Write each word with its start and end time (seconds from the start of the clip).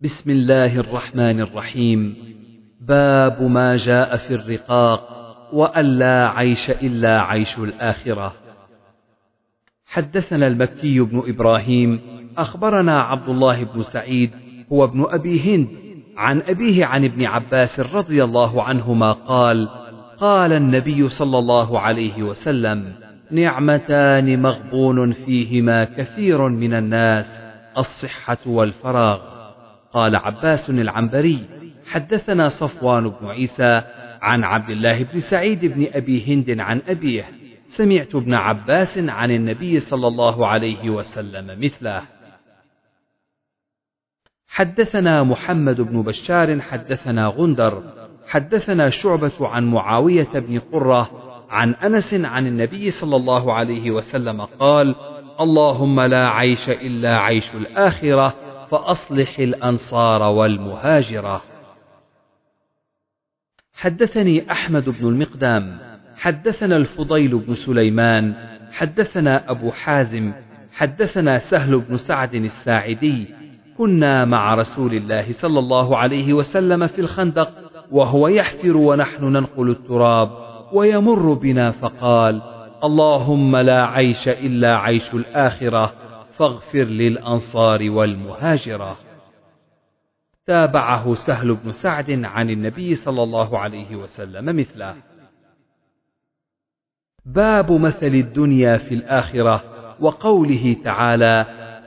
بسم 0.00 0.30
الله 0.30 0.80
الرحمن 0.80 1.40
الرحيم. 1.40 2.16
باب 2.80 3.42
ما 3.42 3.76
جاء 3.76 4.16
في 4.16 4.34
الرقاق 4.34 5.08
وأن 5.52 5.84
لا 5.98 6.28
عيش 6.28 6.70
إلا 6.70 7.22
عيش 7.22 7.58
الآخرة. 7.58 8.32
حدثنا 9.86 10.46
المكي 10.46 11.00
بن 11.00 11.22
إبراهيم 11.26 12.00
أخبرنا 12.38 13.00
عبد 13.00 13.28
الله 13.28 13.64
بن 13.64 13.82
سعيد 13.82 14.30
هو 14.72 14.84
ابن 14.84 15.06
أبي 15.08 15.40
هند 15.40 15.68
عن 16.16 16.42
أبيه 16.42 16.86
عن 16.86 17.04
ابن 17.04 17.24
عباس 17.24 17.80
رضي 17.80 18.24
الله 18.24 18.62
عنهما 18.62 19.12
قال 19.12 19.68
قال 20.18 20.52
النبي 20.52 21.08
صلى 21.08 21.38
الله 21.38 21.80
عليه 21.80 22.22
وسلم 22.22 22.92
نعمتان 23.30 24.42
مغبون 24.42 25.12
فيهما 25.12 25.84
كثير 25.84 26.48
من 26.48 26.74
الناس 26.74 27.40
الصحة 27.78 28.38
والفراغ. 28.46 29.35
قال 29.96 30.16
عباس 30.16 30.70
العنبري 30.70 31.46
حدثنا 31.86 32.48
صفوان 32.48 33.08
بن 33.08 33.26
عيسى 33.26 33.82
عن 34.22 34.44
عبد 34.44 34.70
الله 34.70 35.02
بن 35.02 35.20
سعيد 35.20 35.64
بن 35.64 35.86
أبي 35.92 36.34
هند 36.34 36.60
عن 36.60 36.82
أبيه 36.88 37.24
سمعت 37.66 38.14
ابن 38.14 38.34
عباس 38.34 38.98
عن 38.98 39.30
النبي 39.30 39.80
صلى 39.80 40.06
الله 40.08 40.46
عليه 40.46 40.90
وسلم 40.90 41.60
مثله. 41.64 42.02
حدثنا 44.48 45.22
محمد 45.22 45.80
بن 45.80 46.02
بشار 46.02 46.60
حدثنا 46.60 47.26
غندر 47.26 47.82
حدثنا 48.28 48.90
شعبة 48.90 49.48
عن 49.48 49.66
معاوية 49.66 50.32
بن 50.34 50.58
قرة 50.58 51.10
عن 51.50 51.74
أنس 51.74 52.14
عن 52.14 52.46
النبي 52.46 52.90
صلى 52.90 53.16
الله 53.16 53.52
عليه 53.52 53.90
وسلم 53.90 54.40
قال 54.40 54.94
اللهم 55.40 56.00
لا 56.00 56.28
عيش 56.28 56.70
إلا 56.70 57.18
عيش 57.18 57.54
الآخرة 57.54 58.45
فأصلح 58.70 59.38
الأنصار 59.38 60.22
والمهاجرة. 60.22 61.42
حدثني 63.74 64.50
أحمد 64.50 64.88
بن 64.88 65.08
المقدام 65.08 65.78
حدثنا 66.16 66.76
الفضيل 66.76 67.38
بن 67.38 67.54
سليمان 67.54 68.34
حدثنا 68.72 69.50
أبو 69.50 69.70
حازم 69.70 70.32
حدثنا 70.72 71.38
سهل 71.38 71.80
بن 71.80 71.96
سعد 71.96 72.34
الساعدي. 72.34 73.34
كنا 73.78 74.24
مع 74.24 74.54
رسول 74.54 74.94
الله 74.94 75.32
صلى 75.32 75.58
الله 75.58 75.96
عليه 75.96 76.32
وسلم 76.32 76.86
في 76.86 77.00
الخندق 77.00 77.50
وهو 77.90 78.28
يحفر 78.28 78.76
ونحن 78.76 79.24
ننقل 79.24 79.70
التراب 79.70 80.30
ويمر 80.72 81.32
بنا 81.32 81.70
فقال 81.70 82.42
اللهم 82.84 83.56
لا 83.56 83.86
عيش 83.86 84.28
إلا 84.28 84.76
عيش 84.76 85.14
الآخرة 85.14 85.92
فاغفر 86.38 86.84
للأنصار 86.84 87.90
والمهاجرة. 87.90 88.96
تابعه 90.46 91.14
سهل 91.14 91.54
بن 91.54 91.72
سعد 91.72 92.10
عن 92.24 92.50
النبي 92.50 92.94
صلى 92.94 93.22
الله 93.22 93.58
عليه 93.58 93.96
وسلم 93.96 94.56
مثله. 94.56 94.94
باب 97.26 97.72
مثل 97.72 98.06
الدنيا 98.06 98.76
في 98.76 98.94
الآخرة 98.94 99.64
وقوله 100.00 100.76
تعالى 100.84 101.46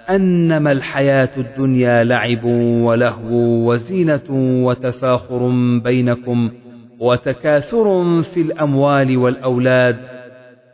أنما 0.10 0.72
الحياة 0.72 1.30
الدنيا 1.38 2.04
لعب 2.04 2.44
ولهو 2.84 3.72
وزينة 3.72 4.30
وتفاخر 4.66 5.50
بينكم 5.84 6.52
وتكاثر 7.00 8.22
في 8.22 8.42
الأموال 8.42 9.18
والأولاد. 9.18 9.98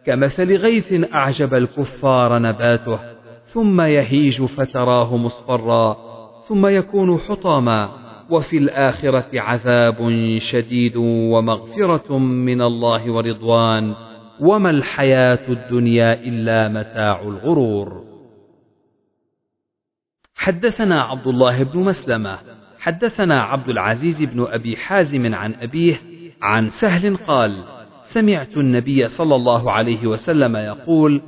كمثل 0.06 0.56
غيث 0.56 0.94
أعجب 1.14 1.54
الكفار 1.54 2.40
نباته. 2.40 3.15
ثم 3.56 3.82
يهيج 3.82 4.44
فتراه 4.44 5.18
مصفرا 5.18 5.98
ثم 6.48 6.68
يكون 6.68 7.18
حطاما 7.18 7.90
وفي 8.30 8.58
الآخرة 8.58 9.42
عذاب 9.42 9.98
شديد 10.38 10.94
ومغفرة 10.98 12.18
من 12.18 12.62
الله 12.62 13.12
ورضوان 13.12 13.96
وما 14.40 14.70
الحياة 14.70 15.40
الدنيا 15.50 16.14
إلا 16.14 16.68
متاع 16.68 17.22
الغرور. 17.22 18.04
حدثنا 20.36 21.02
عبد 21.02 21.28
الله 21.28 21.64
بن 21.64 21.80
مسلمة 21.80 22.40
حدثنا 22.80 23.42
عبد 23.42 23.70
العزيز 23.70 24.24
بن 24.24 24.46
أبي 24.48 24.78
حازم 24.78 25.36
عن 25.36 25.54
أبيه 25.54 25.96
عن 26.42 26.68
سهل 26.68 27.18
قال 27.18 27.64
سمعت 28.04 28.58
النبي 28.58 29.08
صلى 29.08 29.36
الله 29.36 29.72
عليه 29.72 30.08
وسلم 30.08 30.56
يقول 30.56 31.22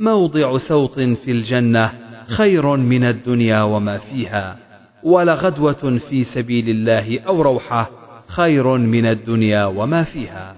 موضع 0.00 0.56
سوط 0.56 1.00
في 1.00 1.30
الجنة 1.30 1.92
خير 2.26 2.76
من 2.76 3.04
الدنيا 3.04 3.62
وما 3.62 3.98
فيها 3.98 4.58
ولغدوة 5.02 5.98
في 5.98 6.24
سبيل 6.24 6.68
الله 6.68 7.20
أو 7.20 7.42
روحة 7.42 7.90
خير 8.26 8.76
من 8.76 9.06
الدنيا 9.06 9.64
وما 9.64 10.02
فيها. 10.02 10.56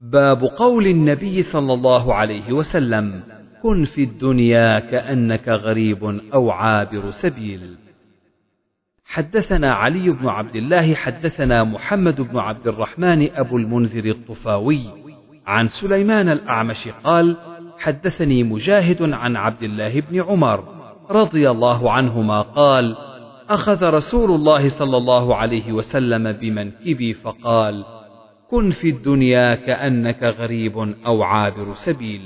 باب 0.00 0.44
قول 0.44 0.86
النبي 0.86 1.42
صلى 1.42 1.72
الله 1.72 2.14
عليه 2.14 2.52
وسلم 2.52 3.22
كن 3.62 3.84
في 3.84 4.02
الدنيا 4.02 4.78
كأنك 4.78 5.48
غريب 5.48 6.04
أو 6.34 6.50
عابر 6.50 7.10
سبيل. 7.10 7.76
حدثنا 9.04 9.74
علي 9.74 10.10
بن 10.10 10.28
عبد 10.28 10.56
الله 10.56 10.94
حدثنا 10.94 11.64
محمد 11.64 12.20
بن 12.20 12.38
عبد 12.38 12.66
الرحمن 12.66 13.28
أبو 13.36 13.56
المنذر 13.56 14.10
الطفاوي 14.10 15.05
عن 15.46 15.68
سليمان 15.68 16.28
الأعمش 16.28 16.88
قال 17.04 17.36
حدثني 17.78 18.42
مجاهد 18.42 19.02
عن 19.02 19.36
عبد 19.36 19.62
الله 19.62 20.00
بن 20.00 20.22
عمر 20.22 20.64
رضي 21.10 21.50
الله 21.50 21.92
عنهما 21.92 22.42
قال 22.42 22.96
أخذ 23.50 23.84
رسول 23.84 24.30
الله 24.30 24.68
صلى 24.68 24.96
الله 24.96 25.36
عليه 25.36 25.72
وسلم 25.72 26.32
بمنكبي 26.32 27.12
فقال 27.12 27.84
كن 28.50 28.70
في 28.70 28.88
الدنيا 28.90 29.54
كأنك 29.54 30.22
غريب 30.22 30.94
أو 31.06 31.22
عابر 31.22 31.72
سبيل. 31.72 32.20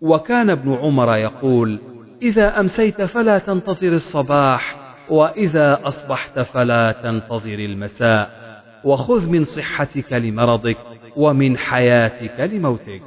وكان 0.00 0.50
ابن 0.50 0.74
عمر 0.74 1.16
يقول 1.16 1.78
إذا 2.22 2.60
أمسيت 2.60 3.02
فلا 3.02 3.38
تنتظر 3.38 3.92
الصباح 3.92 4.76
وإذا 5.10 5.80
أصبحت 5.86 6.38
فلا 6.38 6.92
تنتظر 6.92 7.58
المساء 7.58 8.44
وخذ 8.84 9.28
من 9.28 9.44
صحتك 9.44 10.12
لمرضك 10.12 10.76
ومن 11.16 11.56
حياتك 11.56 12.40
لموتك. 12.40 13.02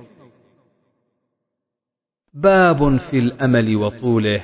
باب 2.34 2.98
في 2.98 3.20
الأمل 3.20 3.76
وطوله. 3.76 4.42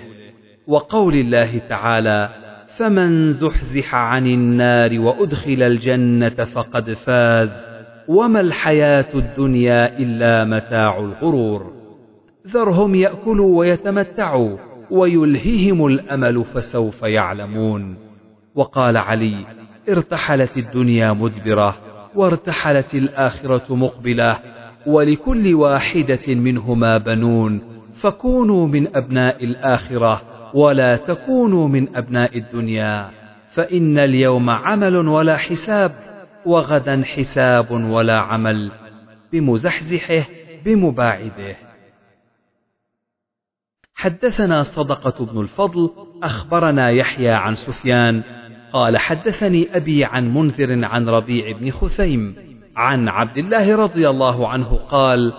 وقول 0.68 1.14
الله 1.14 1.58
تعالى 1.58 2.30
فمن 2.78 3.32
زحزح 3.32 3.96
عن 3.96 4.28
النار 4.28 5.00
وأدخل 5.00 5.64
الجنة 5.64 6.44
فقد 6.44 6.94
فاز 6.94 7.66
وما 8.08 8.40
الحياة 8.40 9.16
الدنيا 9.16 9.98
إلا 9.98 10.46
متاع 10.46 11.00
الغرور. 11.00 11.74
ذرهم 12.48 12.96
يأكلوا 12.96 13.60
ويتمتعوا 13.60 14.58
ويلههم 14.92 15.86
الأمل 15.86 16.46
فسوف 16.46 17.04
يعلمون. 17.04 17.98
وقال 18.56 18.98
علي 18.98 19.46
ارتحلت 19.90 20.58
الدنيا 20.58 21.14
مدبرة 21.14 21.93
وارتحلت 22.16 22.96
الآخرة 22.96 23.76
مقبلة 23.76 24.40
ولكل 24.86 25.54
واحدة 25.54 26.28
منهما 26.28 26.98
بنون 26.98 27.62
فكونوا 27.94 28.68
من 28.68 28.96
أبناء 28.96 29.44
الآخرة 29.44 30.22
ولا 30.54 30.96
تكونوا 30.96 31.68
من 31.68 31.96
أبناء 31.96 32.38
الدنيا 32.38 33.10
فإن 33.48 34.00
اليوم 34.00 34.50
عمل 34.50 35.08
ولا 35.08 35.38
حساب 35.38 35.92
وغدا 36.46 37.04
حساب 37.04 37.72
ولا 37.72 38.20
عمل 38.20 38.72
بمزحزحه 39.32 40.26
بمباعده. 40.66 41.56
حدثنا 43.96 44.64
صدقة 44.64 45.26
بن 45.26 45.42
الفضل 45.42 45.90
أخبرنا 46.24 46.90
يحيى 46.90 47.32
عن 47.32 47.56
سفيان 47.56 48.24
قال 48.74 48.98
حدثني 48.98 49.68
أبي 49.76 50.06
عن 50.06 50.34
منذر 50.34 50.86
عن 50.86 51.10
ربيع 51.10 51.52
بن 51.52 51.72
خثيم 51.72 52.36
عن 52.76 53.10
عبد 53.10 53.38
الله 53.38 53.76
رضي 53.76 54.10
الله 54.10 54.48
عنه 54.48 54.80
قال 54.90 55.34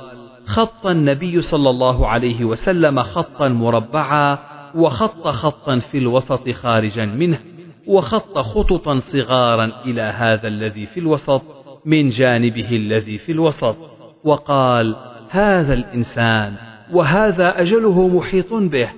خط 0.47 0.87
النبي 0.87 1.41
صلى 1.41 1.71
الله 1.71 2.07
عليه 2.09 2.45
وسلم 2.45 3.03
خطا 3.03 3.49
مربعا 3.49 4.39
وخط 4.75 5.29
خطا 5.29 5.79
في 5.79 5.99
الوسط 5.99 6.51
خارجا 6.51 7.05
منه 7.05 7.39
وخط 7.87 8.39
خططا 8.39 8.99
صغارا 8.99 9.73
إلى 9.85 10.03
هذا 10.03 10.49
الذي 10.49 10.87
في 10.87 11.01
الوسط 11.01 11.43
من 11.87 12.09
جانبه 12.09 12.69
الذي 12.71 13.19
في 13.19 13.33
الوسط 13.33 13.77
وقال 14.25 14.97
هذا 15.31 15.75
الإنسان 15.75 16.55
وهذا 16.93 17.61
أجله 17.61 18.09
محيط 18.09 18.53
به 18.53 18.89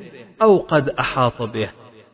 أو 0.42 0.56
قد 0.56 0.88
أحاط 0.88 1.42
به 1.42 1.68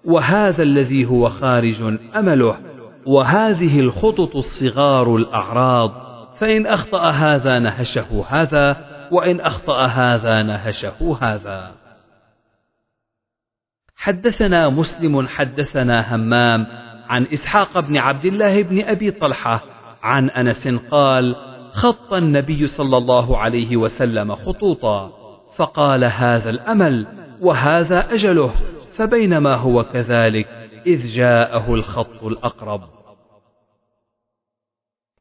وهذا 0.05 0.63
الذي 0.63 1.07
هو 1.07 1.29
خارج 1.29 1.83
أمله. 2.17 2.59
وهذه 3.07 3.81
الخطط 3.81 4.37
الصغار 4.37 5.17
الأعراض. 5.17 5.93
فإن 6.39 6.67
أخطأ 6.67 7.11
هذا 7.11 7.59
نهشه 7.59 8.25
هذا 8.29 8.77
وإن 9.11 9.41
أخطأ 9.41 9.87
هذا 9.87 10.43
نهشه 10.43 11.19
هذا. 11.21 11.73
حدثنا 13.97 14.69
مسلم 14.69 15.27
حدثنا 15.27 16.15
همام 16.15 16.67
عن 17.09 17.27
إسحاق 17.33 17.81
بن 17.81 17.97
عبد 17.97 18.25
الله 18.25 18.63
بن 18.63 18.85
أبي 18.85 19.11
طلحة 19.11 19.63
عن 20.03 20.31
أنس 20.31 20.69
قال 20.69 21.37
خط 21.73 22.13
النبي 22.13 22.67
صلى 22.67 22.97
الله 22.97 23.39
عليه 23.39 23.77
وسلم 23.77 24.35
خطوطا 24.35 25.13
فقال 25.57 26.05
هذا 26.05 26.51
الأمل 26.51 27.07
وهذا 27.41 28.13
أجله. 28.13 28.53
فبينما 28.97 29.55
هو 29.55 29.85
كذلك 29.85 30.47
إذ 30.87 31.07
جاءه 31.07 31.75
الخط 31.75 32.25
الأقرب. 32.25 32.81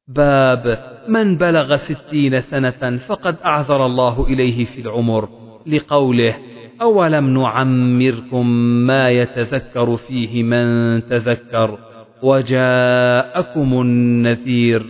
باب 0.08 0.92
من 1.08 1.38
بلغ 1.38 1.76
ستين 1.76 2.40
سنة 2.40 2.98
فقد 2.98 3.38
أعذر 3.46 3.86
الله 3.86 4.28
إليه 4.28 4.66
في 4.66 4.82
العمر. 4.82 5.30
لقوله 5.68 6.36
أولم 6.82 7.42
نعمركم 7.42 8.48
ما 8.88 9.10
يتذكر 9.10 9.98
فيه 9.98 10.44
من 10.44 11.02
تذكر؟ 11.08 11.78
وجاءكم 12.24 13.82
النذير. 13.82 14.86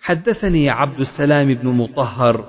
حدثني 0.00 0.70
عبد 0.70 1.00
السلام 1.00 1.54
بن 1.54 1.68
مطهر. 1.68 2.44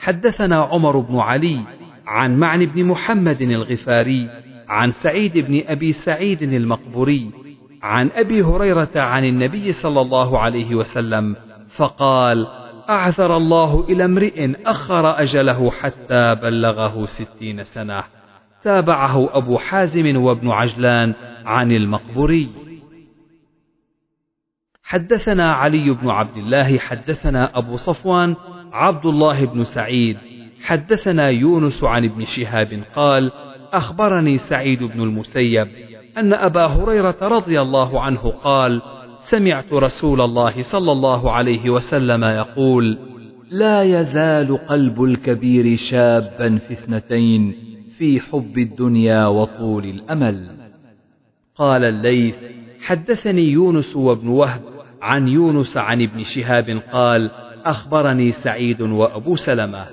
حدثنا 0.00 0.56
عمر 0.62 0.98
بن 0.98 1.18
علي 1.18 1.60
عن 2.06 2.38
معن 2.38 2.66
بن 2.66 2.84
محمد 2.84 3.42
الغفاري 3.42 4.47
عن 4.68 4.90
سعيد 4.90 5.38
بن 5.38 5.62
أبي 5.66 5.92
سعيد 5.92 6.42
المقبوري 6.42 7.30
عن 7.82 8.10
أبي 8.14 8.42
هريرة 8.42 8.90
عن 8.96 9.24
النبي 9.24 9.72
صلى 9.72 10.00
الله 10.00 10.38
عليه 10.38 10.74
وسلم 10.74 11.36
فقال 11.68 12.46
أعثر 12.88 13.36
الله 13.36 13.84
إلى 13.88 14.04
امرئ 14.04 14.52
أخر 14.66 15.20
أجله 15.20 15.70
حتى 15.70 16.34
بلغه 16.34 17.04
ستين 17.04 17.64
سنة. 17.64 18.04
تابعه 18.62 19.36
أبو 19.36 19.58
حازم 19.58 20.16
وابن 20.16 20.50
عجلان 20.50 21.14
عن 21.44 21.72
المقبوري. 21.72 22.48
حدثنا 24.82 25.52
علي 25.52 25.90
بن 25.90 26.10
عبد 26.10 26.36
الله 26.36 26.78
حدثنا 26.78 27.58
أبو 27.58 27.76
صفوان 27.76 28.36
عبد 28.72 29.06
الله 29.06 29.44
بن 29.44 29.64
سعيد. 29.64 30.18
حدثنا 30.64 31.28
يونس 31.28 31.84
عن 31.84 32.04
ابن 32.04 32.24
شهاب 32.24 32.82
قال 32.96 33.32
أخبرني 33.72 34.36
سعيد 34.36 34.82
بن 34.82 35.02
المسيب 35.02 35.68
أن 36.18 36.32
أبا 36.32 36.66
هريرة 36.66 37.16
رضي 37.22 37.60
الله 37.60 38.00
عنه 38.00 38.32
قال 38.44 38.82
سمعت 39.20 39.72
رسول 39.72 40.20
الله 40.20 40.62
صلى 40.62 40.92
الله 40.92 41.32
عليه 41.32 41.70
وسلم 41.70 42.24
يقول 42.24 42.98
لا 43.50 43.82
يزال 43.82 44.56
قلب 44.66 45.02
الكبير 45.02 45.76
شابا 45.76 46.58
في 46.58 46.72
اثنتين 46.72 47.54
في 47.98 48.20
حب 48.20 48.58
الدنيا 48.58 49.26
وطول 49.26 49.84
الأمل. 49.84 50.46
قال 51.56 51.84
الليث 51.84 52.44
حدثني 52.80 53.42
يونس 53.42 53.96
وابن 53.96 54.28
وهب 54.28 54.62
عن 55.02 55.28
يونس 55.28 55.76
عن 55.76 56.02
ابن 56.02 56.22
شهاب 56.22 56.82
قال 56.92 57.30
أخبرني 57.64 58.30
سعيد 58.30 58.80
وأبو 58.80 59.36
سلمة 59.36 59.86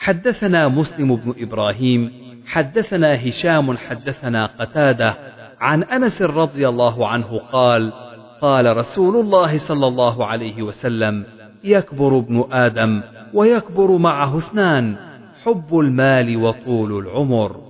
حدثنا 0.00 0.68
مسلم 0.68 1.16
بن 1.16 1.34
إبراهيم 1.38 2.12
حدثنا 2.46 3.28
هشام 3.28 3.76
حدثنا 3.76 4.46
قتادة 4.46 5.14
عن 5.60 5.82
أنس 5.82 6.22
رضي 6.22 6.68
الله 6.68 7.08
عنه 7.08 7.38
قال 7.38 7.92
قال 8.40 8.76
رسول 8.76 9.16
الله 9.16 9.58
صلى 9.58 9.86
الله 9.86 10.26
عليه 10.26 10.62
وسلم 10.62 11.24
يكبر 11.64 12.18
ابن 12.18 12.44
آدم 12.52 13.02
ويكبر 13.34 13.96
معه 13.98 14.38
اثنان 14.38 14.96
حب 15.44 15.78
المال 15.78 16.36
وطول 16.36 17.06
العمر. 17.06 17.60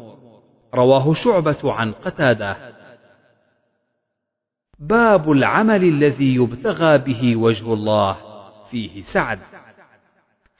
رواه 0.74 1.12
شعبة 1.12 1.72
عن 1.72 1.92
قتادة. 1.92 2.56
باب 4.78 5.32
العمل 5.32 5.84
الذي 5.84 6.34
يبتغى 6.34 6.98
به 6.98 7.36
وجه 7.36 7.72
الله 7.72 8.16
فيه 8.70 9.00
سعد. 9.00 9.38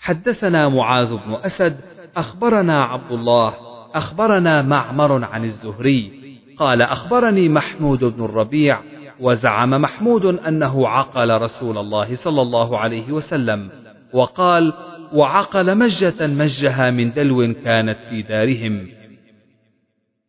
حدثنا 0.01 0.69
معاذ 0.69 1.17
بن 1.17 1.35
أسد 1.45 1.77
أخبرنا 2.17 2.85
عبد 2.85 3.13
الله 3.13 3.55
أخبرنا 3.95 4.63
معمر 4.63 5.25
عن 5.25 5.45
الزهري. 5.45 6.21
قال 6.59 6.83
أخبرني 6.83 7.49
محمود 7.49 8.05
بن 8.05 8.25
الربيع 8.25 8.81
وزعم 9.21 9.71
محمود 9.71 10.25
أنه 10.25 10.89
عقل 10.89 11.41
رسول 11.43 11.79
الله 11.79 12.15
صلى 12.15 12.43
الله 12.43 12.79
عليه 12.79 13.13
وسلم 13.13 13.71
وقال 14.13 14.73
وعقل 15.13 15.79
مجة 15.79 16.27
مجها 16.27 16.91
من 16.91 17.13
دلو 17.13 17.55
كانت 17.65 17.99
في 18.11 18.23
دارهم. 18.23 18.89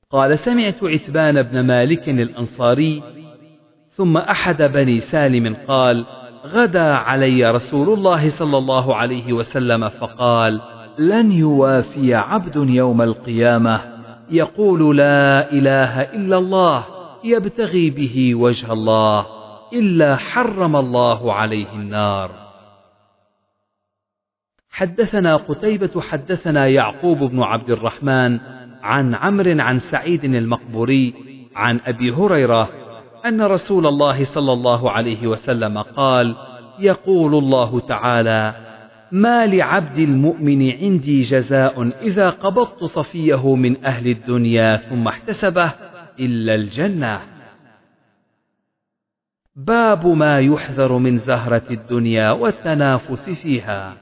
قال 0.09 0.39
سمعت 0.39 0.83
عتبان 0.83 1.41
بن 1.41 1.59
مالك 1.59 2.09
الأنصاري 2.09 3.03
ثم 3.89 4.17
أحد 4.17 4.61
بني 4.61 4.99
سالم 4.99 5.55
قال 5.67 6.05
غدا 6.45 6.93
علي 6.93 7.51
رسول 7.51 7.93
الله 7.93 8.29
صلى 8.29 8.57
الله 8.57 8.95
عليه 8.95 9.33
وسلم 9.33 9.89
فقال 9.89 10.61
لن 10.99 11.31
يوافي 11.31 12.15
عبد 12.15 12.55
يوم 12.55 13.01
القيامة. 13.01 13.81
يقول 14.29 14.97
لا 14.97 15.51
إله 15.51 16.01
إلا 16.01 16.37
الله. 16.37 16.85
يبتغي 17.23 17.89
به 17.89 18.35
وجه 18.35 18.73
الله 18.73 19.25
إلا 19.73 20.15
حرم 20.15 20.75
الله 20.75 21.33
عليه 21.33 21.71
النار. 21.73 22.31
حدثنا 24.71 25.35
قتيبة 25.35 26.01
حدثنا 26.01 26.67
يعقوب 26.67 27.17
بن 27.17 27.41
عبد 27.43 27.69
الرحمن 27.69 28.39
عن 28.83 29.15
عمرو 29.15 29.61
عن 29.61 29.79
سعيد 29.79 30.23
المقبوري 30.23 31.13
عن 31.55 31.79
أبي 31.85 32.11
هريرة 32.11 32.69
أن 33.25 33.41
رسول 33.41 33.87
الله 33.87 34.23
صلى 34.23 34.53
الله 34.53 34.91
عليه 34.91 35.27
وسلم 35.27 35.77
قال 35.77 36.35
يقول 36.79 37.35
الله 37.35 37.79
تعالى 37.79 38.55
ما 39.11 39.45
لعبد 39.45 39.99
المؤمن 39.99 40.71
عندي 40.71 41.21
جزاء 41.21 41.91
إذا 42.01 42.29
قبضت 42.29 42.83
صفيه 42.83 43.55
من 43.55 43.85
أهل 43.85 44.07
الدنيا 44.07 44.77
ثم 44.77 45.07
احتسبه 45.07 45.73
إلا 46.19 46.55
الجنة. 46.55 47.21
باب 49.55 50.07
ما 50.07 50.39
يحذر 50.39 50.97
من 50.97 51.17
زهرة 51.17 51.63
الدنيا 51.71 52.31
والتنافس 52.31 53.43
فيها. 53.43 53.97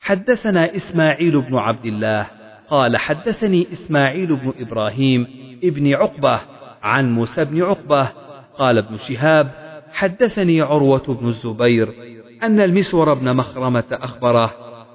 حدثنا 0.00 0.76
إسماعيل 0.76 1.40
بن 1.40 1.54
عبد 1.54 1.86
الله 1.86 2.26
قال 2.68 2.96
حدثني 2.96 3.72
إسماعيل 3.72 4.36
بن 4.36 4.52
إبراهيم 4.58 5.26
ابن 5.64 5.94
عقبة 5.94 6.40
عن 6.82 7.12
موسى 7.12 7.44
بن 7.44 7.62
عقبة 7.62 8.08
قال 8.58 8.78
ابن 8.78 8.96
شهاب 8.96 9.50
حدثني 9.92 10.60
عروة 10.60 11.04
بن 11.20 11.26
الزبير 11.26 11.94
أن 12.42 12.60
المسور 12.60 13.14
بن 13.14 13.36
مخرمة 13.36 13.84
أخبره 13.92 14.50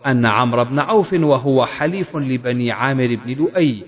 أن 0.06 0.26
عمرو 0.26 0.66
بن 0.66 0.80
عوف 0.80 1.14
وهو 1.14 1.66
حليف 1.66 2.16
لبني 2.16 2.72
عامر 2.72 3.18
بن 3.26 3.34
لؤي 3.34 3.84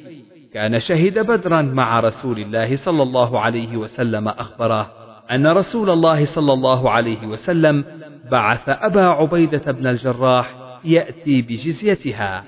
كان 0.53 0.79
شهد 0.79 1.19
بدرا 1.19 1.61
مع 1.61 1.99
رسول 1.99 2.39
الله 2.39 2.75
صلى 2.75 3.03
الله 3.03 3.39
عليه 3.39 3.77
وسلم 3.77 4.27
أخبره 4.27 4.91
أن 5.31 5.47
رسول 5.47 5.89
الله 5.89 6.25
صلى 6.25 6.53
الله 6.53 6.91
عليه 6.91 7.27
وسلم 7.27 7.85
بعث 8.31 8.69
أبا 8.69 9.01
عبيدة 9.01 9.71
بن 9.71 9.87
الجراح 9.87 10.55
يأتي 10.85 11.41
بجزيتها. 11.41 12.43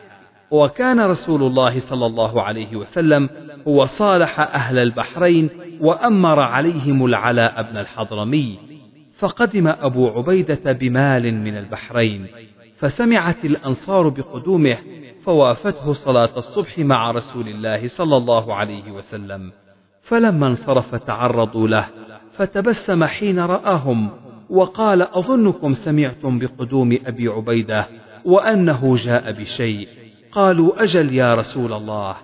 وكان 0.51 0.99
رسول 0.99 1.43
الله 1.43 1.79
صلى 1.79 2.05
الله 2.05 2.41
عليه 2.41 2.75
وسلم 2.75 3.29
هو 3.67 3.85
صالح 3.85 4.39
أهل 4.39 4.79
البحرين 4.79 5.49
وأمر 5.81 6.39
عليهم 6.39 7.05
العلاء 7.05 7.61
بن 7.71 7.77
الحضرمي 7.77 8.59
فقدم 9.17 9.67
أبو 9.67 10.07
عبيدة 10.07 10.71
بمال 10.71 11.33
من 11.33 11.57
البحرين 11.57 12.27
فسمعت 12.77 13.45
الأنصار 13.45 14.09
بقدومه 14.09 14.77
فوافته 15.23 15.93
صلاة 15.93 16.29
الصبح 16.37 16.79
مع 16.79 17.11
رسول 17.11 17.47
الله 17.47 17.87
صلى 17.87 18.17
الله 18.17 18.55
عليه 18.55 18.91
وسلم 18.91 19.51
فلما 20.01 20.47
انصرف 20.47 20.95
تعرضوا 20.95 21.67
له 21.67 21.87
فتبسم 22.31 23.03
حين 23.03 23.39
رآهم 23.39 24.09
وقال 24.49 25.01
أظنكم 25.01 25.73
سمعتم 25.73 26.39
بقدوم 26.39 26.97
أبي 27.05 27.27
عبيدة 27.27 27.87
وأنه 28.25 28.95
جاء 28.95 29.31
بشيء. 29.31 29.87
قالوا 30.31 30.83
أجل 30.83 31.13
يا 31.13 31.35
رسول 31.35 31.73
الله. 31.73 32.15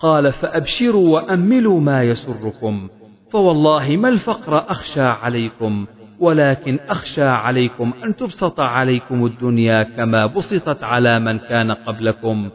قال 0.00 0.32
فأبشروا 0.32 1.14
وأملوا 1.14 1.80
ما 1.80 2.02
يسركم. 2.02 2.88
فوالله 3.30 3.96
ما 3.96 4.08
الفقر 4.08 4.70
أخشى 4.70 5.02
عليكم 5.02 5.86
ولكن 6.18 6.78
أخشى 6.88 7.22
عليكم 7.22 7.92
أن 8.04 8.16
تبسط 8.16 8.60
عليكم 8.60 9.26
الدنيا 9.26 9.82
كما 9.82 10.26
بسطت 10.26 10.84
على 10.84 11.20
من 11.20 11.38
كان 11.38 11.72
قبلكم. 11.72 12.50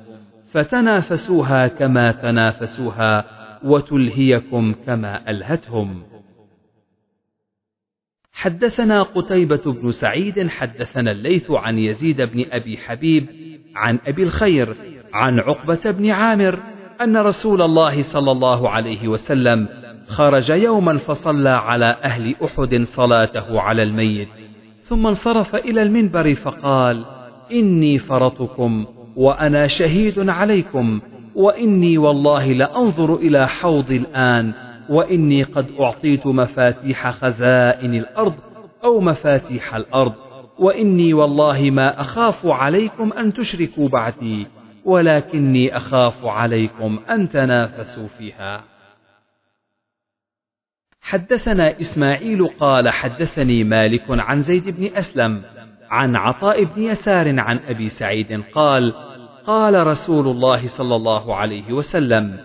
فتنافسوها 0.51 1.67
كما 1.67 2.11
تنافسوها 2.11 3.25
وتلهيكم 3.63 4.75
كما 4.85 5.29
ألهتهم. 5.29 6.03
حدثنا 8.33 9.03
قتيبة 9.03 9.61
بن 9.65 9.91
سعيد 9.91 10.47
حدثنا 10.47 11.11
الليث 11.11 11.51
عن 11.51 11.79
يزيد 11.79 12.21
بن 12.21 12.45
أبي 12.51 12.77
حبيب 12.77 13.27
عن 13.75 13.99
أبي 14.07 14.23
الخير 14.23 14.75
عن 15.17 15.39
عقبة 15.39 15.91
بن 15.91 16.09
عامر 16.09 16.59
أن 17.01 17.17
رسول 17.17 17.61
الله 17.61 18.01
صلى 18.01 18.31
الله 18.31 18.69
عليه 18.69 19.07
وسلم 19.07 19.67
خرج 20.07 20.49
يوما 20.49 20.97
فصلى 20.97 21.49
على 21.49 21.97
أهل 22.03 22.35
أحد 22.45 22.81
صلاته 22.81 23.61
على 23.61 23.83
الميت 23.83 24.27
ثم 24.81 25.07
انصرف 25.07 25.55
إلى 25.55 25.81
المنبر 25.81 26.33
فقال 26.33 27.05
إني 27.51 27.97
فرطكم 27.97 28.85
وأنا 29.15 29.67
شهيد 29.67 30.29
عليكم 30.29 31.01
وإني 31.35 31.97
والله 31.97 32.53
لأنظر 32.53 33.15
إلى 33.15 33.47
حوض 33.47 33.91
الآن 33.91 34.53
وإني 34.89 35.43
قد 35.43 35.65
أعطيت 35.79 36.27
مفاتيح 36.27 37.11
خزائن 37.11 37.95
الأرض 37.95 38.33
أو 38.83 38.99
مفاتيح 38.99 39.75
الأرض 39.75 40.13
وإني 40.59 41.13
والله 41.13 41.71
ما 41.71 42.01
أخاف 42.01 42.45
عليكم 42.45 43.13
أن 43.13 43.33
تشركوا 43.33 43.89
بعدي 43.89 44.47
ولكني 44.87 45.77
أخاف 45.77 46.25
عليكم 46.25 46.99
أن 47.09 47.29
تنافسوا 47.29 48.07
فيها. 48.07 48.63
حدثنا 51.01 51.79
إسماعيل 51.79 52.47
قال 52.47 52.89
حدثني 52.89 53.63
مالك 53.63 54.03
عن 54.09 54.41
زيد 54.41 54.69
بن 54.69 54.95
أسلم 54.95 55.41
عن 55.89 56.15
عطاء 56.15 56.63
بن 56.63 56.83
يسار 56.83 57.39
عن 57.39 57.59
أبي 57.67 57.89
سعيد 57.89 58.43
قال 58.53 58.93
قال 59.45 59.87
رسول 59.87 60.27
الله 60.27 60.67
صلى 60.67 60.95
الله 60.95 61.35
عليه 61.35 61.73
وسلم 61.73 62.39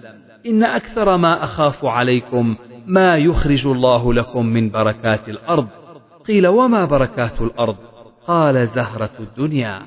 إن 0.46 0.64
أكثر 0.64 1.16
ما 1.16 1.44
أخاف 1.44 1.84
عليكم 1.84 2.56
ما 2.86 3.16
يخرج 3.16 3.66
الله 3.66 4.14
لكم 4.14 4.46
من 4.46 4.70
بركات 4.70 5.28
الأرض. 5.28 5.68
قيل 6.26 6.46
وما 6.46 6.84
بركات 6.84 7.40
الأرض؟ 7.40 7.76
قال 8.26 8.66
زهرة 8.66 9.12
الدنيا. 9.20 9.82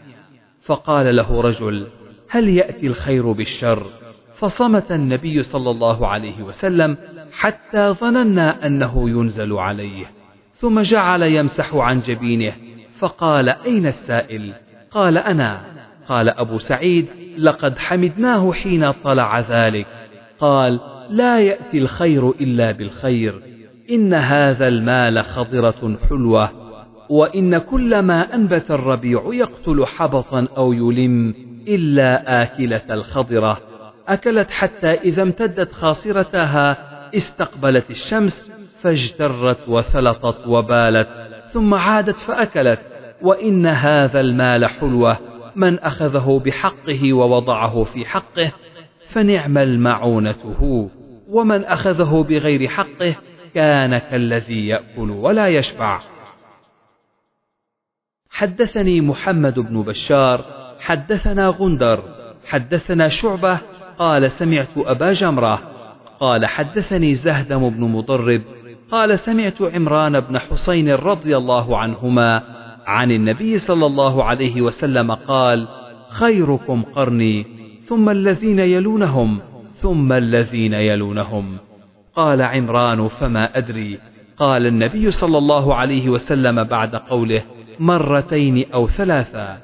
فقال 0.66 1.16
له 1.16 1.42
رجل 1.42 1.88
هل 2.30 2.50
يأتي 2.50 2.88
الخير 2.88 3.32
بالشر؟ 3.32 3.84
فصمت 4.34 4.92
النبي 4.92 5.44
صلى 5.44 5.70
الله 5.70 6.08
عليه 6.08 6.44
وسلم 6.44 6.98
حتى 7.34 7.90
ظننا 7.90 8.66
أنه 8.66 9.10
ينزل 9.10 9.54
عليه 9.54 10.06
ثم 10.54 10.80
جعل 10.80 11.24
يمسح 11.24 11.76
عن 11.76 12.00
جبينه 12.00 12.54
فقال 12.98 13.50
أين 13.50 13.88
السائل؟ 13.88 14.54
قال 14.92 15.18
أنا. 15.18 15.62
قال 16.08 16.30
أبو 16.30 16.58
سعيد 16.58 17.08
لقد 17.38 17.78
حمدناه 17.78 18.52
حين 18.52 18.92
طلع 18.92 19.40
ذلك. 19.40 19.88
قال 20.40 20.80
لا 21.10 21.40
يأتي 21.40 21.78
الخير 21.78 22.30
إلا 22.30 22.72
بالخير 22.72 23.42
إن 23.90 24.14
هذا 24.14 24.68
المال 24.68 25.24
خضرة 25.24 25.98
حلوة 26.10 26.50
وإن 27.10 27.58
كل 27.58 28.00
ما 28.00 28.36
أنبت 28.36 28.72
الربيع 28.72 29.24
يقتل 29.32 29.86
حبطا 29.86 30.48
أو 30.58 30.74
يلم. 30.74 31.45
إلا 31.68 32.44
آكلة 32.44 32.82
الخضرة. 32.90 33.62
أكلت 34.08 34.52
حتى 34.52 34.92
إذا 34.92 35.24
امتدت 35.24 35.72
خاصرتها 35.72 36.78
استقبلت 37.16 37.90
الشمس 37.90 38.52
فاجترت 38.82 39.70
وثلطت 39.70 40.48
وبالت 40.48 41.08
ثم 41.52 41.74
عادت 41.74 42.16
فأكلت. 42.16 42.80
وإن 43.22 43.68
هذا 43.68 44.20
المال 44.20 44.66
حلوة. 44.66 45.18
من 45.56 45.80
أخذه 45.80 46.42
بحقه 46.46 47.14
ووضعه 47.14 47.84
في 47.84 48.06
حقه 48.06 48.52
فنعم 49.06 49.58
المعونة 49.58 50.56
هو. 50.62 50.88
ومن 51.28 51.64
أخذه 51.66 52.26
بغير 52.30 52.68
حقه 52.68 53.16
كان 53.54 53.98
كالذي 53.98 54.68
يأكل 54.68 55.12
ولا 55.12 55.48
يشبع. 55.48 56.00
حدثني 58.30 59.02
محمد 59.02 59.60
بن 59.60 59.82
بشار 59.82 60.65
حدثنا 60.80 61.50
غندر 61.50 62.04
حدثنا 62.48 63.08
شعبة 63.08 63.60
قال 64.00 64.32
سمعت 64.32 64.78
أبا 64.78 65.14
جمرة 65.14 65.62
قال 66.20 66.46
حدثني 66.46 67.16
زهدم 67.16 67.70
بن 67.70 67.84
مضرب 67.84 68.42
قال 68.92 69.20
سمعت 69.20 69.62
عمران 69.62 70.20
بن 70.20 70.40
حسين 70.40 70.92
رضي 70.92 71.38
الله 71.38 71.78
عنهما 71.78 72.44
عن 72.88 73.12
النبي 73.12 73.58
صلى 73.58 73.86
الله 73.86 74.24
عليه 74.24 74.62
وسلم 74.62 75.12
قال 75.12 75.68
خيركم 76.10 76.84
قرني 76.84 77.46
ثم 77.88 78.10
الذين 78.10 78.60
يلونهم 78.60 79.40
ثم 79.76 80.14
الذين 80.14 80.74
يلونهم 80.74 81.58
قال 82.16 82.42
عمران 82.42 83.08
فما 83.08 83.58
أدري 83.58 84.00
قال 84.38 84.66
النبي 84.66 85.12
صلى 85.12 85.38
الله 85.38 85.76
عليه 85.76 86.10
وسلم 86.10 86.64
بعد 86.64 86.96
قوله 86.96 87.42
مرتين 87.80 88.72
أو 88.74 88.88
ثلاثا 88.88 89.58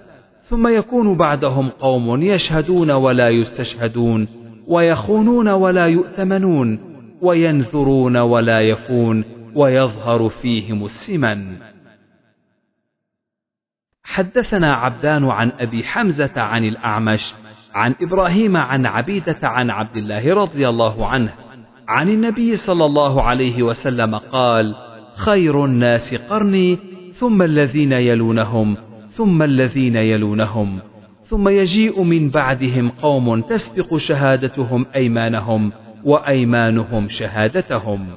ثم 0.51 0.67
يكون 0.67 1.17
بعدهم 1.17 1.70
قوم 1.70 2.22
يشهدون 2.22 2.91
ولا 2.91 3.29
يستشهدون 3.29 4.27
ويخونون 4.67 5.48
ولا 5.48 5.88
يؤتمنون 5.88 6.79
وينذرون 7.22 8.17
ولا 8.17 8.62
يفون 8.62 9.24
ويظهر 9.55 10.29
فيهم 10.29 10.86
السمن. 10.86 11.58
حدثنا 14.03 14.74
عبدان 14.74 15.25
عن 15.25 15.51
أبي 15.60 15.84
حمزة 15.84 16.41
عن 16.41 16.63
الأعمش 16.63 17.34
عن 17.74 17.96
إبراهيم 18.01 18.58
عن 18.58 18.86
عبيدة 18.86 19.39
عن 19.43 19.70
عبد 19.70 19.98
الله 19.98 20.34
رضي 20.34 20.70
الله 20.70 21.08
عنه 21.08 21.34
عن 21.88 22.10
النبي 22.10 22.55
صلى 22.55 22.86
الله 22.86 23.22
عليه 23.22 23.63
وسلم 23.63 24.15
قال 24.15 24.75
خير 25.15 25.65
الناس 25.65 26.15
قرني 26.15 26.77
ثم 27.13 27.41
الذين 27.41 27.91
يلونهم 27.91 28.90
ثم 29.12 29.44
الذين 29.44 29.96
يلونهم 29.96 30.80
ثم 31.24 31.50
يجيء 31.50 32.03
من 32.03 32.30
بعدهم 32.30 32.89
قوم 32.89 33.41
تسبق 33.41 33.98
شهادتهم 33.98 34.86
أيمانهم 34.96 35.72
وأيمانهم 36.03 37.10
شهادتهم. 37.10 38.08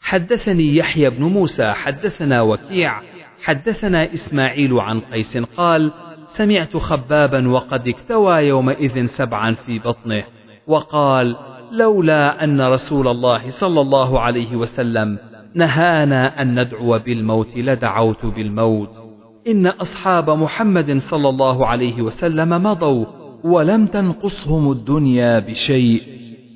حدثني 0.00 0.76
يحيى 0.76 1.10
بن 1.10 1.22
موسى 1.22 1.72
حدثنا 1.72 2.42
وكيع 2.42 3.00
حدثنا 3.42 4.12
إسماعيل 4.12 4.80
عن 4.80 5.00
قيس 5.00 5.38
قال 5.38 5.92
سمعت 6.26 6.76
خبابا 6.76 7.48
وقد 7.48 7.88
اكتوى 7.88 8.36
يومئذ 8.36 9.06
سبعا 9.06 9.54
في 9.54 9.78
بطنه 9.78 10.24
وقال 10.66 11.36
لولا 11.72 12.44
أن 12.44 12.60
رسول 12.60 13.08
الله 13.08 13.50
صلى 13.50 13.80
الله 13.80 14.20
عليه 14.20 14.56
وسلم 14.56 15.18
نهانا 15.56 16.42
أن 16.42 16.60
ندعو 16.60 16.98
بالموت 16.98 17.56
لدعوت 17.56 18.26
بالموت. 18.26 19.00
إن 19.46 19.66
أصحاب 19.66 20.30
محمد 20.30 20.96
صلى 20.96 21.28
الله 21.28 21.66
عليه 21.66 22.02
وسلم 22.02 22.62
مضوا 22.62 23.06
ولم 23.44 23.86
تنقصهم 23.86 24.72
الدنيا 24.72 25.38
بشيء. 25.38 26.02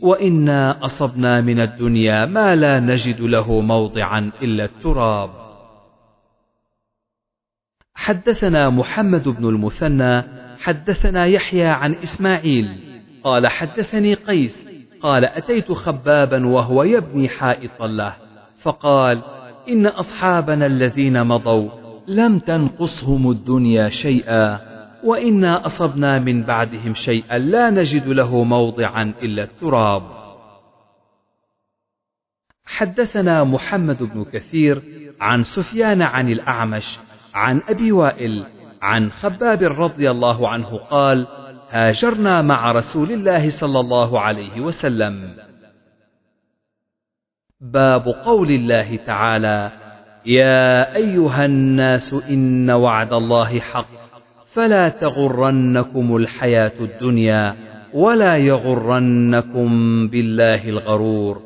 وإنا 0.02 0.85
أصبنا 0.85 1.40
من 1.40 1.61
الدنيا 1.61 2.26
ما 2.26 2.57
لا 2.57 2.80
نجد 2.80 3.21
له 3.21 3.61
موضعا 3.61 4.30
إلا 4.42 4.64
التراب. 4.64 5.30
حدثنا 7.95 8.71
محمد 8.71 9.28
بن 9.28 9.49
المثنى 9.49 10.23
حدثنا 10.59 11.26
يحيى 11.26 11.66
عن 11.66 11.95
إسماعيل. 11.95 12.69
قال 13.25 13.47
حدثني 13.47 14.14
قيس 14.14 14.69
قال 15.02 15.25
أتيت 15.25 15.73
خبابا 15.73 16.47
وهو 16.47 16.83
يبني 16.83 17.28
حائطا 17.28 17.87
له. 17.87 18.29
فقال 18.62 19.23
إن 19.69 19.87
أصحابنا 19.87 20.67
الذين 20.67 21.26
مضوا 21.26 21.71
لم 22.09 22.38
تنقصهم 22.38 23.31
الدنيا 23.31 23.88
شيئا 23.88 24.61
وإنا 25.05 25.67
أصبنا 25.67 26.19
من 26.19 26.43
بعدهم 26.43 26.95
شيئا 26.95 27.38
لا 27.38 27.71
نجد 27.71 28.09
له 28.09 28.45
موضعا 28.45 29.14
إلا 29.23 29.43
التراب. 29.43 30.02
حدثنا 32.64 33.45
محمد 33.45 34.02
بن 34.02 34.25
كثير 34.25 34.83
عن 35.21 35.43
سفيان 35.43 36.02
عن 36.02 36.33
الأعمش 36.33 36.99
عن 37.35 37.62
أبي 37.69 37.93
وائل 37.93 38.47
عن 38.83 39.11
خباب 39.11 39.62
رضي 39.62 40.11
الله 40.11 40.49
عنه 40.49 40.76
قال 40.76 41.26
هاجرنا 41.71 42.43
مع 42.43 42.73
رسول 42.73 43.12
الله 43.12 43.50
صلى 43.50 43.81
الله 43.81 44.21
عليه 44.21 44.61
وسلم. 44.61 45.35
باب 47.61 48.09
قول 48.25 48.50
الله 48.50 48.97
تعالى 48.97 49.71
يا 50.26 50.97
أيها 50.97 51.45
الناس 51.45 52.14
إن 52.31 52.71
وعد 52.71 53.12
الله 53.12 53.61
حق 53.61 53.87
فلا 54.52 54.88
تغرنكم 54.88 56.17
الحياة 56.17 56.73
الدنيا 56.81 57.57
ولا 57.95 58.37
يغرنكم 58.37 59.69
بالله 60.09 60.69
الغرور. 60.69 61.43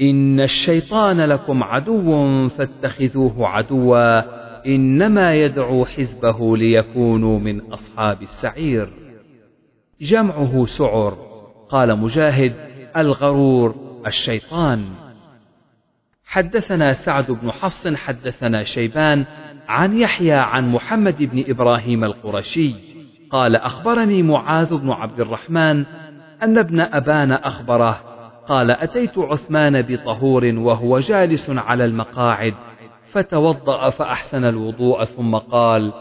إن 0.00 0.40
الشيطان 0.40 1.20
لكم 1.20 1.62
عدو 1.62 2.48
فاتخذوه 2.48 3.48
عدوا 3.48 4.20
إنما 4.66 5.34
يدعو 5.34 5.84
حزبه 5.84 6.56
ليكونوا 6.56 7.38
من 7.38 7.60
أصحاب 7.60 8.22
السعير. 8.22 8.88
جمعه 10.00 10.64
سعر 10.64 11.16
قال 11.68 11.98
مجاهد 11.98 12.52
الغرور 12.96 13.74
الشيطان. 14.06 15.03
حدثنا 16.34 16.92
سعد 16.92 17.30
بن 17.30 17.52
حفص 17.52 17.88
حدثنا 17.88 18.64
شيبان 18.64 19.24
عن 19.68 20.00
يحيى 20.00 20.32
عن 20.32 20.68
محمد 20.68 21.22
بن 21.22 21.44
إبراهيم 21.48 22.04
القرشي. 22.04 22.74
قال 23.30 23.56
أخبرني 23.56 24.22
معاذ 24.22 24.76
بن 24.76 24.90
عبد 24.90 25.20
الرحمن 25.20 25.84
أن 26.42 26.58
ابن 26.58 26.80
أبان 26.80 27.32
أخبره 27.32 28.00
قال 28.48 28.70
أتيت 28.70 29.18
عثمان 29.18 29.82
بطهور 29.82 30.44
وهو 30.44 30.98
جالس 30.98 31.50
على 31.50 31.84
المقاعد 31.84 32.54
فتوضأ 33.12 33.90
فأحسن 33.90 34.44
الوضوء 34.44 35.04
ثم 35.04 35.36
قال 35.36 35.92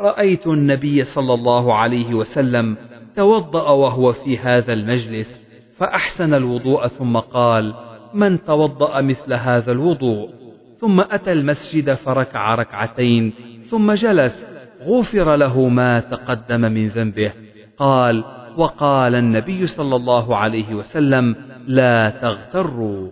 رأيت 0.00 0.46
النبي 0.46 1.04
صلى 1.04 1.34
الله 1.34 1.74
عليه 1.74 2.14
وسلم 2.14 2.76
توضأ 3.16 3.70
وهو 3.70 4.12
في 4.12 4.38
هذا 4.38 4.72
المجلس 4.72 5.46
فأحسن 5.76 6.34
الوضوء 6.34 6.86
ثم 6.86 7.16
قال 7.16 7.89
من 8.14 8.44
توضأ 8.44 9.00
مثل 9.00 9.32
هذا 9.32 9.72
الوضوء 9.72 10.30
ثم 10.76 11.00
أتى 11.00 11.32
المسجد 11.32 11.94
فركع 11.94 12.54
ركعتين 12.54 13.32
ثم 13.70 13.92
جلس 13.92 14.46
غفر 14.82 15.36
له 15.36 15.68
ما 15.68 16.00
تقدم 16.00 16.60
من 16.60 16.88
ذنبه. 16.88 17.32
قال 17.76 18.24
وقال 18.56 19.14
النبي 19.14 19.66
صلى 19.66 19.96
الله 19.96 20.36
عليه 20.36 20.74
وسلم 20.74 21.36
لا 21.66 22.10
تغتروا. 22.10 23.10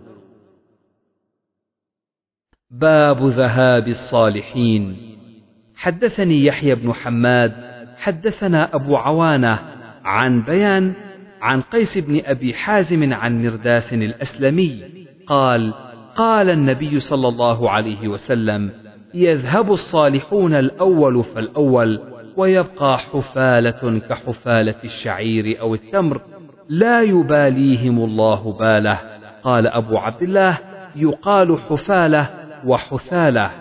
باب 2.71 3.25
ذهاب 3.25 3.87
الصالحين. 3.87 4.97
حدثني 5.75 6.45
يحيى 6.45 6.75
بن 6.75 6.93
حماد 6.93 7.53
حدثنا 7.97 8.75
أبو 8.75 8.97
عوانة 8.97 9.59
عن 10.03 10.41
بيان 10.41 10.93
عن 11.41 11.61
قيس 11.61 11.97
بن 11.97 12.21
أبي 12.25 12.53
حازم 12.53 13.13
عن 13.13 13.43
مرداس 13.43 13.93
الأسلمي 13.93 14.83
قال 15.27 15.73
قال 16.15 16.49
النبي 16.49 16.99
صلى 16.99 17.27
الله 17.27 17.69
عليه 17.69 18.07
وسلم 18.07 18.71
يذهب 19.13 19.71
الصالحون 19.71 20.53
الأول 20.53 21.23
فالأول 21.23 22.01
ويبقى 22.37 22.97
حفالة 22.97 23.99
كحفالة 23.99 24.75
الشعير 24.83 25.61
أو 25.61 25.75
التمر 25.75 26.21
لا 26.69 27.01
يباليهم 27.01 27.99
الله 27.99 28.53
باله. 28.53 28.99
قال 29.43 29.67
أبو 29.67 29.97
عبد 29.97 30.21
الله 30.21 30.57
يقال 30.95 31.59
حفالة 31.59 32.29
وحثالة. 32.65 33.51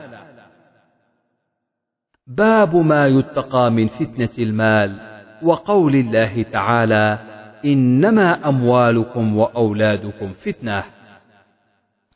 باب 2.26 2.76
ما 2.76 3.06
يتقى 3.06 3.70
من 3.70 3.88
فتنة 3.88 4.30
المال 4.38 4.96
وقول 5.42 5.94
الله 5.94 6.42
تعالى 6.42 7.18
إنما 7.64 8.48
أموالكم 8.48 9.36
وأولادكم 9.36 10.32
فتنة. 10.32 10.84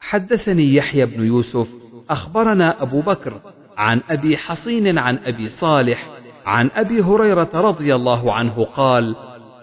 حدثني 0.01 0.75
يحيى 0.75 1.07
بن 1.07 1.25
يوسف 1.25 1.69
أخبرنا 2.11 2.83
أبو 2.83 3.01
بكر 3.01 3.41
عن 3.77 4.01
أبي 4.11 4.37
حصين 4.37 4.99
عن 4.99 5.19
أبي 5.25 5.49
صالح 5.49 6.09
عن 6.47 6.71
أبي 6.75 7.01
هريرة 7.01 7.51
رضي 7.55 7.95
الله 7.95 8.33
عنه 8.33 8.65
قال 8.65 9.17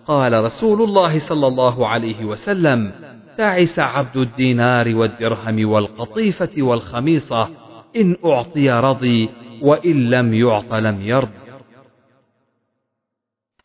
قال 0.08 0.44
رسول 0.44 0.82
الله 0.82 1.20
صلى 1.20 1.48
الله 1.48 1.88
عليه 1.88 2.26
وسلم 2.26 2.92
تعس 3.38 3.80
عبد 3.80 4.18
الدينار 4.18 4.96
والدرهم 4.96 5.70
والقطيفة 5.70 6.50
والخميصة 6.58 7.50
إن 7.96 8.16
أعطي 8.26 8.70
رضي 8.70 9.30
وإن 9.62 10.10
لم 10.10 10.34
يعط 10.34 10.74
لم 10.74 11.02
يرض 11.02 11.30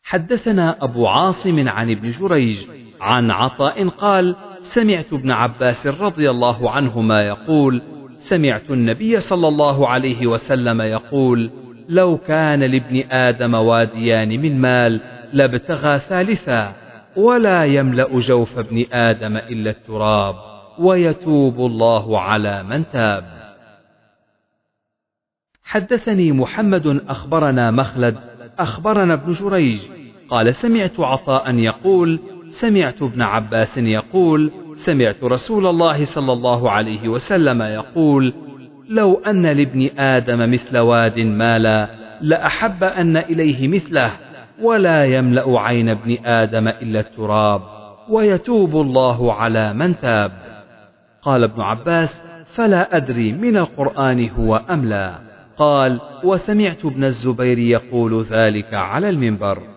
حدثنا 0.05 0.83
أبو 0.83 1.07
عاصم 1.07 1.69
عن 1.69 1.91
ابن 1.91 2.09
جريج 2.09 2.65
عن 3.01 3.31
عطاء 3.31 3.89
قال 3.89 4.35
سمعت 4.59 5.13
ابن 5.13 5.31
عباس 5.31 5.87
رضي 5.87 6.29
الله 6.29 6.71
عنهما 6.71 7.21
يقول 7.21 7.81
سمعت 8.17 8.71
النبي 8.71 9.19
صلى 9.19 9.47
الله 9.47 9.87
عليه 9.87 10.27
وسلم 10.27 10.81
يقول 10.81 11.51
لو 11.89 12.17
كان 12.17 12.59
لابن 12.59 13.11
آدم 13.11 13.53
واديان 13.53 14.29
من 14.29 14.61
مال 14.61 15.01
لابتغى 15.33 15.99
ثالثا 15.99 16.75
ولا 17.15 17.65
يملأ 17.65 18.19
جوف 18.19 18.59
ابن 18.59 18.85
آدم 18.91 19.37
إلا 19.37 19.69
التراب 19.69 20.35
ويتوب 20.79 21.59
الله 21.59 22.19
على 22.19 22.63
من 22.63 22.83
تاب. 22.87 23.25
حدثني 25.63 26.31
محمد 26.31 27.01
أخبرنا 27.07 27.71
مخلد 27.71 28.34
أخبرنا 28.59 29.13
ابن 29.13 29.31
جريج. 29.31 29.79
قال 30.29 30.55
سمعت 30.55 30.99
عطاء 30.99 31.55
يقول 31.55 32.19
سمعت 32.47 33.01
ابن 33.01 33.21
عباس 33.21 33.77
يقول 33.77 34.51
سمعت 34.75 35.23
رسول 35.23 35.67
الله 35.67 36.05
صلى 36.05 36.33
الله 36.33 36.71
عليه 36.71 37.09
وسلم 37.09 37.61
يقول 37.61 38.33
لو 38.89 39.13
أن 39.13 39.45
لابن 39.45 39.89
آدم 39.97 40.51
مثل 40.51 40.77
واد 40.77 41.19
مالا 41.19 41.89
لأحب 42.21 42.83
أن 42.83 43.17
إليه 43.17 43.67
مثله 43.67 44.11
ولا 44.61 45.05
يملأ 45.05 45.59
عين 45.59 45.89
ابن 45.89 46.17
آدم 46.25 46.67
إلا 46.67 46.99
التراب 46.99 47.61
ويتوب 48.09 48.75
الله 48.75 49.33
على 49.33 49.73
من 49.73 49.97
تاب. 49.99 50.31
قال 51.21 51.43
ابن 51.43 51.61
عباس 51.61 52.21
فلا 52.45 52.97
أدري 52.97 53.33
من 53.33 53.57
القرآن 53.57 54.29
هو 54.29 54.55
أم 54.69 54.85
لا. 54.85 55.24
قال 55.57 56.01
وسمعت 56.23 56.85
ابن 56.85 57.03
الزبير 57.03 57.59
يقول 57.59 58.23
ذلك 58.23 58.73
على 58.73 59.09
المنبر. 59.09 59.75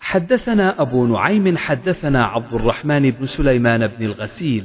حدثنا 0.00 0.82
أبو 0.82 1.06
نعيم 1.06 1.56
حدثنا 1.56 2.24
عبد 2.24 2.54
الرحمن 2.54 3.10
بن 3.10 3.26
سليمان 3.26 3.86
بن 3.86 4.04
الغسيل 4.04 4.64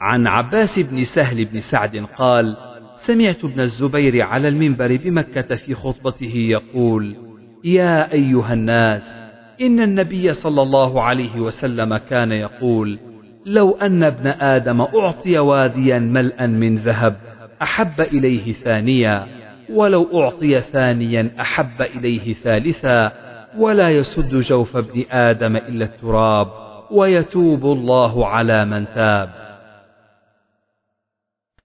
عن 0.00 0.26
عباس 0.26 0.78
بن 0.78 1.04
سهل 1.04 1.44
بن 1.44 1.60
سعد 1.60 1.96
قال 2.16 2.56
سمعت 2.96 3.44
ابن 3.44 3.60
الزبير 3.60 4.22
على 4.22 4.48
المنبر 4.48 4.96
بمكة 4.96 5.54
في 5.54 5.74
خطبته 5.74 6.34
يقول 6.34 7.16
يا 7.64 8.12
أيها 8.12 8.52
الناس 8.52 9.22
إن 9.60 9.80
النبي 9.80 10.32
صلى 10.32 10.62
الله 10.62 11.02
عليه 11.02 11.40
وسلم 11.40 11.96
كان 11.96 12.32
يقول 12.32 12.98
لو 13.46 13.70
أن 13.70 14.02
ابن 14.04 14.26
آدم 14.26 14.80
أعطي 14.80 15.38
واديا 15.38 15.98
ملءا 15.98 16.46
من 16.46 16.76
ذهب 16.76 17.16
أحب 17.62 18.00
إليه 18.00 18.52
ثانيا 18.52 19.26
ولو 19.70 20.22
أعطي 20.22 20.60
ثانيا 20.60 21.30
أحب 21.40 21.82
إليه 21.82 22.32
ثالثا 22.32 23.12
ولا 23.58 23.90
يسد 23.90 24.34
جوف 24.34 24.76
ابن 24.76 25.04
آدم 25.10 25.56
إلا 25.56 25.84
التراب 25.84 26.48
ويتوب 26.90 27.64
الله 27.64 28.26
على 28.26 28.64
من 28.64 28.86
تاب. 28.94 29.30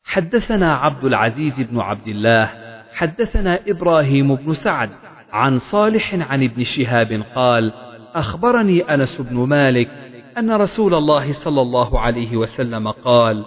حدثنا 0.03 0.75
عبد 0.75 1.03
العزيز 1.03 1.61
بن 1.61 1.79
عبد 1.79 2.07
الله 2.07 2.49
حدثنا 2.93 3.59
إبراهيم 3.67 4.35
بن 4.35 4.53
سعد 4.53 4.89
عن 5.31 5.59
صالح 5.59 6.31
عن 6.31 6.43
ابن 6.43 6.63
شهاب 6.63 7.23
قال 7.35 7.73
أخبرني 8.15 8.81
أنس 8.81 9.21
بن 9.21 9.35
مالك 9.37 9.89
أن 10.37 10.51
رسول 10.51 10.93
الله 10.93 11.31
صلى 11.31 11.61
الله 11.61 11.99
عليه 11.99 12.37
وسلم 12.37 12.87
قال 12.87 13.45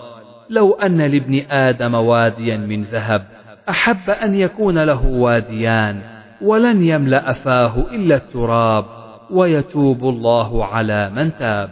لو 0.50 0.72
أن 0.72 1.00
لابن 1.00 1.46
آدم 1.50 1.94
واديا 1.94 2.56
من 2.56 2.82
ذهب 2.82 3.26
أحب 3.68 4.10
أن 4.10 4.34
يكون 4.34 4.84
له 4.84 5.06
واديان 5.06 6.00
ولن 6.40 6.82
يملأ 6.82 7.32
فاه 7.32 7.78
إلا 7.92 8.16
التراب 8.16 8.84
ويتوب 9.30 10.08
الله 10.08 10.64
على 10.64 11.10
من 11.10 11.36
تاب. 11.36 11.70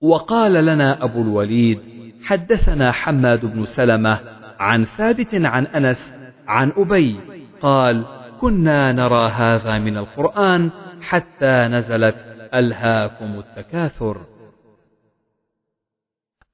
وقال 0.00 0.52
لنا 0.52 1.04
أبو 1.04 1.22
الوليد 1.22 1.80
حدثنا 2.24 2.92
حماد 2.92 3.46
بن 3.46 3.64
سلمة 3.64 4.18
عن 4.58 4.84
ثابت 4.84 5.34
عن 5.34 5.66
أنس 5.66 6.14
عن 6.48 6.72
أبي 6.76 7.20
قال 7.60 8.04
كنا 8.40 8.92
نرى 8.92 9.28
هذا 9.28 9.78
من 9.78 9.96
القرآن 9.96 10.70
حتى 11.02 11.68
نزلت 11.68 12.26
ألهاكم 12.54 13.38
التكاثر. 13.38 14.20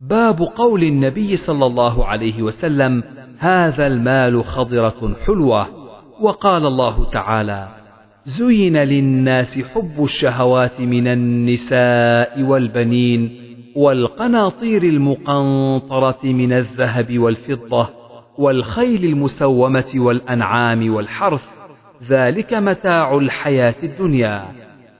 باب 0.01 0.43
قول 0.43 0.83
النبي 0.83 1.37
صلى 1.37 1.67
الله 1.67 2.05
عليه 2.07 2.43
وسلم 2.43 3.03
هذا 3.39 3.87
المال 3.87 4.45
خضرة 4.45 5.17
حلوة. 5.27 5.67
وقال 6.21 6.67
الله 6.67 7.11
تعالى 7.11 7.69
زين 8.25 8.77
للناس 8.77 9.61
حب 9.61 10.05
الشهوات 10.05 10.81
من 10.81 11.07
النساء 11.07 12.43
والبنين 12.43 13.41
والقناطير 13.77 14.83
المقنطرة 14.83 16.19
من 16.25 16.53
الذهب 16.53 17.19
والفضة 17.19 17.89
والخيل 18.39 19.05
المسومة 19.05 19.93
والأنعام 19.97 20.95
والحرث 20.95 21.49
ذلك 22.09 22.55
متاع 22.55 23.17
الحياة 23.17 23.75
الدنيا. 23.83 24.45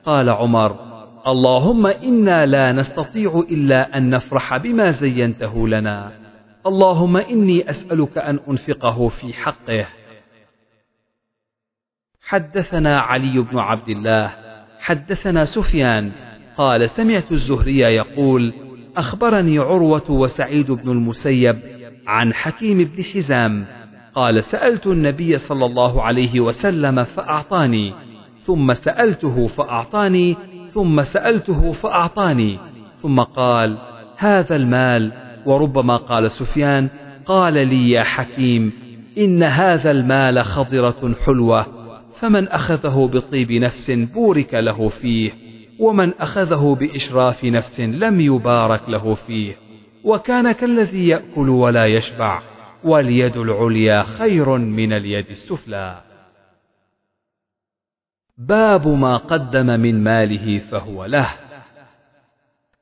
قال 0.05 0.29
عمر 0.29 0.88
اللهم 1.29 1.87
إنا 1.87 2.47
لا 2.47 2.73
نستطيع 2.73 3.45
إلا 3.51 3.97
أن 3.97 4.11
نفرح 4.11 4.57
بما 4.57 4.91
زينته 4.91 5.69
لنا. 5.69 6.13
اللهم 6.67 7.17
إني 7.17 7.71
أسألك 7.71 8.19
أن 8.19 8.39
أنفقه 8.51 9.09
في 9.09 9.33
حقه. 9.33 9.87
حدثنا 12.23 13.01
علي 13.01 13.41
بن 13.41 13.59
عبد 13.59 13.89
الله. 13.89 14.33
حدثنا 14.81 15.45
سفيان. 15.45 16.13
قال 16.57 16.91
سمعت 16.91 17.33
الزهري 17.33 17.79
يقول 17.79 18.53
أخبرني 18.97 19.59
عروة 19.59 20.11
وسعيد 20.11 20.71
بن 20.73 20.91
المسيب 20.91 21.57
عن 22.07 22.35
حكيم 22.35 22.85
بن 22.85 23.05
حزام. 23.05 23.67
قال 24.15 24.45
سألت 24.45 24.87
النبي 24.87 25.37
صلى 25.37 25.67
الله 25.67 26.03
عليه 26.03 26.41
وسلم 26.41 27.05
فأعطاني. 27.05 27.95
ثم 28.41 28.73
سألته 28.73 29.47
فأعطاني 29.47 30.37
ثم 30.75 31.03
سألته 31.03 31.73
فأعطاني 31.73 32.59
ثم 33.03 33.21
قال 33.21 33.79
هذا 34.17 34.57
المال. 34.57 35.29
وربما 35.47 35.97
قال 35.97 36.31
سفيان 36.31 36.89
قال 37.27 37.55
لي 37.55 37.91
يا 37.91 38.03
حكيم 38.03 38.73
إن 39.19 39.43
هذا 39.43 39.91
المال 39.91 40.45
خضرة 40.45 41.15
حلوة 41.27 41.67
فمن 42.21 42.49
أخذه 42.49 43.11
بطيب 43.13 43.53
نفس 43.53 43.91
بورك 43.91 44.55
له 44.55 44.89
فيه 44.89 45.31
ومن 45.79 46.13
أخذه 46.21 46.77
بإشراف 46.81 47.45
نفس 47.45 47.81
لم 47.81 48.21
يبارك 48.21 48.89
له 48.89 49.15
فيه 49.15 49.57
وكان 50.05 50.53
كالذي 50.53 51.09
يأكل 51.09 51.49
ولا 51.49 51.87
يشبع 51.87 52.41
واليد 52.85 53.37
العليا 53.37 54.03
خير 54.03 54.59
من 54.59 54.93
اليد 54.93 55.27
السفلى. 55.31 56.08
باب 58.39 58.89
ما 58.89 59.17
قدم 59.17 59.67
من 59.67 60.05
ماله 60.05 60.59
فهو 60.59 61.05
له. 61.05 61.29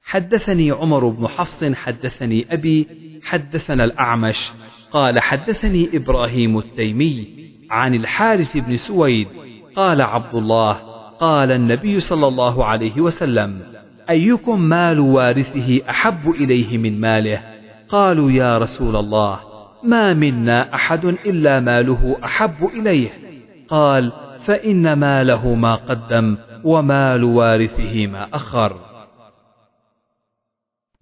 حدثني 0.03 0.71
عمر 0.71 1.09
بن 1.09 1.29
حفص 1.29 1.65
حدثني 1.65 2.47
أبي 2.51 2.87
حدثنا 3.25 3.85
الأعمش 3.85 4.53
قال 4.91 5.21
حدثني 5.21 5.89
إبراهيم 5.95 6.59
التيمي 6.59 7.27
عن 7.71 7.95
الحارث 7.95 8.57
بن 8.57 8.77
سويد 8.77 9.29
قال 9.77 10.03
عبد 10.03 10.35
الله 10.35 10.73
قال 11.21 11.53
النبي 11.53 12.01
صلى 12.01 12.29
الله 12.29 12.65
عليه 12.65 13.01
وسلم 13.01 13.61
أيكم 14.11 14.61
مال 14.61 15.01
وارثه 15.01 15.81
أحب 15.91 16.31
إليه 16.31 16.79
من 16.79 17.01
ماله؟ 17.01 17.43
قالوا 17.89 18.31
يا 18.31 18.59
رسول 18.59 18.97
الله 18.97 19.41
ما 19.83 20.15
منا 20.15 20.75
أحد 20.75 21.05
إلا 21.05 21.61
ماله 21.61 22.17
أحب 22.25 22.71
إليه. 22.75 23.11
قال 23.69 24.13
فإن 24.47 24.93
ماله 24.93 25.55
ما 25.55 25.75
قدم 25.75 26.37
ومال 26.65 27.25
وارثه 27.25 28.07
ما 28.07 28.29
أخر. 28.35 28.77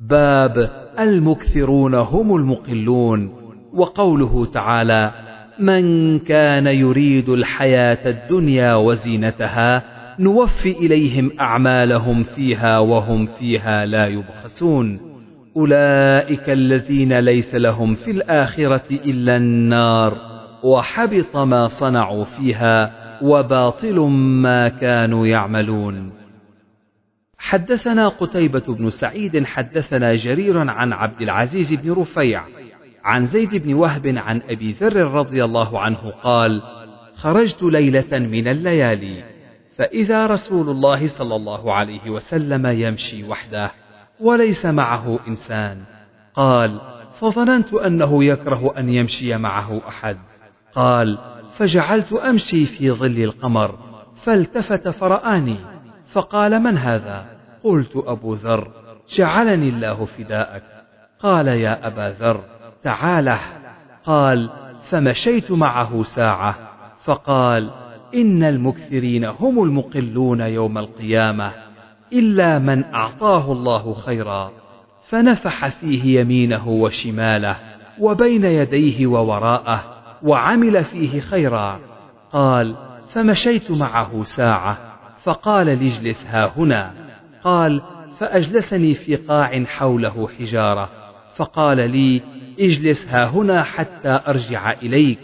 باب 0.00 0.70
المكثرون 0.98 1.94
هم 1.94 2.36
المقلون. 2.36 3.34
وقوله 3.74 4.46
تعالى 4.46 5.10
من 5.58 6.18
كان 6.18 6.66
يريد 6.66 7.28
الحياة 7.28 8.10
الدنيا 8.10 8.74
وزينتها 8.74 9.82
نوفي 10.18 10.70
إليهم 10.70 11.32
أعمالهم 11.40 12.22
فيها 12.22 12.78
وهم 12.78 13.26
فيها 13.26 13.86
لا 13.86 14.06
يبخسون. 14.06 15.00
أولئك 15.56 16.50
الذين 16.50 17.18
ليس 17.18 17.54
لهم 17.54 17.94
في 17.94 18.10
الآخرة 18.10 18.90
إلا 18.90 19.36
النار. 19.36 20.18
وحبط 20.62 21.36
ما 21.36 21.68
صنعوا 21.68 22.24
فيها 22.24 23.03
وباطل 23.22 24.00
ما 24.42 24.68
كانوا 24.68 25.26
يعملون. 25.26 26.12
حدثنا 27.38 28.08
قتيبة 28.08 28.74
بن 28.74 28.90
سعيد 28.90 29.44
حدثنا 29.44 30.14
جرير 30.14 30.70
عن 30.70 30.92
عبد 30.92 31.22
العزيز 31.22 31.74
بن 31.74 31.92
رفيع 31.92 32.44
عن 33.04 33.26
زيد 33.26 33.54
بن 33.54 33.74
وهب 33.74 34.06
عن 34.06 34.42
أبي 34.48 34.72
ذر 34.72 34.96
رضي 34.96 35.44
الله 35.44 35.80
عنه 35.80 36.10
قال 36.22 36.62
خرجت 37.14 37.62
ليلة 37.62 38.18
من 38.18 38.48
الليالي 38.48 39.24
فإذا 39.76 40.26
رسول 40.26 40.68
الله 40.68 41.06
صلى 41.06 41.36
الله 41.36 41.74
عليه 41.74 42.10
وسلم 42.10 42.66
يمشي 42.66 43.24
وحده 43.24 43.70
وليس 44.20 44.66
معه 44.66 45.18
إنسان. 45.28 45.82
قال 46.34 46.80
فظننت 47.20 47.74
أنه 47.74 48.24
يكره 48.24 48.74
أن 48.78 48.88
يمشي 48.88 49.36
معه 49.36 49.80
أحد. 49.88 50.16
قال 50.74 51.18
فجعلت 51.56 52.12
أمشي 52.12 52.64
في 52.64 52.90
ظل 52.90 53.22
القمر 53.22 53.78
فالتفت 54.16 54.88
فرآني 54.88 55.56
فقال 56.06 56.58
من 56.62 56.78
هذا؟ 56.78 57.26
قلت 57.64 57.96
أبو 57.96 58.34
ذر 58.34 58.70
جعلني 59.08 59.68
الله 59.68 60.04
فداءك. 60.04 60.62
قال 61.20 61.48
يا 61.48 61.86
أبا 61.86 62.14
ذر 62.20 62.40
تعاله. 62.82 63.40
قال 64.04 64.50
فمشيت 64.88 65.52
معه 65.52 66.02
ساعة 66.02 66.56
فقال 67.04 67.70
إن 68.14 68.42
المكثرين 68.42 69.24
هم 69.24 69.62
المقلون 69.62 70.40
يوم 70.40 70.78
القيامة 70.78 71.52
إلا 72.12 72.58
من 72.58 72.84
أعطاه 72.84 73.52
الله 73.52 73.94
خيرا. 73.94 74.52
فنفح 75.08 75.68
فيه 75.68 76.20
يمينه 76.20 76.68
وشماله 76.68 77.56
وبين 77.98 78.44
يديه 78.44 79.06
ووراءه 79.06 79.93
وعمل 80.24 80.84
فيه 80.84 81.20
خيرا. 81.20 81.80
قال 82.32 82.76
فمشيت 83.08 83.70
معه 83.70 84.24
ساعة 84.24 84.78
فقال 85.22 85.66
لاجلس 85.66 86.26
ها 86.26 86.52
هنا. 86.56 86.92
قال 87.42 87.82
فأجلسني 88.18 88.94
في 88.94 89.16
قاع 89.16 89.64
حوله 89.64 90.28
حجارة. 90.28 90.88
فقال 91.36 91.90
لي 91.90 92.22
اجلس 92.60 93.08
ها 93.08 93.26
هنا 93.26 93.62
حتى 93.62 94.20
أرجع 94.28 94.72
إليك. 94.72 95.18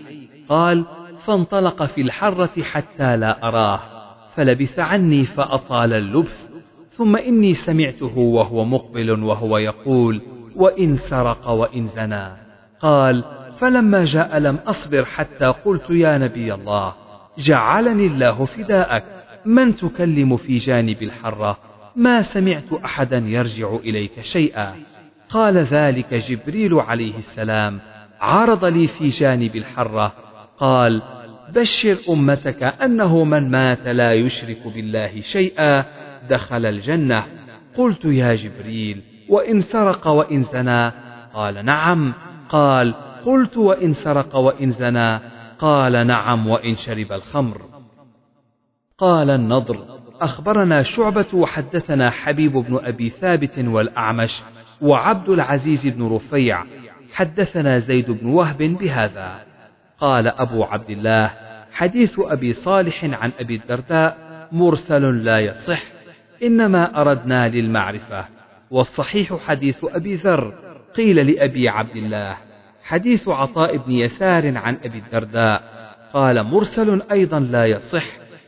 قال 0.48 0.84
فانطلق 1.24 1.82
في 1.82 2.00
الحرة 2.00 2.62
حتى 2.62 3.16
لا 3.16 3.48
أراه 3.48 3.80
فلبث 4.34 4.78
عني 4.78 5.24
فأطال 5.24 5.92
اللبث 5.92 6.48
ثم 6.90 7.16
إني 7.16 7.54
سمعته 7.54 8.18
وهو 8.18 8.64
مقبل 8.64 9.22
وهو 9.24 9.58
يقول 9.58 10.22
وإن 10.56 10.96
سرق 10.96 11.48
وإن 11.48 11.86
زنى. 11.86 12.28
قال 12.80 13.24
فلما 13.60 14.04
جاء 14.04 14.38
لم 14.38 14.56
أصبر 14.56 15.04
حتى 15.04 15.44
قلت 15.44 15.90
يا 15.90 16.18
نبي 16.18 16.54
الله 16.54 16.94
جعلني 17.38 18.06
الله 18.06 18.44
فداءك 18.44 19.04
من 19.44 19.76
تكلم 19.76 20.36
في 20.36 20.56
جانب 20.56 21.02
الحرة؟ 21.02 21.58
ما 21.96 22.22
سمعت 22.22 22.72
أحدا 22.84 23.18
يرجع 23.18 23.74
إليك 23.74 24.20
شيئا؟ 24.20 24.74
قال 25.28 25.58
ذلك 25.58 26.14
جبريل 26.14 26.74
عليه 26.74 27.16
السلام 27.16 27.80
عرض 28.20 28.64
لي 28.64 28.86
في 28.86 29.08
جانب 29.08 29.56
الحرة. 29.56 30.12
قال 30.58 31.02
بشر 31.54 31.96
أمتك 32.08 32.62
أنه 32.62 33.24
من 33.24 33.50
مات 33.50 33.86
لا 33.86 34.12
يشرك 34.12 34.66
بالله 34.74 35.20
شيئا 35.20 35.84
دخل 36.30 36.66
الجنة. 36.66 37.24
قلت 37.76 38.04
يا 38.04 38.34
جبريل 38.34 39.02
وإن 39.28 39.60
سرق 39.60 40.06
وإن 40.06 40.42
زنى؟ 40.42 40.92
قال 41.34 41.64
نعم. 41.64 42.12
قال 42.48 42.94
قلت 43.26 43.56
وإن 43.56 43.92
سرق 43.92 44.36
وإن 44.36 44.70
زنى 44.70 45.20
قال 45.58 46.06
نعم 46.06 46.46
وإن 46.46 46.74
شرب 46.74 47.12
الخمر. 47.12 47.62
قال 48.98 49.30
النضر 49.30 50.00
أخبرنا 50.20 50.82
شعبة 50.82 51.26
وحدثنا 51.34 52.10
حبيب 52.10 52.52
بن 52.52 52.78
أبي 52.82 53.08
ثابت 53.08 53.58
والأعمش 53.58 54.42
وعبد 54.80 55.28
العزيز 55.28 55.88
بن 55.88 56.08
رفيع 56.08 56.64
حدثنا 57.12 57.78
زيد 57.78 58.10
بن 58.10 58.26
وهب 58.26 58.58
بهذا. 58.58 59.38
قال 59.98 60.26
أبو 60.28 60.64
عبد 60.64 60.90
الله 60.90 61.30
حديث 61.72 62.18
أبي 62.18 62.52
صالح 62.52 63.04
عن 63.04 63.32
أبي 63.40 63.56
الدرداء 63.56 64.16
مرسل 64.52 65.24
لا 65.24 65.40
يصح 65.40 65.82
إنما 66.42 67.00
أردنا 67.00 67.48
للمعرفة 67.48 68.24
والصحيح 68.70 69.34
حديث 69.34 69.84
أبي 69.84 70.14
ذر 70.14 70.54
قيل 70.96 71.30
لأبي 71.30 71.68
عبد 71.68 71.96
الله. 71.96 72.36
حديث 72.90 73.28
عطاء 73.28 73.76
بن 73.76 73.92
يسار 73.92 74.58
عن 74.58 74.78
أبي 74.84 74.98
الدرداء 74.98 75.62
قال 76.12 76.42
مرسل 76.42 77.02
أيضا 77.10 77.40
لا 77.40 77.66
يصح 77.66 78.04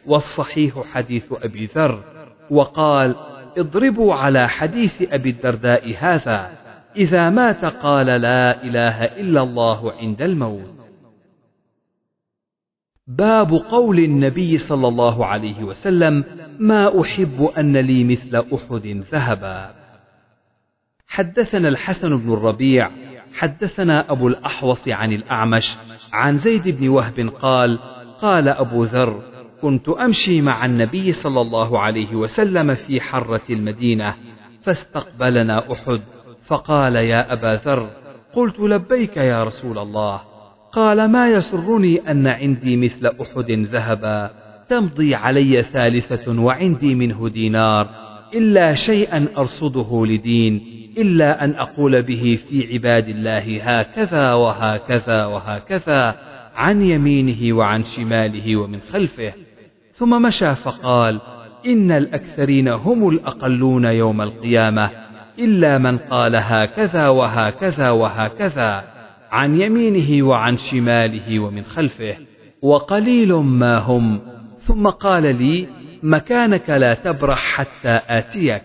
والصحيح 0.06 0.82
حديث 0.92 1.32
أبي 1.32 1.66
ذر 1.66 2.04
وقال 2.50 3.16
اضربوا 3.58 4.14
على 4.14 4.48
حديث 4.48 5.02
أبي 5.02 5.30
الدرداء 5.30 5.94
هذا 5.98 6.52
إذا 6.96 7.30
مات 7.30 7.64
قال 7.64 8.06
لا 8.06 8.64
إله 8.64 9.04
إلا 9.04 9.42
الله 9.42 9.92
عند 9.92 10.22
الموت. 10.22 10.88
باب 13.06 13.52
قول 13.52 13.98
النبي 13.98 14.58
صلى 14.58 14.88
الله 14.88 15.26
عليه 15.26 15.64
وسلم 15.64 16.24
ما 16.58 17.00
أحب 17.00 17.50
أن 17.58 17.76
لي 17.76 18.04
مثل 18.04 18.36
أحد 18.54 19.04
ذهبا. 19.12 19.74
حدثنا 21.06 21.68
الحسن 21.68 22.16
بن 22.16 22.32
الربيع 22.32 22.90
حدثنا 23.34 24.12
أبو 24.12 24.28
الأحوص 24.28 24.88
عن 24.88 25.12
الأعمش 25.12 25.76
عن 26.12 26.38
زيد 26.38 26.68
بن 26.68 26.88
وهب 26.88 27.32
قال 27.40 27.78
قال 28.22 28.48
أبو 28.48 28.84
ذر 28.84 29.22
كنت 29.62 29.88
أمشي 29.88 30.40
مع 30.40 30.64
النبي 30.64 31.12
صلى 31.12 31.40
الله 31.40 31.78
عليه 31.78 32.14
وسلم 32.14 32.74
في 32.74 33.00
حرة 33.00 33.42
المدينة 33.50 34.14
فاستقبلنا 34.62 35.72
أحد 35.72 36.00
فقال 36.46 36.96
يا 36.96 37.32
أبا 37.32 37.60
ذر 37.64 37.90
قلت 38.34 38.60
لبيك 38.60 39.16
يا 39.16 39.44
رسول 39.44 39.78
الله 39.78 40.20
قال 40.72 41.10
ما 41.10 41.28
يسرني 41.28 42.10
أن 42.10 42.26
عندي 42.26 42.76
مثل 42.76 43.06
أحد 43.06 43.50
ذهبا 43.50 44.30
تمضي 44.68 45.14
علي 45.14 45.62
ثالثة 45.62 46.40
وعندي 46.40 46.94
منه 46.94 47.28
دينار 47.28 47.88
إلا 48.34 48.74
شيئا 48.74 49.28
أرصده 49.38 50.06
لدين 50.06 50.71
إلا 50.98 51.44
أن 51.44 51.54
أقول 51.54 52.02
به 52.02 52.38
في 52.48 52.72
عباد 52.72 53.08
الله 53.08 53.62
هكذا 53.62 54.32
وهكذا 54.32 55.24
وهكذا 55.24 56.16
عن 56.56 56.82
يمينه 56.82 57.56
وعن 57.56 57.82
شماله 57.82 58.56
ومن 58.56 58.80
خلفه. 58.92 59.32
ثم 59.92 60.22
مشى 60.22 60.54
فقال 60.54 61.20
إن 61.66 61.90
الأكثرين 61.90 62.68
هم 62.68 63.08
الأقلون 63.08 63.84
يوم 63.84 64.22
القيامة 64.22 64.90
إلا 65.38 65.78
من 65.78 65.98
قال 65.98 66.36
هكذا 66.36 67.08
وهكذا 67.08 67.90
وهكذا 67.90 68.84
عن 69.30 69.60
يمينه 69.60 70.26
وعن 70.26 70.56
شماله 70.56 71.38
ومن 71.38 71.64
خلفه 71.64 72.16
وقليل 72.62 73.34
ما 73.34 73.78
هم. 73.78 74.20
ثم 74.56 74.86
قال 74.86 75.22
لي 75.22 75.66
مكانك 76.02 76.70
لا 76.70 76.94
تبرح 76.94 77.38
حتى 77.38 78.00
آتيك. 78.08 78.62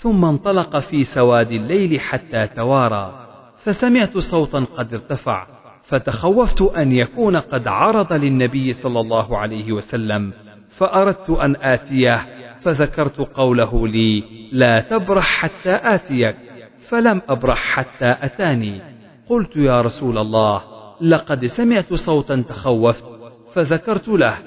ثم 0.00 0.24
انطلق 0.24 0.78
في 0.78 1.04
سواد 1.04 1.52
الليل 1.52 2.00
حتى 2.00 2.46
توارى. 2.46 3.26
فسمعت 3.56 4.18
صوتا 4.18 4.66
قد 4.76 4.92
ارتفع 4.94 5.46
فتخوفت 5.82 6.62
أن 6.62 6.92
يكون 6.92 7.36
قد 7.36 7.68
عرض 7.68 8.12
للنبي 8.12 8.72
صلى 8.72 9.00
الله 9.00 9.38
عليه 9.38 9.72
وسلم 9.72 10.32
فأردت 10.70 11.30
أن 11.30 11.56
آتيه 11.56 12.16
فذكرت 12.62 13.20
قوله 13.20 13.88
لي 13.88 14.24
لا 14.52 14.80
تبرح 14.80 15.24
حتى 15.24 15.80
آتيك 15.82 16.36
فلم 16.88 17.22
أبرح 17.28 17.58
حتى 17.58 18.16
أتاني 18.20 18.80
قلت 19.28 19.56
يا 19.56 19.80
رسول 19.80 20.18
الله 20.18 20.62
لقد 21.00 21.46
سمعت 21.46 21.94
صوتا 21.94 22.44
تخوفت 22.48 23.04
فذكرت 23.54 24.08
له 24.08 24.38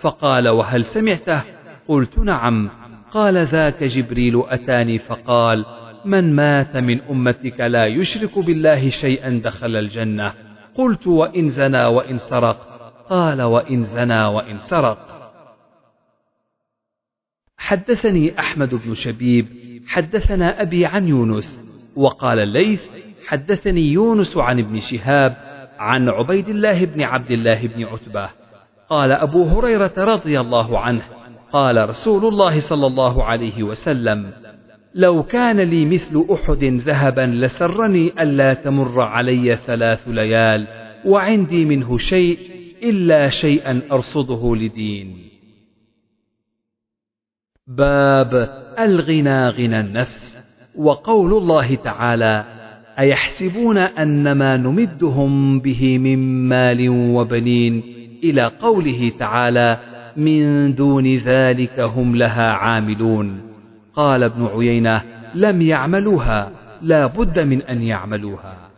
فقال 0.00 0.48
وهل 0.48 0.84
سمعته؟ 0.84 1.42
قلت 1.88 2.18
نعم 2.18 2.70
قال 3.12 3.46
ذاك 3.46 3.84
جبريل 3.84 4.42
أتاني 4.48 4.98
فقال 4.98 5.64
من 6.04 6.34
مات 6.34 6.76
من 6.76 7.00
أمتك 7.00 7.60
لا 7.60 7.86
يشرك 7.86 8.38
بالله 8.38 8.88
شيئا 8.88 9.40
دخل 9.44 9.76
الجنة. 9.76 10.34
قلت 10.74 11.06
وإن 11.06 11.48
زنى 11.48 11.84
وإن 11.84 12.18
سرق. 12.18 12.56
قال 13.08 13.42
وإن 13.42 13.82
زنى 13.82 14.24
وإن 14.24 14.58
سرق. 14.58 14.98
حدثني 17.58 18.38
أحمد 18.38 18.74
بن 18.74 18.94
شبيب 18.94 19.46
حدثنا 19.86 20.62
أبي 20.62 20.86
عن 20.86 21.08
يونس 21.08 21.60
وقال 21.96 22.38
الليث 22.38 22.84
حدثني 23.26 23.92
يونس 23.92 24.36
عن 24.36 24.58
ابن 24.58 24.80
شهاب 24.80 25.36
عن 25.78 26.08
عبيد 26.08 26.48
الله 26.48 26.84
بن 26.84 27.02
عبد 27.02 27.30
الله 27.30 27.66
بن 27.66 27.84
عتبة. 27.84 28.30
قال 28.88 29.12
أبو 29.12 29.44
هريرة 29.44 29.92
رضي 29.98 30.40
الله 30.40 30.78
عنه 30.78 31.19
قال 31.52 31.88
رسول 31.88 32.24
الله 32.24 32.60
صلى 32.60 32.86
الله 32.86 33.24
عليه 33.24 33.62
وسلم 33.62 34.30
لو 34.94 35.22
كان 35.22 35.60
لي 35.60 35.84
مثل 35.84 36.26
أحد 36.32 36.64
ذهبا 36.64 37.20
لسرني 37.20 38.22
ألا 38.22 38.54
تمر 38.54 39.00
علي 39.00 39.56
ثلاث 39.56 40.08
ليال 40.08 40.66
وعندي 41.04 41.64
منه 41.64 41.96
شيء 41.96 42.38
إلا 42.82 43.28
شيئا 43.28 43.82
أرصده 43.92 44.56
لدين. 44.56 45.16
باب 47.66 48.34
الغنى 48.78 49.48
غنى 49.48 49.80
النفس 49.80 50.38
وقول 50.76 51.32
الله 51.32 51.74
تعالى 51.74 52.44
أيحسبون 52.98 53.78
أن 53.78 54.32
ما 54.32 54.56
نمدهم 54.56 55.60
به 55.60 55.98
من 55.98 56.48
مال 56.48 56.88
وبنين؟ 56.88 57.82
إلى 58.24 58.46
قوله 58.46 59.12
تعالى 59.18 59.89
من 60.20 60.74
دون 60.74 61.14
ذلك 61.14 61.80
هم 61.80 62.16
لها 62.16 62.52
عاملون. 62.52 63.42
قال 63.94 64.22
ابن 64.22 64.46
عيينة 64.46 65.02
لم 65.34 65.62
يعملوها 65.62 66.52
لا 66.82 67.06
بد 67.06 67.38
من 67.38 67.62
أن 67.62 67.82
يعملوها. 67.82 68.70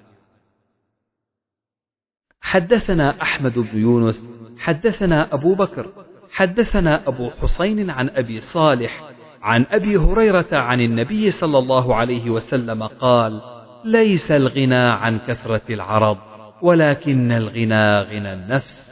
حدثنا 2.41 3.23
أحمد 3.23 3.59
بن 3.59 3.79
يونس 3.79 4.29
حدثنا 4.59 5.35
أبو 5.35 5.55
بكر 5.55 5.87
حدثنا 6.33 7.09
أبو 7.09 7.31
حسين 7.31 7.91
عن 7.91 8.09
أبي 8.09 8.41
صالح 8.41 9.03
عن 9.43 9.67
أبي 9.71 9.97
هريرة 9.97 10.47
عن 10.53 10.81
النبي 10.81 11.31
صلى 11.31 11.59
الله 11.59 11.95
عليه 11.95 12.31
وسلم 12.31 12.83
قال 12.83 13.41
ليس 13.85 14.33
الغنى 14.33 14.75
عن 14.75 15.19
كثرة 15.19 15.63
العرض 15.71 16.19
ولكن 16.63 17.33
الغنى 17.33 18.01
غنى 18.01 18.33
النفس. 18.33 18.92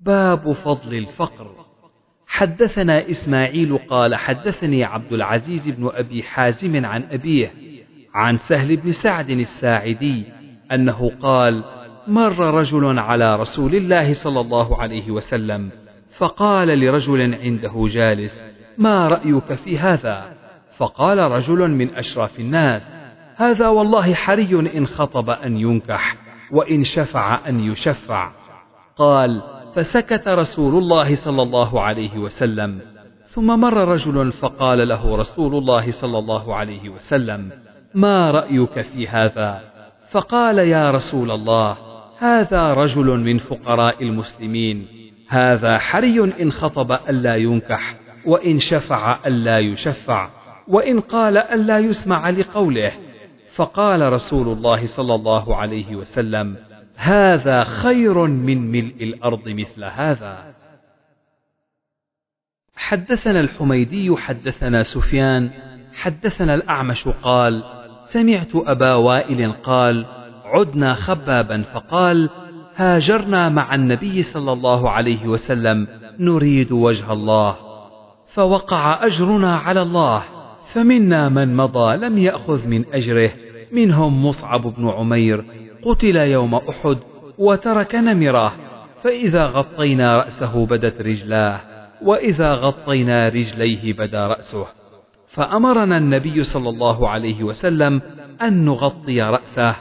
باب 0.00 0.52
فضل 0.52 0.94
الفقر. 0.94 1.50
حدثنا 2.26 3.10
إسماعيل 3.10 3.78
قال 3.78 4.14
حدثني 4.14 4.84
عبد 4.84 5.12
العزيز 5.12 5.70
بن 5.70 5.90
أبي 5.92 6.22
حازم 6.22 6.86
عن 6.86 7.02
أبيه 7.10 7.52
عن 8.14 8.36
سهل 8.36 8.76
بن 8.76 8.92
سعد 8.92 9.30
الساعدي 9.30 10.24
أنه 10.72 11.12
قال 11.20 11.64
مر 12.08 12.38
رجل 12.38 12.98
على 12.98 13.36
رسول 13.36 13.74
الله 13.74 14.12
صلى 14.12 14.40
الله 14.40 14.82
عليه 14.82 15.10
وسلم 15.10 15.70
فقال 16.16 16.68
لرجل 16.68 17.34
عنده 17.34 17.84
جالس 17.86 18.44
ما 18.78 19.08
رأيك 19.08 19.54
في 19.54 19.78
هذا؟ 19.78 20.32
فقال 20.76 21.18
رجل 21.18 21.70
من 21.70 21.94
أشراف 21.94 22.40
الناس 22.40 22.92
هذا 23.36 23.68
والله 23.68 24.14
حري 24.14 24.54
إن 24.54 24.86
خطب 24.86 25.30
أن 25.30 25.56
ينكح 25.56 26.16
وإن 26.50 26.82
شفع 26.82 27.48
أن 27.48 27.60
يشفع. 27.60 28.32
قال 28.96 29.59
فسكت 29.74 30.28
رسول 30.28 30.82
الله 30.82 31.14
صلى 31.14 31.42
الله 31.42 31.80
عليه 31.80 32.18
وسلم. 32.18 32.80
ثم 33.24 33.60
مر 33.60 33.88
رجل 33.88 34.32
فقال 34.32 34.88
له 34.88 35.16
رسول 35.16 35.54
الله 35.54 35.90
صلى 35.90 36.18
الله 36.18 36.54
عليه 36.54 36.88
وسلم 36.88 37.50
ما 37.94 38.30
رأيك 38.30 38.80
في 38.80 39.08
هذا؟ 39.08 39.60
فقال 40.10 40.58
يا 40.58 40.90
رسول 40.90 41.30
الله 41.30 41.76
هذا 42.18 42.74
رجل 42.74 43.06
من 43.06 43.38
فقراء 43.38 44.02
المسلمين 44.02 44.86
هذا 45.28 45.78
حري 45.78 46.20
إن 46.42 46.52
خطب 46.52 46.92
ألا 46.92 47.36
ينكح 47.36 47.94
وإن 48.26 48.58
شفع 48.58 49.18
ألا 49.26 49.58
يشفع 49.58 50.30
وإن 50.68 51.00
قال 51.00 51.38
ألا 51.38 51.78
يسمع 51.78 52.30
لقوله. 52.30 52.92
فقال 53.54 54.12
رسول 54.12 54.48
الله 54.48 54.86
صلى 54.86 55.14
الله 55.14 55.56
عليه 55.56 55.96
وسلم 55.96 56.56
هذا 57.02 57.64
خير 57.64 58.26
من 58.26 58.72
ملء 58.72 58.94
الأرض 59.00 59.48
مثل 59.48 59.84
هذا. 59.84 60.54
حدثنا 62.76 63.40
الحميدي 63.40 64.16
حدثنا 64.16 64.82
سفيان 64.82 65.50
حدثنا 65.94 66.54
الأعمش 66.54 67.08
قال 67.08 67.64
سمعت 68.04 68.48
أبا 68.54 68.94
وائل 68.94 69.52
قال 69.52 70.06
عدنا 70.44 70.94
خبابا 70.94 71.62
فقال 71.62 72.30
هاجرنا 72.76 73.48
مع 73.48 73.74
النبي 73.74 74.22
صلى 74.22 74.52
الله 74.52 74.90
عليه 74.90 75.26
وسلم 75.26 75.86
نريد 76.18 76.72
وجه 76.72 77.12
الله. 77.12 77.56
فوقع 78.26 79.06
أجرنا 79.06 79.56
على 79.56 79.82
الله 79.82 80.22
فمنا 80.72 81.28
من 81.28 81.56
مضى 81.56 81.96
لم 81.96 82.18
يأخذ 82.18 82.68
من 82.68 82.84
أجره 82.94 83.32
منهم 83.72 84.26
مصعب 84.26 84.62
بن 84.62 84.88
عمير 84.88 85.59
قتل 85.82 86.16
يوم 86.16 86.54
أحد 86.54 86.98
وترك 87.38 87.94
نمراه 87.94 88.52
فإذا 89.02 89.46
غطينا 89.46 90.16
رأسه 90.16 90.66
بدت 90.66 91.00
رجلاه 91.00 91.60
وإذا 92.02 92.54
غطينا 92.54 93.28
رجليه 93.28 93.92
بدا 93.92 94.26
رأسه. 94.26 94.66
فأمرنا 95.26 95.96
النبي 95.98 96.44
صلى 96.44 96.68
الله 96.68 97.08
عليه 97.08 97.44
وسلم 97.44 98.02
أن 98.42 98.64
نغطي 98.64 99.22
رأسه 99.22 99.76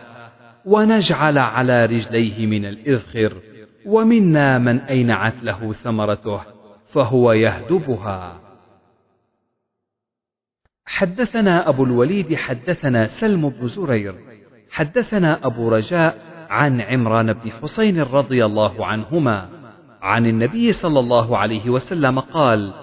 ونجعل 0.66 1.38
على 1.38 1.86
رجليه 1.86 2.46
من 2.46 2.66
الإذخر 2.66 3.42
ومنا 3.86 4.58
من 4.58 4.80
أينعت 4.80 5.44
له 5.44 5.74
ثمرته 5.74 6.42
فهو 6.88 7.32
يهدبها. 7.32 8.40
حدثنا 10.86 11.70
أبو 11.70 11.84
الوليد 11.84 12.36
حدثنا 12.36 13.06
سلم 13.06 13.50
بن 13.50 13.68
زرير. 13.68 14.29
حدثنا 14.72 15.46
أبو 15.46 15.70
رجاء 15.70 16.18
عن 16.50 16.82
عمران 16.82 17.34
بن 17.34 17.52
حسين 17.52 18.02
رضي 18.02 18.46
الله 18.46 18.86
عنهما 18.86 19.50
عن 20.02 20.26
النبي 20.26 20.72
صلى 20.72 21.00
الله 21.00 21.38
عليه 21.38 21.70
وسلم 21.70 22.20
قال 22.20 22.74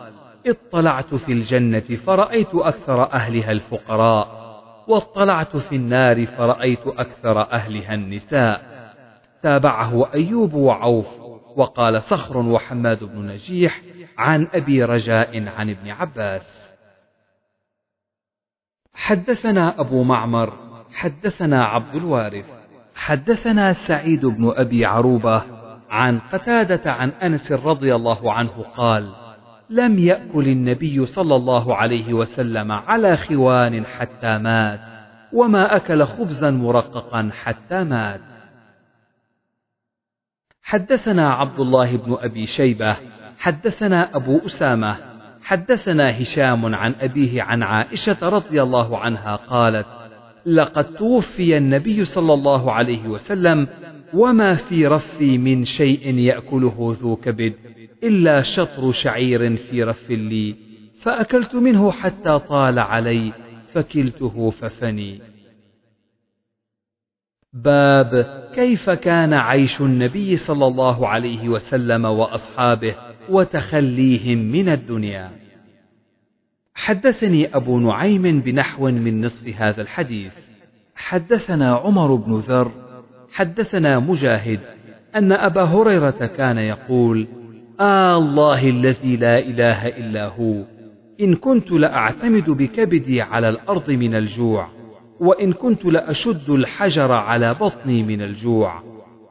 اطلعت 0.47 1.15
في 1.15 1.33
الجنة 1.33 1.81
فرأيت 1.81 2.55
أكثر 2.55 3.13
أهلها 3.13 3.53
الفقراء 3.53 4.47
واطلعت 4.89 5.57
في 5.57 5.77
النار 5.77 6.27
فرأيت 6.27 6.87
أكثر 6.87 7.53
أهلها 7.53 7.95
النساء. 7.95 8.77
تابعه 9.43 10.13
أيوب 10.15 10.55
وعوف 10.55 11.09
وقال 11.57 12.03
صخر 12.03 12.39
وحماد 12.39 13.05
بن 13.05 13.27
نجيح 13.27 13.81
عن 14.19 14.49
أبي 14.55 14.85
رجاء 14.85 15.49
عن 15.49 15.71
ابن 15.71 15.91
عباس. 15.91 16.73
حدثنا 18.95 19.81
أبو 19.81 20.03
معمر 20.03 20.66
حدثنا 20.97 21.65
عبد 21.65 21.95
الوارث 21.95 22.51
حدثنا 22.95 23.73
سعيد 23.73 24.27
بن 24.27 24.53
أبي 24.57 24.85
عروبة 24.85 25.43
عن 25.91 26.19
قتادة 26.19 26.93
عن 26.93 27.11
أنس 27.11 27.53
رضي 27.53 27.95
الله 27.95 28.33
عنه 28.33 28.65
قال 28.77 29.13
لم 29.71 29.99
يأكل 29.99 30.49
النبي 30.49 31.07
صلى 31.07 31.37
الله 31.37 31.77
عليه 31.77 32.15
وسلم 32.15 32.73
على 32.73 33.17
خوان 33.17 33.87
حتى 33.87 34.39
مات 34.39 34.81
وما 35.33 35.77
أكل 35.77 36.05
خبزا 36.05 36.51
مرققا 36.51 37.31
حتى 37.33 37.85
مات. 37.85 38.21
حدثنا 40.63 41.35
عبد 41.35 41.61
الله 41.61 41.97
بن 41.97 42.17
أبي 42.21 42.47
شيبة 42.47 42.97
حدثنا 43.39 44.17
أبو 44.17 44.39
أسامة 44.47 44.97
حدثنا 45.43 46.23
هشام 46.23 46.75
عن 46.75 46.95
أبيه 47.01 47.43
عن 47.43 47.63
عائشة 47.63 48.29
رضي 48.29 48.63
الله 48.63 48.99
عنها 48.99 49.37
قالت 49.37 49.96
لقد 50.47 50.95
توفي 50.95 51.57
النبي 51.57 52.05
صلى 52.05 52.35
الله 52.35 52.73
عليه 52.73 53.09
وسلم 53.09 53.69
وما 54.15 54.55
في 54.55 54.87
رفي 54.87 55.39
من 55.39 55.65
شيء 55.65 56.19
يأكله 56.19 56.97
ذو 57.01 57.17
كبد 57.17 57.55
إلا 58.03 58.43
شطر 58.43 58.93
شعير 58.93 59.57
في 59.57 59.83
رف 59.83 60.11
لي 60.11 60.57
فأكلت 61.01 61.55
منه 61.55 61.91
حتى 61.91 62.39
طال 62.39 62.79
علي 62.79 63.33
فكلته 63.73 64.51
ففني. 64.51 65.21
باب 67.53 68.43
كيف 68.55 68.91
كان 68.91 69.33
عيش 69.33 69.81
النبي 69.81 70.37
صلى 70.37 70.67
الله 70.67 71.09
عليه 71.09 71.49
وسلم 71.49 72.05
وأصحابه 72.05 72.95
وتخليهم 73.29 74.39
من 74.39 74.69
الدنيا؟ 74.69 75.46
حدثني 76.77 77.57
أبو 77.57 77.79
نعيم 77.79 78.41
بنحو 78.41 78.91
من 78.91 79.25
نصف 79.25 79.49
هذا 79.63 79.83
الحديث. 79.83 80.33
حدثنا 80.97 81.75
عمر 81.75 82.15
بن 82.15 82.37
ذر 82.37 82.73
حدثنا 83.33 83.99
مجاهد 83.99 84.61
أن 85.17 85.33
أبا 85.33 85.63
هريرة 85.63 86.31
كان 86.37 86.59
يقول 86.59 87.27
آه 87.81 88.19
الله 88.19 88.69
الذي 88.69 89.17
لا 89.17 89.39
إله 89.39 89.89
إلا 89.89 90.27
هو 90.27 90.65
إن 91.21 91.35
كنت 91.35 91.73
لأعتمد 91.73 92.51
بكبدي 92.51 93.23
على 93.23 93.49
الأرض 93.49 93.91
من 93.91 94.15
الجوع 94.15 94.69
وإن 95.21 95.53
كنت 95.53 95.85
لأشد 95.85 96.51
الحجر 96.51 97.13
على 97.13 97.55
بطني 97.55 98.03
من 98.03 98.23
الجوع 98.23 98.83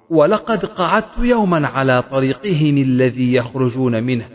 ولقد 0.10 0.65
قعدت 0.65 1.17
يوما 1.17 1.67
على 1.67 2.01
طريقهم 2.01 2.77
الذي 2.77 3.34
يخرجون 3.34 4.03
منه 4.03 4.25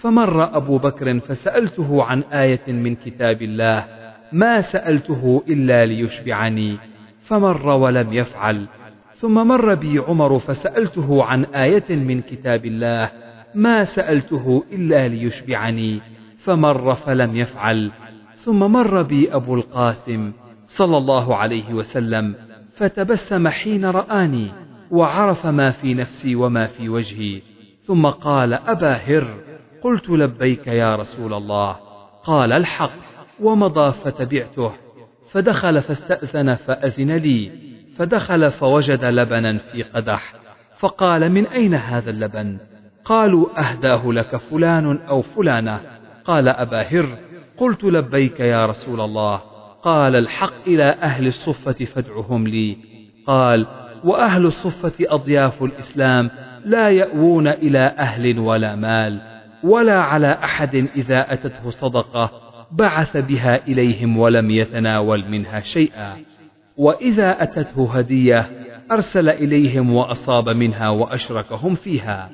فمر 0.00 0.56
أبو 0.56 0.78
بكر 0.78 1.20
فسألته 1.20 2.04
عن 2.04 2.22
آية 2.22 2.72
من 2.72 2.94
كتاب 2.94 3.42
الله 3.42 3.86
ما 4.32 4.60
سألته 4.60 5.42
إلا 5.48 5.86
ليشبعني 5.86 6.78
فمر 7.20 7.66
ولم 7.68 8.12
يفعل. 8.12 8.66
ثم 9.14 9.34
مر 9.48 9.74
بي 9.74 9.98
عمر 9.98 10.38
فسألته 10.38 11.24
عن 11.24 11.44
آية 11.44 11.96
من 11.96 12.20
كتاب 12.20 12.64
الله 12.64 13.10
ما 13.54 13.84
سألته 13.84 14.64
إلا 14.72 15.08
ليشبعني 15.08 16.00
فمر 16.38 16.94
فلم 16.94 17.36
يفعل. 17.36 17.90
ثم 18.34 18.58
مر 18.58 19.02
بي 19.02 19.34
أبو 19.34 19.54
القاسم 19.54 20.32
صلى 20.66 20.96
الله 20.96 21.36
عليه 21.36 21.74
وسلم 21.74 22.34
فتبسم 22.76 23.48
حين 23.48 23.84
رآني 23.84 24.52
وعرف 24.90 25.46
ما 25.46 25.70
في 25.70 25.94
نفسي 25.94 26.34
وما 26.34 26.66
في 26.66 26.88
وجهي. 26.88 27.42
ثم 27.84 28.06
قال 28.06 28.54
أبا 28.54 28.92
هر 28.92 29.49
قلت 29.82 30.10
لبيك 30.10 30.66
يا 30.66 30.96
رسول 30.96 31.34
الله 31.34 31.76
قال 32.24 32.52
الحق 32.52 32.92
ومضى 33.40 33.92
فتبعته 33.92 34.72
فدخل 35.32 35.82
فاستأذن 35.82 36.54
فأذن 36.54 37.16
لي 37.16 37.52
فدخل 37.96 38.50
فوجد 38.50 39.04
لبنا 39.04 39.58
في 39.58 39.82
قدح 39.82 40.34
فقال 40.78 41.32
من 41.32 41.46
أين 41.46 41.74
هذا 41.74 42.10
اللبن؟ 42.10 42.58
قالوا 43.04 43.46
أهداه 43.58 44.12
لك 44.12 44.36
فلان 44.36 44.96
أو 44.96 45.22
فلانة. 45.22 45.80
قال 46.24 46.48
أبا 46.48 46.82
هر 46.82 47.06
قلت 47.56 47.84
لبيك 47.84 48.40
يا 48.40 48.66
رسول 48.66 49.00
الله 49.00 49.36
قال 49.82 50.16
الحق 50.16 50.52
إلى 50.66 50.84
أهل 51.02 51.26
الصفة 51.26 51.84
فادعهم 51.84 52.46
لي. 52.46 52.76
قال 53.26 53.66
وأهل 54.04 54.44
الصفة 54.44 54.92
أضياف 55.00 55.62
الإسلام 55.62 56.30
لا 56.64 56.90
يأوون 56.90 57.48
إلى 57.48 57.94
أهل 57.98 58.38
ولا 58.38 58.76
مال. 58.76 59.20
ولا 59.64 60.00
على 60.00 60.32
أحد 60.32 60.74
إذا 60.74 61.32
أتته 61.32 61.70
صدقة 61.70 62.30
بعث 62.72 63.16
بها 63.16 63.66
إليهم 63.66 64.18
ولم 64.18 64.50
يتناول 64.50 65.28
منها 65.28 65.60
شيئا. 65.60 66.16
وإذا 66.76 67.42
أتته 67.42 67.98
هدية 67.98 68.50
أرسل 68.90 69.28
إليهم 69.28 69.94
وأصاب 69.94 70.48
منها 70.48 70.88
وأشركهم 70.88 71.74
فيها. 71.74 72.30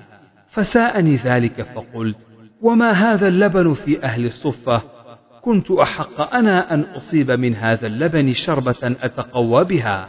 فساءني 0.47 1.15
ذلك 1.15 1.63
فقلت 1.63 2.17
وما 2.63 2.91
هذا 2.91 3.29
اللبن 3.29 3.73
في 3.73 4.03
أهل 4.03 4.25
الصفة؟ 4.25 4.83
كنت 5.43 5.71
أحق 5.71 6.35
أنا 6.35 6.75
أن 6.75 6.81
أصيب 6.81 7.31
من 7.31 7.55
هذا 7.55 7.87
اللبن 7.87 8.33
شربة 8.33 8.97
أتقوى 9.03 9.65
بها. 9.65 10.09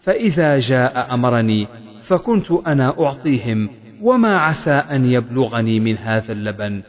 فإذا 0.00 0.58
جاء 0.58 1.14
أمرني 1.14 1.68
فكنت 2.06 2.50
أنا 2.50 3.00
أعطيهم 3.00 3.70
وما 4.02 4.38
عسى 4.38 4.70
أن 4.70 5.06
يبلغني 5.06 5.80
من 5.80 5.98
هذا 5.98 6.32
اللبن 6.32 6.82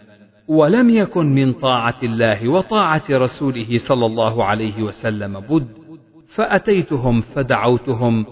ولم 0.48 0.90
يكن 0.90 1.26
من 1.36 1.54
طاعة 1.54 1.98
الله 2.04 2.48
وطاعة 2.48 3.04
رسوله 3.10 3.78
صلى 3.78 4.06
الله 4.06 4.46
عليه 4.46 4.84
وسلم 4.84 5.40
بد 5.40 5.68
فأتيتهم 6.28 7.22
فدعوتهم 7.22 8.26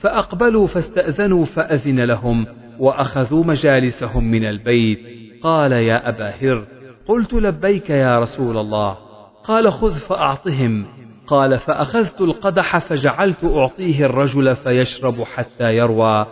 فأقبلوا 0.00 0.66
فاستأذنوا 0.66 1.44
فأذن 1.44 2.00
لهم 2.00 2.46
وأخذوا 2.78 3.44
مجالسهم 3.44 4.24
من 4.24 4.44
البيت. 4.44 4.98
قال 5.42 5.72
يا 5.72 6.08
أبا 6.08 6.30
هر 6.30 6.64
قلت 7.06 7.34
لبيك 7.34 7.90
يا 7.90 8.18
رسول 8.18 8.56
الله. 8.56 8.96
قال 9.44 9.72
خذ 9.72 9.94
فأعطهم. 9.94 10.86
قال 11.26 11.58
فأخذت 11.58 12.20
القدح 12.20 12.78
فجعلت 12.78 13.44
أعطيه 13.44 14.04
الرجل 14.06 14.56
فيشرب 14.56 15.22
حتى 15.22 15.76
يروى. 15.76 16.26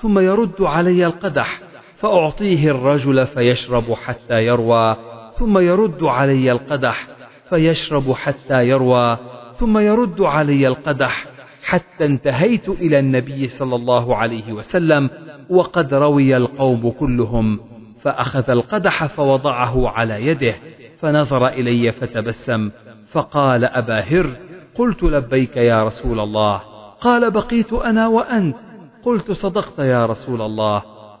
ثم 0.00 0.18
يرد 0.18 0.62
علي 0.62 1.06
القدح 1.06 1.60
فأعطيه 1.96 2.70
الرجل 2.70 3.26
فيشرب 3.26 3.92
حتى 3.92 4.46
يروى. 4.46 4.96
ثم 5.34 5.58
يرد 5.58 6.04
علي 6.04 6.52
القدح 6.52 7.06
فيشرب 7.50 8.12
حتى 8.12 8.68
يروى. 8.68 9.18
ثم 9.54 9.78
يرد 9.78 10.20
علي 10.20 10.68
القدح 10.68 11.26
حتى 11.64 12.04
انتهيت 12.04 12.68
إلى 12.68 12.98
النبي 12.98 13.46
صلى 13.46 13.76
الله 13.76 14.16
عليه 14.16 14.52
وسلم 14.52 15.10
وقد 15.50 15.94
روي 15.94 16.36
القوم 16.36 16.90
كلهم. 16.90 17.60
فأخذ 18.00 18.50
القدح 18.50 19.06
فوضعه 19.06 19.88
على 19.88 20.26
يده 20.26 20.54
فنظر 20.98 21.48
إلي 21.48 21.92
فتبسم 21.92 22.70
فقال 23.10 23.64
أبا 23.64 24.00
هر 24.00 24.26
قلت 24.74 25.02
لبيك 25.02 25.56
يا 25.56 25.82
رسول 25.82 26.20
الله. 26.20 26.60
قال 27.00 27.30
بقيت 27.30 27.72
أنا 27.72 28.08
وأنت. 28.08 28.67
قلت 29.02 29.30
صدقت 29.30 29.78
يا 29.78 30.06
رسول 30.06 30.42
الله. 30.42 30.78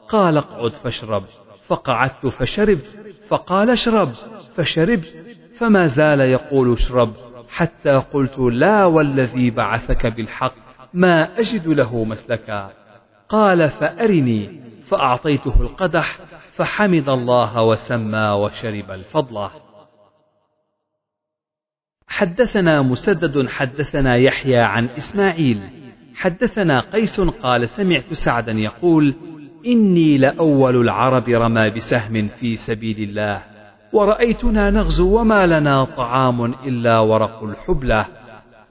قال 0.08 0.36
اقعد 0.36 0.72
فاشرب. 0.72 1.24
فقعدت 1.66 2.26
فشربت. 2.26 3.16
فقال 3.28 3.70
اشرب. 3.70 4.12
فشربت. 4.56 5.14
فما 5.58 5.86
زال 5.86 6.20
يقول 6.20 6.72
اشرب. 6.72 7.12
حتى 7.48 7.90
قلت 7.90 8.38
لا 8.38 8.84
والذي 8.84 9.50
بعثك 9.50 10.06
بالحق. 10.06 10.54
ما 10.94 11.38
أجد 11.38 11.68
له 11.68 12.04
مسلكا. 12.04 12.70
قال 13.28 13.68
فأرني. 13.68 14.60
فأعطيته 14.88 15.60
القدح. 15.60 16.18
فحمد 16.52 17.08
الله 17.08 17.62
وسمى 17.62 18.28
وشرب 18.28 18.90
الفضله 18.90 19.50
حدثنا 22.08 22.82
مسدد 22.82 23.48
حدثنا 23.48 24.16
يحيى 24.16 24.58
عن 24.58 24.88
إسماعيل. 24.88 25.87
حدثنا 26.18 26.80
قيس 26.80 27.20
قال 27.20 27.68
سمعت 27.68 28.12
سعدا 28.12 28.52
يقول 28.52 29.14
إني 29.66 30.18
لأول 30.18 30.76
العرب 30.76 31.28
رمى 31.28 31.70
بسهم 31.70 32.28
في 32.28 32.56
سبيل 32.56 33.08
الله 33.08 33.42
ورأيتنا 33.92 34.70
نغزو 34.70 35.20
وما 35.20 35.46
لنا 35.46 35.84
طعام 35.84 36.44
إلا 36.44 36.98
ورق 36.98 37.42
الحبلة 37.42 38.06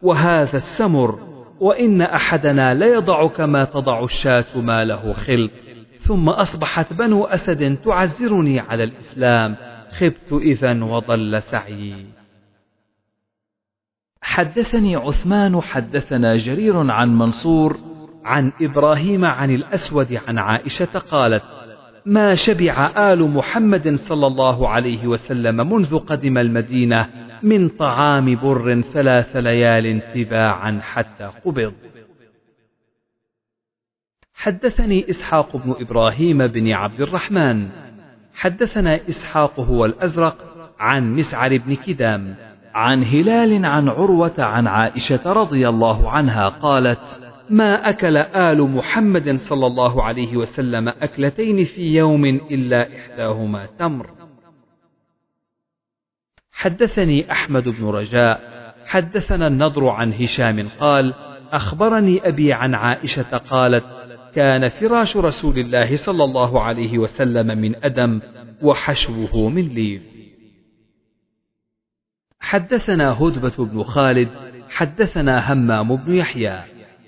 وهذا 0.02 0.58
السمر 0.58 1.20
وإن 1.60 2.02
أحدنا 2.02 2.74
ليضع 2.74 3.28
كما 3.28 3.64
تضع 3.64 4.04
الشاة 4.04 4.62
ما 4.62 4.86
له 4.86 5.14
خلط 5.14 5.52
ثم 6.00 6.30
أصبحت 6.30 6.94
بنو 6.94 7.26
أسد 7.26 7.78
تعزرني 7.86 8.60
على 8.60 8.84
الإسلام 8.84 9.56
خبت 9.98 10.34
إذا 10.34 10.84
وضل 10.84 11.42
سعيي 11.42 12.17
حدثني 14.28 14.96
عثمان 14.96 15.62
حدثنا 15.62 16.36
جرير 16.36 16.92
عن 16.92 17.18
منصور 17.18 17.78
عن 18.26 18.52
إبراهيم 18.62 19.26
عن 19.26 19.52
الأسود 19.52 20.20
عن 20.28 20.38
عائشة 20.38 21.00
قالت 21.00 21.44
ما 22.06 22.36
شبع 22.36 22.92
آل 23.14 23.30
محمد 23.30 23.96
صلى 23.96 24.28
الله 24.28 24.70
عليه 24.70 25.08
وسلم 25.08 25.74
منذ 25.74 26.00
قدم 26.00 26.38
المدينة 26.38 27.10
من 27.44 27.70
طعام 27.70 28.36
بر 28.36 28.82
ثلاث 28.82 29.36
ليال 29.36 30.14
تباعا 30.14 30.80
حتى 30.82 31.32
قبض. 31.46 31.74
حدثني 34.34 35.10
إسحاق 35.10 35.58
بن 35.58 35.76
إبراهيم 35.80 36.48
بن 36.48 36.72
عبد 36.72 37.02
الرحمن. 37.02 37.70
حدثنا 38.34 39.00
إسحاق 39.10 39.60
هو 39.60 39.86
الأزرق 39.86 40.38
عن 40.80 41.14
مسعر 41.16 41.58
بن 41.58 41.76
كدام. 41.76 42.47
عن 42.78 43.04
هلال 43.04 43.66
عن 43.66 43.90
عروة 43.90 44.34
عن 44.38 44.68
عائشة 44.68 45.34
رضي 45.34 45.70
الله 45.70 46.10
عنها 46.10 46.50
قالت 46.50 47.22
ما 47.50 47.90
أكل 47.90 48.18
آل 48.18 48.62
محمد 48.62 49.36
صلى 49.36 49.68
الله 49.68 50.04
عليه 50.04 50.38
وسلم 50.38 50.88
أكلتين 50.88 51.64
في 51.64 51.96
يوم 51.96 52.26
إلا 52.26 52.98
إحداهما 52.98 53.66
تمر. 53.80 54.10
حدثني 56.52 57.32
أحمد 57.32 57.70
بن 57.70 57.86
رجاء. 57.86 58.58
حدثنا 58.86 59.48
النضر 59.48 59.88
عن 59.90 60.14
هشام 60.14 60.68
قال 60.80 61.14
أخبرني 61.52 62.28
أبي 62.28 62.54
عن 62.54 62.76
عائشة 62.76 63.38
قالت 63.38 63.86
كان 64.36 64.70
فراش 64.70 65.18
رسول 65.18 65.60
الله 65.60 65.96
صلى 65.96 66.24
الله 66.24 66.62
عليه 66.64 66.98
وسلم 66.98 67.58
من 67.58 67.86
أدم 67.86 68.22
وحشوه 68.62 69.50
من 69.50 69.62
ليف 69.62 70.17
حدثنا 72.48 73.12
هدبة 73.12 73.66
بن 73.66 73.84
خالد 73.84 74.30
حدثنا 74.70 75.54
همام 75.54 75.96
بن 75.96 76.14
يحيى 76.14 76.60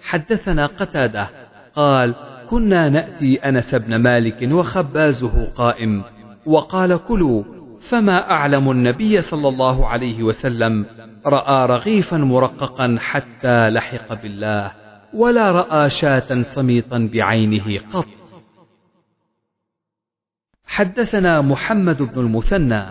حدثنا 0.04 0.66
قتادة 0.66 1.30
قال 1.76 2.16
كنا 2.50 2.90
نأتي 2.90 3.36
أنس 3.36 3.76
بن 3.76 3.96
مالك 3.96 4.52
وخبازه 4.52 5.46
قائم 5.56 6.04
وقال 6.46 6.98
كلوا 6.98 7.44
فما 7.80 8.32
أعلم 8.32 8.72
النبي 8.72 9.22
صلى 9.22 9.48
الله 9.48 9.88
عليه 9.88 10.24
وسلم 10.24 10.86
رأى 11.26 11.66
رغيفا 11.68 12.18
مرققا 12.18 12.98
حتى 13.00 13.70
لحق 13.70 14.22
بالله 14.22 14.72
ولا 15.14 15.52
رأى 15.52 15.90
شاة 15.90 16.42
صميطا 16.42 17.10
بعينه 17.14 17.80
قط. 17.94 18.08
حدثنا 20.66 21.42
محمد 21.42 22.02
بن 22.02 22.20
المثنى 22.20 22.86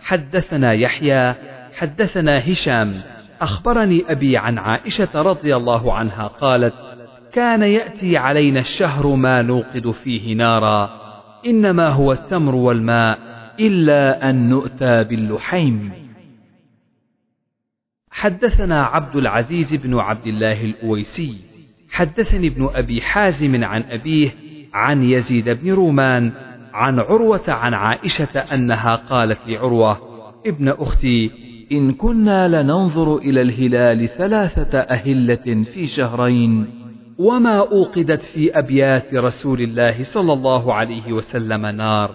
حدثنا 0.00 0.72
يحيى 0.72 1.51
حدثنا 1.74 2.52
هشام 2.52 3.02
أخبرني 3.40 4.04
أبي 4.08 4.36
عن 4.36 4.58
عائشة 4.58 5.22
رضي 5.22 5.56
الله 5.56 5.94
عنها 5.94 6.26
قالت: 6.26 6.74
كان 7.32 7.62
يأتي 7.62 8.16
علينا 8.16 8.60
الشهر 8.60 9.06
ما 9.06 9.42
نوقد 9.42 9.90
فيه 9.90 10.34
نارا، 10.34 10.90
إنما 11.46 11.88
هو 11.88 12.12
التمر 12.12 12.54
والماء، 12.54 13.18
إلا 13.60 14.30
أن 14.30 14.48
نؤتى 14.48 15.04
باللحيم. 15.04 15.92
حدثنا 18.10 18.84
عبد 18.84 19.16
العزيز 19.16 19.74
بن 19.74 19.98
عبد 19.98 20.26
الله 20.26 20.64
الأويسي، 20.64 21.36
حدثني 21.90 22.46
ابن 22.46 22.70
أبي 22.74 23.00
حازم 23.00 23.64
عن 23.64 23.82
أبيه 23.82 24.30
عن 24.74 25.02
يزيد 25.02 25.48
بن 25.48 25.72
رومان 25.72 26.32
عن 26.74 27.00
عروة 27.00 27.44
عن 27.48 27.74
عائشة 27.74 28.38
أنها 28.38 28.96
قالت 28.96 29.38
لعروة: 29.46 29.98
ابن 30.46 30.68
أختي 30.68 31.30
إن 31.72 31.92
كنا 31.92 32.62
لننظر 32.62 33.16
إلى 33.16 33.42
الهلال 33.42 34.08
ثلاثة 34.08 34.78
أهلة 34.78 35.62
في 35.74 35.86
شهرين 35.86 36.66
وما 37.18 37.58
أوقدت 37.58 38.22
في 38.22 38.58
أبيات 38.58 39.14
رسول 39.14 39.60
الله 39.60 40.02
صلى 40.02 40.32
الله 40.32 40.74
عليه 40.74 41.12
وسلم 41.12 41.66
نار. 41.66 42.10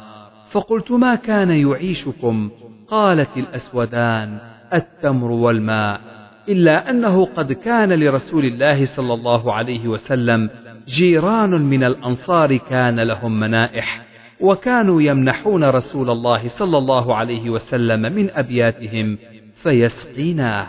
فقلت 0.51 0.91
ما 0.91 1.15
كان 1.15 1.49
يعيشكم؟ 1.49 2.49
قالت 2.87 3.37
الأسودان 3.37 4.37
التمر 4.73 5.31
والماء. 5.31 6.01
إلا 6.49 6.89
أنه 6.89 7.25
قد 7.25 7.53
كان 7.53 7.93
لرسول 7.93 8.45
الله 8.45 8.85
صلى 8.85 9.13
الله 9.13 9.53
عليه 9.53 9.87
وسلم 9.87 10.49
جيران 10.87 11.49
من 11.49 11.83
الأنصار 11.83 12.57
كان 12.57 12.99
لهم 12.99 13.39
منائح 13.39 14.01
وكانوا 14.39 15.01
يمنحون 15.01 15.63
رسول 15.63 16.09
الله 16.09 16.47
صلى 16.47 16.77
الله 16.77 17.15
عليه 17.15 17.49
وسلم 17.49 18.01
من 18.01 18.29
أبياتهم. 18.31 19.17
فيسقيناه. 19.63 20.67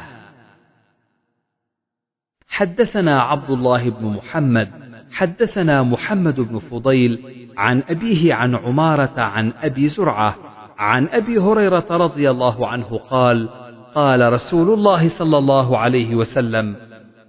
حدثنا 2.49 3.23
عبد 3.23 3.51
الله 3.51 3.91
بن 3.91 4.07
محمد 4.07 4.69
حدثنا 5.13 5.83
محمد 5.83 6.41
بن 6.41 6.59
فضيل 6.59 7.49
عن 7.57 7.83
أبيه 7.89 8.35
عن 8.35 8.55
عمارة 8.55 9.21
عن 9.21 9.53
أبي 9.63 9.89
زرعة 9.89 10.37
عن 10.79 11.09
أبي 11.09 11.39
هريرة 11.39 11.87
رضي 11.91 12.31
الله 12.31 12.69
عنه 12.69 12.99
قال 13.11 13.49
قال 13.95 14.33
رسول 14.33 14.71
الله 14.71 15.09
صلى 15.09 15.39
الله 15.39 15.79
عليه 15.79 16.15
وسلم 16.15 16.77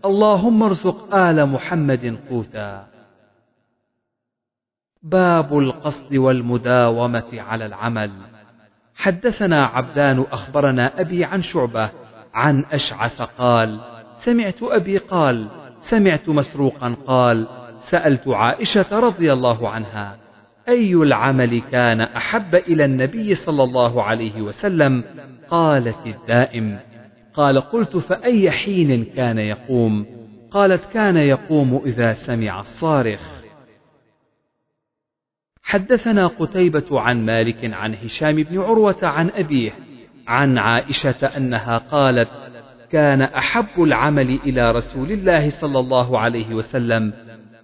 اللهم 0.06 0.64
ارزق 0.64 1.16
آل 1.16 1.46
محمد 1.46 2.20
قوتا. 2.30 2.88
باب 5.04 5.60
القصد 5.60 6.16
والمداومة 6.16 7.30
على 7.34 7.66
العمل. 7.66 8.12
حدثنا 9.00 9.66
عبدان 9.66 10.26
أخبرنا 10.32 11.02
أبي 11.02 11.26
عن 11.26 11.42
شعبة 11.42 11.90
عن 12.34 12.66
أشعث 12.72 13.22
قال 13.22 13.80
سمعت 14.16 14.64
أبي 14.64 14.98
قال 14.98 15.48
سمعت 15.80 16.30
مسروقا 16.30 16.96
قال 17.08 17.48
سألت 17.78 18.28
عائشة 18.28 19.00
رضي 19.00 19.34
الله 19.34 19.70
عنها 19.70 20.18
أي 20.70 20.94
العمل 20.94 21.62
كان 21.62 22.02
أحب 22.02 22.56
إلى 22.56 22.86
النبي 22.86 23.36
صلى 23.36 23.64
الله 23.64 24.04
عليه 24.04 24.42
وسلم؟ 24.42 25.04
قالت 25.50 26.08
الدائم. 26.08 26.80
قال 27.34 27.62
قلت 27.62 27.98
فأي 27.98 28.52
حين 28.52 29.06
كان 29.06 29.40
يقوم؟ 29.40 30.06
قالت 30.52 30.86
كان 30.86 31.18
يقوم 31.18 31.82
إذا 31.86 32.14
سمع 32.14 32.60
الصارخ. 32.60 33.39
حدثنا 35.70 36.28
قتيبة 36.28 37.00
عن 37.00 37.26
مالك 37.26 37.74
عن 37.74 37.96
هشام 37.96 38.36
بن 38.36 38.60
عروة 38.60 38.98
عن 39.04 39.30
أبيه 39.30 39.72
عن 40.28 40.58
عائشة 40.58 41.26
أنها 41.38 41.78
قالت: 41.78 42.30
كان 42.92 43.22
أحب 43.22 43.84
العمل 43.84 44.40
إلى 44.46 44.72
رسول 44.72 45.12
الله 45.12 45.50
صلى 45.50 45.80
الله 45.80 46.20
عليه 46.20 46.56
وسلم 46.56 47.14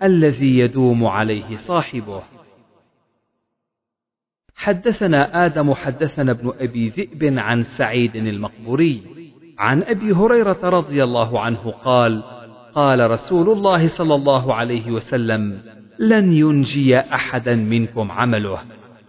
الذي 0.03 0.59
يدوم 0.59 1.05
عليه 1.05 1.55
صاحبه. 1.55 2.23
حدثنا 4.55 5.45
آدم 5.45 5.73
حدثنا 5.73 6.31
ابن 6.31 6.53
أبي 6.59 6.87
ذئب 6.87 7.39
عن 7.39 7.63
سعيد 7.63 8.15
المقبوري 8.15 9.01
عن 9.57 9.83
أبي 9.83 10.11
هريرة 10.11 10.59
رضي 10.63 11.03
الله 11.03 11.39
عنه 11.39 11.71
قال: 11.71 12.23
قال 12.75 13.11
رسول 13.11 13.49
الله 13.49 13.87
صلى 13.87 14.15
الله 14.15 14.53
عليه 14.53 14.91
وسلم: 14.91 15.74
لن 15.99 16.33
ينجي 16.33 16.99
أحدا 16.99 17.55
منكم 17.55 18.11
عمله. 18.11 18.59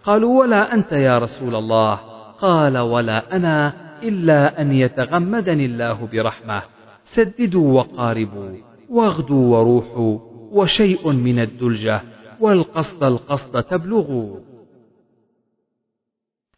قالوا 0.03 0.39
ولا 0.39 0.73
أنت 0.73 0.91
يا 0.91 1.17
رسول 1.19 1.55
الله. 1.55 1.95
قال 2.41 2.77
ولا 2.77 3.35
أنا 3.35 3.73
إلا 4.03 4.61
أن 4.61 4.71
يتغمدني 4.71 5.65
الله 5.65 6.07
برحمة. 6.13 6.61
سددوا 7.03 7.73
وقاربوا 7.73 8.51
واغدوا 8.89 9.57
وروحوا 9.57 10.19
وشيء 10.51 11.11
من 11.11 11.39
الدلجة 11.39 12.01
والقصد 12.39 13.03
القصد 13.03 13.63
تبلغوا. 13.63 14.39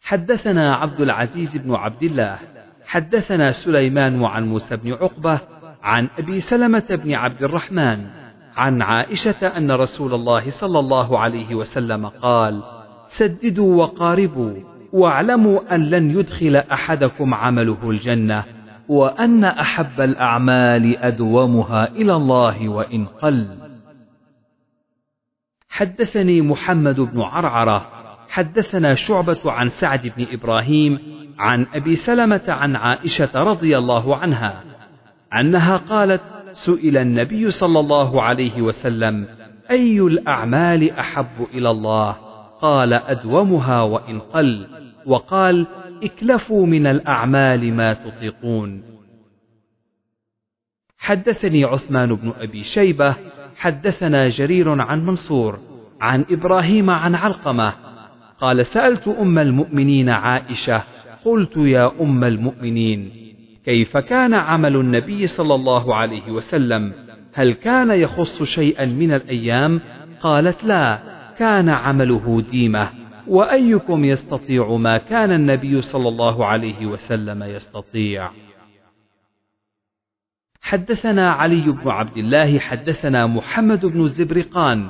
حدثنا 0.02 0.74
عبد 0.74 1.00
العزيز 1.00 1.56
بن 1.56 1.74
عبد 1.74 2.02
الله. 2.02 2.38
حدثنا 2.84 3.50
سليمان 3.50 4.24
عن 4.24 4.48
موسى 4.48 4.76
بن 4.76 4.92
عقبة 4.92 5.40
عن 5.82 6.08
أبي 6.18 6.40
سلمة 6.40 6.86
بن 6.90 7.14
عبد 7.14 7.42
الرحمن. 7.42 8.19
عن 8.60 8.82
عائشة 8.82 9.46
أن 9.46 9.70
رسول 9.70 10.14
الله 10.14 10.50
صلى 10.50 10.78
الله 10.78 11.18
عليه 11.18 11.54
وسلم 11.54 12.06
قال: 12.06 12.62
سددوا 13.08 13.82
وقاربوا 13.82 14.54
واعلموا 14.92 15.74
أن 15.74 15.90
لن 15.90 16.10
يدخل 16.10 16.56
أحدكم 16.56 17.34
عمله 17.34 17.90
الجنة 17.90 18.44
وأن 18.88 19.44
أحب 19.44 20.00
الأعمال 20.00 20.96
أدومها 20.96 21.88
إلى 21.88 22.16
الله 22.16 22.68
وإن 22.68 23.06
قل. 23.06 23.48
حدثني 25.68 26.40
محمد 26.40 27.00
بن 27.00 27.20
عرعرة 27.20 27.86
حدثنا 28.28 28.94
شعبة 28.94 29.40
عن 29.46 29.68
سعد 29.68 30.12
بن 30.16 30.26
إبراهيم 30.32 30.98
عن 31.38 31.66
أبي 31.74 31.96
سلمة 31.96 32.44
عن 32.48 32.76
عائشة 32.76 33.30
رضي 33.34 33.78
الله 33.78 34.16
عنها 34.16 34.62
أنها 35.40 35.76
قالت: 35.76 36.22
سئل 36.60 36.96
النبي 36.96 37.50
صلى 37.50 37.80
الله 37.80 38.22
عليه 38.22 38.62
وسلم 38.62 39.26
أي 39.70 40.00
الأعمال 40.00 40.90
أحب 40.90 41.46
إلى 41.54 41.70
الله؟ 41.70 42.12
قال 42.60 42.92
أدومها 42.92 43.82
وإن 43.82 44.20
قل. 44.20 44.66
وقال 45.06 45.66
اكلفوا 46.02 46.66
من 46.66 46.86
الأعمال 46.86 47.74
ما 47.74 47.94
تطيقون. 47.94 48.82
حدثني 50.98 51.64
عثمان 51.64 52.14
بن 52.14 52.32
أبي 52.40 52.62
شيبة 52.62 53.16
حدثنا 53.56 54.28
جرير 54.28 54.80
عن 54.80 55.06
منصور 55.06 55.58
عن 56.00 56.24
إبراهيم 56.30 56.90
عن 56.90 57.14
علقمة. 57.14 57.72
قال 58.40 58.66
سألت 58.66 59.08
أم 59.08 59.38
المؤمنين 59.38 60.08
عائشة 60.08 60.82
قلت 61.24 61.56
يا 61.56 61.92
أم 62.00 62.24
المؤمنين. 62.24 63.19
كيف 63.70 63.96
كان 63.96 64.34
عمل 64.34 64.76
النبي 64.76 65.26
صلى 65.26 65.54
الله 65.54 65.94
عليه 65.94 66.30
وسلم؟ 66.30 66.92
هل 67.34 67.52
كان 67.52 67.90
يخص 67.90 68.42
شيئا 68.42 68.86
من 68.86 69.12
الأيام؟ 69.12 69.80
قالت 70.20 70.64
لا 70.64 70.98
كان 71.38 71.68
عمله 71.68 72.42
ديمة. 72.50 72.90
وأيكم 73.26 74.04
يستطيع 74.04 74.76
ما 74.76 74.98
كان 74.98 75.32
النبي 75.32 75.80
صلى 75.80 76.08
الله 76.08 76.46
عليه 76.46 76.86
وسلم 76.86 77.42
يستطيع؟ 77.42 78.30
حدثنا 80.60 81.32
علي 81.32 81.62
بن 81.62 81.90
عبد 81.90 82.16
الله 82.16 82.58
حدثنا 82.58 83.26
محمد 83.26 83.86
بن 83.86 84.00
الزبرقان 84.00 84.88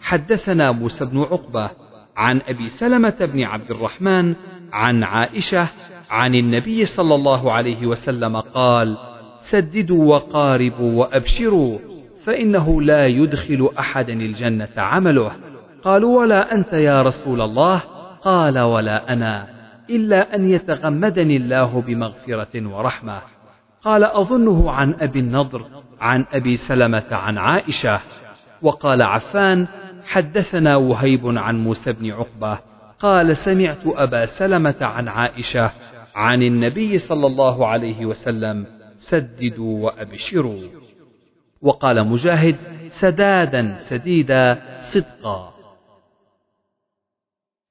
حدثنا 0.00 0.72
موسى 0.72 1.04
بن 1.04 1.18
عقبة 1.18 1.70
عن 2.16 2.40
أبي 2.48 2.66
سلمة 2.66 3.16
بن 3.20 3.42
عبد 3.42 3.70
الرحمن 3.70 4.34
عن 4.72 5.02
عائشة 5.02 5.68
عن 6.10 6.34
النبي 6.34 6.84
صلى 6.84 7.14
الله 7.14 7.52
عليه 7.52 7.86
وسلم 7.86 8.36
قال 8.36 8.96
سددوا 9.40 10.14
وقاربوا 10.14 11.00
وأبشروا 11.00 11.78
فإنه 12.24 12.82
لا 12.82 13.06
يدخل 13.06 13.70
أحدا 13.78 14.12
الجنة 14.12 14.68
عمله. 14.76 15.32
قالوا 15.82 16.18
ولا 16.18 16.54
أنت 16.54 16.72
يا 16.72 17.02
رسول 17.02 17.40
الله؟ 17.40 17.82
قال 18.24 18.58
ولا 18.58 19.12
أنا 19.12 19.46
إلا 19.90 20.34
أن 20.34 20.50
يتغمدني 20.50 21.36
الله 21.36 21.80
بمغفرة 21.80 22.68
ورحمة. 22.68 23.20
قال 23.82 24.04
أظنه 24.04 24.70
عن 24.70 24.94
أبي 25.00 25.18
النضر 25.18 25.62
عن 26.00 26.24
أبي 26.32 26.56
سلمة 26.56 27.06
عن 27.10 27.38
عائشة. 27.38 28.00
وقال 28.62 29.02
عفان 29.02 29.66
حدثنا 30.06 30.76
وهيب 30.76 31.38
عن 31.38 31.64
موسى 31.64 31.92
بن 31.92 32.10
عقبة. 32.12 32.58
قال 33.00 33.36
سمعت 33.36 33.86
أبا 33.86 34.26
سلمة 34.26 34.76
عن 34.80 35.08
عائشة. 35.08 35.70
عن 36.14 36.42
النبي 36.42 36.98
صلى 36.98 37.26
الله 37.26 37.66
عليه 37.66 38.06
وسلم 38.06 38.66
سددوا 38.96 39.84
وأبشروا. 39.84 40.62
وقال 41.62 42.06
مجاهد 42.06 42.56
سدادا 42.90 43.76
سديدا 43.76 44.62
صدقا. 44.78 45.54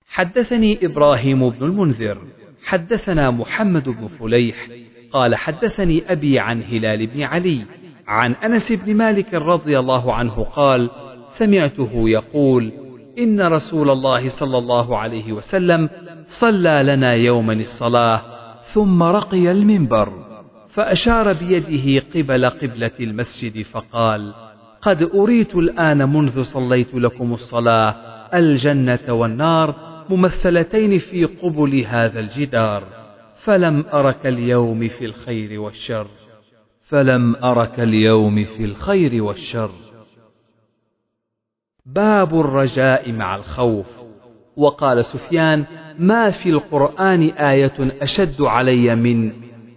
حدثني 0.08 0.86
إبراهيم 0.86 1.50
بن 1.50 1.66
المنذر 1.66 2.18
حدثنا 2.66 3.32
محمد 3.32 3.90
بن 3.90 4.08
فليح 4.08 4.68
قال 5.12 5.36
حدثني 5.36 6.12
أبي 6.12 6.40
عن 6.40 6.64
هلال 6.64 7.08
بن 7.08 7.22
علي 7.22 7.66
عن 8.08 8.34
أنس 8.34 8.72
بن 8.72 8.96
مالك 8.96 9.34
رضي 9.34 9.80
الله 9.80 10.14
عنه 10.14 10.44
قال 10.44 10.90
سمعته 11.28 12.10
يقول 12.10 12.72
إن 13.18 13.42
رسول 13.42 13.90
الله 13.90 14.28
صلى 14.28 14.58
الله 14.58 14.98
عليه 14.98 15.34
وسلم 15.34 15.90
صلى 16.30 16.82
لنا 16.84 17.13
يوما 17.13 17.53
الصلاة 17.53 18.21
ثم 18.61 19.03
رقي 19.03 19.51
المنبر 19.51 20.25
فأشار 20.67 21.34
بيده 21.34 22.05
قبل 22.15 22.49
قبلة 22.49 22.91
المسجد 22.99 23.61
فقال 23.61 24.34
قد 24.82 25.09
أريت 25.13 25.55
الآن 25.55 26.13
منذ 26.13 26.41
صليت 26.43 26.95
لكم 26.95 27.34
الصلاة 27.34 27.95
الجنة 28.34 29.13
والنار 29.13 29.75
ممثلتين 30.09 30.97
في 30.97 31.25
قبل 31.25 31.86
هذا 31.88 32.19
الجدار 32.19 32.84
فلم 33.36 33.86
أرك 33.93 34.25
اليوم 34.25 34.88
في 34.88 35.05
الخير 35.05 35.59
والشر 35.59 36.07
فلم 36.82 37.36
أرك 37.36 37.80
اليوم 37.80 38.43
في 38.43 38.65
الخير 38.65 39.23
والشر. 39.23 39.71
باب 41.86 42.39
الرجاء 42.39 43.11
مع 43.11 43.36
الخوف. 43.36 43.99
وقال 44.60 45.05
سفيان 45.05 45.66
ما 45.99 46.30
في 46.30 46.49
القرآن 46.49 47.24
آية 47.30 47.74
أشد 48.01 48.41
علي 48.41 48.95
من؟ 48.95 49.32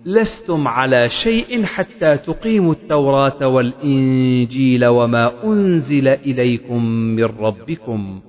لستم 0.04 0.68
على 0.68 1.08
شيء 1.08 1.64
حتى 1.64 2.16
تقيموا 2.16 2.72
التوراة 2.72 3.46
والإنجيل 3.46 4.86
وما 4.86 5.44
أنزل 5.44 6.08
إليكم 6.08 6.84
من 6.84 7.24
ربكم. 7.24 8.20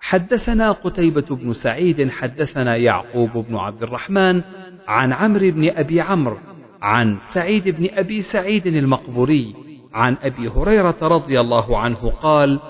حدثنا 0.00 0.72
قتيبة 0.72 1.36
بن 1.36 1.52
سعيد 1.52 2.10
حدثنا 2.10 2.76
يعقوب 2.76 3.30
بن 3.48 3.56
عبد 3.56 3.82
الرحمن 3.82 4.42
عن 4.88 5.12
عمرو 5.12 5.50
بن 5.50 5.68
أبي 5.68 6.00
عمرو 6.00 6.38
عن 6.82 7.16
سعيد 7.16 7.68
بن 7.68 7.88
أبي 7.92 8.22
سعيد 8.22 8.66
المقبوري 8.66 9.54
عن 9.94 10.16
أبي 10.22 10.48
هريرة 10.48 10.96
رضي 11.02 11.40
الله 11.40 11.78
عنه 11.78 12.12
قال 12.22 12.60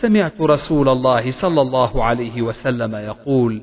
سمعت 0.00 0.40
رسول 0.40 0.88
الله 0.88 1.30
صلى 1.30 1.60
الله 1.60 2.04
عليه 2.04 2.42
وسلم 2.42 2.94
يقول 2.94 3.62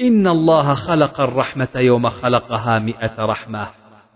إن 0.00 0.26
الله 0.26 0.74
خلق 0.74 1.20
الرحمة 1.20 1.68
يوم 1.76 2.08
خلقها 2.08 2.78
مئة 2.78 3.12
رحمة 3.18 3.68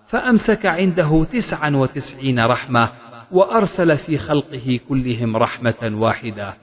فأمسك 0.07 0.67
عنده 0.67 1.25
تسعا 1.25 1.71
وتسعين 1.77 2.41
رحمة 2.41 2.89
وأرسل 3.33 3.97
في 3.97 4.19
خلقه 4.19 4.81
كلهم 4.89 5.37
رحمة 5.37 5.93
واحدة. 5.93 6.55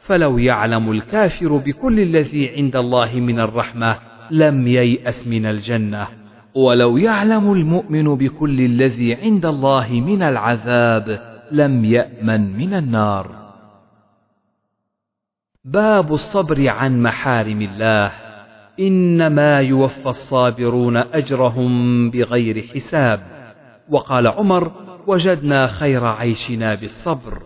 فلو 0.00 0.38
يعلم 0.38 0.90
الكافر 0.90 1.56
بكل 1.56 2.00
الذي 2.00 2.48
عند 2.48 2.76
الله 2.76 3.14
من 3.14 3.40
الرحمة 3.40 3.96
لم 4.30 4.66
ييأس 4.66 5.28
من 5.28 5.46
الجنة. 5.46 6.06
ولو 6.54 6.96
يعلم 6.96 7.52
المؤمن 7.52 8.14
بكل 8.14 8.60
الذي 8.60 9.14
عند 9.14 9.46
الله 9.46 9.92
من 9.92 10.22
العذاب 10.22 11.20
لم 11.52 11.84
يأمن 11.84 12.56
من 12.56 12.74
النار. 12.74 13.39
باب 15.64 16.12
الصبر 16.12 16.68
عن 16.68 17.02
محارم 17.02 17.62
الله. 17.62 18.12
إنما 18.80 19.60
يوفى 19.60 20.06
الصابرون 20.06 20.96
أجرهم 20.96 22.10
بغير 22.10 22.62
حساب. 22.62 23.20
وقال 23.88 24.26
عمر 24.26 24.72
وجدنا 25.06 25.66
خير 25.66 26.04
عيشنا 26.04 26.74
بالصبر. 26.74 27.42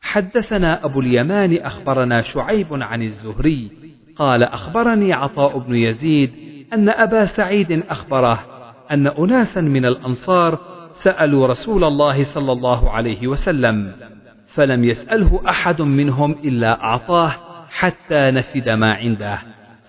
حدثنا 0.00 0.84
أبو 0.84 1.00
اليمان 1.00 1.56
أخبرنا 1.56 2.20
شعيب 2.20 2.66
عن 2.70 3.02
الزهري. 3.02 3.70
قال 4.16 4.42
أخبرني 4.42 5.12
عطاء 5.12 5.58
بن 5.58 5.74
يزيد 5.74 6.32
أن 6.72 6.88
أبا 6.88 7.24
سعيد 7.24 7.82
أخبره 7.90 8.38
أن 8.90 9.06
أناسا 9.06 9.60
من 9.60 9.84
الأنصار 9.84 10.58
سألوا 10.88 11.46
رسول 11.46 11.84
الله 11.84 12.22
صلى 12.22 12.52
الله 12.52 12.90
عليه 12.90 13.26
وسلم 13.26 13.92
فلم 14.56 14.84
يسأله 14.84 15.40
أحد 15.48 15.82
منهم 15.82 16.32
إلا 16.32 16.84
أعطاه 16.84 17.32
حتى 17.70 18.30
نفد 18.30 18.68
ما 18.68 18.94
عنده. 18.94 19.38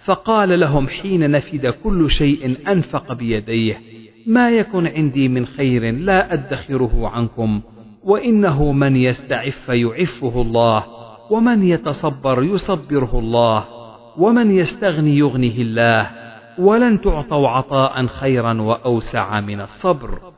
فقال 0.05 0.59
لهم 0.59 0.87
حين 0.87 1.31
نفد 1.31 1.67
كل 1.67 2.11
شيء 2.11 2.71
أنفق 2.71 3.13
بيديه 3.13 3.81
ما 4.25 4.51
يكن 4.51 4.87
عندي 4.87 5.27
من 5.27 5.45
خير 5.45 5.93
لا 5.93 6.33
أدخره 6.33 7.07
عنكم 7.07 7.61
وإنه 8.03 8.71
من 8.71 8.95
يستعف 8.95 9.69
يعفه 9.69 10.41
الله 10.41 10.83
ومن 11.31 11.63
يتصبر 11.63 12.43
يصبره 12.43 13.19
الله 13.19 13.65
ومن 14.17 14.51
يستغني 14.51 15.17
يغنه 15.17 15.55
الله 15.57 16.09
ولن 16.59 17.01
تعطوا 17.01 17.49
عطاء 17.49 18.05
خيرا 18.05 18.61
وأوسع 18.61 19.39
من 19.39 19.61
الصبر. 19.61 20.33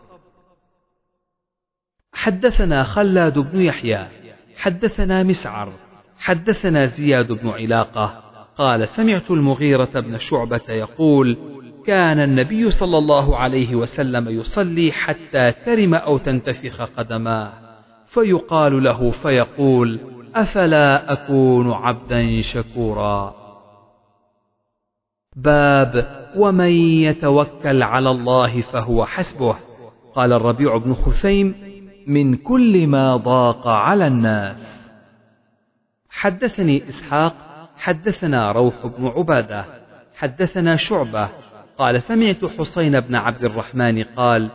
حدثنا 2.14 2.84
خلاد 2.84 3.40
بن 3.40 3.62
يحيى 3.62 4.19
حدثنا 4.60 5.24
مسعر 5.24 5.70
حدثنا 6.18 6.86
زياد 6.86 7.32
بن 7.32 7.50
علاقة 7.50 8.24
قال 8.58 8.88
سمعت 8.88 9.32
المغيرة 9.32 10.00
بن 10.00 10.18
شعبة 10.18 10.62
يقول 10.70 11.38
كان 11.86 12.20
النبي 12.20 12.72
صلى 12.72 12.98
الله 12.98 13.38
عليه 13.38 13.76
وسلم 13.76 14.30
يصلي 14.30 14.92
حتى 14.92 15.52
ترم 15.66 15.94
أو 15.94 16.18
تنتفخ 16.18 16.82
قدماه 16.82 17.52
فيقال 18.06 18.84
له 18.84 19.12
فيقول 19.12 20.00
أفلا 20.36 21.14
أكون 21.14 21.72
عبدا 21.72 22.42
شكورا؟ 22.42 23.36
باب 25.36 26.20
ومن 26.36 26.72
يتوكل 27.04 27.84
على 27.84 28.12
الله 28.12 28.62
فهو 28.62 29.06
حسبه. 29.06 29.56
قال 30.16 30.34
الربيع 30.34 30.78
بن 30.78 30.94
خثيم 30.94 31.69
من 32.10 32.36
كل 32.36 32.88
ما 32.88 33.16
ضاق 33.16 33.68
على 33.68 34.08
الناس. 34.08 34.92
حدثني 36.10 36.90
إسحاق 36.90 37.36
حدثنا 37.78 38.52
روح 38.52 38.88
بن 38.88 39.08
عبادة 39.08 39.66
حدثنا 40.16 40.76
شعبة 40.76 41.30
قال 41.78 42.02
سمعت 42.02 42.46
حسين 42.46 43.00
بن 43.00 43.16
عبد 43.16 43.44
الرحمن 43.44 44.04
قال 44.04 44.50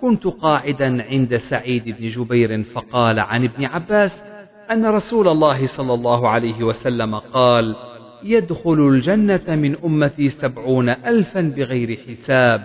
كنت 0.00 0.26
قاعدا 0.26 1.02
عند 1.04 1.36
سعيد 1.36 1.84
بن 1.84 2.08
جبير 2.08 2.62
فقال 2.62 3.18
عن 3.20 3.44
ابن 3.44 3.64
عباس 3.64 4.22
أن 4.70 4.86
رسول 4.86 5.28
الله 5.28 5.66
صلى 5.66 5.94
الله 5.94 6.28
عليه 6.28 6.62
وسلم 6.62 7.14
قال 7.14 7.76
يدخل 8.22 8.88
الجنة 8.88 9.44
من 9.48 9.76
أمتي 9.84 10.28
سبعون 10.28 10.88
الفا 10.88 11.40
بغير 11.40 11.98
حساب 12.08 12.62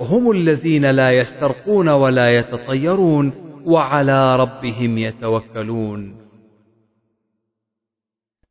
هم 0.00 0.30
الذين 0.30 0.90
لا 0.90 1.10
يسترقون 1.10 1.88
ولا 1.88 2.38
يتطيرون 2.38 3.32
وعلى 3.64 4.36
ربهم 4.36 4.98
يتوكلون. 4.98 6.16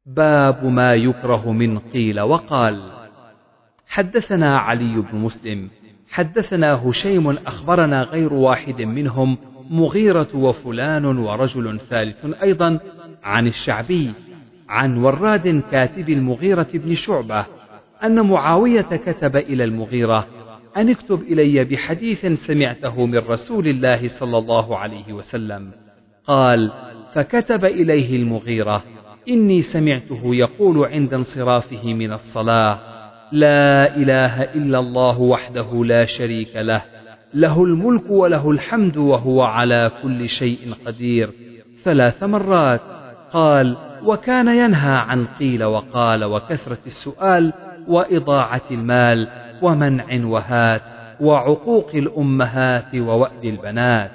باب 0.06 0.66
ما 0.66 0.94
يكره 0.94 1.52
من 1.52 1.80
قيل 1.80 2.22
وقال. 2.22 3.04
حدثنا 3.88 4.58
علي 4.58 4.96
بن 4.96 5.18
مسلم 5.18 5.70
حدثنا 6.10 6.74
هشيم 6.74 7.30
أخبرنا 7.30 8.04
غير 8.04 8.34
واحد 8.34 8.82
منهم 8.82 9.38
مغيرة 9.70 10.28
وفلان 10.36 11.06
ورجل 11.06 11.80
ثالث 11.80 12.26
أيضا 12.42 12.80
عن 13.24 13.48
الشعبي 13.48 14.14
عن 14.70 14.98
وراد 14.98 15.64
كاتب 15.72 16.10
المغيرة 16.10 16.68
بن 16.74 16.94
شعبة 16.94 17.46
أن 18.04 18.22
معاوية 18.22 18.82
كتب 18.82 19.36
إلى 19.36 19.64
المغيرة 19.64 20.28
أن 20.78 20.90
اكتب 20.90 21.22
إلي 21.22 21.64
بحديث 21.64 22.26
سمعته 22.26 23.06
من 23.06 23.18
رسول 23.18 23.68
الله 23.68 24.08
صلى 24.08 24.38
الله 24.38 24.78
عليه 24.78 25.14
وسلم. 25.14 25.72
قال 26.28 26.72
فكتب 27.14 27.66
إليه 27.66 28.16
المغيرة 28.16 28.84
إني 29.30 29.62
سمعته 29.62 30.36
يقول 30.36 30.86
عند 30.86 31.14
انصرافه 31.14 31.94
من 31.94 32.14
الصلاة 32.14 32.80
لا 33.32 33.96
إله 33.96 34.44
إلا 34.44 34.80
الله 34.80 35.22
وحده 35.22 35.86
لا 35.86 36.06
شريك 36.06 36.56
له 36.56 36.82
له 37.34 37.64
الملك 37.64 38.10
وله 38.10 38.52
الحمد 38.52 38.98
وهو 38.98 39.42
على 39.42 39.92
كل 40.04 40.30
شيء 40.30 40.74
قدير. 40.86 41.32
ثلاث 41.84 42.24
مرات. 42.24 42.82
قال 43.32 43.78
وكان 44.06 44.48
ينهى 44.48 44.96
عن 44.96 45.26
قيل 45.26 45.64
وقال 45.64 46.24
وكثرة 46.24 46.80
السؤال 46.86 47.54
وإضاعة 47.88 48.62
المال 48.72 49.28
ومنع 49.64 50.26
وهات 50.26 50.82
وعقوق 51.22 51.90
الأمهات 51.96 52.96
ووأد 52.96 53.46
البنات. 53.46 54.12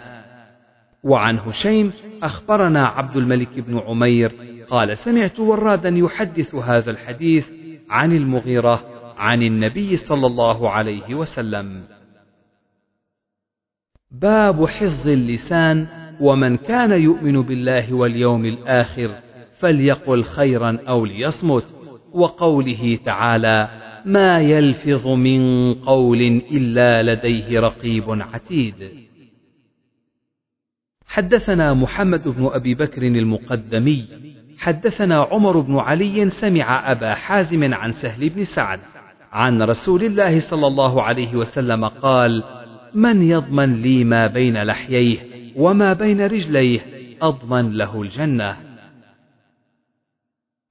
وعن 1.05 1.39
هشيم 1.39 1.93
أخبرنا 2.23 2.87
عبد 2.87 3.17
الملك 3.17 3.61
بن 3.61 3.79
عمير 3.79 4.33
قال 4.71 4.97
سمعت 4.97 5.41
ورادا 5.41 5.89
يحدث 5.89 6.55
هذا 6.55 6.91
الحديث 6.91 7.51
عن 7.91 8.13
المغيرة 8.13 8.85
عن 9.19 9.43
النبي 9.43 9.97
صلى 9.97 10.27
الله 10.27 10.71
عليه 10.71 11.15
وسلم. 11.15 11.83
باب 14.11 14.67
حفظ 14.67 15.09
اللسان 15.09 15.87
ومن 16.21 16.57
كان 16.57 16.93
يؤمن 17.03 17.43
بالله 17.43 17.95
واليوم 17.95 18.45
الآخر 18.45 19.15
فليقل 19.59 20.25
خيرا 20.25 20.79
أو 20.89 21.05
ليصمت 21.05 21.65
وقوله 22.13 22.99
تعالى 23.05 23.69
ما 24.09 24.41
يلفظ 24.41 25.09
من 25.09 25.75
قول 25.75 26.23
إلا 26.51 27.03
لديه 27.03 27.61
رقيب 27.61 28.05
عتيد. 28.09 28.91
حدثنا 31.07 31.75
محمد 31.75 32.29
بن 32.29 32.47
أبي 32.47 32.75
بكر 32.75 33.03
المقدمي 33.03 34.05
حدثنا 34.59 35.23
عمر 35.23 35.61
بن 35.61 35.79
علي 35.79 36.31
سمع 36.31 36.93
أبا 36.93 37.15
حازم 37.15 37.75
عن 37.75 37.93
سهل 37.93 38.29
بن 38.29 38.45
سعد 38.45 38.81
عن 39.33 39.63
رسول 39.63 40.05
الله 40.05 40.41
صلى 40.41 40.67
الله 40.67 41.03
عليه 41.03 41.37
وسلم 41.37 41.85
قال 41.85 42.45
من 42.95 43.23
يضمن 43.23 43.83
لي 43.83 44.05
ما 44.05 44.27
بين 44.27 44.63
لحييه 44.63 45.19
وما 45.57 45.93
بين 45.93 46.21
رجليه 46.21 46.81
أضمن 47.23 47.73
له 47.73 48.03
الجنة. 48.03 48.57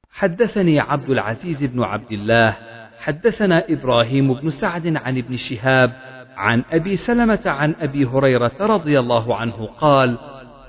حدثني 0.10 0.80
عبد 0.80 1.10
العزيز 1.10 1.64
بن 1.64 1.84
عبد 1.84 2.12
الله 2.12 2.77
حدثنا 3.08 3.64
إبراهيم 3.70 4.34
بن 4.34 4.50
سعد 4.50 4.98
عن 4.98 5.18
ابن 5.18 5.36
شهاب 5.36 5.92
عن 6.38 6.64
أبي 6.72 6.96
سلمة 6.96 7.40
عن 7.46 7.76
أبي 7.80 8.06
هريرة 8.06 8.52
رضي 8.62 9.00
الله 9.00 9.36
عنه 9.36 9.66
قال 9.66 10.18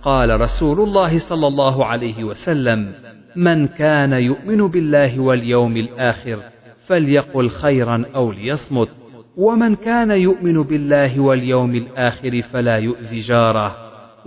قال 0.02 0.40
رسول 0.40 0.80
الله 0.80 1.18
صلى 1.18 1.46
الله 1.46 1.84
عليه 1.84 2.24
وسلم 2.24 2.92
من 3.36 3.66
كان 3.66 4.12
يؤمن 4.12 4.66
بالله 4.66 5.20
واليوم 5.20 5.76
الآخر 5.76 6.42
فليقل 6.86 7.48
خيرا 7.50 8.04
أو 8.14 8.32
ليصمت 8.32 8.88
ومن 9.36 9.74
كان 9.74 10.10
يؤمن 10.10 10.62
بالله 10.62 11.20
واليوم 11.20 11.74
الآخر 11.74 12.42
فلا 12.42 12.78
يؤذي 12.78 13.18
جاره 13.18 13.76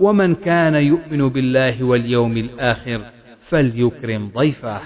ومن 0.00 0.34
كان 0.34 0.74
يؤمن 0.74 1.28
بالله 1.28 1.82
واليوم 1.82 2.36
الآخر 2.36 3.00
فليكرم 3.48 4.30
ضيفه. 4.36 4.80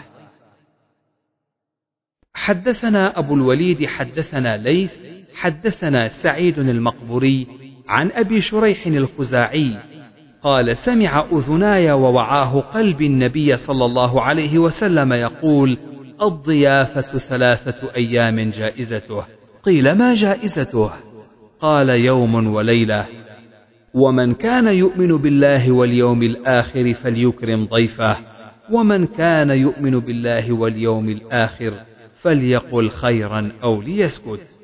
حدثنا 2.36 3.18
أبو 3.18 3.34
الوليد 3.34 3.86
حدثنا 3.86 4.56
ليث 4.56 4.94
حدثنا 5.34 6.06
سعيد 6.06 6.58
المقبوري 6.58 7.46
عن 7.88 8.10
أبي 8.10 8.40
شريح 8.40 8.86
الخزاعي 8.86 9.76
قال 10.42 10.76
سمع 10.76 11.26
أذناي 11.32 11.92
ووعاه 11.92 12.60
قلب 12.60 13.02
النبي 13.02 13.56
صلى 13.56 13.84
الله 13.84 14.22
عليه 14.22 14.58
وسلم 14.58 15.12
يقول 15.12 15.78
الضيافة 16.22 17.18
ثلاثة 17.18 17.94
أيام 17.96 18.40
جائزته. 18.40 19.24
قيل 19.62 19.92
ما 19.92 20.14
جائزته؟ 20.14 20.90
قال 21.60 21.88
يوم 21.88 22.54
وليلة. 22.54 23.06
ومن 23.94 24.34
كان 24.34 24.66
يؤمن 24.66 25.16
بالله 25.16 25.72
واليوم 25.72 26.22
الآخر 26.22 26.92
فليكرم 26.92 27.64
ضيفه 27.64 28.16
ومن 28.70 29.06
كان 29.06 29.50
يؤمن 29.50 29.98
بالله 29.98 30.52
واليوم 30.52 31.08
الآخر 31.08 31.74
فليقل 32.26 32.90
خيرا 32.90 33.52
أو 33.62 33.82
ليسكت. 33.82 34.58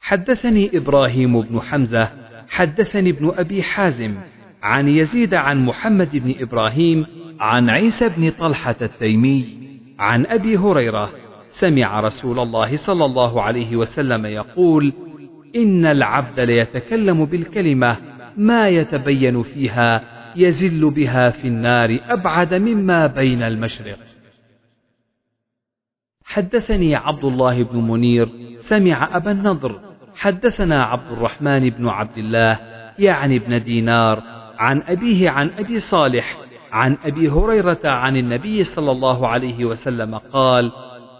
حدثني 0.00 0.76
إبراهيم 0.76 1.40
بن 1.40 1.60
حمزة 1.60 2.08
حدثني 2.48 3.10
ابن 3.10 3.32
أبي 3.36 3.62
حازم 3.62 4.14
عن 4.62 4.88
يزيد 4.88 5.34
عن 5.34 5.64
محمد 5.64 6.16
بن 6.16 6.34
إبراهيم 6.38 7.06
عن 7.40 7.70
عيسى 7.70 8.08
بن 8.08 8.30
طلحة 8.30 8.76
التيمي 8.82 9.46
عن 9.98 10.26
أبي 10.26 10.56
هريرة 10.56 11.12
سمع 11.48 12.00
رسول 12.00 12.38
الله 12.38 12.76
صلى 12.76 13.04
الله 13.04 13.42
عليه 13.42 13.76
وسلم 13.76 14.26
يقول 14.26 14.92
إن 15.56 15.86
العبد 15.86 16.40
ليتكلم 16.40 17.24
بالكلمة 17.24 17.96
ما 18.36 18.68
يتبين 18.68 19.42
فيها 19.42 20.02
يزل 20.36 20.90
بها 20.90 21.30
في 21.30 21.48
النار 21.48 22.00
أبعد 22.08 22.54
مما 22.54 23.06
بين 23.06 23.42
المشرق. 23.42 24.07
حدثني 26.28 26.94
عبد 26.94 27.24
الله 27.24 27.62
بن 27.62 27.78
منير 27.78 28.28
سمع 28.56 29.16
أبا 29.16 29.30
النضر. 29.30 29.80
حدثنا 30.16 30.84
عبد 30.84 31.12
الرحمن 31.12 31.70
بن 31.70 31.88
عبد 31.88 32.18
الله 32.18 32.58
يعني 32.98 33.36
ابن 33.36 33.62
دينار 33.62 34.22
عن 34.58 34.82
أبيه 34.88 35.30
عن 35.30 35.50
أبي 35.58 35.80
صالح 35.80 36.36
عن 36.72 36.96
أبي 37.04 37.28
هريرة 37.28 37.80
عن 37.84 38.16
النبي 38.16 38.64
صلى 38.64 38.90
الله 38.90 39.28
عليه 39.28 39.64
وسلم 39.64 40.14
قال 40.14 40.72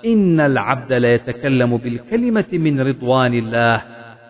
إن 0.07 0.41
العبد 0.41 0.93
لا 0.93 1.15
يتكلم 1.15 1.77
بالكلمة 1.77 2.49
من 2.53 2.81
رضوان 2.81 3.35
الله 3.35 3.83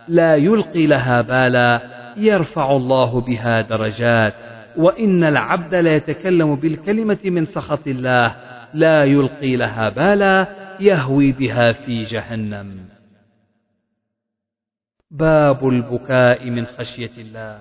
لا 0.09 0.37
يلقي 0.37 0.87
لها 0.87 1.21
بالا 1.21 1.83
يرفع 2.17 2.77
الله 2.77 3.21
بها 3.21 3.61
درجات. 3.61 4.35
وإن 4.77 5.25
العبد 5.25 5.75
لا 5.75 5.97
يتكلم 5.97 6.55
بالكلمة 6.55 7.19
من 7.25 7.45
سخط 7.45 7.89
الله 7.89 8.35
لا 8.75 9.05
يلقي 9.05 9.57
لها 9.57 9.89
بالا 9.89 10.68
يهوي 10.81 11.33
بها 11.33 11.73
في 11.73 12.03
جهنم. 12.03 12.89
باب 15.11 15.69
البكاء 15.69 16.51
من 16.51 16.67
خشية 16.67 17.11
الله. 17.19 17.61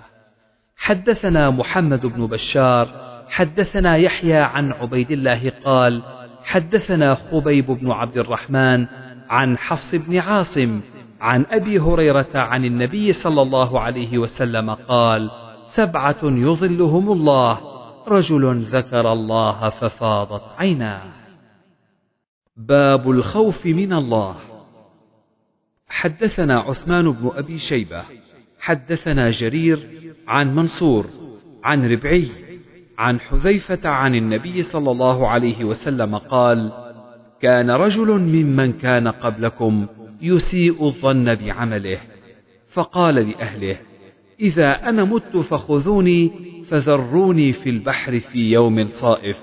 حدثنا 0.77 1.49
محمد 1.49 2.05
بن 2.05 2.27
بشار 2.27 2.87
حدثنا 3.29 3.97
يحيى 3.97 4.37
عن 4.37 4.71
عبيد 4.71 5.11
الله 5.11 5.51
قال 5.65 6.01
حدثنا 6.43 7.15
خبيب 7.15 7.65
بن 7.65 7.91
عبد 7.91 8.17
الرحمن 8.17 8.87
عن 9.29 9.57
حفص 9.57 9.95
بن 9.95 10.17
عاصم 10.17 10.81
عن 11.21 11.45
أبي 11.51 11.79
هريرة 11.79 12.29
عن 12.35 12.65
النبي 12.65 13.11
صلى 13.11 13.41
الله 13.41 13.79
عليه 13.79 14.17
وسلم 14.17 14.69
قال 14.69 15.31
سبعة 15.67 16.19
يظلهم 16.23 17.11
الله 17.11 17.59
رجل 18.07 18.57
ذكر 18.57 19.11
الله 19.11 19.69
ففاضت 19.69 20.43
عيناه. 20.57 21.16
باب 22.57 23.09
الخوف 23.09 23.65
من 23.65 23.93
الله. 23.93 24.35
حدثنا 25.89 26.59
عثمان 26.59 27.11
بن 27.11 27.31
أبي 27.35 27.57
شيبة 27.57 28.03
حدثنا 28.59 29.29
جرير 29.29 29.87
عن 30.27 30.55
منصور 30.55 31.05
عن 31.63 31.91
ربعي 31.91 32.27
عن 32.97 33.19
حذيفة 33.19 33.89
عن 33.89 34.15
النبي 34.15 34.61
صلى 34.61 34.91
الله 34.91 35.27
عليه 35.27 35.65
وسلم 35.65 36.17
قال: 36.17 36.71
كان 37.41 37.71
رجل 37.71 38.11
ممن 38.11 38.73
كان 38.73 39.07
قبلكم 39.07 39.87
يسيء 40.21 40.85
الظن 40.85 41.35
بعمله، 41.35 41.99
فقال 42.67 43.15
لأهله: 43.15 43.77
إذا 44.39 44.89
أنا 44.89 45.03
مت 45.03 45.37
فخذوني 45.37 46.31
فذروني 46.69 47.53
في 47.53 47.69
البحر 47.69 48.19
في 48.19 48.51
يوم 48.51 48.87
صائف، 48.87 49.37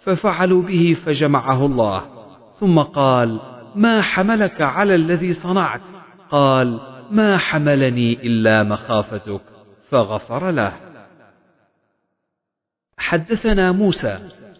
ففعلوا 0.00 0.62
به 0.62 0.96
فجمعه 1.04 1.66
الله، 1.66 2.19
ثم 2.60 2.78
قال: 2.78 3.40
ما 3.74 4.00
حملك 4.02 4.60
على 4.60 4.94
الذي 4.94 5.32
صنعت؟ 5.32 5.82
قال: 6.30 6.80
ما 7.10 7.36
حملني 7.36 8.12
إلا 8.12 8.62
مخافتك، 8.62 9.40
فغفر 9.88 10.50
له. 10.50 10.72
حدثنا 12.98 13.72
موسى 13.72 14.18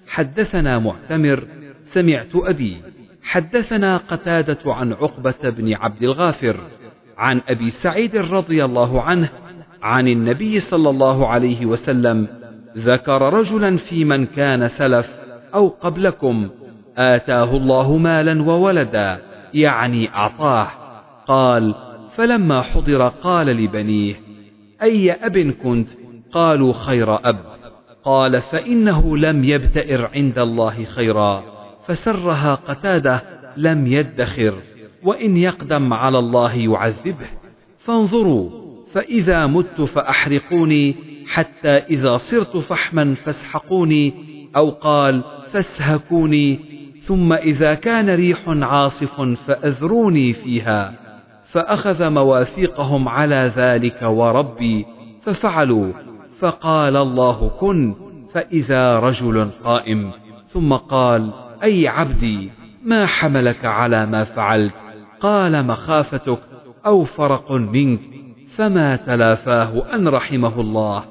حدثنا 0.09 0.79
معتمر 0.79 1.45
سمعت 1.83 2.31
أبي 2.35 2.83
حدثنا 3.23 3.97
قتادة 3.97 4.75
عن 4.75 4.93
عقبة 4.93 5.51
بن 5.51 5.75
عبد 5.75 6.03
الغافر 6.03 6.57
عن 7.19 7.41
أبي 7.49 7.71
سعيد 7.71 8.17
رضي 8.17 8.65
الله 8.65 9.03
عنه 9.03 9.29
عن 9.83 10.09
النبي 10.09 10.61
صلى 10.61 10.91
الله 10.91 11.29
عليه 11.29 11.67
وسلم 11.67 12.29
ذكر 12.77 13.23
رجلا 13.23 13.77
في 13.77 14.05
من 14.05 14.27
كان 14.27 14.69
سلف 14.69 15.21
أو 15.55 15.69
قبلكم 15.69 16.51
آتاه 16.97 17.57
الله 17.57 17.97
مالا 17.97 18.43
وولدا 18.43 19.19
يعني 19.55 20.15
أعطاه. 20.15 20.69
قال 21.27 21.75
فلما 22.15 22.61
حضر 22.63 23.09
قال 23.09 23.47
لبنيه 23.47 24.15
أي 24.83 25.13
أب 25.13 25.39
كنت؟ 25.39 25.91
قالوا 26.33 26.73
خير 26.73 27.15
أب. 27.15 27.39
قال 28.05 28.41
فإنه 28.41 29.17
لم 29.17 29.45
يبتئر 29.45 30.09
عند 30.15 30.39
الله 30.39 30.85
خيرا 30.85 31.43
فسرها 31.87 32.55
قتادة 32.55 33.23
لم 33.57 33.87
يدخر 33.87 34.55
وإن 35.03 35.37
يقدم 35.37 35.93
على 35.93 36.19
الله 36.19 36.55
يعذبه. 36.55 37.27
فانظروا 37.79 38.51
فإذا 38.93 39.47
مت 39.47 39.81
فأحرقوني 39.81 40.95
حتى 41.27 41.71
إذا 41.71 42.17
صرت 42.17 42.57
فحما 42.57 43.15
فاسحقوني 43.15 44.15
أو 44.57 44.71
قال 44.71 45.23
فاسهكوني 45.53 46.70
ثم 47.11 47.33
إذا 47.33 47.75
كان 47.75 48.11
ريح 48.11 48.49
عاصف 48.49 49.21
فأذروني 49.21 50.33
فيها 50.33 50.95
فأخذ 51.53 52.11
مواثيقهم 52.11 53.09
على 53.09 53.53
ذلك 53.57 54.03
وربي 54.03 54.87
ففعلوا 55.23 55.93
فقال 56.39 56.97
الله 56.97 57.51
كن 57.61 57.95
فإذا 58.33 58.99
رجل 58.99 59.51
قائم 59.65 60.11
ثم 60.47 60.73
قال 60.73 61.31
أي 61.63 61.89
عبدي 61.89 62.51
ما 62.85 63.07
حملك 63.07 63.65
على 63.65 64.07
ما 64.07 64.25
فعلت؟ 64.25 64.75
قال 65.21 65.67
مخافتك 65.67 66.41
أو 66.87 67.05
فرق 67.05 67.53
منك 67.53 68.01
فما 68.57 68.97
تلافاه 68.97 69.95
أن 69.95 70.09
رحمه 70.09 70.61
الله. 70.61 71.05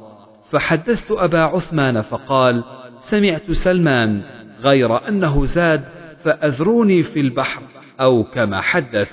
فحدثت 0.52 1.12
أبا 1.12 1.40
عثمان 1.40 2.02
فقال 2.02 2.64
سمعت 3.00 3.52
سلمان 3.52 4.39
غير 4.62 5.08
أنه 5.08 5.46
زاد 5.46 5.84
فأذروني 6.24 7.04
في 7.04 7.20
البحر 7.20 7.62
أو 8.02 8.24
كما 8.24 8.62
حدث. 8.62 9.12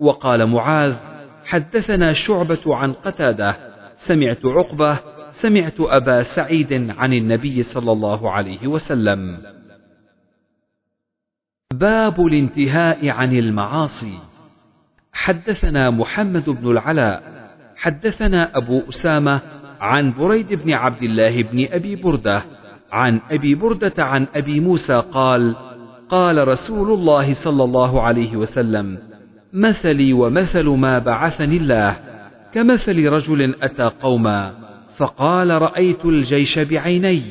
وقال 0.00 0.46
معاذ 0.46 0.96
حدثنا 1.44 2.12
شعبة 2.12 2.76
عن 2.76 2.92
قتادة 2.92 3.56
سمعت 3.96 4.46
عقبة 4.46 4.98
سمعت 5.30 5.80
أبا 5.80 6.22
سعيد 6.22 6.90
عن 6.90 7.12
النبي 7.12 7.62
صلى 7.62 7.92
الله 7.92 8.30
عليه 8.30 8.66
وسلم. 8.66 9.38
باب 11.72 12.26
الانتهاء 12.26 13.08
عن 13.08 13.38
المعاصي. 13.38 14.18
حدثنا 15.12 15.90
محمد 15.90 16.50
بن 16.50 16.70
العلاء 16.70 17.38
حدثنا 17.76 18.56
أبو 18.56 18.82
أسامة 18.88 19.40
عن 19.80 20.12
بريد 20.12 20.54
بن 20.54 20.72
عبد 20.72 21.02
الله 21.02 21.42
بن 21.42 21.66
أبي 21.70 21.96
بردة 21.96 22.42
عن 22.92 23.20
أبي 23.30 23.54
بردة 23.54 24.04
عن 24.04 24.26
أبي 24.34 24.60
موسى 24.60 25.02
قال 25.12 25.56
قال 26.08 26.48
رسول 26.48 26.90
الله 26.90 27.32
صلى 27.32 27.64
الله 27.64 28.02
عليه 28.02 28.36
وسلم 28.36 28.98
مثلي 29.52 30.12
ومثل 30.12 30.68
ما 30.68 30.98
بعثني 30.98 31.56
الله 31.56 31.96
كمثل 32.54 33.04
رجل 33.08 33.54
أتى 33.62 33.90
قوما 34.02 34.52
فقال 34.96 35.62
رأيت 35.62 36.04
الجيش 36.04 36.58
بعيني 36.58 37.22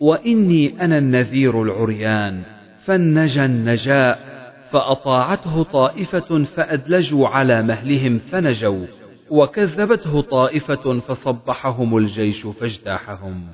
وإني 0.00 0.84
أنا 0.84 0.98
النذير 0.98 1.62
العريان 1.62 2.42
فالنجى 2.84 3.44
النجاء 3.44 4.32
فأطاعته 4.70 5.62
طائفة 5.62 6.44
فأدلجوا 6.44 7.28
على 7.28 7.62
مهلهم 7.62 8.18
فنجوا 8.18 8.86
وكذبته 9.30 10.20
طائفة 10.20 11.00
فصبحهم 11.00 11.96
الجيش 11.96 12.46
فاجتاحهم. 12.46 13.44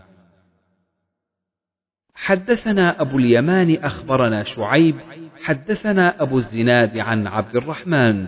حدثنا 2.18 3.00
أبو 3.00 3.18
اليمان 3.18 3.78
أخبرنا 3.82 4.42
شعيب 4.42 4.94
حدثنا 5.44 6.22
أبو 6.22 6.36
الزناد 6.36 6.98
عن 6.98 7.26
عبد 7.26 7.56
الرحمن 7.56 8.26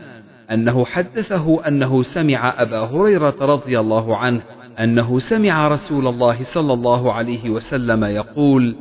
أنه 0.51 0.85
حدثه 0.85 1.69
أنه 1.69 2.03
سمع 2.03 2.63
أبا 2.63 2.79
هريرة 2.79 3.37
رضي 3.41 3.81
الله 3.81 4.17
عنه 4.17 4.43
أنه 4.81 5.19
سمع 5.19 5.69
رسول 5.69 6.07
الله 6.07 6.43
صلى 6.43 6.73
الله 6.73 7.13
عليه 7.13 7.51
وسلم 7.51 8.05
يقول: 8.05 8.77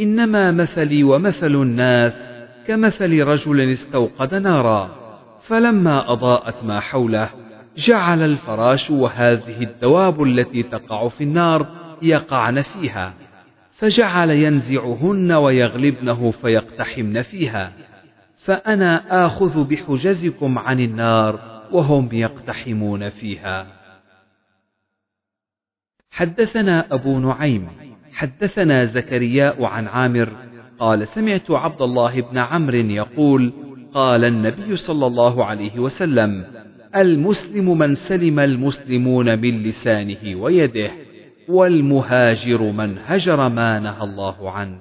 إنما 0.00 0.50
مثلي 0.50 1.04
ومثل 1.04 1.54
الناس 1.54 2.20
كمثل 2.66 3.22
رجل 3.22 3.60
استوقد 3.60 4.34
نارا، 4.34 4.90
فلما 5.42 6.12
أضاءت 6.12 6.64
ما 6.64 6.80
حوله 6.80 7.30
جعل 7.76 8.22
الفراش 8.22 8.90
وهذه 8.90 9.62
الدواب 9.62 10.22
التي 10.22 10.62
تقع 10.62 11.08
في 11.08 11.24
النار 11.24 11.66
يقعن 12.02 12.60
فيها، 12.60 13.14
فجعل 13.82 14.30
ينزعهن 14.30 15.32
ويغلبنه 15.32 16.30
فيقتحمن 16.30 17.22
فيها. 17.22 17.72
فأنا 18.36 19.26
آخذ 19.26 19.64
بحجزكم 19.64 20.58
عن 20.58 20.80
النار 20.80 21.62
وهم 21.72 22.08
يقتحمون 22.12 23.08
فيها. 23.08 23.66
حدثنا 26.10 26.94
أبو 26.94 27.18
نعيم 27.18 27.68
حدثنا 28.12 28.84
زكرياء 28.84 29.64
عن 29.64 29.86
عامر 29.88 30.28
قال 30.78 31.08
سمعت 31.08 31.50
عبد 31.50 31.82
الله 31.82 32.20
بن 32.20 32.38
عمرو 32.38 32.76
يقول 32.76 33.52
قال 33.94 34.24
النبي 34.24 34.76
صلى 34.76 35.06
الله 35.06 35.44
عليه 35.44 35.78
وسلم 35.78 36.44
المسلم 36.96 37.78
من 37.78 37.94
سلم 37.94 38.40
المسلمون 38.40 39.38
من 39.38 39.62
لسانه 39.62 40.36
ويده. 40.36 40.90
والمهاجر 41.48 42.62
من 42.62 42.98
هجر 42.98 43.48
ما 43.48 43.78
نهى 43.78 44.04
الله 44.04 44.50
عنه. 44.50 44.78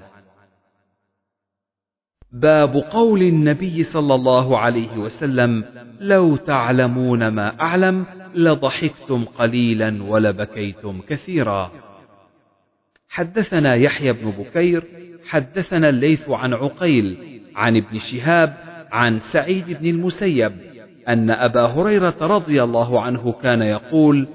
باب 2.32 2.76
قول 2.76 3.22
النبي 3.22 3.84
صلى 3.84 4.16
الله 4.16 4.58
عليه 4.58 4.98
وسلم 4.98 5.66
لو 6.00 6.36
تعلمون 6.36 7.28
ما 7.28 7.62
أعلم 7.62 8.06
لضحكتم 8.36 9.26
قليلا 9.26 10.04
ولبكيتم 10.04 11.02
كثيرا. 11.02 11.72
حدثنا 13.10 13.76
يحيى 13.76 14.14
بن 14.14 14.32
بكير 14.32 14.84
حدثنا 15.26 15.90
الليث 15.90 16.30
عن 16.30 16.54
عقيل 16.54 17.18
عن 17.56 17.78
ابن 17.78 17.98
شهاب 17.98 18.54
عن 18.92 19.20
سعيد 19.20 19.70
بن 19.70 19.90
المسيب 19.90 20.52
أن 21.08 21.30
أبا 21.30 21.66
هريرة 21.66 22.16
رضي 22.22 22.64
الله 22.64 23.02
عنه 23.02 23.32
كان 23.32 23.62
يقول 23.62 24.28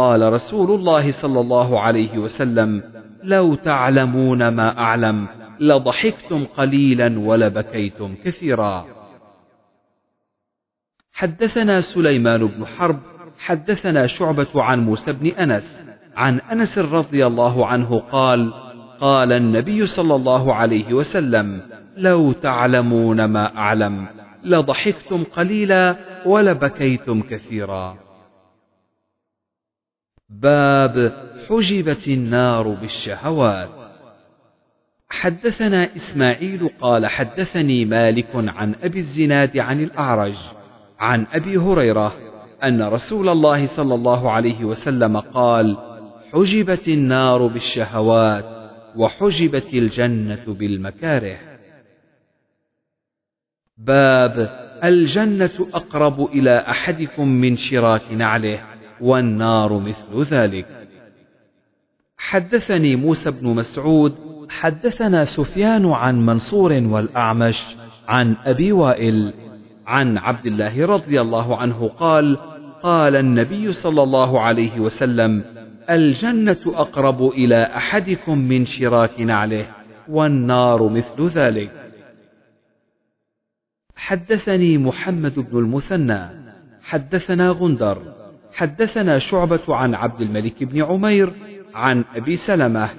قال 0.00 0.32
رسول 0.32 0.70
الله 0.70 1.10
صلى 1.10 1.40
الله 1.40 1.80
عليه 1.80 2.18
وسلم 2.18 2.82
لو 3.22 3.54
تعلمون 3.54 4.48
ما 4.48 4.78
أعلم 4.78 5.28
لضحكتم 5.60 6.44
قليلا 6.44 7.18
ولبكيتم 7.18 8.14
كثيرا. 8.24 8.86
حدثنا 11.12 11.80
سليمان 11.80 12.46
بن 12.46 12.66
حرب 12.66 12.98
حدثنا 13.38 14.06
شعبة 14.06 14.62
عن 14.62 14.84
موسى 14.84 15.12
بن 15.12 15.26
أنس 15.26 15.80
عن 16.16 16.40
أنس 16.40 16.78
رضي 16.78 17.26
الله 17.26 17.66
عنه 17.66 17.98
قال 17.98 18.52
قال 19.00 19.32
النبي 19.32 19.86
صلى 19.86 20.14
الله 20.14 20.54
عليه 20.54 20.94
وسلم 20.94 21.62
لو 21.96 22.32
تعلمون 22.32 23.24
ما 23.24 23.56
أعلم 23.56 24.06
لضحكتم 24.44 25.24
قليلا 25.24 25.96
ولبكيتم 26.26 27.22
كثيرا. 27.22 28.09
باب 30.30 31.12
حجبت 31.48 32.08
النار 32.08 32.68
بالشهوات. 32.68 33.70
حدثنا 35.10 35.96
إسماعيل 35.96 36.70
قال 36.80 37.06
حدثني 37.06 37.84
مالك 37.84 38.28
عن 38.34 38.74
أبي 38.82 38.98
الزناد 38.98 39.58
عن 39.58 39.82
الأعرج 39.82 40.36
عن 40.98 41.26
أبي 41.32 41.56
هريرة 41.56 42.12
أن 42.64 42.82
رسول 42.82 43.28
الله 43.28 43.66
صلى 43.66 43.94
الله 43.94 44.30
عليه 44.30 44.64
وسلم 44.64 45.16
قال 45.16 45.76
حجبت 46.32 46.88
النار 46.88 47.46
بالشهوات 47.46 48.70
وحجبت 48.96 49.74
الجنة 49.74 50.44
بالمكاره. 50.46 51.36
باب 53.78 54.60
الجنة 54.84 55.68
أقرب 55.74 56.24
إلى 56.24 56.58
أحدكم 56.58 57.28
من 57.28 57.56
شراك 57.56 58.12
نعله. 58.12 58.69
والنار 59.00 59.78
مثل 59.78 60.22
ذلك. 60.22 60.66
حدثني 62.18 62.96
موسى 62.96 63.30
بن 63.30 63.46
مسعود 63.46 64.14
حدثنا 64.50 65.24
سفيان 65.24 65.86
عن 65.86 66.26
منصور 66.26 66.72
والأعمش 66.72 67.76
عن 68.08 68.36
أبي 68.44 68.72
وائل 68.72 69.32
عن 69.86 70.18
عبد 70.18 70.46
الله 70.46 70.86
رضي 70.86 71.20
الله 71.20 71.56
عنه 71.56 71.88
قال 71.88 72.36
قال 72.82 73.16
النبي 73.16 73.72
صلى 73.72 74.02
الله 74.02 74.40
عليه 74.40 74.80
وسلم 74.80 75.44
الجنة 75.90 76.58
أقرب 76.66 77.22
إلى 77.22 77.62
أحدكم 77.62 78.38
من 78.38 78.64
شراك 78.64 79.20
نعله 79.20 79.66
والنار 80.08 80.88
مثل 80.88 81.26
ذلك. 81.26 81.92
حدثني 83.96 84.78
محمد 84.78 85.34
بن 85.34 85.58
المثنى 85.58 86.28
حدثنا 86.82 87.50
غندر 87.50 88.19
حدثنا 88.52 89.18
شعبة 89.18 89.60
عن 89.68 89.94
عبد 89.94 90.20
الملك 90.20 90.64
بن 90.64 90.82
عمير 90.82 91.32
عن 91.74 92.04
أبي 92.14 92.36
سلمة 92.36 92.90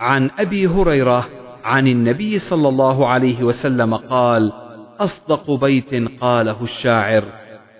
عن 0.00 0.30
أبي 0.38 0.66
هريرة 0.66 1.28
عن 1.64 1.86
النبي 1.86 2.38
صلى 2.38 2.68
الله 2.68 3.08
عليه 3.08 3.42
وسلم 3.42 3.94
قال 3.94 4.52
أصدق 5.00 5.50
بيت 5.50 5.94
قاله 6.20 6.62
الشاعر 6.62 7.24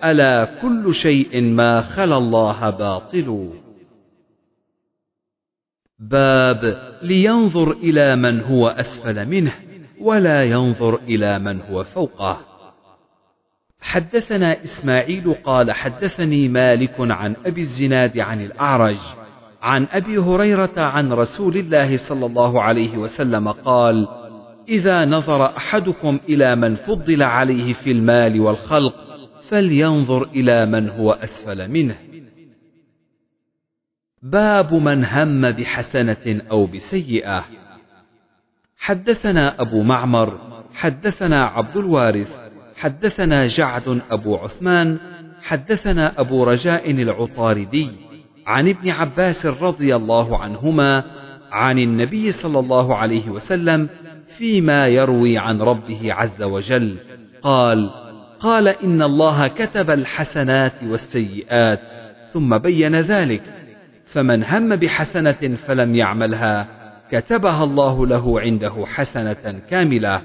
ألا 0.05 0.45
كل 0.63 0.95
شيء 0.95 1.43
ما 1.43 1.81
خلا 1.81 2.17
الله 2.17 2.71
باطل. 2.71 3.51
باب 5.99 6.93
لينظر 7.03 7.73
إلى 7.73 8.17
من 8.17 8.41
هو 8.41 8.69
أسفل 8.69 9.29
منه 9.29 9.53
ولا 10.01 10.45
ينظر 10.45 10.95
إلى 10.95 11.39
من 11.39 11.61
هو 11.61 11.85
فوقه. 11.85 12.48
حدثنا 13.81 14.65
إسماعيل 14.65 15.35
قال 15.35 15.73
حدثني 15.73 16.49
مالك 16.49 16.95
عن 16.99 17.37
أبي 17.47 17.61
الزناد 17.61 18.19
عن 18.19 18.41
الأعرج 18.41 18.99
عن 19.63 19.87
أبي 19.91 20.19
هريرة 20.19 20.73
عن 20.77 21.13
رسول 21.13 21.57
الله 21.57 21.97
صلى 21.97 22.27
الله 22.27 22.63
عليه 22.63 22.99
وسلم 22.99 23.49
قال 23.49 24.09
إذا 24.69 25.05
نظر 25.05 25.57
أحدكم 25.57 26.21
إلى 26.29 26.57
من 26.57 26.75
فضل 26.75 27.23
عليه 27.23 27.73
في 27.73 27.91
المال 27.91 28.41
والخلق 28.41 28.95
فلينظر 29.49 30.23
إلى 30.23 30.67
من 30.67 30.89
هو 30.89 31.13
أسفل 31.13 31.71
منه. 31.71 31.97
باب 34.23 34.75
من 34.75 35.05
هم 35.05 35.51
بحسنة 35.51 36.43
أو 36.51 36.67
بسيئة. 36.67 37.45
حدثنا 38.79 39.61
أبو 39.61 39.83
معمر 39.83 40.63
حدثنا 40.75 41.45
عبد 41.45 41.77
الوارث 41.77 42.48
حدثنا 42.79 43.47
جعد 43.47 44.01
أبو 44.11 44.37
عثمان 44.37 44.99
حدثنا 45.43 46.21
أبو 46.21 46.45
رجاء 46.45 46.91
العطاردي 46.91 47.91
عن 48.47 48.69
ابن 48.69 48.91
عباس 48.91 49.47
رضي 49.47 49.97
الله 49.97 50.39
عنهما 50.39 51.05
عن 51.53 51.79
النبي 51.79 52.33
صلى 52.33 52.59
الله 52.59 52.97
عليه 52.97 53.29
وسلم 53.29 53.89
فيما 54.39 54.87
يروي 54.87 55.39
عن 55.39 55.63
ربه 55.63 56.13
عز 56.13 56.43
وجل 56.43 56.97
قال 57.43 57.91
قال 58.41 58.69
إن 58.69 59.03
الله 59.03 59.49
كتب 59.49 59.91
الحسنات 59.91 60.73
والسيئات 60.83 61.81
ثم 62.33 62.59
بين 62.59 63.01
ذلك 63.01 63.43
فمن 64.07 64.45
هم 64.45 64.77
بحسنة 64.77 65.57
فلم 65.67 65.95
يعملها 65.95 66.69
كتبها 67.11 67.65
الله 67.65 68.07
له 68.07 68.41
عنده 68.41 68.87
حسنة 68.87 69.61
كاملة. 69.71 70.23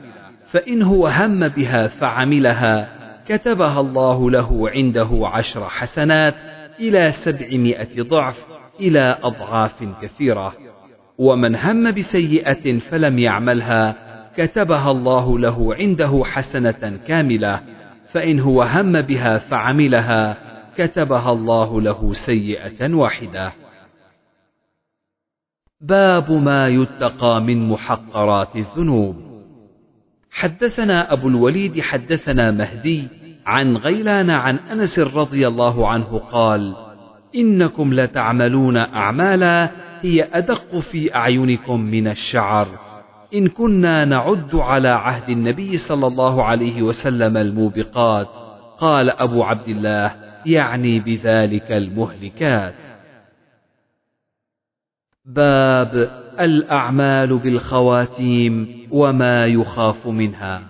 فإن 0.54 0.82
هو 0.82 1.08
هم 1.08 1.47
بها 1.47 1.88
فعملها. 1.88 2.89
كتبها 3.28 3.80
الله 3.80 4.32
له 4.32 4.70
عنده 4.70 5.10
عشر 5.24 5.70
حسنات 5.70 6.36
إلى 6.80 7.12
سبعمائة 7.12 8.01
ضعف 8.01 8.45
إلى 8.80 9.18
أضعاف 9.24 9.84
كثيرة. 10.01 10.54
ومن 11.18 11.56
هم 11.56 11.91
بسيئة 11.91 12.80
فلم 12.80 13.20
يعملها 13.20 13.95
كتبها 14.38 14.91
الله 14.91 15.39
له 15.39 15.76
عنده 15.76 16.24
حسنة 16.26 16.99
كاملة. 17.08 17.60
فإن 18.08 18.39
هو 18.39 18.64
هم 18.64 19.01
بها 19.01 19.38
فعملها 19.38 20.38
كتبها 20.78 21.32
الله 21.32 21.82
له 21.82 22.14
سيئة 22.14 22.93
واحدة. 22.93 23.51
باب 25.82 26.32
ما 26.32 26.68
يتقى 26.68 27.41
من 27.41 27.70
محقرات 27.70 28.56
الذنوب. 28.56 29.33
حدثنا 30.34 31.14
أبو 31.14 31.28
الوليد 31.28 31.82
حدثنا 31.82 32.52
مهدي 32.52 33.08
عن 33.46 33.78
غيلان 33.78 34.30
عن 34.30 34.58
أنس 34.58 35.00
رضي 35.00 35.48
الله 35.48 35.88
عنه 35.90 36.18
قال 36.32 36.76
إنكم 37.36 37.94
لتعملون 37.94 38.78
أعمالا 38.78 39.72
هي 40.02 40.30
أدق 40.34 40.80
في 40.80 41.16
أعينكم 41.16 41.80
من 41.80 42.08
الشعر. 42.08 42.68
إن 43.34 43.48
كنا 43.48 44.06
نعد 44.06 44.56
على 44.56 44.88
عهد 44.88 45.30
النبي 45.30 45.78
صلى 45.78 46.08
الله 46.08 46.44
عليه 46.44 46.82
وسلم 46.82 47.38
الموبقات. 47.38 48.28
قال 48.78 49.10
أبو 49.10 49.44
عبد 49.44 49.68
الله 49.68 50.16
يعني 50.46 51.00
بذلك 51.00 51.72
المهلكات. 51.72 52.76
باب 55.26 56.22
الأعمال 56.40 57.38
بالخواتيم 57.38 58.68
وما 58.92 59.46
يخاف 59.46 60.08
منها. 60.08 60.62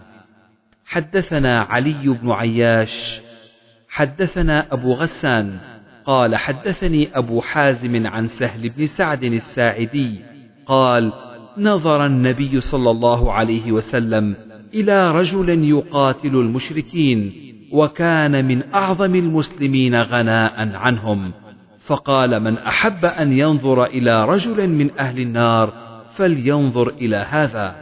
حدثنا 0.86 1.62
علي 1.62 2.18
بن 2.22 2.32
عياش 2.32 3.22
حدثنا 3.90 4.74
أبو 4.74 4.94
غسان 4.94 5.58
قال 6.06 6.36
حدثني 6.36 7.18
أبو 7.18 7.42
حازم 7.42 8.08
عن 8.08 8.28
سهل 8.28 8.70
بن 8.70 8.86
سعد 8.86 9.24
الساعدي 9.24 10.20
قال 10.66 11.14
نظر 11.58 12.06
النبي 12.06 12.62
صلى 12.62 12.92
الله 12.92 13.32
عليه 13.32 13.72
وسلم 13.72 14.36
إلى 14.74 15.10
رجل 15.10 15.64
يقاتل 15.64 16.36
المشركين 16.36 17.34
وكان 17.72 18.46
من 18.46 18.74
أعظم 18.74 19.16
المسلمين 19.16 20.02
غناء 20.02 20.76
عنهم. 20.76 21.34
فقال 21.86 22.40
من 22.40 22.58
أحب 22.58 23.06
أن 23.06 23.34
ينظر 23.34 23.86
إلى 23.86 24.26
رجل 24.26 24.68
من 24.68 25.00
أهل 25.00 25.20
النار 25.20 25.74
فلينظر 26.16 26.90
إلى 26.90 27.16
هذا 27.16 27.76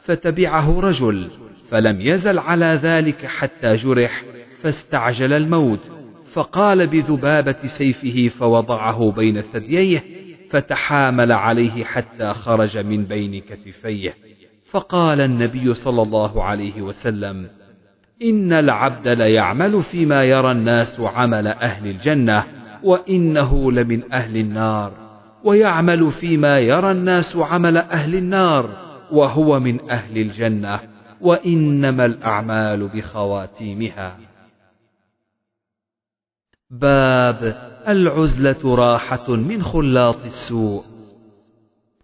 فتبعه 0.00 0.80
رجل 0.80 1.30
فلم 1.70 2.00
يزل 2.00 2.38
على 2.38 2.78
ذلك 2.82 3.26
حتى 3.26 3.74
جرح 3.74 4.22
فاستعجل 4.62 5.32
الموت 5.32 5.90
فقال 6.32 6.86
بذبابة 6.86 7.56
سيفه 7.66 8.28
فوضعه 8.28 9.12
بين 9.12 9.40
ثدييه 9.40 10.04
فتحامل 10.50 11.32
عليه 11.32 11.84
حتى 11.84 12.32
خرج 12.32 12.78
من 12.78 13.04
بين 13.04 13.40
كتفيه. 13.40 14.14
فقال 14.70 15.20
النبي 15.20 15.74
صلى 15.74 16.02
الله 16.02 16.44
عليه 16.44 16.82
وسلم 16.82 17.48
إن 18.22 18.52
العبد 18.52 19.08
ليعمل 19.08 19.82
فيما 19.82 20.24
يرى 20.24 20.52
الناس 20.52 21.00
عمل 21.00 21.46
أهل 21.46 21.90
الجنة 21.90 22.44
وإنه 22.84 23.72
لمن 23.72 24.12
أهل 24.12 24.36
النار 24.36 24.92
ويعمل 25.44 26.12
فيما 26.12 26.58
يرى 26.58 26.90
الناس 26.90 27.36
عمل 27.36 27.76
أهل 27.76 28.14
النار 28.14 28.70
وهو 29.12 29.60
من 29.60 29.90
أهل 29.90 30.18
الجنة 30.18 30.80
وإنما 31.20 32.04
الأعمال 32.04 32.88
بخواتيمها. 32.88 34.18
باب 36.70 37.56
العزلة 37.88 38.74
راحة 38.74 39.30
من 39.30 39.62
خلاط 39.62 40.24
السوء. 40.24 40.82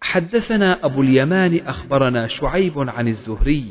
حدثنا 0.01 0.85
أبو 0.85 1.01
اليمان 1.01 1.59
أخبرنا 1.67 2.27
شعيب 2.27 2.73
عن 2.89 3.07
الزهري 3.07 3.65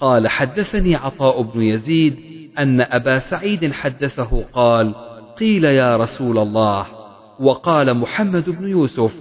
قال 0.00 0.28
حدثني 0.28 0.96
عطاء 0.96 1.42
بن 1.42 1.62
يزيد 1.62 2.16
أن 2.58 2.80
أبا 2.80 3.18
سعيد 3.18 3.72
حدثه 3.72 4.44
قال 4.52 4.94
قيل 5.40 5.64
يا 5.64 5.96
رسول 5.96 6.38
الله 6.38 6.86
وقال 7.40 7.94
محمد 7.94 8.50
بن 8.50 8.68
يوسف 8.68 9.14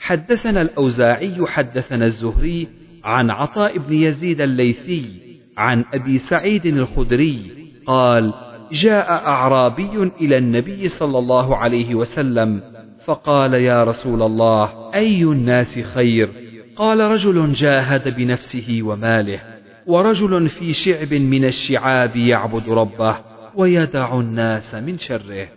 حدثنا 0.00 0.62
الأوزاعي 0.62 1.46
حدثنا 1.46 2.04
الزهري 2.04 2.68
عن 3.04 3.30
عطاء 3.30 3.78
بن 3.78 3.92
يزيد 3.92 4.40
الليثي 4.40 5.26
عن 5.56 5.84
أبي 5.94 6.18
سعيد 6.18 6.66
الخدري 6.66 7.40
قال 7.86 8.34
جاء 8.72 9.12
أعرابي 9.12 10.10
إلى 10.20 10.38
النبي 10.38 10.88
صلى 10.88 11.18
الله 11.18 11.56
عليه 11.56 11.94
وسلم 11.94 12.60
فقال 13.04 13.54
يا 13.54 13.84
رسول 13.84 14.22
الله 14.22 14.94
أي 14.94 15.22
الناس 15.22 15.80
خير؟ 15.80 16.30
قال 16.76 17.00
رجل 17.00 17.52
جاهد 17.52 18.16
بنفسه 18.16 18.78
وماله 18.82 19.40
ورجل 19.86 20.48
في 20.48 20.72
شعب 20.72 21.14
من 21.14 21.44
الشعاب 21.44 22.16
يعبد 22.16 22.68
ربه. 22.68 23.16
ويدع 23.56 24.20
الناس 24.20 24.74
من 24.74 24.98
شره. 24.98 25.48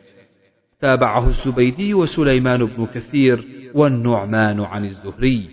تابعه 0.81 1.27
الزبيدي 1.27 1.93
وسليمان 1.93 2.65
بن 2.65 2.85
كثير 2.85 3.47
والنعمان 3.75 4.59
عن 4.59 4.85
الزهري. 4.85 5.49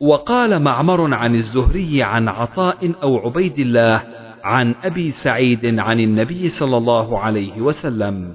وقال 0.00 0.62
معمر 0.62 1.14
عن 1.14 1.34
الزهري 1.34 2.02
عن 2.02 2.28
عطاء 2.28 2.92
أو 3.02 3.18
عبيد 3.18 3.58
الله 3.58 4.02
عن 4.44 4.74
أبي 4.84 5.10
سعيد 5.10 5.78
عن 5.78 6.00
النبي 6.00 6.48
صلى 6.48 6.76
الله 6.76 7.18
عليه 7.18 7.60
وسلم. 7.60 8.34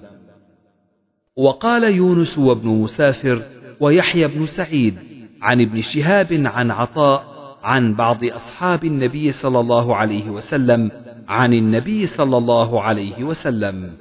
وقال 1.35 1.83
يونس 1.83 2.37
وابن 2.37 2.69
مسافر 2.69 3.41
ويحيى 3.79 4.27
بن 4.27 4.45
سعيد 4.45 4.95
عن 5.41 5.61
ابن 5.61 5.81
شهاب 5.81 6.33
عن 6.45 6.71
عطاء 6.71 7.31
عن 7.63 7.93
بعض 7.93 8.23
أصحاب 8.23 8.85
النبي 8.85 9.31
صلى 9.31 9.59
الله 9.59 9.95
عليه 9.95 10.29
وسلم 10.29 10.91
عن 11.31 11.53
النبي 11.53 12.05
صلى 12.05 12.37
الله 12.37 12.81
عليه 12.81 13.23
وسلم. 13.23 13.91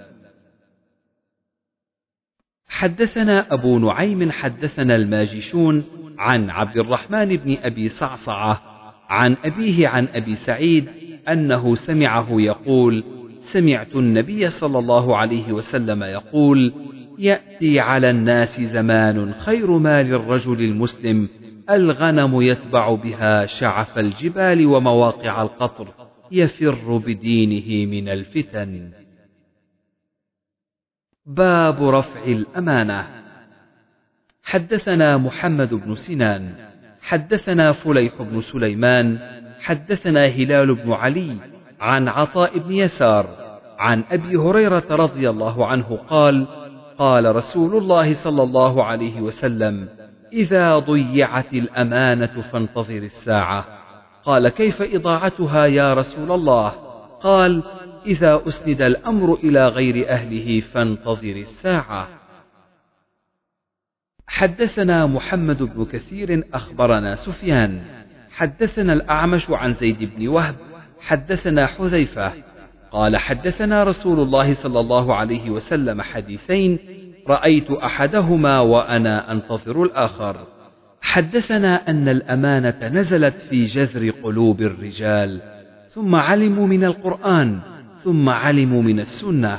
حدثنا 2.68 3.55
أبو 3.55 3.78
نعيم 3.78 4.31
حدثنا 4.31 4.97
الماجشون 4.97 5.85
عن 6.18 6.51
عبد 6.51 6.76
الرحمن 6.76 7.37
بن 7.37 7.57
أبي 7.62 7.89
صعصعة 7.89 8.62
عن 9.09 9.37
أبيه 9.45 9.89
عن 9.89 10.09
أبي 10.14 10.35
سعيد 10.35 10.89
أنه 11.28 11.74
سمعه 11.74 12.26
يقول 12.31 13.05
سمعت 13.41 13.97
النبي 13.97 14.51
صلى 14.51 14.78
الله 14.78 15.16
عليه 15.16 15.53
وسلم 15.53 16.03
يقول 16.03 16.72
يأتي 17.18 17.81
على 17.81 18.11
الناس 18.11 18.61
زمان 18.61 19.35
خير 19.35 19.70
ما 19.70 20.03
للرجل 20.03 20.61
المسلم 20.61 21.28
الغنم 21.70 22.43
يتبع 22.43 22.95
بها 22.95 23.47
شعف 23.47 23.99
الجبال 23.99 24.66
ومواقع 24.66 25.43
القطر. 25.43 26.10
يفر 26.31 26.97
بدينه 26.97 27.91
من 27.91 28.09
الفتن. 28.09 28.91
باب 31.26 31.83
رفع 31.83 32.24
الأمانة. 32.24 33.20
حدثنا 34.43 35.16
محمد 35.16 35.74
بن 35.74 35.95
سنان 35.95 36.55
حدثنا 37.03 37.72
فليح 37.72 38.22
بن 38.22 38.41
سليمان 38.41 39.18
حدثنا 39.61 40.26
هلال 40.26 40.74
بن 40.74 40.93
علي 40.93 41.37
عن 41.81 42.09
عطاء 42.09 42.59
بن 42.59 42.72
يسار 42.72 43.26
عن 43.78 44.05
أبي 44.11 44.37
هريرة 44.37 44.85
رضي 44.91 45.31
الله 45.31 45.66
عنه 45.66 45.97
قال 46.09 46.47
قال 46.99 47.37
رسول 47.37 47.76
الله 47.76 48.12
صلى 48.12 48.43
الله 48.43 48.85
عليه 48.85 49.20
وسلم 49.20 49.89
إذا 50.33 50.78
ضيعت 50.78 51.53
الأمانة 51.53 52.41
فانتظر 52.53 52.97
الساعة. 52.97 53.80
قال 54.25 54.49
كيف 54.49 54.83
إضاعتها 54.83 55.66
يا 55.66 55.95
رسول 55.95 56.33
الله؟ 56.33 56.68
قال 57.23 57.62
إذا 58.07 58.43
أسند 58.49 58.83
الأمر 58.83 59.35
إلى 59.35 59.68
غير 59.68 60.09
أهله 60.09 60.61
فانتظر 60.61 61.37
الساعة. 61.37 62.09
حدثنا 64.27 65.07
محمد 65.07 65.62
بن 65.62 65.85
كثير 65.85 66.45
أخبرنا 66.55 67.14
سفيان. 67.14 67.83
حدثنا 68.31 68.93
الأعمش 68.93 69.51
عن 69.51 69.73
زيد 69.73 70.16
بن 70.16 70.29
وهب. 70.29 70.57
حدثنا 71.01 71.66
حذيفة. 71.66 72.33
قال 72.93 73.16
حدثنا 73.16 73.85
رسول 73.85 74.21
الله 74.21 74.55
صلى 74.55 74.81
الله 74.81 75.14
عليه 75.14 75.51
وسلم 75.51 76.03
حديثين. 76.03 76.79
رأيت 77.29 77.71
أحدهما 77.71 78.61
وأنا 78.61 79.33
أنتظر 79.33 79.83
الآخر. 79.83 80.47
حدثنا 81.01 81.90
أن 81.90 82.09
الأمانة 82.09 82.88
نزلت 82.88 83.34
في 83.34 83.64
جذر 83.64 84.11
قلوب 84.11 84.61
الرجال، 84.61 85.40
ثم 85.88 86.14
علموا 86.14 86.66
من 86.66 86.84
القرآن، 86.84 87.61
ثم 88.05 88.28
علموا 88.28 88.82
من 88.82 89.01
السنة، 89.01 89.59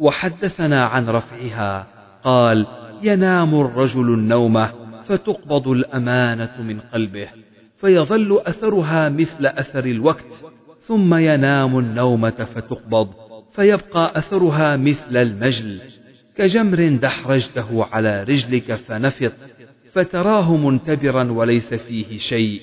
وحدثنا 0.00 0.86
عن 0.86 1.06
رفعها، 1.08 1.86
قال: 2.24 2.66
ينام 3.02 3.60
الرجل 3.60 4.14
النومة 4.14 4.70
فتقبض 5.08 5.68
الأمانة 5.68 6.62
من 6.62 6.80
قلبه، 6.80 7.28
فيظل 7.76 8.40
أثرها 8.46 9.08
مثل 9.08 9.46
أثر 9.46 9.84
الوقت، 9.84 10.44
ثم 10.80 11.14
ينام 11.14 11.78
النومة 11.78 12.30
فتقبض 12.54 13.08
فيبقى 13.52 14.18
أثرها 14.18 14.76
مثل 14.76 15.16
المجل 15.16 15.80
كجمر 16.36 16.88
دحرجته 16.88 17.84
على 17.84 18.22
رجلك 18.22 18.74
فنفط 18.74 19.32
فتراه 19.92 20.56
منتبرا 20.56 21.32
وليس 21.32 21.74
فيه 21.74 22.16
شيء. 22.16 22.60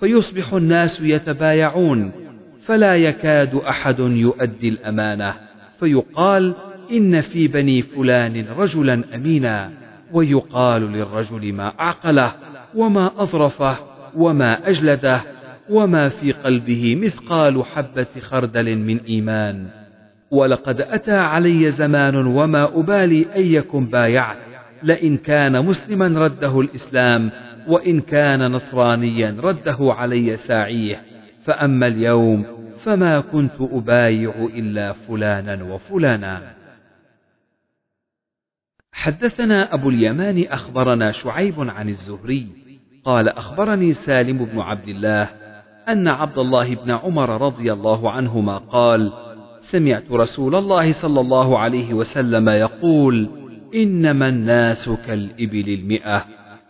فيصبح 0.00 0.52
الناس 0.52 1.00
يتبايعون 1.00 2.12
فلا 2.60 2.94
يكاد 2.96 3.54
أحد 3.54 3.98
يؤدي 3.98 4.68
الأمانة. 4.68 5.34
فيقال 5.78 6.54
إن 6.92 7.20
في 7.20 7.48
بني 7.48 7.82
فلان 7.82 8.46
رجلا 8.58 9.02
أمينا. 9.14 9.70
ويقال 10.12 10.92
للرجل 10.92 11.52
ما 11.52 11.72
أعقله 11.80 12.32
وما 12.74 13.22
أظرفه 13.22 13.76
وما 14.16 14.68
أجلده 14.68 15.22
وما 15.70 16.08
في 16.08 16.32
قلبه 16.32 16.96
مثقال 16.96 17.64
حبة 17.64 18.06
خردل 18.20 18.78
من 18.78 19.00
إيمان. 19.00 19.66
ولقد 20.30 20.80
أتى 20.80 21.16
علي 21.16 21.70
زمان 21.70 22.26
وما 22.26 22.64
أبالي 22.64 23.26
أيكم 23.34 23.86
بايعت. 23.86 24.47
لئن 24.82 25.16
كان 25.16 25.64
مسلما 25.64 26.20
رده 26.20 26.60
الإسلام 26.60 27.30
وإن 27.68 28.00
كان 28.00 28.50
نصرانيا 28.52 29.36
رده 29.40 29.76
علي 29.80 30.36
ساعيه 30.36 31.02
فأما 31.44 31.86
اليوم 31.86 32.44
فما 32.78 33.20
كنت 33.20 33.60
أبايع 33.60 34.48
إلا 34.54 34.92
فلانا 34.92 35.64
وفلانا. 35.64 36.54
حدثنا 38.92 39.74
أبو 39.74 39.88
اليمان 39.88 40.44
أخبرنا 40.50 41.10
شعيب 41.10 41.54
عن 41.58 41.88
الزهري. 41.88 42.46
قال 43.04 43.28
أخبرني 43.28 43.92
سالم 43.92 44.44
بن 44.44 44.58
عبد 44.58 44.88
الله 44.88 45.30
أن 45.88 46.08
عبد 46.08 46.38
الله 46.38 46.74
بن 46.74 46.90
عمر 46.90 47.40
رضي 47.40 47.72
الله 47.72 48.10
عنهما 48.10 48.58
قال: 48.58 49.12
سمعت 49.60 50.10
رسول 50.12 50.54
الله 50.54 50.92
صلى 50.92 51.20
الله 51.20 51.58
عليه 51.58 51.94
وسلم 51.94 52.48
يقول: 52.48 53.47
إنما 53.74 54.28
الناس 54.28 54.88
كالإبل 54.88 55.68
المئة 55.68 56.26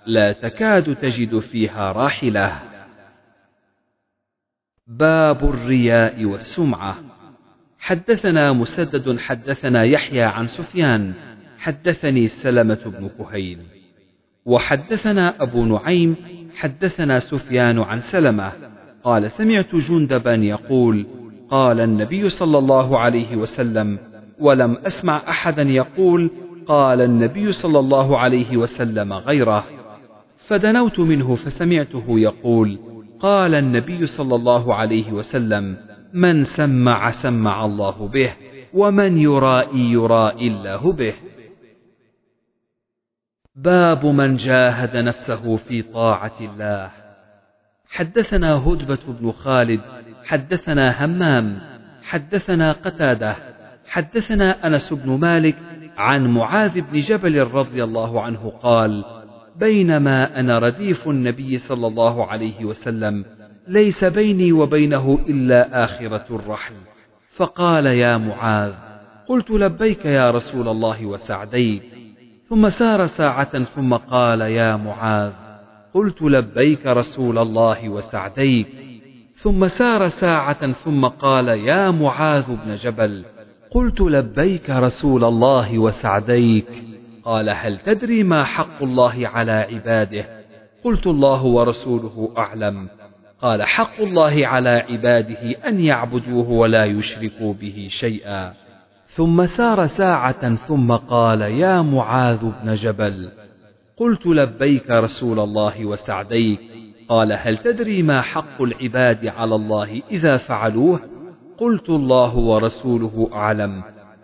لا 0.06 0.32
تكاد 0.32 0.96
تجد 0.96 1.38
فيها 1.38 1.92
راحلة. 1.92 2.60
باب 4.86 5.44
الرياء 5.44 6.24
والسمعة. 6.24 6.96
حدثنا 7.78 8.52
مسدد 8.52 9.18
حدثنا 9.18 9.84
يحيى 9.84 10.22
عن 10.22 10.46
سفيان 10.46 11.12
حدثني 11.58 12.26
سلمة 12.26 12.80
بن 12.86 13.08
كهيل. 13.18 13.58
وحدثنا 14.44 15.42
أبو 15.42 15.64
نعيم 15.64 16.16
حدثنا 16.56 17.18
سفيان 17.18 17.78
عن 17.78 18.00
سلمة. 18.00 18.52
قال 19.04 19.30
سمعت 19.30 19.74
جندبا 19.74 20.34
يقول 20.34 21.06
قال 21.50 21.80
النبي 21.80 22.28
صلى 22.28 22.58
الله 22.58 22.98
عليه 22.98 23.36
وسلم 23.36 23.98
ولم 24.40 24.76
أسمع 24.86 25.22
أحدا 25.28 25.62
يقول 25.62 26.30
قال 26.68 27.00
النبي 27.00 27.52
صلى 27.52 27.78
الله 27.78 28.18
عليه 28.18 28.56
وسلم 28.56 29.12
غيره 29.12 29.64
فدنوت 30.38 31.00
منه 31.00 31.34
فسمعته 31.34 32.04
يقول 32.08 32.78
قال 33.20 33.54
النبي 33.54 34.06
صلى 34.06 34.34
الله 34.34 34.74
عليه 34.74 35.12
وسلم 35.12 35.76
من 36.12 36.44
سمع 36.44 37.10
سمع 37.10 37.64
الله 37.64 38.08
به 38.08 38.32
ومن 38.74 39.18
يرائي 39.18 39.92
يرائي 39.92 40.48
الله 40.48 40.92
به. 40.92 41.14
باب 43.56 44.06
من 44.06 44.36
جاهد 44.36 44.96
نفسه 44.96 45.56
في 45.56 45.82
طاعة 45.82 46.36
الله. 46.40 46.90
حدثنا 47.90 48.54
هدبة 48.54 48.98
بن 49.08 49.32
خالد 49.32 49.80
حدثنا 50.24 51.04
همام 51.04 51.58
حدثنا 52.02 52.72
قتادة 52.72 53.36
حدثنا 53.86 54.66
أنس 54.66 54.92
بن 54.92 55.20
مالك 55.20 55.56
عن 55.98 56.26
معاذ 56.26 56.80
بن 56.80 56.98
جبل 56.98 57.46
رضي 57.46 57.84
الله 57.84 58.22
عنه 58.22 58.52
قال 58.62 59.04
بينما 59.56 60.40
أنا 60.40 60.58
رديف 60.58 61.08
النبي 61.08 61.58
صلى 61.58 61.86
الله 61.86 62.26
عليه 62.26 62.64
وسلم 62.64 63.24
ليس 63.68 64.04
بيني 64.04 64.52
وبينه 64.52 65.18
إلا 65.28 65.84
آخرة 65.84 66.24
الرحل. 66.30 66.74
فقال 67.36 67.86
يا 67.86 68.16
معاذ 68.16 68.72
قلت 69.28 69.50
لبيك 69.50 70.04
يا 70.04 70.30
رسول 70.30 70.68
الله 70.68 71.06
وسعديك. 71.06 71.82
ثم 72.48 72.68
سار 72.68 73.06
ساعة 73.06 73.64
ثم 73.64 73.94
قال 73.94 74.40
يا 74.40 74.76
معاذ 74.76 75.32
قلت 75.94 76.22
لبيك 76.22 76.86
رسول 76.86 77.38
الله 77.38 77.88
وسعديك. 77.88 78.68
ثم 79.34 79.66
سار 79.66 80.08
ساعة 80.08 80.72
ثم 80.72 81.06
قال 81.06 81.48
يا 81.48 81.90
معاذ 81.90 82.56
بن 82.56 82.74
جبل 82.74 83.24
قلت 83.70 84.00
لبيك 84.00 84.70
رسول 84.70 85.24
الله 85.24 85.78
وسعديك. 85.78 86.84
قال 87.24 87.50
هل 87.50 87.78
تدري 87.78 88.22
ما 88.22 88.44
حق 88.44 88.82
الله 88.82 89.28
على 89.28 89.52
عباده؟ 89.52 90.24
قلت 90.84 91.06
الله 91.06 91.44
ورسوله 91.44 92.34
أعلم. 92.38 92.88
قال 93.42 93.62
حق 93.62 94.00
الله 94.00 94.46
على 94.46 94.70
عباده 94.70 95.50
أن 95.68 95.80
يعبدوه 95.80 96.50
ولا 96.50 96.84
يشركوا 96.84 97.54
به 97.54 97.86
شيئا. 97.90 98.52
ثم 99.06 99.46
سار 99.46 99.86
ساعة 99.86 100.54
ثم 100.54 100.92
قال 100.92 101.40
يا 101.40 101.82
معاذ 101.82 102.50
بن 102.62 102.74
جبل. 102.74 103.28
قلت 103.96 104.26
لبيك 104.26 104.90
رسول 104.90 105.40
الله 105.40 105.86
وسعديك. 105.86 106.60
قال 107.08 107.32
هل 107.32 107.58
تدري 107.58 108.02
ما 108.02 108.20
حق 108.20 108.62
العباد 108.62 109.26
على 109.26 109.54
الله 109.54 110.02
إذا 110.10 110.36
فعلوه؟ 110.36 111.17
قلت 111.58 111.90
الله 111.90 112.36
ورسوله 112.36 113.30
أعلم. 113.32 113.82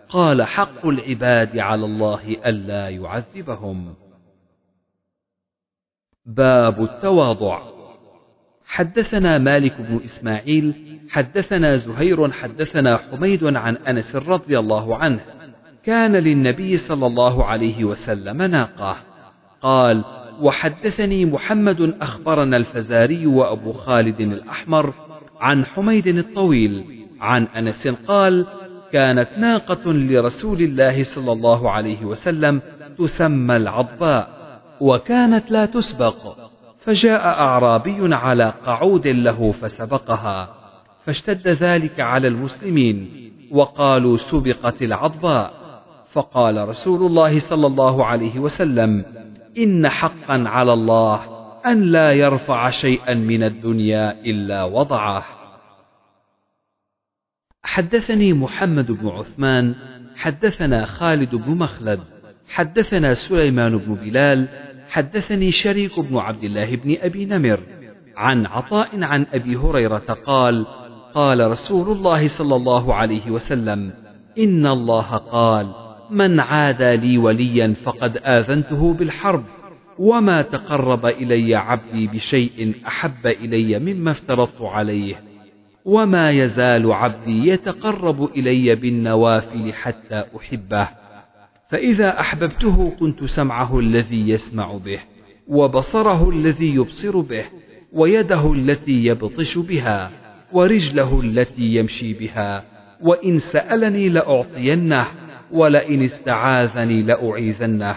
قال 0.09 0.43
حق 0.43 0.85
العباد 0.85 1.57
على 1.57 1.85
الله 1.85 2.37
ألا 2.45 2.89
يعذبهم. 2.89 3.93
باب 6.25 6.83
التواضع. 6.83 7.59
حدثنا 8.65 9.37
مالك 9.37 9.81
بن 9.81 9.99
إسماعيل 10.03 10.73
حدثنا 11.09 11.75
زهير 11.75 12.31
حدثنا 12.31 12.97
حميد 12.97 13.43
عن 13.43 13.77
أنس 13.77 14.15
رضي 14.15 14.59
الله 14.59 14.95
عنه. 14.95 15.19
كان 15.83 16.15
للنبي 16.15 16.77
صلى 16.77 17.07
الله 17.07 17.45
عليه 17.45 17.83
وسلم 17.83 18.41
ناقة. 18.41 18.97
قال 19.61 20.03
وحدثني 20.41 21.25
محمد 21.25 21.95
أخبرنا 22.01 22.57
الفزاري 22.57 23.27
وأبو 23.27 23.73
خالد 23.73 24.21
الأحمر 24.21 24.93
عن 25.39 25.65
حميد 25.65 26.07
الطويل 26.07 27.04
عن 27.21 27.43
أنس 27.43 27.87
قال 27.87 28.45
كانت 28.91 29.29
ناقة 29.37 29.93
لرسول 29.93 30.61
الله 30.61 31.03
صلى 31.03 31.31
الله 31.31 31.71
عليه 31.71 32.05
وسلم 32.05 32.61
تسمى 32.97 33.55
العضباء 33.55 34.29
وكانت 34.81 35.51
لا 35.51 35.65
تسبق 35.65 36.37
فجاء 36.79 37.27
أعرابي 37.27 38.15
على 38.15 38.53
قعود 38.65 39.07
له 39.07 39.51
فسبقها 39.51 40.55
فاشتد 41.05 41.47
ذلك 41.47 41.99
على 41.99 42.27
المسلمين 42.27 43.09
وقالوا 43.51 44.17
سبقت 44.17 44.81
العضباء 44.81 45.53
فقال 46.11 46.67
رسول 46.67 47.05
الله 47.05 47.39
صلى 47.39 47.67
الله 47.67 48.05
عليه 48.05 48.39
وسلم 48.39 49.05
إن 49.57 49.89
حقا 49.89 50.43
على 50.47 50.73
الله 50.73 51.21
أن 51.65 51.81
لا 51.81 52.11
يرفع 52.11 52.69
شيئا 52.69 53.13
من 53.13 53.43
الدنيا 53.43 54.11
إلا 54.11 54.63
وضعه. 54.63 55.25
حدثني 57.65 58.33
محمد 58.33 58.91
بن 58.91 59.07
عثمان 59.07 59.75
حدثنا 60.15 60.85
خالد 60.85 61.35
بن 61.35 61.51
مخلد 61.51 61.99
حدثنا 62.49 63.13
سليمان 63.13 63.77
بن 63.77 63.93
بلال 63.95 64.47
حدثني 64.89 65.51
شريك 65.51 65.99
بن 65.99 66.17
عبد 66.17 66.43
الله 66.43 66.75
بن 66.75 66.95
أبي 67.01 67.25
نمر. 67.25 67.59
عن 68.17 68.45
عطاء 68.45 69.03
عن 69.03 69.25
أبي 69.33 69.55
هريرة 69.55 70.17
قال 70.25 70.65
قال 71.13 71.51
رسول 71.51 71.97
الله 71.97 72.27
صلى 72.27 72.55
الله 72.55 72.93
عليه 72.93 73.31
وسلم 73.31 73.93
إن 74.39 74.67
الله 74.67 75.17
قال 75.17 75.71
من 76.09 76.39
عادى 76.39 76.95
لي 76.95 77.17
وليا 77.17 77.73
فقد 77.83 78.17
آذنته 78.17 78.93
بالحرب 78.93 79.43
وما 79.99 80.41
تقرب 80.41 81.05
إلي 81.05 81.55
عبدي 81.55 82.07
بشيء 82.07 82.75
أحب 82.87 83.27
إلي 83.27 83.79
مما 83.79 84.11
افترضت 84.11 84.61
عليه. 84.61 85.15
وما 85.85 86.31
يزال 86.31 86.91
عبدي 86.91 87.47
يتقرب 87.47 88.23
إلي 88.23 88.75
بالنوافل 88.75 89.73
حتى 89.73 90.23
أحبه. 90.37 90.89
فإذا 91.69 92.19
أحببته 92.19 92.91
كنت 92.99 93.23
سمعه 93.23 93.79
الذي 93.79 94.29
يسمع 94.29 94.77
به 94.77 94.99
وبصره 95.47 96.29
الذي 96.29 96.75
يبصر 96.75 97.19
به 97.19 97.45
ويده 97.93 98.53
التي 98.53 99.05
يبطش 99.05 99.57
بها 99.57 100.11
ورجله 100.53 101.21
التي 101.21 101.61
يمشي 101.61 102.13
بها. 102.13 102.63
وإن 103.01 103.37
سألني 103.37 104.09
لأعطينه 104.09 105.07
ولئن 105.51 106.03
استعاذني 106.03 107.01
لأعيذنه. 107.01 107.95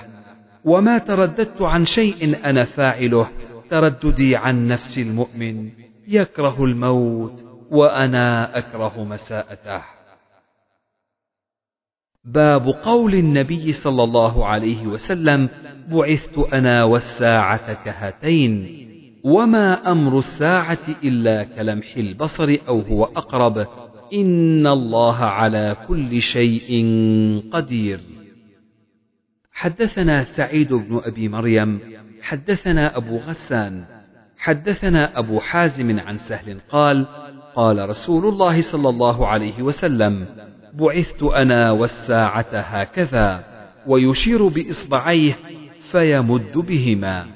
وما 0.64 0.99
ترددت 0.99 1.62
عن 1.62 1.84
شيء 1.84 2.36
أنا 2.45 2.64
فاعله 2.64 3.28
ترددي 3.70 4.36
عن 4.36 4.68
نفس 4.68 4.99
المؤمن 4.99 5.68
يكره 6.09 6.64
الموت. 6.64 7.47
وأنا 7.70 8.58
أكره 8.58 9.04
مساءته. 9.04 9.82
باب 12.24 12.68
قول 12.68 13.14
النبي 13.14 13.72
صلى 13.72 14.02
الله 14.02 14.46
عليه 14.46 14.86
وسلم 14.86 15.48
بعثت 15.90 16.38
أنا 16.38 16.84
والساعة 16.84 17.84
كهاتين 17.84 18.78
وما 19.24 19.92
أمر 19.92 20.18
الساعة 20.18 20.86
إلا 21.04 21.44
كلمح 21.44 21.96
البصر 21.96 22.56
أو 22.68 22.80
هو 22.80 23.04
أقرب 23.04 23.66
إن 24.12 24.66
الله 24.66 25.16
على 25.16 25.76
كل 25.88 26.20
شيء 26.20 26.70
قدير. 27.52 28.00
حدثنا 29.52 30.24
سعيد 30.24 30.72
بن 30.72 31.00
أبي 31.04 31.28
مريم 31.28 31.80
حدثنا 32.22 32.96
أبو 32.96 33.16
غسان 33.16 33.84
حدثنا 34.38 35.18
أبو 35.18 35.40
حازم 35.40 36.00
عن 36.00 36.18
سهل 36.18 36.60
قال 36.68 37.06
قال 37.59 37.88
رسول 37.88 38.26
الله 38.26 38.61
صلى 38.61 38.88
الله 38.88 39.26
عليه 39.26 39.62
وسلم 39.62 40.26
بعثت 40.74 41.22
أنا 41.22 41.70
والساعة 41.70 42.46
هكذا 42.52 43.44
ويشير 43.86 44.48
بإصبعيه 44.48 45.38
فيمد 45.90 46.52
بهما. 46.52 47.26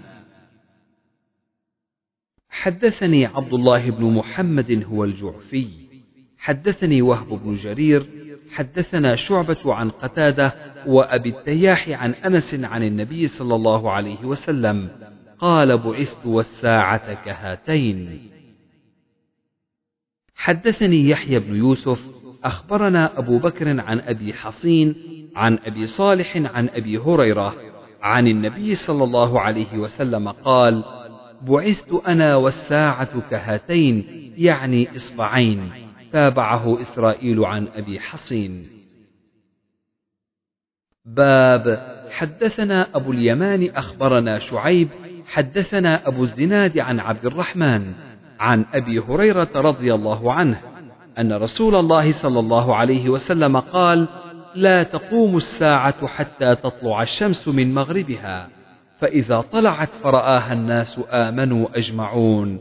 حدثني 2.50 3.26
عبد 3.26 3.54
الله 3.54 3.90
بن 3.90 4.04
محمد 4.04 4.84
هو 4.92 5.04
الجعفي 5.04 5.68
حدثني 6.38 7.02
وهب 7.02 7.28
بن 7.28 7.54
جرير 7.54 8.06
حدثنا 8.50 9.16
شعبة 9.16 9.74
عن 9.74 9.90
قتادة 9.90 10.54
وأبي 10.86 11.28
التياح 11.28 11.88
عن 11.88 12.14
أنس 12.14 12.54
عن 12.54 12.82
النبي 12.82 13.28
صلى 13.28 13.54
الله 13.54 13.90
عليه 13.90 14.24
وسلم 14.24 14.88
قال 15.38 15.78
بعثت 15.78 16.26
والساعة 16.26 17.24
كهاتين. 17.24 18.28
حدثني 20.42 21.08
يحيى 21.08 21.38
بن 21.38 21.56
يوسف 21.56 22.08
أخبرنا 22.44 23.18
أبو 23.18 23.38
بكر 23.38 23.80
عن 23.80 24.00
أبي 24.00 24.32
حصين 24.32 24.94
عن 25.36 25.58
أبي 25.64 25.86
صالح 25.86 26.36
عن 26.36 26.68
أبي 26.68 26.98
هريرة 26.98 27.54
عن 28.02 28.28
النبي 28.28 28.74
صلى 28.74 29.04
الله 29.04 29.40
عليه 29.40 29.78
وسلم 29.78 30.28
قال 30.28 30.84
بعثت 31.42 31.92
أنا 32.08 32.36
والساعة 32.36 33.30
كهاتين 33.30 34.04
يعني 34.36 34.96
إصبعين. 34.96 35.70
تابعه 36.12 36.80
إسرائيل 36.80 37.44
عن 37.44 37.68
أبي 37.74 38.00
حصين. 38.00 38.66
باب 41.04 41.92
حدثنا 42.10 42.96
أبو 42.96 43.12
اليمان 43.12 43.70
أخبرنا 43.70 44.38
شعيب 44.38 44.88
حدثنا 45.26 46.08
أبو 46.08 46.22
الزناد 46.22 46.78
عن 46.78 47.00
عبد 47.00 47.26
الرحمن 47.26 48.11
عن 48.42 48.64
أبي 48.74 48.98
هريرة 48.98 49.48
رضي 49.54 49.94
الله 49.94 50.32
عنه 50.32 50.60
أن 51.18 51.32
رسول 51.32 51.74
الله 51.74 52.12
صلى 52.12 52.40
الله 52.40 52.76
عليه 52.76 53.08
وسلم 53.08 53.56
قال 53.56 54.08
لا 54.54 54.82
تقوم 54.82 55.36
الساعة 55.36 56.06
حتى 56.06 56.54
تطلع 56.54 57.02
الشمس 57.02 57.48
من 57.48 57.74
مغربها 57.74 58.48
فإذا 58.98 59.40
طلعت 59.40 59.90
فرآها 59.90 60.52
الناس 60.52 61.00
آمنوا 61.10 61.66
أجمعون 61.74 62.58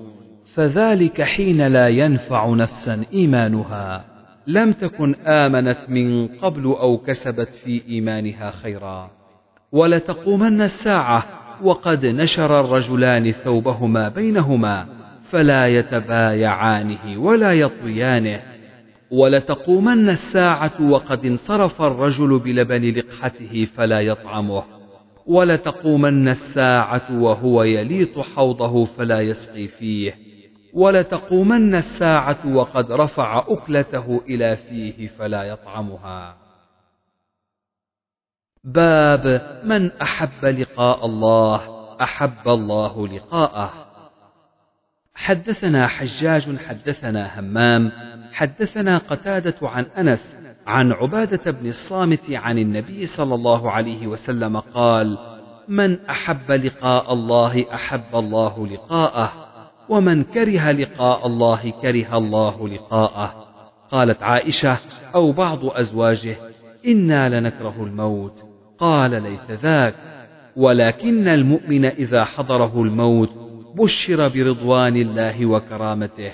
فذلك 0.53 1.21
حين 1.21 1.67
لا 1.67 1.87
ينفع 1.87 2.49
نفسا 2.49 3.03
إيمانها 3.13 4.05
لم 4.47 4.71
تكن 4.71 5.15
آمنت 5.15 5.77
من 5.89 6.27
قبل 6.27 6.65
أو 6.65 6.97
كسبت 6.97 7.49
في 7.55 7.81
إيمانها 7.89 8.51
خيرا 8.51 9.11
ولتقومن 9.71 10.61
الساعة 10.61 11.23
وقد 11.63 12.05
نشر 12.05 12.59
الرجلان 12.59 13.31
ثوبهما 13.31 14.09
بينهما 14.09 15.00
فلا 15.31 15.67
يتبايعانه 15.67 17.17
ولا 17.17 17.53
يطويانه. 17.53 18.41
ولتقومن 19.11 20.09
الساعة 20.09 20.81
وقد 20.81 21.25
انصرف 21.25 21.81
الرجل 21.81 22.39
بلبن 22.39 22.91
لقحته 22.91 23.65
فلا 23.65 23.99
يطعمه. 23.99 24.63
ولتقومن 25.25 26.27
الساعة 26.27 27.21
وهو 27.21 27.63
يليط 27.63 28.19
حوضه 28.19 28.85
فلا 28.85 29.21
يسقي 29.21 29.67
فيه. 29.67 30.15
ولتقومن 30.73 31.75
الساعة 31.75 32.55
وقد 32.55 32.91
رفع 32.91 33.45
أكلته 33.47 34.21
إلى 34.29 34.55
فيه 34.55 35.07
فلا 35.07 35.43
يطعمها. 35.43 36.37
باب 38.63 39.41
من 39.63 39.91
أحب 39.91 40.45
لقاء 40.45 41.05
الله 41.05 41.61
أحب 42.01 42.47
الله 42.47 43.07
لقاءه. 43.07 43.90
حدثنا 45.15 45.87
حجاج 45.87 46.57
حدثنا 46.57 47.39
همام 47.39 47.91
حدثنا 48.33 48.97
قتادة 48.97 49.55
عن 49.61 49.85
أنس 49.97 50.35
عن 50.67 50.91
عبادة 50.91 51.51
بن 51.51 51.67
الصامت 51.67 52.31
عن 52.31 52.57
النبي 52.57 53.05
صلى 53.05 53.35
الله 53.35 53.71
عليه 53.71 54.07
وسلم 54.07 54.57
قال 54.57 55.17
من 55.67 56.05
أحب 56.05 56.51
لقاء 56.51 57.13
الله 57.13 57.73
أحب 57.73 58.15
الله 58.15 58.67
لقاءه 58.67 59.31
ومن 59.89 60.23
كره 60.23 60.71
لقاء 60.71 61.27
الله 61.27 61.71
كره 61.81 62.17
الله 62.17 62.67
لقاءه. 62.67 63.47
قالت 63.91 64.23
عائشة 64.23 64.77
أو 65.15 65.31
بعض 65.31 65.65
أزواجه 65.65 66.35
إنا 66.87 67.39
لنكره 67.39 67.75
الموت. 67.83 68.43
قال 68.79 69.23
ليس 69.23 69.51
ذاك 69.51 69.95
ولكن 70.55 71.27
المؤمن 71.27 71.85
إذا 71.85 72.23
حضره 72.23 72.81
الموت 72.81 73.40
بشر 73.75 74.27
برضوان 74.27 74.95
الله 74.95 75.45
وكرامته 75.45 76.31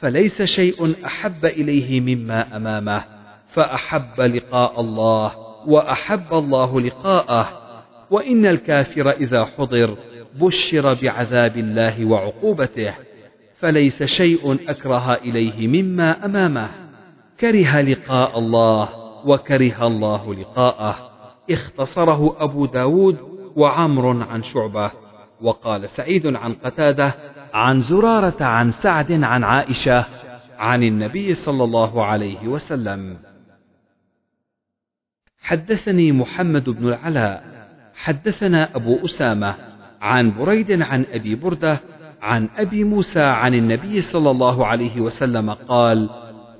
فليس 0.00 0.42
شيء 0.42 1.06
أحب 1.06 1.44
إليه 1.44 2.00
مما 2.00 2.56
أمامه 2.56 3.04
فأحب 3.48 4.20
لقاء 4.20 4.80
الله 4.80 5.32
وأحب 5.66 6.32
الله 6.34 6.80
لقاءه 6.80 7.48
وإن 8.10 8.46
الكافر 8.46 9.10
إذا 9.10 9.44
حضر 9.44 9.96
بشر 10.40 10.94
بعذاب 11.02 11.56
الله 11.56 12.04
وعقوبته 12.04 12.94
فليس 13.54 14.02
شيء 14.02 14.70
أكره 14.70 15.14
إليه 15.14 15.82
مما 15.82 16.24
أمامه. 16.24 16.68
كره 17.40 17.80
لقاء 17.80 18.38
الله 18.38 18.88
وكره 19.26 19.86
الله 19.86 20.34
لقاءه. 20.34 21.10
اختصره 21.50 22.36
أبو 22.38 22.66
داود 22.66 23.16
وعمر 23.56 24.22
عن 24.22 24.42
شعبة. 24.42 24.90
وقال 25.42 25.88
سعيد 25.88 26.26
عن 26.26 26.54
قتادة 26.54 27.14
عن 27.54 27.80
زرارة 27.80 28.44
عن 28.44 28.70
سعد 28.70 29.12
عن 29.12 29.44
عائشة 29.44 30.04
عن 30.58 30.82
النبي 30.82 31.34
صلى 31.34 31.64
الله 31.64 32.04
عليه 32.04 32.48
وسلم. 32.48 33.16
حدثني 35.42 36.12
محمد 36.12 36.70
بن 36.70 36.88
العلاء 36.88 37.44
حدثنا 37.94 38.76
أبو 38.76 39.04
أسامة 39.04 39.54
عن 40.00 40.38
بريد 40.38 40.82
عن 40.82 41.06
أبي 41.12 41.34
بردة 41.34 41.80
عن 42.22 42.48
أبي 42.56 42.84
موسى 42.84 43.20
عن 43.20 43.54
النبي 43.54 44.00
صلى 44.00 44.30
الله 44.30 44.66
عليه 44.66 45.00
وسلم 45.00 45.50
قال 45.50 46.10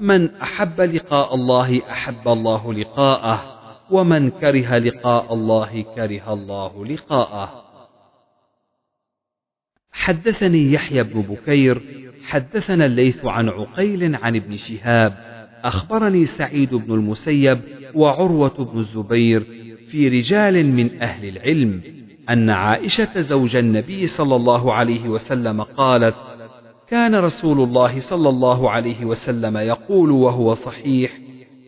من 0.01 0.35
أحب 0.35 0.81
لقاء 0.81 1.35
الله 1.35 1.91
أحب 1.91 2.29
الله 2.29 2.75
لقاءه 2.75 3.59
ومن 3.91 4.31
كره 4.31 4.79
لقاء 4.79 5.35
الله 5.35 5.83
كره 5.83 6.33
الله 6.33 6.87
لقاءه. 6.87 7.68
حدثني 9.99 10.73
يحيى 10.73 11.03
بن 11.03 11.21
بكير 11.21 11.83
حدثنا 12.25 12.87
الليث 12.87 13.25
عن 13.25 13.49
عقيل 13.49 14.17
عن 14.17 14.37
ابن 14.37 14.57
شهاب 14.57 15.19
أخبرني 15.65 16.25
سعيد 16.25 16.75
بن 16.75 16.95
المسيب 16.95 17.59
وعروة 17.95 18.73
بن 18.73 18.79
الزبير 18.79 19.47
في 19.91 20.09
رجال 20.09 20.67
من 20.67 21.03
أهل 21.03 21.29
العلم 21.29 21.81
أن 22.31 22.51
عائشة 22.51 23.21
زوج 23.21 23.57
النبي 23.57 24.07
صلى 24.07 24.37
الله 24.37 24.75
عليه 24.75 25.09
وسلم 25.09 25.63
قالت 25.63 26.17
كان 26.89 27.15
رسول 27.15 27.61
الله 27.61 27.99
صلى 27.99 28.29
الله 28.29 28.71
عليه 28.71 29.05
وسلم 29.05 29.57
يقول 29.57 30.11
وهو 30.11 30.55
صحيح 30.55 31.19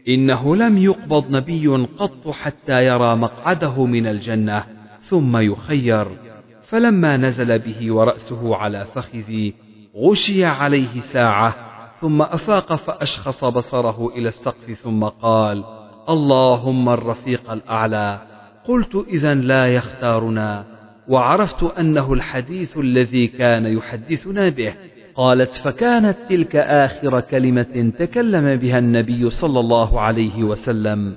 إنه 0.08 0.56
لم 0.56 0.78
يقبض 0.78 1.30
نبي 1.30 1.68
قط 1.68 2.28
حتى 2.28 2.84
يرى 2.86 3.16
مقعده 3.16 3.84
من 3.86 4.06
الجنة 4.06 4.64
ثم 5.00 5.36
يخير. 5.36 6.29
فلما 6.70 7.16
نزل 7.16 7.58
به 7.58 7.92
ورأسه 7.92 8.56
على 8.56 8.84
فخذي 8.84 9.54
غشي 9.96 10.44
عليه 10.44 11.00
ساعة 11.00 11.54
ثم 12.00 12.22
أفاق 12.22 12.74
فأشخص 12.74 13.44
بصره 13.44 14.08
إلى 14.16 14.28
السقف 14.28 14.70
ثم 14.72 15.04
قال 15.04 15.64
اللهم 16.08 16.88
الرفيق 16.88 17.50
الأعلى 17.50 18.20
قلت 18.64 19.04
اذا 19.08 19.34
لا 19.34 19.66
يختارنا 19.66 20.64
وعرفت 21.08 21.62
أنه 21.62 22.12
الحديث 22.12 22.78
الذي 22.78 23.26
كان 23.26 23.66
يحدثنا 23.66 24.48
به. 24.48 24.74
قالت 25.14 25.52
فكانت 25.52 26.16
تلك 26.28 26.56
آخر 26.56 27.20
كلمة 27.20 27.92
تكلم 27.98 28.56
بها 28.56 28.78
النبي 28.78 29.30
صلى 29.30 29.60
الله 29.60 30.00
عليه 30.00 30.44
وسلم 30.44 31.16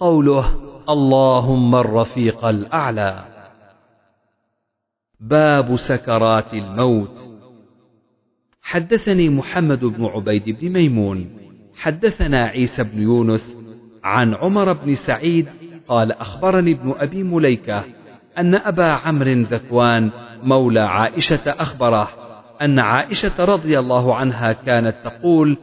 قوله 0.00 0.44
اللهم 0.88 1.74
الرفيق 1.74 2.44
الأعلى. 2.44 3.31
باب 5.22 5.76
سكرات 5.76 6.54
الموت. 6.54 7.28
حدثني 8.62 9.28
محمد 9.28 9.84
بن 9.84 10.04
عبيد 10.04 10.60
بن 10.60 10.68
ميمون. 10.68 11.30
حدثنا 11.76 12.44
عيسى 12.44 12.82
بن 12.82 13.02
يونس 13.02 13.56
عن 14.04 14.34
عمر 14.34 14.72
بن 14.72 14.94
سعيد 14.94 15.46
قال 15.88 16.12
أخبرني 16.12 16.72
ابن 16.72 16.94
أبي 16.98 17.22
مليكة 17.22 17.84
أن 18.38 18.54
أبا 18.54 18.84
عمرو 18.84 19.32
ذكوان 19.32 20.10
مولى 20.42 20.80
عائشة 20.80 21.42
أخبره 21.46 22.08
أن 22.62 22.78
عائشة 22.78 23.44
رضي 23.44 23.78
الله 23.78 24.14
عنها 24.14 24.52
كانت 24.52 24.94
تقول 25.04 25.56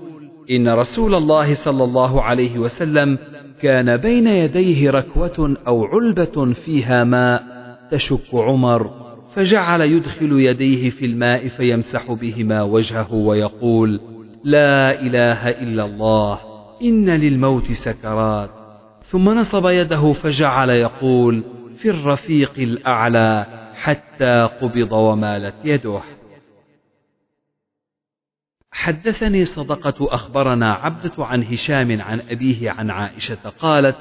إن 0.52 0.70
رسول 0.70 1.16
الله 1.16 1.54
صلى 1.54 1.84
الله 1.84 2.22
عليه 2.22 2.60
وسلم 2.60 3.18
كان 3.62 3.98
بين 3.98 4.28
يديه 4.28 4.92
ركوة 4.92 5.58
أو 5.68 5.86
علبة 5.86 6.54
فيها 6.54 7.04
ماء 7.04 7.44
تشك 7.92 8.34
عمر. 8.34 8.99
فجعل 9.34 9.82
يدخل 9.82 10.32
يديه 10.32 10.90
في 10.90 11.06
الماء 11.06 11.48
فيمسح 11.48 12.12
بهما 12.12 12.62
وجهه 12.62 13.14
ويقول 13.14 14.02
لا 14.44 15.02
إله 15.02 15.50
إلا 15.50 15.86
الله 15.86 16.40
إن 16.82 17.10
للموت 17.10 17.72
سكرات. 17.72 18.50
ثم 19.04 19.30
نصب 19.30 19.66
يده 19.66 20.12
فجعل 20.12 20.70
يقول 20.70 21.44
في 21.76 21.90
الرفيق 21.90 22.54
الأعلى 22.58 23.46
حتى 23.74 24.50
قبض 24.62 24.92
ومالت 24.92 25.56
يده. 25.64 26.02
حدثني 28.72 29.46
صدقة 29.46 30.14
أخبرنا 30.14 30.74
عبدة 30.74 31.26
عن 31.26 31.44
هشام 31.44 32.02
عن 32.02 32.22
أبيه 32.30 32.72
عن 32.72 32.90
عائشة 32.90 33.50
قالت 33.60 33.96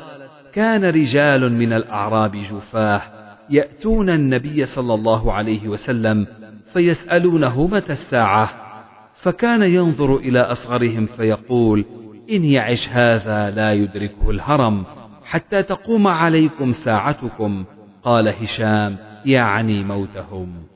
كان 0.52 0.84
رجال 0.84 1.52
من 1.52 1.72
الأعراب 1.72 2.36
جفاه 2.36 3.17
يأتون 3.50 4.10
النبي 4.10 4.66
صلى 4.66 4.94
الله 4.94 5.32
عليه 5.32 5.68
وسلم 5.68 6.26
فيسألونه 6.72 7.66
متى 7.66 7.92
الساعة؟ 7.92 8.68
فكان 9.14 9.62
ينظر 9.62 10.16
إلى 10.16 10.40
أصغرهم 10.40 11.06
فيقول 11.06 11.84
إن 12.30 12.44
يعش 12.44 12.88
هذا 12.88 13.50
لا 13.50 13.72
يدركه 13.72 14.30
الهرم 14.30 14.84
حتى 15.24 15.62
تقوم 15.62 16.06
عليكم 16.06 16.72
ساعتكم 16.72 17.64
قال 18.02 18.28
هشام 18.28 18.96
يعني 19.24 19.84
موتهم. 19.84 20.66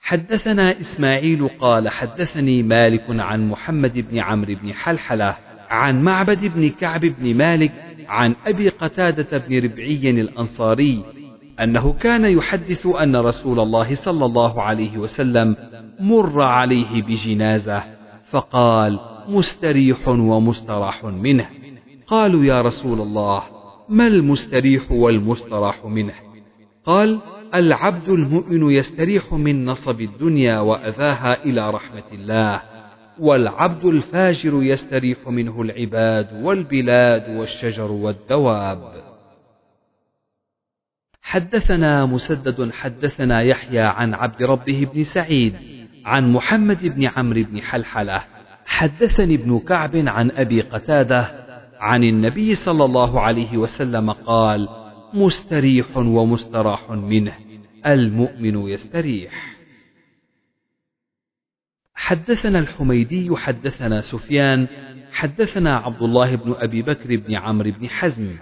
حدثنا 0.00 0.80
إسماعيل 0.80 1.48
قال 1.48 1.88
حدثني 1.88 2.62
مالك 2.62 3.04
عن 3.08 3.48
محمد 3.48 3.98
بن 3.98 4.18
عمرو 4.18 4.54
بن 4.54 4.72
حلحلة 4.72 5.36
عن 5.70 6.02
معبد 6.02 6.44
بن 6.44 6.68
كعب 6.68 7.00
بن 7.00 7.36
مالك 7.36 7.87
عن 8.08 8.34
أبي 8.46 8.68
قتادة 8.68 9.38
بن 9.38 9.58
ربعي 9.64 10.10
الأنصاري 10.10 11.04
أنه 11.60 11.92
كان 11.92 12.24
يحدث 12.24 12.86
أن 12.86 13.16
رسول 13.16 13.60
الله 13.60 13.94
صلى 13.94 14.24
الله 14.24 14.62
عليه 14.62 14.98
وسلم 14.98 15.56
مر 16.00 16.42
عليه 16.42 17.02
بجنازة 17.02 17.82
فقال 18.30 19.00
مستريح 19.28 20.08
ومستراح 20.08 21.04
منه. 21.04 21.48
قالوا 22.06 22.44
يا 22.44 22.60
رسول 22.62 23.00
الله 23.00 23.42
ما 23.88 24.06
المستريح 24.06 24.92
والمستراح 24.92 25.84
منه؟ 25.84 26.14
قال 26.84 27.18
العبد 27.54 28.08
المؤمن 28.08 28.70
يستريح 28.70 29.32
من 29.32 29.64
نصب 29.64 30.00
الدنيا 30.00 30.60
وأذاها 30.60 31.44
إلى 31.44 31.70
رحمة 31.70 32.02
الله. 32.12 32.77
والعبد 33.20 33.84
الفاجر 33.84 34.62
يستريح 34.62 35.28
منه 35.28 35.62
العباد 35.62 36.44
والبلاد 36.44 37.36
والشجر 37.36 37.92
والدواب. 37.92 38.92
حدثنا 41.22 42.06
مسدد 42.06 42.72
حدثنا 42.72 43.42
يحيى 43.42 43.80
عن 43.80 44.14
عبد 44.14 44.42
ربه 44.42 44.88
بن 44.94 45.02
سعيد 45.02 45.54
عن 46.04 46.32
محمد 46.32 46.86
بن 46.86 47.06
عمرو 47.06 47.42
بن 47.42 47.60
حلحلة. 47.62 48.24
حدثني 48.66 49.34
ابن 49.34 49.58
كعب 49.58 49.96
عن 49.96 50.30
أبي 50.30 50.60
قتادة 50.60 51.48
عن 51.80 52.04
النبي 52.04 52.54
صلى 52.54 52.84
الله 52.84 53.20
عليه 53.20 53.56
وسلم 53.56 54.10
قال 54.10 54.68
مستريح 55.14 55.96
ومستراح 55.96 56.90
منه 56.90 57.34
المؤمن 57.86 58.68
يستريح. 58.68 59.57
حدثنا 61.98 62.58
الحميدي 62.58 63.36
حدثنا 63.36 64.00
سفيان 64.00 64.66
حدثنا 65.12 65.76
عبد 65.76 66.02
الله 66.02 66.36
بن 66.36 66.54
أبي 66.58 66.82
بكر 66.82 67.16
بن 67.16 67.34
عمرو 67.34 67.70
بن 67.80 67.88
حزم. 67.88 68.36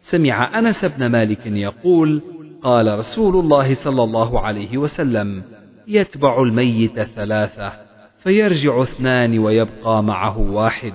سمع 0.00 0.58
أنس 0.58 0.84
بن 0.84 1.06
مالك 1.06 1.46
يقول 1.46 2.22
قال 2.62 2.98
رسول 2.98 3.36
الله 3.36 3.74
صلى 3.74 4.04
الله 4.04 4.40
عليه 4.40 4.78
وسلم 4.78 5.42
يتبع 5.86 6.42
الميت 6.42 7.02
ثلاثة 7.02 7.72
فيرجع 8.18 8.82
اثنان 8.82 9.38
ويبقى 9.38 10.02
معه 10.02 10.38
واحد. 10.38 10.92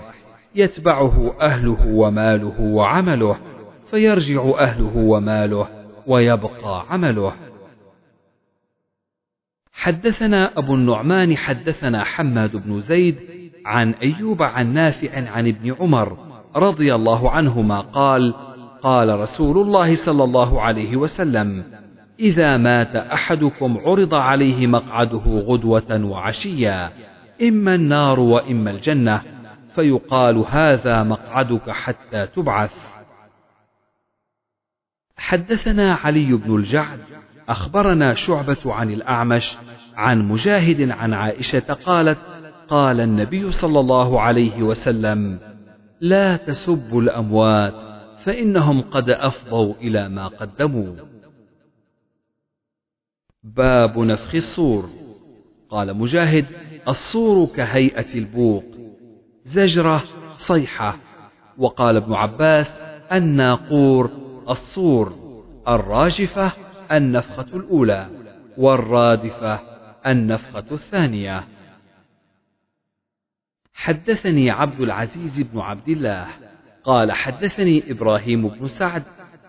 يتبعه 0.55 1.35
أهله 1.41 1.87
وماله 1.87 2.61
وعمله 2.61 3.37
فيرجع 3.91 4.53
أهله 4.59 4.97
وماله 4.97 5.67
ويبقى 6.07 6.85
عمله. 6.89 7.33
حدثنا 9.73 10.57
أبو 10.57 10.75
النعمان 10.75 11.37
حدثنا 11.37 12.03
حماد 12.03 12.55
بن 12.55 12.81
زيد 12.81 13.15
عن 13.65 13.91
أيوب 13.91 14.43
عن 14.43 14.73
نافع 14.73 15.29
عن 15.29 15.47
ابن 15.47 15.73
عمر 15.79 16.17
رضي 16.55 16.95
الله 16.95 17.31
عنهما 17.31 17.79
قال 17.81 18.33
قال 18.81 19.19
رسول 19.19 19.57
الله 19.57 19.95
صلى 19.95 20.23
الله 20.23 20.61
عليه 20.61 20.97
وسلم 20.97 21.63
إذا 22.19 22.57
مات 22.57 22.95
أحدكم 22.95 23.77
عرض 23.77 24.13
عليه 24.13 24.67
مقعده 24.67 25.23
غدوة 25.25 26.05
وعشيا 26.05 26.91
إما 27.41 27.75
النار 27.75 28.19
وإما 28.19 28.71
الجنة 28.71 29.21
فيقال 29.75 30.37
هذا 30.49 31.03
مقعدك 31.03 31.69
حتى 31.69 32.27
تبعث. 32.27 32.75
حدثنا 35.17 35.93
علي 35.93 36.33
بن 36.33 36.55
الجعد 36.55 36.99
أخبرنا 37.49 38.13
شعبة 38.13 38.73
عن 38.73 38.89
الأعمش 38.91 39.57
عن 39.95 40.27
مجاهد 40.27 40.89
عن 40.91 41.13
عائشة 41.13 41.73
قالت 41.73 42.19
قال 42.67 42.99
النبي 42.99 43.51
صلى 43.51 43.79
الله 43.79 44.21
عليه 44.21 44.63
وسلم 44.63 45.39
لا 46.01 46.37
تسبوا 46.37 47.01
الأموات 47.01 47.73
فإنهم 48.23 48.81
قد 48.81 49.09
أفضوا 49.09 49.73
إلى 49.73 50.09
ما 50.09 50.27
قدموا. 50.27 50.95
باب 53.43 53.99
نفخ 53.99 54.35
الصور. 54.35 54.89
قال 55.69 55.97
مجاهد 55.97 56.45
الصور 56.87 57.47
كهيئة 57.55 58.15
البوق 58.15 58.63
زجرة 59.45 60.03
صيحة. 60.37 60.97
وقال 61.57 61.97
ابن 61.97 62.13
عباس 62.13 62.81
الناقور 63.11 64.11
الصور 64.49 65.13
الراجفة 65.67 66.51
النفخة 66.91 67.57
الأولى 67.57 68.09
والرادفة 68.57 69.59
النفخة 70.07 70.65
الثانية. 70.71 71.43
حدثني 73.73 74.51
عبد 74.51 74.81
العزيز 74.81 75.41
بن 75.41 75.59
عبد 75.59 75.89
الله 75.89 76.27
قال 76.83 77.11
حدثني 77.11 77.91
إبراهيم 77.91 78.47
بن 78.47 78.65
سعد 78.65 79.03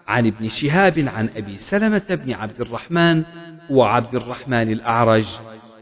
عن 0.08 0.26
ابن 0.26 0.48
شهاب 0.48 0.98
عن 0.98 1.28
أبي 1.36 1.56
سلمة 1.56 2.04
بن 2.10 2.32
عبد 2.32 2.60
الرحمن 2.60 3.24
وعبد 3.70 4.14
الرحمن 4.14 4.72
الأعرج 4.72 5.26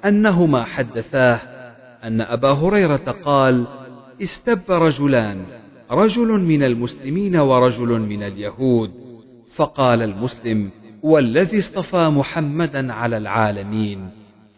أنهما 0.04 0.64
حدثاه 0.64 1.40
أن 2.04 2.20
أبا 2.20 2.52
هريرة 2.52 3.16
قال 3.24 3.66
استب 4.22 4.60
رجلان 4.68 5.44
رجل 5.90 6.28
من 6.28 6.62
المسلمين 6.62 7.36
ورجل 7.36 8.00
من 8.00 8.22
اليهود 8.22 8.92
فقال 9.54 10.02
المسلم 10.02 10.70
والذي 11.02 11.58
اصطفى 11.58 12.08
محمدا 12.08 12.92
على 12.92 13.16
العالمين. 13.16 14.10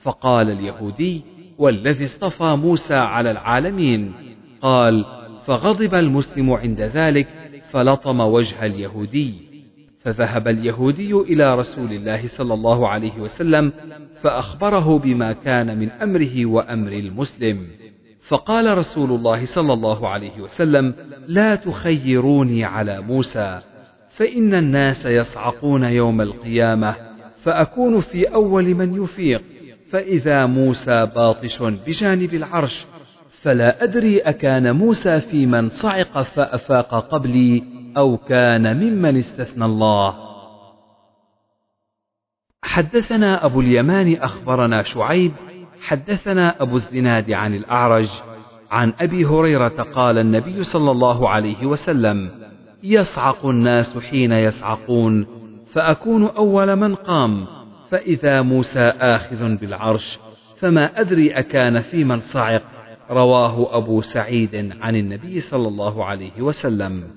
فقال 0.03 0.51
اليهودي 0.51 1.23
والذي 1.59 2.05
اصطفى 2.05 2.57
موسى 2.57 2.95
على 2.95 3.31
العالمين. 3.31 4.13
قال 4.61 5.05
فغضب 5.47 5.95
المسلم 5.95 6.53
عند 6.53 6.81
ذلك 6.81 7.29
فلطم 7.71 8.21
وجه 8.21 8.67
اليهودي. 8.67 9.35
فذهب 10.01 10.49
اليهودي 10.49 11.13
إلى 11.13 11.55
رسول 11.55 11.93
الله 11.93 12.27
صلى 12.27 12.55
الله 12.55 12.89
عليه 12.89 13.21
وسلم 13.21 13.73
فأخبره 14.23 14.99
بما 14.99 15.33
كان 15.33 15.79
من 15.79 15.91
أمره 15.91 16.47
وأمر 16.47 16.93
المسلم. 16.93 17.67
فقال 18.29 18.79
رسول 18.79 19.11
الله 19.11 19.45
صلى 19.45 19.73
الله 19.73 20.09
عليه 20.09 20.41
وسلم 20.41 20.95
لا 21.29 21.55
تخيروني 21.55 22.65
على 22.65 23.01
موسى. 23.01 23.61
فإن 24.17 24.55
الناس 24.55 25.07
يصعقون 25.07 25.85
يوم 25.85 26.21
القيامة 26.21 26.97
فأكون 27.43 28.01
في 28.01 28.25
أول 28.25 28.75
من 28.75 29.03
يفيق. 29.03 29.43
فإذا 29.91 30.47
موسى 30.47 31.07
باطش 31.17 31.63
بجانب 31.63 32.35
العرش 32.35 32.87
فلا 33.43 33.85
أدري 33.85 34.19
أكان 34.19 34.77
موسى 34.77 35.21
في 35.21 35.47
من 35.47 35.69
صعق 35.69 36.23
فأفاق 36.23 37.09
قبلي 37.09 37.63
أو 37.97 38.17
كان 38.17 38.77
ممن 38.77 39.17
استثنى 39.17 39.65
الله. 39.65 40.15
حدثنا 42.63 43.45
أبو 43.45 43.61
اليمان 43.61 44.17
أخبرنا 44.17 44.83
شعيب 44.83 45.33
حدثنا 45.81 46.63
أبو 46.63 46.77
الزناد 46.77 47.31
عن 47.31 47.55
الأعرج 47.55 48.11
عن 48.71 48.93
أبي 49.01 49.25
هريرة 49.25 49.83
قال 49.83 50.19
النبي 50.19 50.65
صلى 50.65 50.91
الله 50.91 51.29
عليه 51.29 51.67
وسلم 51.67 52.44
يصعق 52.85 53.47
الناس 53.47 53.99
حين 53.99 54.33
يصعقون 54.33 55.27
فأكون 55.67 56.27
أول 56.27 56.77
من 56.77 56.95
قام 56.95 57.47
فإذا 57.91 58.43
موسى 58.43 58.81
آخذ 58.81 59.57
بالعرش 59.57 60.19
فما 60.57 61.01
أدري 61.01 61.39
أكان 61.39 61.81
في 61.81 62.05
من 62.05 62.21
صعق 62.21 62.63
رواه 63.11 63.77
أبو 63.77 64.01
سعيد 64.01 64.73
عن 64.81 64.97
النبي 64.97 65.41
صلى 65.41 65.69
الله 65.69 66.05
عليه 66.05 66.43
وسلم. 66.43 67.11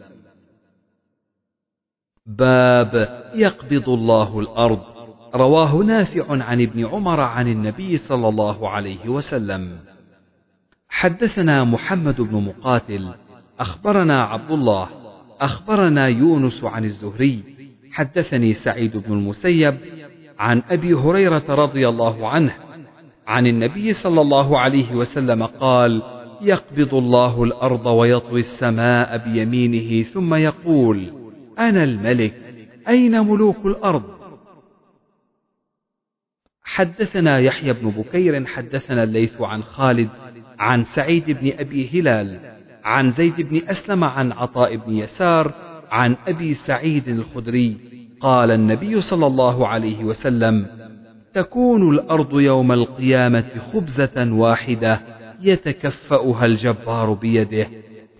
باب 2.26 3.22
يقبض 3.36 3.90
الله 3.90 4.40
الأرض. 4.40 4.82
رواه 5.36 5.76
نافع 5.76 6.44
عن 6.44 6.62
ابن 6.62 6.86
عمر 6.86 7.20
عن 7.20 7.48
النبي 7.48 7.98
صلى 7.98 8.28
الله 8.28 8.70
عليه 8.70 9.10
وسلم. 9.10 9.80
حدثنا 10.90 11.64
محمد 11.64 12.22
بن 12.22 12.44
مقاتل 12.44 13.14
أخبرنا 13.60 14.24
عبد 14.24 14.52
الله 14.52 14.90
أخبرنا 15.42 16.08
يونس 16.08 16.64
عن 16.64 16.86
الزهري. 16.86 17.44
حدثني 17.92 18.54
سعيد 18.54 18.98
بن 18.98 19.14
المسيب 19.14 19.78
عن 20.40 20.64
أبي 20.70 20.94
هريرة 20.94 21.44
رضي 21.50 21.90
الله 21.90 22.30
عنه 22.30 22.54
عن 23.28 23.48
النبي 23.48 23.94
صلى 23.94 24.22
الله 24.22 24.60
عليه 24.60 24.96
وسلم 24.96 25.44
قال 25.44 26.02
يقبض 26.42 26.94
الله 26.94 27.44
الأرض 27.44 27.86
ويطوي 27.86 28.40
السماء 28.40 29.18
بيمينه 29.18 30.04
ثم 30.04 30.34
يقول 30.34 31.14
أنا 31.60 31.84
الملك 31.84 32.34
أين 32.88 33.20
ملوك 33.28 33.66
الأرض؟ 33.66 34.18
حدثنا 36.64 37.40
يحيى 37.40 37.74
بن 37.74 37.90
بكير 37.90 38.46
حدثنا 38.46 39.04
الليث 39.04 39.42
عن 39.42 39.64
خالد 39.64 40.10
عن 40.60 40.84
سعيد 40.84 41.32
بن 41.32 41.52
أبي 41.60 42.00
هلال 42.00 42.57
عن 42.88 43.12
زيد 43.12 43.42
بن 43.42 43.62
أسلم 43.68 44.04
عن 44.04 44.32
عطاء 44.32 44.76
بن 44.76 44.94
يسار 44.94 45.52
عن 45.92 46.16
أبي 46.28 46.54
سعيد 46.54 47.08
الخدري. 47.08 47.78
قال 48.22 48.52
النبي 48.52 49.02
صلى 49.02 49.28
الله 49.28 49.68
عليه 49.68 50.04
وسلم 50.04 50.68
تكون 51.34 51.90
الأرض 51.90 52.40
يوم 52.40 52.72
القيامة 52.72 53.46
خبزة 53.74 54.34
واحدة 54.34 55.02
يتكفأها 55.42 56.46
الجبار 56.46 57.14
بيده 57.14 57.68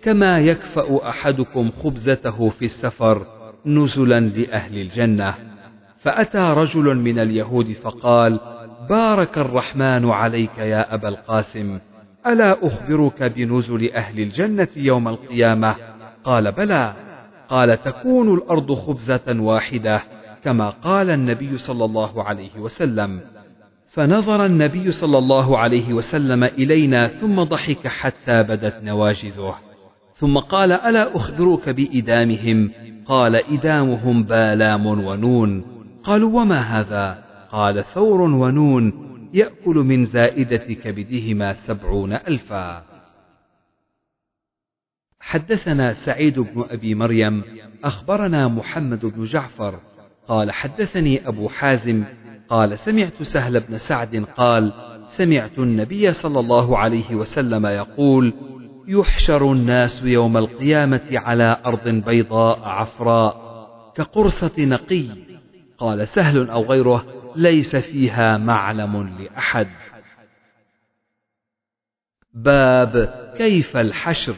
كما 0.02 0.38
يكفأ 0.38 1.08
أحدكم 1.08 1.70
خبزته 1.70 2.48
في 2.48 2.64
السفر 2.64 3.26
نزلا 3.66 4.20
لأهل 4.20 4.78
الجنة. 4.78 5.34
فأتى 6.02 6.38
رجل 6.38 6.96
من 6.96 7.18
اليهود 7.18 7.72
فقال 7.72 8.40
بارك 8.90 9.38
الرحمن 9.38 10.10
عليك 10.10 10.58
يا 10.58 10.94
أبا 10.94 11.08
القاسم. 11.08 11.78
ألا 12.26 12.66
أخبرك 12.66 13.22
بنزل 13.22 13.90
أهل 13.92 14.20
الجنة 14.20 14.68
يوم 14.76 15.08
القيامة؟ 15.08 15.74
قال 16.24 16.52
بلى. 16.52 16.94
قال 17.48 17.82
تكون 17.82 18.34
الأرض 18.34 18.72
خبزة 18.72 19.40
واحدة 19.40 20.02
كما 20.44 20.70
قال 20.70 21.10
النبي 21.10 21.58
صلى 21.58 21.84
الله 21.84 22.24
عليه 22.24 22.58
وسلم. 22.58 23.20
فنظر 23.88 24.46
النبي 24.46 24.92
صلى 24.92 25.18
الله 25.18 25.58
عليه 25.58 25.92
وسلم 25.92 26.44
إلينا 26.44 27.08
ثم 27.08 27.42
ضحك 27.42 27.86
حتى 27.86 28.42
بدت 28.42 28.82
نواجذه. 28.82 29.54
ثم 30.12 30.38
قال 30.38 30.72
ألا 30.72 31.16
أخبرك 31.16 31.68
بإدامهم؟ 31.68 32.70
قال 33.06 33.36
إدامهم 33.36 34.22
بالام 34.22 34.86
ونون. 34.86 35.64
قالوا 36.04 36.40
وما 36.40 36.60
هذا؟ 36.60 37.18
قال 37.52 37.84
ثور 37.84 38.20
ونون. 38.20 39.07
يأكل 39.34 39.74
من 39.74 40.04
زائدة 40.04 40.56
كبدهما 40.56 41.52
سبعون 41.52 42.12
ألفا. 42.12 42.84
حدثنا 45.20 45.92
سعيد 45.92 46.38
بن 46.38 46.64
أبي 46.70 46.94
مريم 46.94 47.42
أخبرنا 47.84 48.48
محمد 48.48 49.06
بن 49.06 49.24
جعفر 49.24 49.80
قال 50.28 50.50
حدثني 50.50 51.28
أبو 51.28 51.48
حازم 51.48 52.04
قال 52.48 52.78
سمعت 52.78 53.22
سهل 53.22 53.60
بن 53.60 53.78
سعد 53.78 54.24
قال 54.36 54.72
سمعت 55.08 55.58
النبي 55.58 56.12
صلى 56.12 56.40
الله 56.40 56.78
عليه 56.78 57.14
وسلم 57.14 57.66
يقول 57.66 58.34
يحشر 58.88 59.52
الناس 59.52 60.04
يوم 60.04 60.36
القيامة 60.36 61.08
على 61.12 61.60
أرض 61.66 61.88
بيضاء 61.88 62.60
عفراء 62.60 63.48
كقرصة 63.94 64.52
نقي. 64.58 65.06
قال 65.78 66.08
سهل 66.08 66.50
أو 66.50 66.62
غيره 66.62 67.17
ليس 67.36 67.76
فيها 67.76 68.36
معلم 68.36 69.18
لأحد. 69.18 69.68
باب 72.34 73.14
كيف 73.36 73.76
الحشر. 73.76 74.34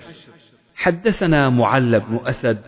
حدثنا 0.75 1.49
معل 1.49 2.01
بن 2.01 2.21
أسد 2.27 2.59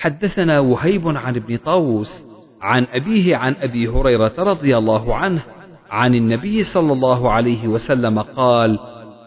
حدثنا 0.00 0.60
وهيب 0.60 1.08
عن 1.08 1.36
ابن 1.36 1.56
طاووس 1.56 2.24
عن 2.62 2.86
أبيه 2.92 3.36
عن 3.36 3.54
أبي 3.60 3.88
هريرة 3.88 4.34
رضي 4.38 4.78
الله 4.78 5.16
عنه 5.16 5.42
عن 5.90 6.14
النبي 6.14 6.62
صلى 6.62 6.92
الله 6.92 7.30
عليه 7.30 7.68
وسلم 7.68 8.18
قال 8.18 8.78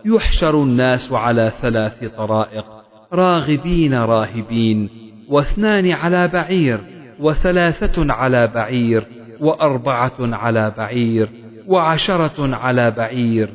يحشر 0.06 0.64
الناس 0.64 1.12
على 1.12 1.52
ثلاث 1.62 2.06
طرائق 2.06 2.66
راغبين 3.14 3.94
راهبين 3.94 4.90
واثنان 5.30 5.92
على 5.92 6.28
بعير 6.28 6.80
وثلاثة 7.20 8.14
على 8.14 8.48
بعير 8.48 9.08
وأربعة 9.40 10.16
على 10.20 10.74
بعير 10.78 11.30
وعشرة 11.68 12.56
على 12.56 12.92
بعير 12.92 13.50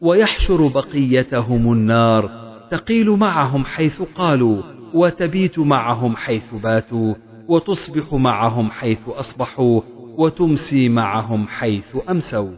ويحشر 0.00 0.66
بقيتهم 0.66 1.72
النار 1.72 2.44
تقيل 2.70 3.10
معهم 3.10 3.64
حيث 3.64 4.02
قالوا 4.02 4.62
وتبيت 4.94 5.58
معهم 5.58 6.16
حيث 6.16 6.54
باتوا 6.54 7.14
وتصبح 7.48 8.14
معهم 8.14 8.70
حيث 8.70 9.08
أصبحوا 9.08 9.80
وتمسي 10.16 10.88
معهم 10.88 11.46
حيث 11.46 11.96
أمسوا. 12.10 12.56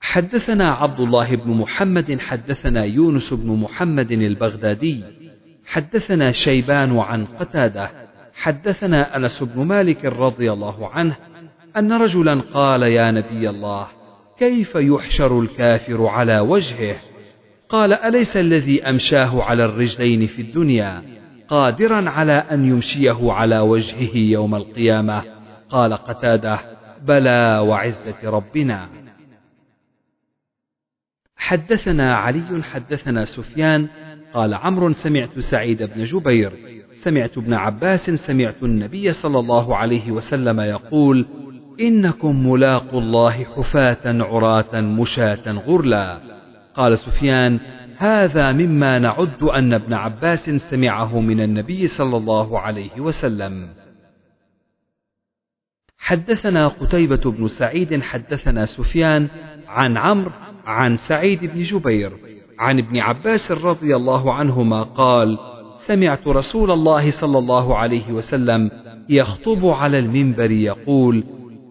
حدثنا 0.00 0.70
عبد 0.72 1.00
الله 1.00 1.36
بن 1.36 1.50
محمد 1.50 2.20
حدثنا 2.20 2.84
يونس 2.84 3.32
بن 3.32 3.52
محمد 3.52 4.12
البغدادي 4.12 5.04
حدثنا 5.66 6.30
شيبان 6.30 6.98
عن 6.98 7.24
قتادة 7.24 8.07
حدثنا 8.38 9.16
أنس 9.16 9.42
بن 9.42 9.64
مالك 9.64 10.04
رضي 10.04 10.52
الله 10.52 10.88
عنه 10.88 11.16
أن 11.76 11.92
رجلا 11.92 12.40
قال 12.40 12.82
يا 12.82 13.10
نبي 13.10 13.50
الله 13.50 13.86
كيف 14.38 14.74
يحشر 14.74 15.40
الكافر 15.40 16.06
على 16.06 16.40
وجهه؟ 16.40 16.96
قال 17.68 17.92
أليس 17.92 18.36
الذي 18.36 18.82
أمشاه 18.88 19.42
على 19.42 19.64
الرجلين 19.64 20.26
في 20.26 20.42
الدنيا 20.42 21.02
قادرا 21.48 22.10
على 22.10 22.32
أن 22.32 22.64
يمشيه 22.64 23.32
على 23.32 23.58
وجهه 23.58 24.16
يوم 24.16 24.54
القيامة؟ 24.54 25.22
قال 25.70 25.94
قتادة 25.94 26.58
بلى 27.02 27.58
وعزة 27.58 28.16
ربنا. 28.24 28.88
حدثنا 31.36 32.16
علي 32.16 32.62
حدثنا 32.62 33.24
سفيان 33.24 33.88
قال 34.34 34.54
عمرو 34.54 34.92
سمعت 34.92 35.38
سعيد 35.38 35.82
بن 35.82 36.02
جبير 36.02 36.77
سمعت 37.02 37.38
ابن 37.38 37.54
عباس 37.54 38.10
سمعت 38.10 38.62
النبي 38.62 39.12
صلى 39.12 39.38
الله 39.38 39.76
عليه 39.76 40.10
وسلم 40.10 40.60
يقول 40.60 41.26
إنكم 41.80 42.50
ملاقوا 42.50 43.00
الله 43.00 43.44
حفاة 43.44 43.98
عراة 44.06 44.80
مشاة 44.80 45.52
غرلا. 45.52 46.20
قال 46.74 46.98
سفيان 46.98 47.60
هذا 47.96 48.52
مما 48.52 48.98
نعد 48.98 49.42
أن 49.42 49.72
ابن 49.72 49.94
عباس 49.94 50.50
سمعه 50.50 51.20
من 51.20 51.40
النبي 51.40 51.86
صلى 51.86 52.16
الله 52.16 52.58
عليه 52.58 53.00
وسلم. 53.00 53.68
حدثنا 55.98 56.68
قتيبة 56.68 57.30
بن 57.30 57.48
سعيد 57.48 58.02
حدثنا 58.02 58.64
سفيان 58.64 59.28
عن 59.68 59.96
عمرو 59.96 60.32
عن 60.66 60.96
سعيد 60.96 61.44
بن 61.44 61.60
جبير 61.60 62.12
عن 62.58 62.78
ابن 62.78 62.98
عباس 62.98 63.52
رضي 63.52 63.96
الله 63.96 64.34
عنهما 64.34 64.82
قال 64.82 65.38
سمعت 65.88 66.28
رسول 66.28 66.70
الله 66.70 67.10
صلى 67.10 67.38
الله 67.38 67.76
عليه 67.76 68.12
وسلم 68.12 68.70
يخطب 69.08 69.66
على 69.66 69.98
المنبر 69.98 70.50
يقول 70.50 71.24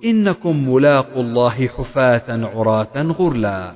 إنكم 0.05 0.69
ملاقوا 0.69 1.23
الله 1.23 1.67
حفاة 1.67 2.23
عراة 2.29 2.95
غرلا. 2.95 3.75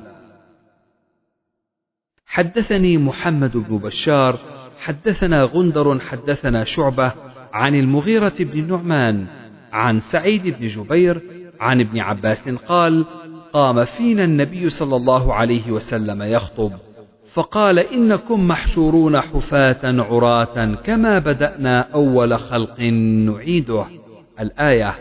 حدثني 2.26 2.98
محمد 2.98 3.58
بن 3.58 3.78
بشار 3.78 4.36
حدثنا 4.80 5.44
غندر 5.44 6.00
حدثنا 6.00 6.64
شعبة 6.64 7.14
عن 7.54 7.76
المغيرة 7.76 8.34
بن 8.40 8.60
النعمان 8.60 9.28
عن 9.74 10.00
سعيد 10.00 10.48
بن 10.48 10.68
جبير 10.68 11.22
عن 11.60 11.82
ابن 11.82 12.00
عباس 12.00 12.50
قال 12.50 13.06
قام 13.54 13.84
فينا 13.84 14.24
النبي 14.24 14.70
صلى 14.70 14.96
الله 14.96 15.34
عليه 15.34 15.72
وسلم 15.72 16.24
يخطب. 16.24 16.72
فقال 17.34 17.80
إنكم 17.80 18.48
محشورون 18.48 19.20
حفاة 19.20 19.80
عراة 19.84 20.76
كما 20.76 21.20
بدأنا 21.20 21.82
أول 21.94 22.40
خلق 22.40 22.80
نعيده. 22.80 23.86
الآية 24.40 24.96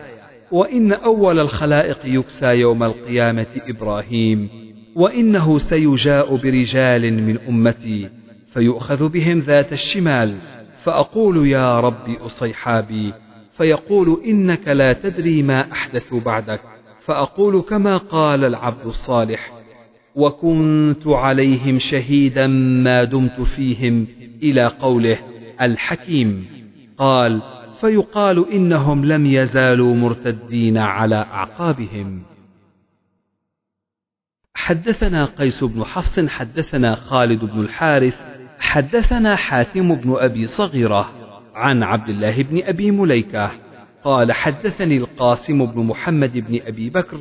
وإن 0.51 0.93
أول 0.93 1.41
الخلائق 1.41 1.99
يكسى 2.05 2.47
يوم 2.47 2.83
القيامة 2.83 3.47
إبراهيم 3.69 4.49
وإنه 4.97 5.59
سيجاء 5.59 6.37
برجال 6.37 7.23
من 7.23 7.39
أمتي 7.49 8.11
فيؤخذ 8.47 9.09
بهم 9.09 9.39
ذات 9.39 9.73
الشمال 9.73 10.37
فأقول 10.83 11.47
يا 11.47 11.81
رب 11.81 12.11
أصيحابي 12.21 13.13
فيقول 13.53 14.21
إنك 14.27 14.69
لا 14.69 14.93
تدري 14.93 15.43
ما 15.43 15.73
أحدث 15.73 16.15
بعدك 16.15 16.61
فأقول 17.01 17.63
كما 17.63 17.97
قال 17.97 18.45
العبد 18.45 18.87
الصالح 18.87 19.60
وكنت 20.15 21.07
عليهم 21.07 21.79
شهيدا 21.79 22.47
ما 22.83 23.05
دمت 23.05 23.41
فيهم 23.41 24.07
إلى 24.43 24.67
قوله 24.67 25.19
الحكيم. 25.61 26.47
قال 26.99 27.43
فيقال 27.81 28.53
إنهم 28.53 29.05
لم 29.05 29.27
يزالوا 29.27 29.95
مرتدين 29.95 30.79
على 30.79 31.17
أعقابهم. 31.17 32.23
حدثنا 34.55 35.25
قيس 35.25 35.65
بن 35.65 35.85
حفص 35.85 36.21
حدثنا 36.21 36.95
خالد 36.95 37.45
بن 37.45 37.61
الحارث 37.61 38.27
حدثنا 38.59 39.37
حاتم 39.37 39.95
بن 39.95 40.17
أبي 40.19 40.47
صغيرة 40.47 41.11
عن 41.55 41.83
عبد 41.83 42.09
الله 42.09 42.43
بن 42.43 42.63
أبي 42.63 42.91
مليكة. 42.91 43.51
قال 44.05 44.33
حدثني 44.33 44.97
القاسم 44.97 45.67
بن 45.67 45.81
محمد 45.81 46.39
بن 46.39 46.61
أبي 46.67 46.91
بكر 46.91 47.19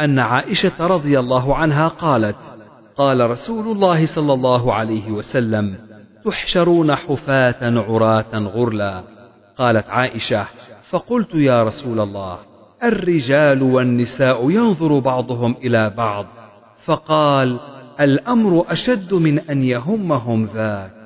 أن 0.00 0.18
عائشة 0.18 0.86
رضي 0.86 1.18
الله 1.20 1.56
عنها 1.56 1.88
قالت 1.88 2.58
قال 2.96 3.30
رسول 3.30 3.76
الله 3.76 4.06
صلى 4.06 4.32
الله 4.32 4.74
عليه 4.74 5.10
وسلم 5.10 5.78
تحشرون 6.24 6.94
حفاة 6.94 7.56
عراة 7.62 8.38
غرلا. 8.38 9.04
قالت 9.58 9.88
عائشة 9.88 10.46
فقلت 10.90 11.34
يا 11.34 11.62
رسول 11.62 12.00
الله 12.00 12.38
الرجال 12.82 13.62
والنساء 13.62 14.50
ينظر 14.50 14.98
بعضهم 14.98 15.56
إلى 15.64 15.90
بعض. 15.90 16.26
فقال 16.84 17.60
الأمر 18.00 18.64
أشد 18.68 19.14
من 19.14 19.38
أن 19.38 19.62
يهمهم 19.62 20.44
ذاك. 20.44 21.02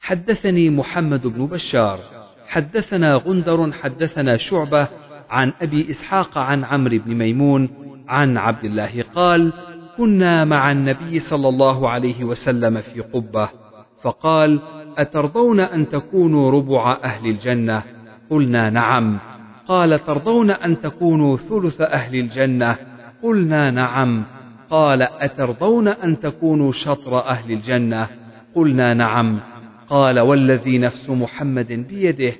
حدثني 0.00 0.70
محمد 0.70 1.26
بن 1.26 1.46
بشار 1.46 1.98
حدثنا 2.46 3.14
غندر 3.14 3.72
حدثنا 3.72 4.36
شعبة 4.36 4.88
عن 5.30 5.52
أبي 5.62 5.90
إسحاق 5.90 6.38
عن 6.38 6.64
عمرو 6.64 6.98
بن 7.06 7.14
ميمون 7.14 7.68
عن 8.08 8.36
عبد 8.36 8.64
الله 8.64 9.04
قال 9.14 9.52
كنا 9.96 10.44
مع 10.44 10.72
النبي 10.72 11.18
صلى 11.18 11.48
الله 11.48 11.90
عليه 11.90 12.24
وسلم 12.24 12.80
في 12.80 13.00
قبة. 13.00 13.48
فقال 14.02 14.60
أترضون 14.98 15.60
أن 15.60 15.88
تكونوا 15.88 16.50
ربع 16.50 16.98
أهل 17.04 17.26
الجنة؟ 17.26 17.82
قلنا 18.30 18.70
نعم. 18.70 19.18
قال 19.68 19.98
ترضون 19.98 20.50
أن 20.50 20.80
تكونوا 20.80 21.36
ثلث 21.36 21.80
أهل 21.80 22.14
الجنة؟ 22.14 22.76
قلنا 23.22 23.70
نعم. 23.70 24.24
قال 24.70 25.02
أترضون 25.02 25.88
أن 25.88 26.20
تكونوا 26.20 26.72
شطر 26.72 27.18
أهل 27.18 27.52
الجنة؟ 27.52 28.08
قلنا 28.54 28.94
نعم. 28.94 29.40
قال 29.88 30.20
والذي 30.20 30.78
نفس 30.78 31.10
محمد 31.10 31.72
بيده 31.72 32.32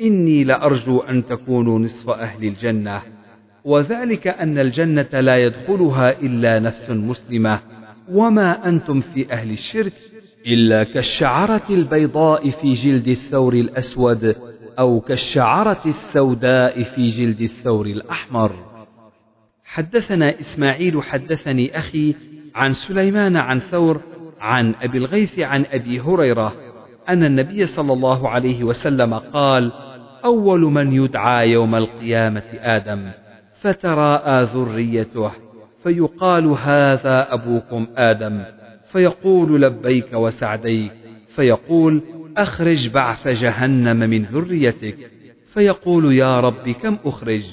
إني 0.00 0.44
لأرجو 0.44 1.00
أن 1.00 1.26
تكونوا 1.26 1.78
نصف 1.78 2.10
أهل 2.10 2.44
الجنة 2.44 3.02
وذلك 3.64 4.28
أن 4.28 4.58
الجنة 4.58 5.20
لا 5.20 5.36
يدخلها 5.36 6.20
إلا 6.20 6.58
نفس 6.58 6.90
مسلمة 6.90 7.60
وما 8.12 8.68
أنتم 8.68 9.00
في 9.00 9.32
أهل 9.32 9.50
الشرك 9.50 9.92
إلا 10.46 10.84
كالشعرة 10.84 11.62
البيضاء 11.70 12.48
في 12.48 12.72
جلد 12.72 13.08
الثور 13.08 13.54
الأسود 13.54 14.36
أو 14.78 15.00
كالشعرة 15.00 15.82
السوداء 15.86 16.82
في 16.82 17.04
جلد 17.04 17.40
الثور 17.40 17.86
الأحمر. 17.86 18.52
حدثنا 19.64 20.40
إسماعيل 20.40 21.02
حدثني 21.02 21.78
أخي 21.78 22.14
عن 22.54 22.72
سليمان 22.72 23.36
عن 23.36 23.58
ثور 23.58 24.00
عن 24.40 24.74
أبي 24.82 24.98
الغيث 24.98 25.38
عن 25.38 25.64
أبي 25.70 26.00
هريرة 26.00 26.52
أن 27.08 27.24
النبي 27.24 27.66
صلى 27.66 27.92
الله 27.92 28.28
عليه 28.28 28.64
وسلم 28.64 29.14
قال 29.14 29.72
أول 30.24 30.60
من 30.60 30.92
يدعى 30.92 31.50
يوم 31.50 31.74
القيامة 31.74 32.42
آدم 32.54 33.10
فتراءى 33.60 34.44
ذريته 34.44 35.30
فيقال 35.82 36.46
هذا 36.46 37.34
أبوكم 37.34 37.86
آدم 37.96 38.42
فيقول 38.92 39.62
لبيك 39.62 40.12
وسعديك 40.12 40.92
فيقول 41.28 42.02
أخرج 42.36 42.88
بعث 42.88 43.28
جهنم 43.28 43.96
من 44.10 44.22
ذريتك 44.22 44.96
فيقول 45.46 46.14
يا 46.14 46.40
رب 46.40 46.68
كم 46.68 46.96
أخرج؟ 47.04 47.44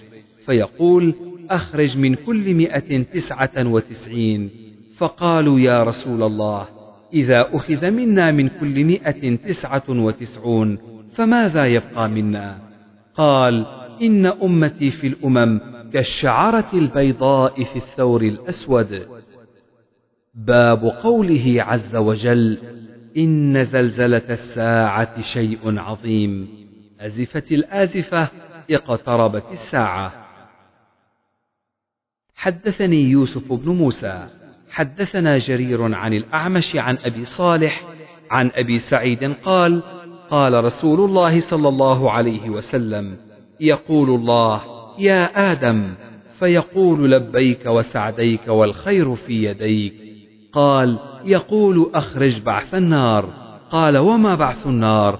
فيقول 0.45 1.14
أخرج 1.49 1.98
من 1.98 2.15
كل 2.15 2.53
مئة 2.53 3.03
تسعة 3.03 3.68
وتسعين. 3.68 4.49
فقالوا 4.98 5.60
يا 5.60 5.84
رسول 5.84 6.23
الله 6.23 6.68
إذا 7.14 7.56
أخذ 7.56 7.91
منا 7.91 8.31
من 8.31 8.49
كل 8.49 8.84
مئة 8.84 9.35
تسعة 9.35 9.84
وتسعون 9.89 10.77
فماذا 11.18 11.65
يبقى 11.65 12.10
منا؟ 12.10 12.60
قال 13.15 13.65
إن 14.02 14.26
أمتي 14.26 14.89
في 14.89 15.07
الأمم 15.07 15.60
كالشعرة 15.94 16.69
البيضاء 16.73 17.64
في 17.64 17.76
الثور 17.76 18.22
الأسود. 18.22 19.07
باب 20.34 20.85
قوله 20.85 21.56
عز 21.64 21.95
وجل 21.95 22.57
إن 23.18 23.64
زلزلة 23.64 24.30
الساعة 24.30 25.22
شيء 25.22 25.80
عظيم. 25.80 26.48
أزفت 26.99 27.52
الآزفة 27.52 28.30
اقتربت 28.72 29.45
الساعة. 29.52 30.27
حدثني 32.35 33.02
يوسف 33.02 33.53
بن 33.53 33.72
موسى. 33.72 34.27
حدثنا 34.69 35.38
جرير 35.38 35.95
عن 35.95 36.14
الأعمش 36.14 36.76
عن 36.76 36.98
أبي 37.06 37.26
صالح 37.26 37.84
عن 38.31 38.52
أبي 38.53 38.80
سعيد 38.80 39.34
قال 39.34 39.97
قال 40.30 40.64
رسول 40.64 40.99
الله 40.99 41.40
صلى 41.40 41.70
الله 41.70 42.12
عليه 42.12 42.49
وسلم 42.49 43.18
يقول 43.60 44.10
الله 44.10 44.62
يا 44.99 45.52
آدم 45.52 45.94
فيقول 46.40 47.12
لبيك 47.12 47.66
وسعديك 47.66 48.48
والخير 48.48 49.16
في 49.16 49.44
يديك. 49.44 49.94
قال 50.54 50.99
يقول 51.26 51.91
أخرج 51.94 52.41
بعث 52.41 52.76
النار. 52.76 53.30
قال 53.72 53.98
وما 53.98 54.36
بعث 54.36 54.68
النار؟ 54.68 55.20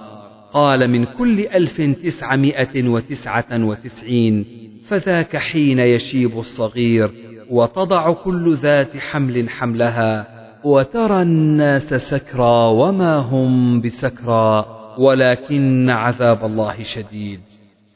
قال 0.54 0.88
من 0.88 1.06
كل 1.06 1.40
ألف 1.40 1.82
تسعمائة 1.82 2.90
وتسعة 2.90 3.46
وتسعين 3.52 4.46
فذاك 4.88 5.38
حين 5.38 5.80
يشيب 5.80 6.40
الصغير 6.40 7.12
وتضع 7.50 8.12
كل 8.12 8.56
ذات 8.56 8.98
حمل 8.98 9.50
حملها 9.50 10.28
وترى 10.64 11.22
الناس 11.22 11.94
سكرى 11.94 12.72
وما 12.74 13.18
هم 13.18 13.82
بسكرى. 13.82 14.66
ولكن 15.00 15.90
عذاب 15.90 16.46
الله 16.46 16.84
شديد. 16.84 17.40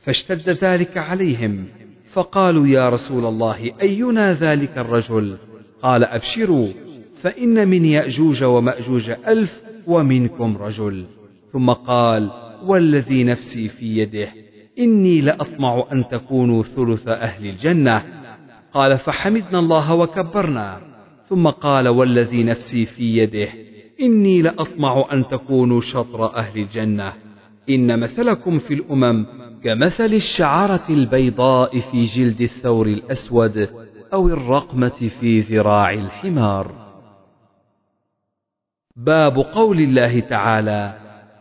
فاشتد 0.02 0.50
ذلك 0.50 0.98
عليهم. 0.98 1.66
فقالوا 2.14 2.68
يا 2.68 2.90
رسول 2.90 3.26
الله 3.26 3.72
أينا 3.82 4.34
ذلك 4.34 4.78
الرجل؟ 4.78 5.38
قال 5.82 6.04
أبشروا 6.04 6.68
فإن 7.22 7.68
من 7.68 7.86
يأجوج 7.86 8.44
ومأجوج 8.44 9.10
ألف 9.28 9.62
ومنكم 9.88 10.58
رجل. 10.58 11.06
ثم 11.54 11.70
قال 11.70 12.32
والذي 12.66 13.24
نفسي 13.24 13.68
في 13.68 13.98
يده 13.98 14.28
إني 14.80 15.22
لأطمع 15.22 15.86
أن 15.92 16.08
تكونوا 16.12 16.64
ثلث 16.64 17.08
أهل 17.08 17.46
الجنة. 17.46 18.04
قال 18.74 18.98
فحمدنا 18.98 19.60
الله 19.60 19.96
وكبرنا. 19.96 20.82
ثم 21.30 21.48
قال 21.48 21.88
والذي 21.88 22.44
نفسي 22.44 22.86
في 22.86 23.18
يده 23.18 23.71
إني 24.02 24.42
لأطمع 24.42 25.06
أن 25.12 25.28
تكونوا 25.28 25.82
شطر 25.82 26.36
أهل 26.36 26.60
الجنة. 26.60 27.14
إن 27.70 28.00
مثلكم 28.00 28.60
في 28.60 28.74
الأمم 28.74 29.26
كمثل 29.64 30.14
الشعرة 30.14 30.84
البيضاء 30.90 31.80
في 31.80 32.04
جلد 32.04 32.42
الثور 32.42 32.88
الأسود 32.88 33.70
أو 34.14 34.28
الرقمة 34.28 35.10
في 35.20 35.40
ذراع 35.40 35.94
الحمار. 35.94 36.72
باب 38.96 39.38
قول 39.38 39.80
الله 39.80 40.20
تعالى 40.20 40.94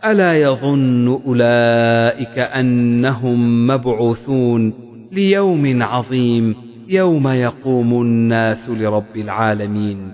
ألا 0.05 0.35
يظن 0.35 1.09
أولئك 1.27 2.39
أنهم 2.39 3.67
مبعوثون 3.67 4.75
ليوم 5.13 5.83
عظيم 5.83 6.55
يوم 6.89 7.29
يقوم 7.29 8.03
الناس 8.03 8.71
لرب 8.71 9.17
العالمين. 9.17 10.13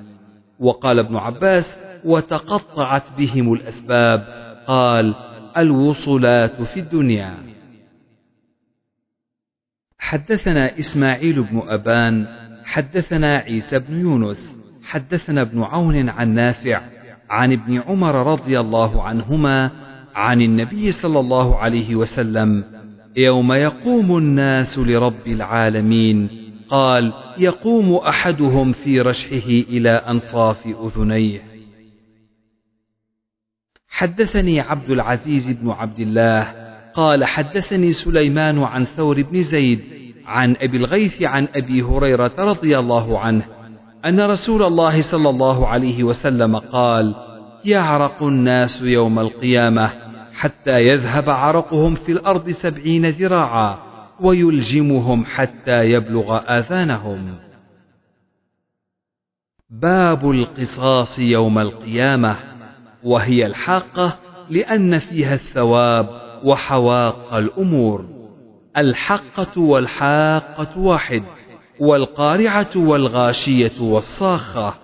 وقال 0.60 0.98
ابن 0.98 1.16
عباس 1.16 1.85
وتقطعت 2.06 3.18
بهم 3.18 3.52
الأسباب. 3.52 4.20
قال 4.66 5.14
الوصلات 5.56 6.62
في 6.62 6.80
الدنيا. 6.80 7.34
حدثنا 9.98 10.78
إسماعيل 10.78 11.42
بن 11.42 11.62
أبان 11.68 12.26
حدثنا 12.64 13.36
عيسى 13.36 13.78
بن 13.78 14.00
يونس 14.00 14.56
حدثنا 14.82 15.40
ابن 15.40 15.62
عون 15.62 16.08
عن 16.08 16.34
نافع 16.34 16.80
عن 17.30 17.52
ابن 17.52 17.80
عمر 17.80 18.32
رضي 18.32 18.60
الله 18.60 19.02
عنهما 19.02 19.70
عن 20.14 20.42
النبي 20.42 20.92
صلى 20.92 21.20
الله 21.20 21.56
عليه 21.56 21.94
وسلم 21.94 22.64
يوم 23.16 23.52
يقوم 23.52 24.18
الناس 24.18 24.78
لرب 24.78 25.26
العالمين. 25.26 26.28
قال 26.68 27.12
يقوم 27.38 27.94
أحدهم 27.94 28.72
في 28.72 29.00
رشحه 29.00 29.48
إلى 29.48 29.90
أنصاف 29.90 30.66
أذنيه. 30.66 31.55
حدثني 33.96 34.60
عبد 34.60 34.90
العزيز 34.90 35.50
بن 35.50 35.70
عبد 35.70 36.00
الله 36.00 36.52
قال 36.94 37.24
حدثني 37.24 37.92
سليمان 37.92 38.62
عن 38.62 38.84
ثور 38.84 39.22
بن 39.22 39.42
زيد 39.42 39.84
عن 40.26 40.56
أبي 40.60 40.76
الغيث 40.76 41.22
عن 41.22 41.48
أبي 41.54 41.82
هريرة 41.82 42.32
رضي 42.38 42.78
الله 42.78 43.18
عنه 43.18 43.44
أن 44.04 44.20
رسول 44.20 44.62
الله 44.62 45.02
صلى 45.02 45.30
الله 45.30 45.66
عليه 45.68 46.04
وسلم 46.04 46.56
قال: 46.56 47.14
يعرق 47.64 48.22
الناس 48.22 48.82
يوم 48.82 49.18
القيامة 49.18 49.90
حتى 50.32 50.78
يذهب 50.78 51.30
عرقهم 51.30 51.94
في 51.94 52.12
الأرض 52.12 52.50
سبعين 52.50 53.06
ذراعا 53.06 53.78
ويلجمهم 54.20 55.24
حتى 55.24 55.90
يبلغ 55.90 56.36
آذانهم. 56.58 57.34
باب 59.70 60.30
القصاص 60.30 61.18
يوم 61.18 61.58
القيامة 61.58 62.55
وهي 63.06 63.46
الحاقة 63.46 64.18
لأن 64.50 64.98
فيها 64.98 65.34
الثواب 65.34 66.08
وحواق 66.44 67.34
الأمور. 67.34 68.16
الحقة 68.76 69.60
والحاقة 69.60 70.78
واحد 70.78 71.22
والقارعة 71.80 72.70
والغاشية 72.76 73.80
والصاخة 73.80 74.74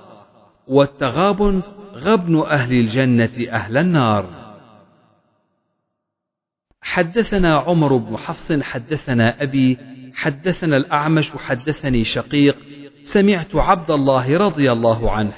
والتغابن 0.69 1.63
غبن 1.95 2.41
أهل 2.41 2.73
الجنة 2.73 3.51
أهل 3.53 3.77
النار 3.77 4.27
حدثنا 6.83 7.57
عمر 7.59 7.97
بن 7.97 8.17
حفص 8.17 8.53
حدثنا 8.53 9.43
أبي 9.43 9.79
حدثنا 10.15 10.77
الأعمش 10.77 11.31
حدثني 11.31 12.05
شقيق 12.05 12.57
سمعت 13.03 13.57
عبد 13.57 13.91
الله 13.91 14.39
رضي 14.39 14.73
الله 14.73 15.11
عنه 15.11 15.33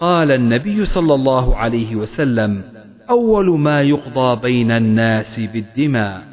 قال 0.00 0.30
النبي 0.30 0.84
صلى 0.84 1.14
الله 1.14 1.56
عليه 1.56 1.96
وسلم 1.96 2.62
أول 3.10 3.58
ما 3.58 3.82
يقضى 3.82 4.40
بين 4.40 4.70
الناس 4.70 5.40
بالدماء. 5.40 6.30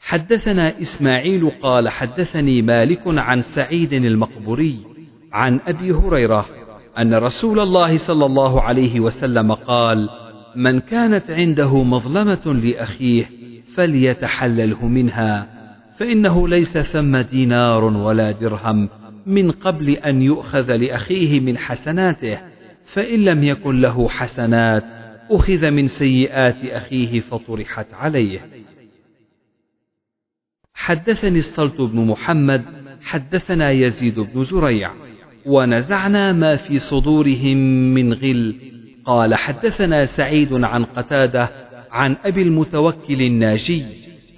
حدثنا 0.00 0.80
إسماعيل 0.80 1.50
قال 1.62 1.88
حدثني 1.88 2.62
مالك 2.62 3.02
عن 3.06 3.42
سعيد 3.42 3.92
المقبوري 3.92 4.78
عن 5.32 5.60
أبي 5.66 5.92
هريرة 5.92 6.46
أن 6.98 7.14
رسول 7.14 7.60
الله 7.60 7.96
صلى 7.96 8.26
الله 8.26 8.62
عليه 8.62 9.00
وسلم 9.00 9.52
قال 9.52 10.08
من 10.56 10.80
كانت 10.80 11.30
عنده 11.30 11.82
مظلمة 11.82 12.46
لأخيه 12.46 13.30
فليتحلله 13.74 14.86
منها 14.86 15.46
فإنه 15.98 16.48
ليس 16.48 16.78
ثم 16.78 17.16
دينار 17.16 17.84
ولا 17.84 18.32
درهم 18.32 18.88
من 19.26 19.50
قبل 19.50 19.90
أن 19.90 20.22
يؤخذ 20.22 20.76
لأخيه 20.76 21.40
من 21.40 21.58
حسناته 21.58 22.38
فإن 22.84 23.24
لم 23.24 23.44
يكن 23.44 23.80
له 23.80 24.08
حسنات 24.08 24.84
أخذ 25.30 25.70
من 25.70 25.88
سيئات 25.88 26.64
أخيه 26.64 27.20
فطرحت 27.20 27.94
عليه. 27.94 28.40
حدثني 30.74 31.38
الصلت 31.38 31.80
بن 31.80 32.06
محمد 32.06 32.62
حدثنا 33.02 33.70
يزيد 33.70 34.20
بن 34.20 34.44
زريع 34.44 34.92
ونزعنا 35.46 36.32
ما 36.32 36.56
في 36.56 36.78
صدورهم 36.78 37.56
من 37.94 38.12
غل. 38.12 38.56
قال 39.04 39.34
حدثنا 39.34 40.04
سعيد 40.04 40.52
عن 40.52 40.84
قتادة 40.84 41.50
عن 41.90 42.16
أبي 42.24 42.42
المتوكل 42.42 43.22
الناجي 43.22 43.84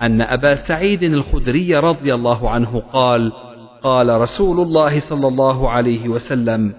أن 0.02 0.20
أبا 0.20 0.54
سعيد 0.54 1.02
الخدري 1.02 1.76
رضي 1.76 2.14
الله 2.14 2.50
عنه 2.50 2.80
قال 2.92 3.32
قال 3.84 4.20
رسول 4.20 4.60
الله 4.60 4.98
صلى 4.98 5.28
الله 5.28 5.70
عليه 5.70 6.08
وسلم 6.08 6.72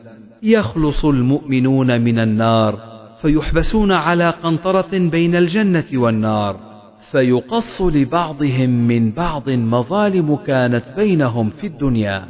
يخلص 0.43 1.05
المؤمنون 1.05 2.01
من 2.01 2.19
النار 2.19 2.79
فيحبسون 3.21 3.91
على 3.91 4.29
قنطرة 4.29 4.97
بين 4.97 5.35
الجنة 5.35 5.85
والنار 5.93 6.59
فيقص 7.11 7.81
لبعضهم 7.81 8.69
من 8.69 9.11
بعض 9.11 9.49
مظالم 9.49 10.35
كانت 10.35 10.93
بينهم 10.97 11.49
في 11.49 11.67
الدنيا. 11.67 12.25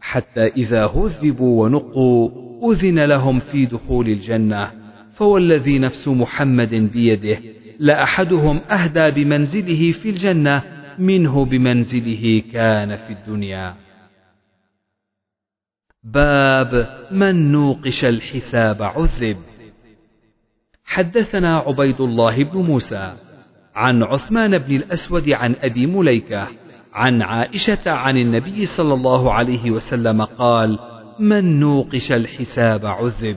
حتى 0.00 0.46
إذا 0.46 0.86
هذبوا 0.86 1.64
ونقوا 1.64 2.30
أذن 2.72 3.04
لهم 3.04 3.38
في 3.38 3.66
دخول 3.66 4.08
الجنة 4.08 4.70
فوالذي 5.12 5.78
نفس 5.78 6.08
محمد 6.08 6.74
بيده 6.74 7.38
لأحدهم 7.78 8.60
أهدى 8.70 9.10
بمنزله 9.10 9.92
في 9.92 10.08
الجنة 10.08 10.62
منه 10.98 11.44
بمنزله 11.44 12.42
كان 12.52 12.96
في 12.96 13.12
الدنيا. 13.12 13.83
باب 16.04 16.88
من 17.10 17.52
نوقش 17.52 18.04
الحساب 18.04 18.82
عذب 18.82 19.36
حدثنا 20.84 21.58
عبيد 21.58 22.00
الله 22.00 22.44
بن 22.44 22.58
موسى 22.58 23.14
عن 23.74 24.02
عثمان 24.02 24.58
بن 24.58 24.76
الأسود 24.76 25.30
عن 25.30 25.56
أبي 25.62 25.86
مليكة 25.86 26.48
عن 26.92 27.22
عائشة 27.22 27.90
عن 27.90 28.16
النبي 28.16 28.66
صلى 28.66 28.94
الله 28.94 29.32
عليه 29.32 29.70
وسلم 29.70 30.22
قال 30.22 30.78
من 31.18 31.60
نوقش 31.60 32.12
الحساب 32.12 32.86
عذب 32.86 33.36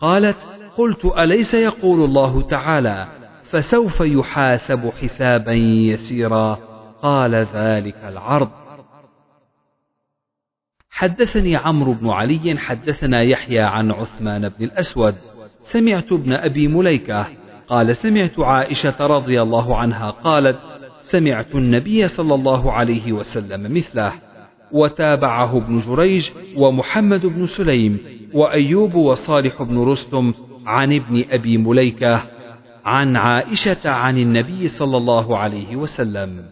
قالت 0.00 0.48
قلت 0.76 1.04
أليس 1.04 1.54
يقول 1.54 2.04
الله 2.04 2.42
تعالى 2.42 3.08
فسوف 3.42 4.00
يحاسب 4.00 4.90
حسابا 5.02 5.52
يسيرا؟ 5.92 6.58
قال 7.02 7.34
ذلك 7.34 7.96
العرض. 8.04 8.63
حدثني 10.96 11.56
عمرو 11.56 11.92
بن 11.92 12.10
علي 12.10 12.58
حدثنا 12.58 13.22
يحيى 13.22 13.60
عن 13.60 13.90
عثمان 13.90 14.48
بن 14.48 14.64
الأسود. 14.64 15.14
سمعت 15.62 16.12
ابن 16.12 16.32
أبي 16.32 16.68
مليكة 16.68 17.26
قال 17.68 17.96
سمعت 17.96 18.40
عائشة 18.40 19.06
رضي 19.06 19.42
الله 19.42 19.76
عنها 19.76 20.10
قالت 20.10 20.58
سمعت 21.00 21.54
النبي 21.54 22.08
صلى 22.08 22.34
الله 22.34 22.72
عليه 22.72 23.12
وسلم 23.12 23.76
مثله 23.76 24.12
وتابعه 24.72 25.56
ابن 25.56 25.78
جريج 25.78 26.30
ومحمد 26.56 27.26
بن 27.26 27.46
سليم 27.46 27.98
وأيوب 28.34 28.94
وصالح 28.94 29.62
بن 29.62 29.78
رستم 29.78 30.34
عن 30.66 30.92
ابن 30.92 31.24
أبي 31.30 31.58
مليكة 31.58 32.22
عن 32.84 33.16
عائشة 33.16 33.90
عن 33.90 34.18
النبي 34.18 34.68
صلى 34.68 34.96
الله 34.96 35.38
عليه 35.38 35.76
وسلم. 35.76 36.44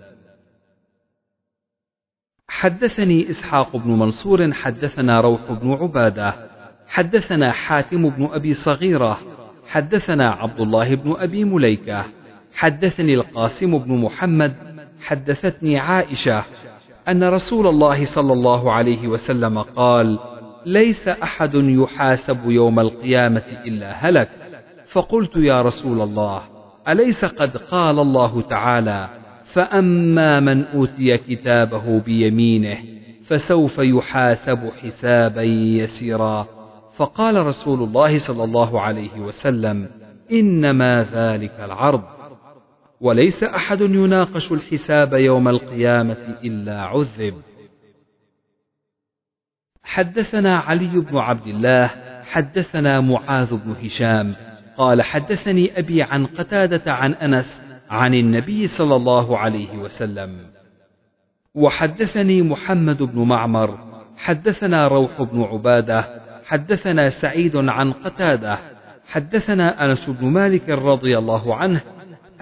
حدثني 2.49 3.31
إسحاق 3.31 3.77
بن 3.77 3.91
منصور 3.91 4.53
حدثنا 4.53 5.21
روح 5.21 5.53
بن 5.53 5.73
عبادة 5.73 6.35
حدثنا 6.89 7.53
حاتم 7.53 8.09
بن 8.09 8.29
أبي 8.33 8.55
صغيرة 8.55 9.19
حدثنا 9.69 10.31
عبد 10.31 10.61
الله 10.61 10.95
بن 10.95 11.15
أبي 11.19 11.45
مليكة 11.45 12.05
حدثني 12.55 13.15
القاسم 13.15 13.79
بن 13.79 13.99
محمد 13.99 14.55
حدثتني 15.03 15.79
عائشة 15.79 16.45
أن 17.09 17.25
رسول 17.25 17.67
الله 17.67 18.05
صلى 18.05 18.33
الله 18.33 18.73
عليه 18.73 19.09
وسلم 19.09 19.59
قال 19.59 20.19
ليس 20.67 21.09
أحد 21.09 21.55
يحاسب 21.55 22.51
يوم 22.51 22.81
القيامة 22.81 23.43
إلا 23.67 23.93
هلك. 23.93 24.29
فقلت 24.87 25.37
يا 25.37 25.63
رسول 25.63 26.01
الله 26.01 26.43
أليس 26.89 27.25
قد 27.25 27.57
قال 27.57 27.99
الله 27.99 28.41
تعالى 28.41 29.09
فأما 29.53 30.41
من 30.41 30.65
أوتي 30.65 31.19
كتابه 31.19 32.01
بيمينه 32.01 32.79
فسوف 33.25 33.79
يحاسب 33.79 34.71
حسابا 34.83 35.43
يسيرا. 35.43 36.47
فقال 36.97 37.47
رسول 37.47 37.83
الله 37.83 38.19
صلى 38.19 38.45
الله 38.45 38.81
عليه 38.81 39.21
وسلم 39.21 39.89
إنما 40.33 41.03
ذلك 41.13 41.61
العرض. 41.61 42.03
وليس 43.01 43.45
أحد 43.45 43.81
يناقش 43.81 44.53
الحساب 44.53 45.13
يوم 45.13 45.49
القيامة 45.49 46.37
إلا 46.45 46.83
عذب. 46.83 47.35
حدثنا 49.83 50.59
علي 50.59 51.01
بن 51.01 51.17
عبد 51.17 51.47
الله 51.47 51.87
حدثنا 52.23 53.01
معاذ 53.01 53.57
بن 53.57 53.75
هشام 53.85 54.35
قال 54.77 55.03
حدثني 55.03 55.79
أبي 55.79 56.03
عن 56.03 56.27
قتادة 56.27 56.93
عن 56.93 57.15
أنس 57.15 57.62
عن 57.93 58.15
النبي 58.15 58.67
صلى 58.67 58.97
الله 58.97 59.39
عليه 59.39 59.79
وسلم. 59.79 60.31
وحدثني 61.55 62.43
محمد 62.43 63.03
بن 63.03 63.23
معمر 63.23 63.79
حدثنا 64.17 64.89
روح 64.89 65.23
بن 65.23 65.43
عبادة 65.43 66.23
حدثنا 66.47 67.09
سعيد 67.09 67.57
عن 67.57 67.93
قتادة 67.93 68.59
حدثنا 69.09 69.85
أنس 69.85 70.11
بن 70.11 70.27
مالك 70.27 70.69
رضي 70.69 71.19
الله 71.19 71.57
عنه 71.57 71.81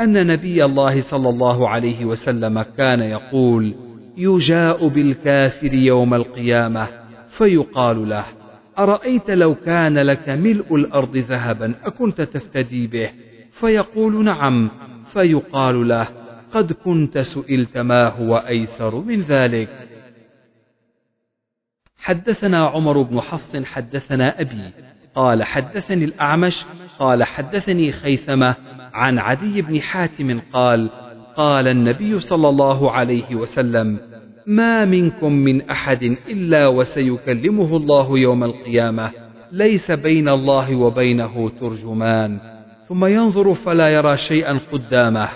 أن 0.01 0.27
نبي 0.27 0.65
الله 0.65 1.01
صلى 1.01 1.29
الله 1.29 1.69
عليه 1.69 2.05
وسلم 2.05 2.63
كان 2.63 3.01
يقول 3.01 3.75
يجاء 4.17 4.89
بالكافر 4.89 5.75
يوم 5.75 6.15
القيامة 6.15 6.89
فيقال 7.29 8.09
له 8.09 8.25
أرأيت 8.79 9.31
لو 9.31 9.55
كان 9.55 9.99
لك 9.99 10.29
ملء 10.29 10.75
الأرض 10.75 11.17
ذهبا 11.17 11.75
أكنت 11.85 12.21
تفتدي 12.23 12.87
به؟ 12.87 13.11
فيقول 13.51 14.25
نعم. 14.25 14.71
فيقال 15.13 15.89
له 15.89 16.09
قد 16.53 16.73
كنت 16.73 17.19
سئلت 17.19 17.79
ما 17.79 18.09
هو 18.09 18.37
أيسر 18.37 18.95
من 18.95 19.21
ذلك. 19.21 19.89
حدثنا 21.99 22.67
عمر 22.67 23.03
بن 23.03 23.21
حفص 23.21 23.57
حدثنا 23.57 24.41
أبي 24.41 24.71
قال 25.15 25.43
حدثني 25.43 26.05
الأعمش 26.05 26.67
قال 26.99 27.25
حدثني 27.25 27.93
خيثمة 27.93 28.57
عن 28.93 29.19
عدي 29.19 29.63
بن 29.63 29.81
حاتم 29.81 30.41
قال 30.53 30.91
قال 31.37 31.69
النبي 31.69 32.21
صلى 32.21 32.49
الله 32.49 32.91
عليه 32.91 33.35
وسلم 33.35 33.99
ما 34.47 34.85
منكم 34.85 35.33
من 35.33 35.71
أحد 35.71 36.03
إلا 36.03 36.67
وسيكلمه 36.67 37.77
الله 37.77 38.19
يوم 38.19 38.45
القيامة 38.45 39.13
ليس 39.53 39.91
بين 39.91 40.29
الله 40.29 40.77
وبينه 40.77 41.51
ترجمان. 41.61 42.60
ثم 42.91 43.05
ينظر 43.05 43.55
فلا 43.55 43.89
يرى 43.89 44.17
شيئا 44.17 44.61
قدامه 44.73 45.29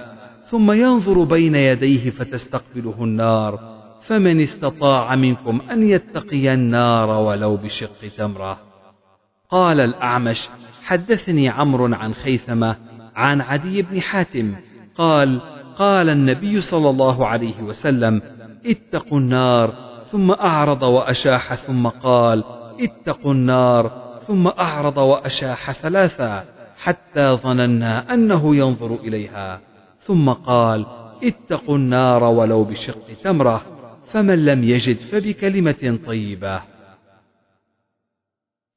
ثم 0.44 0.72
ينظر 0.72 1.24
بين 1.24 1.54
يديه 1.54 2.10
فتستقبله 2.10 3.04
النار 3.04 3.58
فمن 4.02 4.40
استطاع 4.40 5.14
منكم 5.14 5.60
أن 5.70 5.88
يتقي 5.88 6.54
النار 6.54 7.10
ولو 7.10 7.56
بشق 7.56 8.08
تمره. 8.16 8.58
قال 9.50 9.80
الأعمش 9.80 10.48
حدثني 10.84 11.48
عمرو 11.48 11.94
عن 11.94 12.14
خيثمة 12.14 12.76
عن 13.16 13.40
عدي 13.40 13.82
بن 13.82 14.00
حاتم 14.00 14.54
قال 14.96 15.40
قال 15.78 16.08
النبي 16.08 16.60
صلى 16.60 16.90
الله 16.90 17.26
عليه 17.26 17.62
وسلم 17.62 18.22
اتقوا 18.66 19.18
النار 19.18 19.74
ثم 20.06 20.30
أعرض 20.30 20.82
وأشاح 20.82 21.54
ثم 21.54 21.88
قال 21.88 22.44
اتقوا 22.80 23.32
النار 23.32 24.04
ثم 24.26 24.46
أعرض 24.46 24.98
وأشاح 24.98 25.72
ثلاثا. 25.72 26.53
حتى 26.76 27.30
ظننا 27.32 28.14
أنه 28.14 28.56
ينظر 28.56 28.94
إليها. 28.94 29.60
ثم 29.98 30.30
قال 30.30 30.86
اتقوا 31.22 31.76
النار 31.76 32.24
ولو 32.24 32.64
بشق 32.64 33.06
تمرة 33.22 33.64
فمن 34.06 34.44
لم 34.44 34.64
يجد 34.64 34.96
فبكلمة 34.96 35.98
طيبة. 36.06 36.60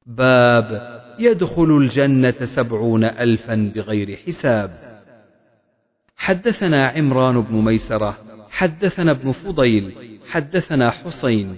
باب 0.05 0.97
يدخل 1.19 1.77
الجنة 1.77 2.35
سبعون 2.43 3.03
الفا 3.03 3.71
بغير 3.75 4.15
حساب. 4.27 4.87
حدثنا 6.17 6.87
عمران 6.87 7.41
بن 7.41 7.55
ميسرة 7.55 8.17
حدثنا 8.49 9.11
ابن 9.11 9.31
فضيل 9.31 9.93
حدثنا 10.29 10.91
حسين 10.91 11.57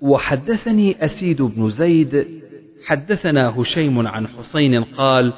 وحدثني 0.00 1.04
أسيد 1.04 1.42
بن 1.42 1.68
زيد 1.68 2.42
حدثنا 2.86 3.60
هشيم 3.60 4.06
عن 4.06 4.28
حسين 4.28 4.84
قال 4.84 5.32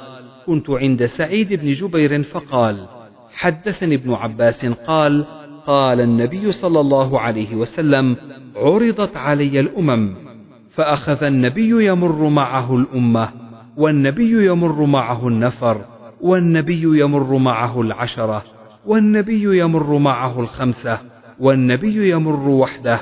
كنت 0.46 0.70
عند 0.70 1.04
سعيد 1.04 1.52
بن 1.52 1.72
جبير 1.72 2.22
فقال 2.22 2.86
حدثني 3.34 3.94
ابن 3.94 4.12
عباس 4.12 4.66
قال 4.66 5.24
قال 5.66 6.00
النبي 6.00 6.52
صلى 6.52 6.80
الله 6.80 7.20
عليه 7.20 7.54
وسلم 7.54 8.16
عرضت 8.56 9.16
علي 9.16 9.60
الأمم 9.60 10.14
فأخذ 10.70 11.24
النبي 11.24 11.86
يمر 11.86 12.28
معه 12.28 12.76
الأمة 12.76 13.28
والنبي 13.76 14.46
يمر 14.46 14.84
معه 14.86 15.28
النفر 15.28 15.84
والنبي 16.20 17.00
يمر 17.00 17.38
معه 17.38 17.80
العشرة 17.80 18.42
والنبي 18.86 19.58
يمر 19.58 19.98
معه 19.98 20.40
الخمسة 20.40 20.98
والنبي 21.40 22.10
يمر 22.10 22.48
وحده. 22.48 23.00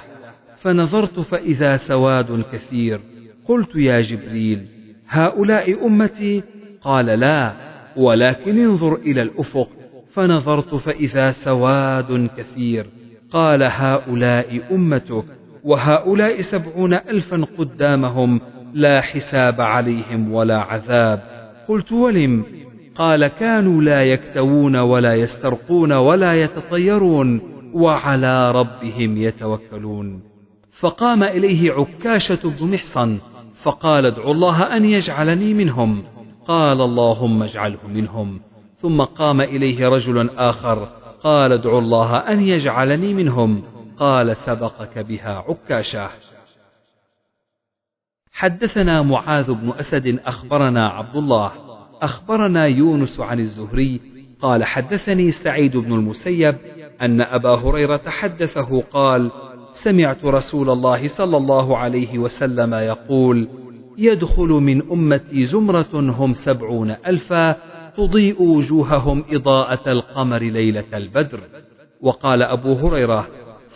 فنظرت 0.57 1.21
فإذا 1.21 1.77
سواد 1.77 2.45
كثير 2.53 3.01
قلت 3.45 3.77
يا 3.77 4.01
جبريل 4.01 4.67
هؤلاء 5.09 5.87
أمتي 5.87 6.43
قال 6.83 7.07
لا 7.07 7.53
ولكن 7.97 8.59
انظر 8.59 8.95
إلى 8.95 9.23
الأفق. 9.23 9.69
فنظرت 10.13 10.75
فإذا 10.75 11.31
سواد 11.31 12.31
كثير. 12.37 12.87
قال 13.33 13.63
هؤلاء 13.63 14.61
أمتك 14.73 15.25
وهؤلاء 15.65 16.41
سبعون 16.41 16.95
ألفا 16.95 17.47
قدامهم 17.59 18.41
لا 18.75 19.01
حساب 19.01 19.61
عليهم 19.61 20.33
ولا 20.33 20.59
عذاب. 20.59 21.23
قلت 21.69 21.93
ولم؟ 21.93 22.45
قال 22.95 23.27
كانوا 23.27 23.83
لا 23.83 24.05
يكتوون 24.05 24.77
ولا 24.77 25.15
يسترقون 25.15 25.93
ولا 25.93 26.35
يتطيرون 26.35 27.41
وعلى 27.75 28.53
ربهم 28.53 29.17
يتوكلون. 29.17 30.23
فقام 30.81 31.23
إليه 31.23 31.73
عكاشة 31.73 32.39
بن 32.45 32.73
محصن 32.73 33.19
فقال 33.63 34.07
ادعوا 34.07 34.33
الله 34.33 34.77
أن 34.77 34.85
يجعلني 34.85 35.55
منهم. 35.55 36.03
قال 36.51 36.81
اللهم 36.81 37.43
اجعله 37.43 37.79
منهم. 37.89 38.41
ثم 38.77 39.03
قام 39.03 39.41
إليه 39.41 39.89
رجل 39.89 40.31
آخر 40.31 40.89
قال 41.23 41.53
ادعو 41.53 41.79
الله 41.79 42.17
أن 42.17 42.41
يجعلني 42.41 43.15
منهم. 43.15 43.63
قال 43.99 44.37
سبقك 44.37 44.99
بها 44.99 45.45
عكاشة. 45.49 46.11
حدثنا 48.33 49.03
معاذ 49.03 49.53
بن 49.53 49.73
أسد 49.79 50.19
أخبرنا 50.27 50.89
عبد 50.89 51.17
الله. 51.17 51.53
أخبرنا 52.03 52.67
يونس 52.67 53.21
عن 53.21 53.41
الزهري 53.41 54.01
قال 54.43 54.65
حدثني 54.65 55.31
سعيد 55.31 55.77
بن 55.77 55.93
المسيب 55.93 56.55
أن 57.03 57.21
أبا 57.21 57.55
هريرة 57.55 58.03
حدثه 58.07 58.81
قال 58.81 59.31
سمعت 59.73 60.25
رسول 60.25 60.71
الله 60.71 61.09
صلى 61.09 61.37
الله 61.37 61.77
عليه 61.77 62.19
وسلم 62.19 62.75
يقول 62.75 63.49
يدخل 63.99 64.49
من 64.49 64.91
أمتي 64.91 65.45
زمرة 65.45 65.89
هم 65.95 66.33
سبعون 66.33 66.91
ألفا 66.91 67.57
تضيء 67.97 68.43
وجوههم 68.43 69.25
إضاءة 69.31 69.93
القمر 69.93 70.39
ليلة 70.39 70.85
البدر. 70.95 71.41
وقال 72.01 72.43
أبو 72.43 72.73
هريرة 72.73 73.27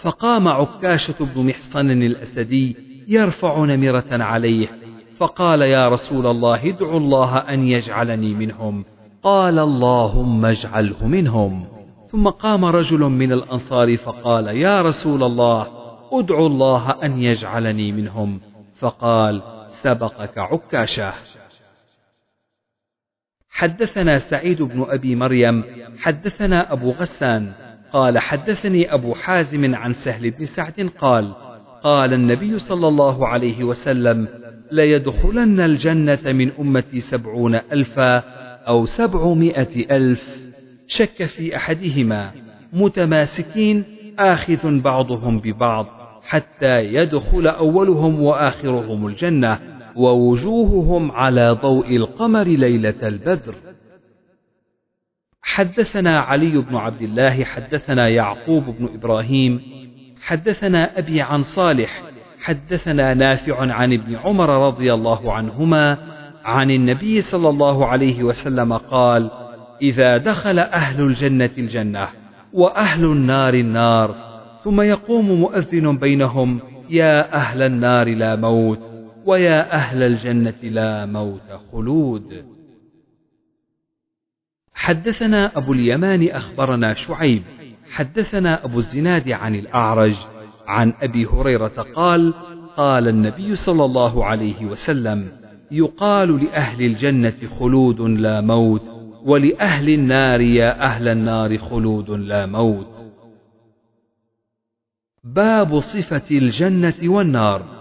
فقام 0.03 0.49
عكاشة 0.49 1.15
بن 1.35 1.47
محصن 1.47 1.91
الأسدي 1.91 2.77
يرفع 3.09 3.65
نمرة 3.65 4.05
عليه 4.11 4.69
فقال 5.17 5.63
يا 5.63 5.89
رسول 5.89 6.27
الله 6.27 6.69
ادعو 6.69 6.97
الله 6.97 7.39
أن 7.39 7.69
يجعلني 7.69 8.35
منهم. 8.35 8.85
قال 9.23 9.59
اللهم 9.59 10.45
اجعله 10.45 11.07
منهم. 11.07 11.65
ثم 12.07 12.29
قام 12.29 12.65
رجل 12.65 13.01
من 13.01 13.33
الأنصار 13.33 13.97
فقال 13.97 14.47
يا 14.47 14.83
رسول 14.83 15.23
الله 15.23 15.67
ادعو 16.13 16.47
الله 16.47 16.91
أن 16.91 17.23
يجعلني 17.23 17.93
منهم. 17.93 18.41
فقال 18.79 19.54
سبقك 19.85 20.39
عكاشه 20.39 21.13
حدثنا 23.51 24.19
سعيد 24.19 24.63
بن 24.63 24.87
أبي 24.89 25.17
مريم 25.17 25.65
حدثنا 25.99 26.73
أبو 26.73 26.91
غسان 26.91 27.53
قال 27.93 28.19
حدثني 28.19 28.95
أبو 28.95 29.15
حازم 29.15 29.75
عن 29.75 29.93
سهل 29.93 30.31
بن 30.31 30.45
سعد 30.45 30.91
قال 30.99 31.35
قال 31.83 32.13
النبي 32.13 32.59
صلى 32.59 32.89
الله 32.89 33.29
عليه 33.29 33.65
وسلم 33.65 34.29
ليدخلن 34.73 35.61
الجنة 35.61 36.33
من 36.33 36.53
أمتي 36.61 37.01
سبعون 37.01 37.55
ألفا 37.55 38.19
أو 38.69 38.85
سبعمائة 38.85 39.97
ألف. 39.97 40.53
شك 40.87 41.25
في 41.25 41.57
أحدهما. 41.57 42.33
متماسكين 42.73 43.85
آخذ 44.19 44.81
بعضهم 44.81 45.41
ببعض 45.41 45.87
حتى 46.23 46.81
يدخل 46.81 47.47
أولهم 47.47 48.23
وآخرهم 48.23 49.07
الجنة. 49.07 49.74
ووجوههم 49.97 51.13
على 51.13 51.51
ضوء 51.63 51.97
القمر 51.97 52.45
ليلة 52.45 53.09
البدر. 53.09 53.55
حدثنا 55.43 56.21
علي 56.21 56.59
بن 56.59 56.77
عبد 56.77 57.03
الله 57.03 57.45
حدثنا 57.45 58.09
يعقوب 58.09 58.65
بن 58.65 58.89
إبراهيم 58.95 59.61
حدثنا 60.23 60.99
أبي 60.99 61.23
عن 61.23 61.43
صالح 61.43 62.03
حدثنا 62.41 63.15
نافع 63.15 63.73
عن 63.73 63.93
ابن 63.93 64.17
عمر 64.17 64.67
رضي 64.67 64.95
الله 64.95 65.33
عنهما 65.33 65.99
عن 66.45 66.71
النبي 66.71 67.21
صلى 67.21 67.49
الله 67.49 67.87
عليه 67.87 68.23
وسلم 68.23 68.73
قال 68.73 69.31
إذا 69.83 70.17
دخل 70.17 70.59
أهل 70.59 71.03
الجنة 71.03 71.51
الجنة 71.59 72.09
وأهل 72.53 73.05
النار 73.05 73.55
النار 73.55 74.15
ثم 74.63 74.81
يقوم 74.81 75.33
مؤذن 75.41 75.97
بينهم 75.97 76.61
يا 76.91 77.35
أهل 77.35 77.63
النار 77.63 78.15
لا 78.15 78.37
موت 78.37 78.94
ويا 79.27 79.73
أهل 79.73 80.03
الجنة 80.03 80.63
لا 80.63 81.07
موت 81.07 81.53
خلود. 81.73 82.45
حدثنا 84.75 85.59
أبو 85.59 85.73
اليمان 85.73 86.29
أخبرنا 86.29 86.95
شعيب. 86.95 87.43
حدثنا 87.91 88.65
أبو 88.65 88.79
الزناد 88.79 89.31
عن 89.31 89.55
الأعرج 89.55 90.17
عن 90.67 90.93
أبي 91.03 91.27
هريرة 91.27 91.87
قال 91.95 92.35
قال 92.77 93.09
النبي 93.09 93.57
صلى 93.57 93.85
الله 93.85 94.25
عليه 94.25 94.65
وسلم 94.65 95.33
يقال 95.71 96.45
لأهل 96.45 96.83
الجنة 96.85 97.35
خلود 97.59 98.01
لا 98.01 98.41
موت 98.41 98.91
ولأهل 99.25 99.89
النار 99.89 100.41
يا 100.41 100.83
أهل 100.83 101.09
النار 101.09 101.59
خلود 101.59 102.11
لا 102.11 102.47
موت. 102.47 102.95
باب 105.25 105.79
صفة 105.79 106.37
الجنة 106.37 106.95
والنار. 107.05 107.74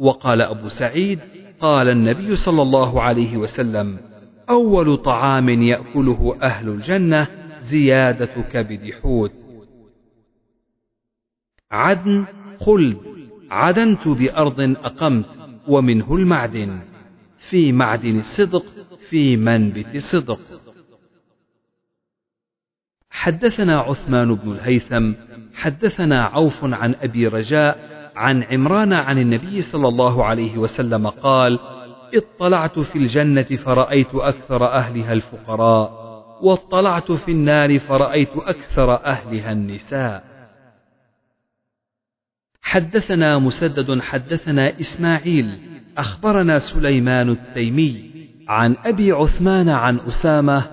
وقال 0.00 0.42
أبو 0.42 0.68
سعيد 0.68 1.20
قال 1.60 1.88
النبي 1.88 2.36
صلى 2.36 2.62
الله 2.62 3.02
عليه 3.02 3.36
وسلم 3.36 3.98
أول 4.50 4.96
طعام 4.96 5.48
يأكله 5.48 6.38
أهل 6.42 6.68
الجنة 6.68 7.26
زيادة 7.60 8.42
كبد 8.52 8.90
حوت. 9.02 9.32
عدن 11.70 12.26
خلد 12.60 12.98
عدنت 13.50 14.08
بأرض 14.08 14.60
أقمت 14.60 15.38
ومنه 15.68 16.14
المعدن 16.14 16.80
في 17.38 17.72
معدن 17.72 18.18
الصدق 18.18 18.64
في 19.08 19.36
منبت 19.36 19.96
صدق 19.96 20.40
حدثنا 23.10 23.80
عثمان 23.80 24.34
بن 24.34 24.52
الهيثم 24.52 25.12
حدثنا 25.54 26.24
عوف 26.24 26.64
عن 26.64 26.94
أبي 26.94 27.26
رجاء 27.26 27.93
عن 28.16 28.42
عمران 28.42 28.92
عن 28.92 29.18
النبي 29.18 29.62
صلى 29.62 29.88
الله 29.88 30.24
عليه 30.24 30.58
وسلم 30.58 31.06
قال 31.06 31.58
اطلعت 32.14 32.78
في 32.78 32.96
الجنة 32.98 33.42
فرأيت 33.42 34.14
أكثر 34.14 34.66
أهلها 34.66 35.12
الفقراء 35.12 36.04
واطلعت 36.42 37.12
في 37.12 37.32
النار 37.32 37.78
فرأيت 37.78 38.36
أكثر 38.36 38.94
أهلها 39.04 39.52
النساء. 39.52 40.24
حدثنا 42.62 43.38
مسدد 43.38 44.00
حدثنا 44.00 44.80
إسماعيل 44.80 45.58
أخبرنا 45.98 46.58
سليمان 46.58 47.30
التيمي 47.30 48.10
عن 48.48 48.76
أبي 48.84 49.12
عثمان 49.12 49.68
عن 49.68 49.98
أسامة 49.98 50.64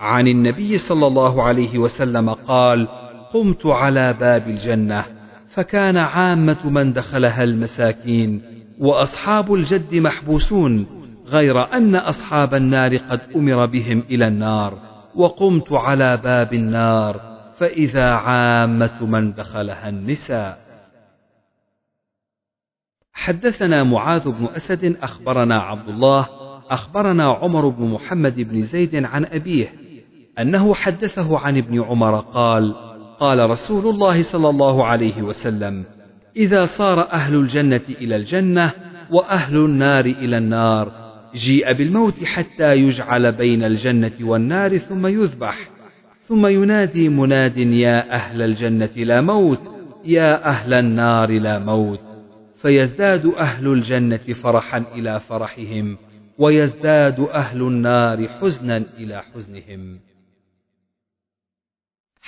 عن 0.00 0.28
النبي 0.28 0.78
صلى 0.78 1.06
الله 1.06 1.42
عليه 1.42 1.78
وسلم 1.78 2.30
قال 2.30 2.88
قمت 3.32 3.66
على 3.66 4.12
باب 4.12 4.48
الجنة 4.48 5.17
فكان 5.58 5.96
عامة 5.96 6.70
من 6.70 6.92
دخلها 6.92 7.44
المساكين 7.44 8.42
وأصحاب 8.78 9.54
الجد 9.54 9.94
محبوسون 9.94 10.86
غير 11.26 11.72
أن 11.72 11.96
أصحاب 11.96 12.54
النار 12.54 12.96
قد 12.96 13.20
أمر 13.36 13.66
بهم 13.66 13.98
إلى 14.10 14.28
النار 14.28 14.78
وقمت 15.14 15.72
على 15.72 16.16
باب 16.16 16.54
النار 16.54 17.20
فإذا 17.56 18.10
عامة 18.10 19.06
من 19.06 19.32
دخلها 19.32 19.88
النساء. 19.88 20.58
حدثنا 23.12 23.84
معاذ 23.84 24.30
بن 24.30 24.44
أسد 24.46 24.96
أخبرنا 25.02 25.60
عبد 25.60 25.88
الله 25.88 26.28
أخبرنا 26.70 27.32
عمر 27.32 27.68
بن 27.68 27.84
محمد 27.84 28.40
بن 28.40 28.60
زيد 28.60 29.04
عن 29.04 29.24
أبيه 29.24 29.72
أنه 30.38 30.74
حدثه 30.74 31.38
عن 31.38 31.56
ابن 31.56 31.82
عمر 31.82 32.20
قال 32.20 32.87
قال 33.20 33.50
رسول 33.50 33.86
الله 33.86 34.22
صلى 34.22 34.48
الله 34.48 34.86
عليه 34.86 35.22
وسلم 35.22 35.84
إذا 36.36 36.64
صار 36.64 37.12
أهل 37.12 37.34
الجنة 37.34 37.80
إلى 38.00 38.16
الجنة 38.16 38.72
وأهل 39.10 39.56
النار 39.56 40.04
إلى 40.04 40.38
النار 40.38 40.92
جيء 41.34 41.72
بالموت 41.72 42.24
حتى 42.24 42.74
يجعل 42.74 43.32
بين 43.32 43.64
الجنة 43.64 44.12
والنار 44.20 44.76
ثم 44.76 45.06
يذبح 45.06 45.68
ثم 46.28 46.46
ينادي 46.46 47.08
مناد 47.08 47.56
يا 47.56 48.14
أهل 48.14 48.42
الجنة 48.42 48.90
لا 48.96 49.20
موت 49.20 49.70
يا 50.04 50.48
أهل 50.48 50.74
النار 50.74 51.30
لا 51.30 51.58
موت. 51.58 52.00
فيزداد 52.62 53.26
أهل 53.26 53.72
الجنة 53.72 54.16
فرحا 54.42 54.84
إلى 54.94 55.20
فرحهم 55.20 55.96
ويزداد 56.38 57.20
أهل 57.20 57.62
النار 57.62 58.28
حزنا 58.28 58.84
إلى 58.98 59.22
حزنهم. 59.22 59.98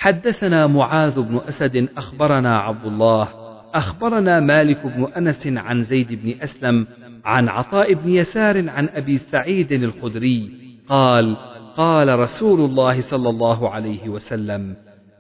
حدثنا 0.01 0.67
معاذ 0.67 1.21
بن 1.21 1.41
أسد 1.49 1.89
أخبرنا 1.97 2.59
عبد 2.59 2.87
الله 2.87 3.29
أخبرنا 3.75 4.41
مالك 4.41 4.87
بن 4.87 5.09
أنس 5.17 5.47
عن 5.47 5.83
زيد 5.83 6.21
بن 6.25 6.35
أسلم 6.43 6.87
عن 7.25 7.49
عطاء 7.49 7.95
بن 7.95 8.11
يسار 8.11 8.69
عن 8.69 8.89
أبي 8.89 9.19
سعيد 9.19 9.73
الخدري 9.73 10.51
قال 10.89 11.37
قال 11.77 12.19
رسول 12.19 12.61
الله 12.61 13.01
صلى 13.01 13.29
الله 13.29 13.71
عليه 13.71 14.09
وسلم 14.09 14.77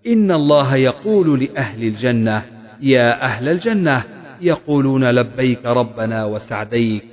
إن 0.07 0.33
الله 0.33 0.77
يقول 0.77 1.45
لأهل 1.45 1.83
الجنة 1.83 2.43
يا 2.81 3.25
أهل 3.25 3.49
الجنة 3.49 4.05
يقولون 4.41 5.11
لبيك 5.11 5.67
ربنا 5.67 6.25
وسعديك 6.25 7.05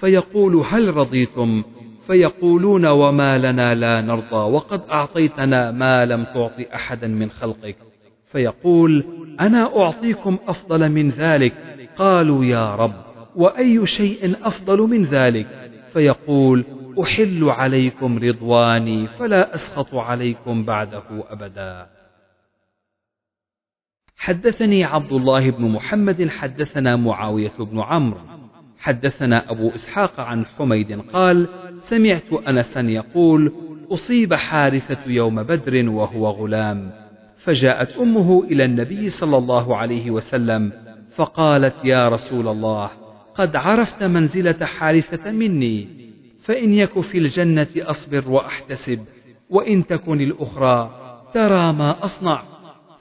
فيقول 0.00 0.56
هل 0.56 0.96
رضيتم؟ 0.96 1.64
فيقولون 2.06 2.86
وما 2.86 3.38
لنا 3.38 3.74
لا 3.74 4.00
نرضى 4.00 4.52
وقد 4.52 4.82
أعطيتنا 4.90 5.70
ما 5.70 6.04
لم 6.04 6.24
تعط 6.24 6.52
أحدا 6.74 7.08
من 7.08 7.30
خلقك. 7.30 7.76
فيقول 8.26 9.04
أنا 9.40 9.76
أعطيكم 9.82 10.38
أفضل 10.48 10.88
من 10.88 11.08
ذلك؟ 11.08 11.54
قالوا 11.96 12.44
يا 12.44 12.74
رب 12.74 12.94
وأي 13.36 13.86
شيء 13.86 14.36
أفضل 14.46 14.78
من 14.78 15.02
ذلك؟ 15.02 15.46
فيقول 15.92 16.64
أحل 17.02 17.44
عليكم 17.44 18.18
رضواني 18.18 19.06
فلا 19.06 19.54
أسخط 19.54 19.94
عليكم 19.94 20.64
بعده 20.64 21.02
أبدا. 21.30 21.86
حدثني 24.16 24.84
عبد 24.84 25.12
الله 25.12 25.50
بن 25.50 25.64
محمد 25.64 26.28
حدثنا 26.28 26.96
معاوية 26.96 27.52
بن 27.58 27.80
عمرو. 27.80 28.33
حدثنا 28.84 29.50
أبو 29.50 29.70
إسحاق 29.74 30.20
عن 30.20 30.46
حميد 30.46 31.00
قال 31.12 31.48
سمعت 31.80 32.32
أنسا 32.48 32.80
يقول 32.80 33.52
أصيب 33.92 34.34
حارثة 34.34 34.98
يوم 35.06 35.42
بدر 35.42 35.88
وهو 35.88 36.30
غلام. 36.30 36.90
فجاءت 37.36 37.96
أمه 37.96 38.44
إلى 38.44 38.64
النبي 38.64 39.10
صلى 39.10 39.36
الله 39.36 39.76
عليه 39.76 40.10
وسلم 40.10 40.72
فقالت 41.16 41.74
يا 41.84 42.08
رسول 42.08 42.48
الله 42.48 42.90
قد 43.34 43.56
عرفت 43.56 44.02
منزلة 44.02 44.64
حارثة 44.64 45.30
مني. 45.30 45.88
فإن 46.40 46.74
يك 46.74 47.00
في 47.00 47.18
الجنة 47.18 47.68
أصبر 47.76 48.30
وأحتسب 48.30 49.00
وإن 49.50 49.86
تكن 49.86 50.20
الأخرى 50.20 50.90
ترى 51.34 51.72
ما 51.72 52.04
أصنع. 52.04 52.42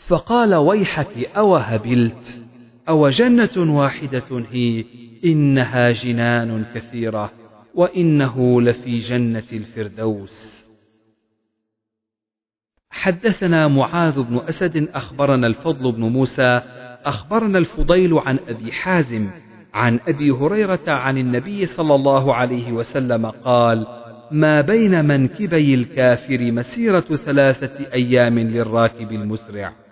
فقال 0.08 0.56
ويحك 0.56 1.30
أو 1.38 1.56
هبلت 1.56 2.43
أو 2.90 3.08
جنة 3.08 3.76
واحدة 3.80 4.46
هي 4.52 4.86
إنها 5.26 5.90
جنان 5.90 6.66
كثيرة 6.76 7.32
وإنه 7.76 8.62
لفي 8.62 8.98
جنة 8.98 9.44
الفردوس. 9.54 10.64
حدثنا 12.90 13.68
معاذ 13.68 14.22
بن 14.22 14.38
أسد 14.38 14.90
أخبرنا 14.94 15.48
الفضل 15.48 15.92
بن 15.92 16.02
موسى 16.02 16.62
أخبرنا 17.06 17.58
الفضيل 17.58 18.14
عن 18.14 18.40
أبي 18.48 18.72
حازم 18.72 19.30
عن 19.74 20.00
أبي 20.08 20.32
هريرة 20.32 20.84
عن 20.88 21.18
النبي 21.18 21.66
صلى 21.66 21.96
الله 21.96 22.36
عليه 22.36 22.72
وسلم 22.72 23.26
قال 23.26 23.88
ما 24.32 24.62
بين 24.62 25.06
منكبي 25.06 25.74
الكافر 25.74 26.52
مسيرة 26.52 27.00
ثلاثة 27.00 27.94
أيام 27.94 28.40
للراكب 28.40 29.12
المسرع. 29.12 29.83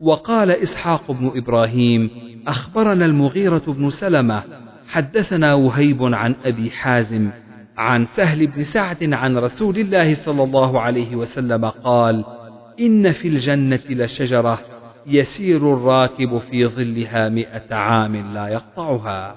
وقال 0.00 0.50
إسحاق 0.50 1.10
بن 1.10 1.32
إبراهيم 1.36 2.10
أخبرنا 2.46 3.04
المغيرة 3.04 3.62
بن 3.66 3.90
سلمة 3.90 4.42
حدثنا 4.88 5.54
وهيب 5.54 6.02
عن 6.02 6.34
أبي 6.44 6.70
حازم 6.70 7.30
عن 7.76 8.06
سهل 8.06 8.46
بن 8.46 8.62
سعد 8.62 9.14
عن 9.14 9.38
رسول 9.38 9.78
الله 9.78 10.14
صلى 10.14 10.42
الله 10.42 10.80
عليه 10.80 11.16
وسلم 11.16 11.64
قال 11.64 12.24
إن 12.80 13.10
في 13.10 13.28
الجنة 13.28 13.80
لشجرة 13.90 14.58
يسير 15.06 15.74
الراكب 15.74 16.38
في 16.38 16.66
ظلها 16.66 17.28
مئة 17.28 17.74
عام 17.74 18.34
لا 18.34 18.48
يقطعها. 18.48 19.36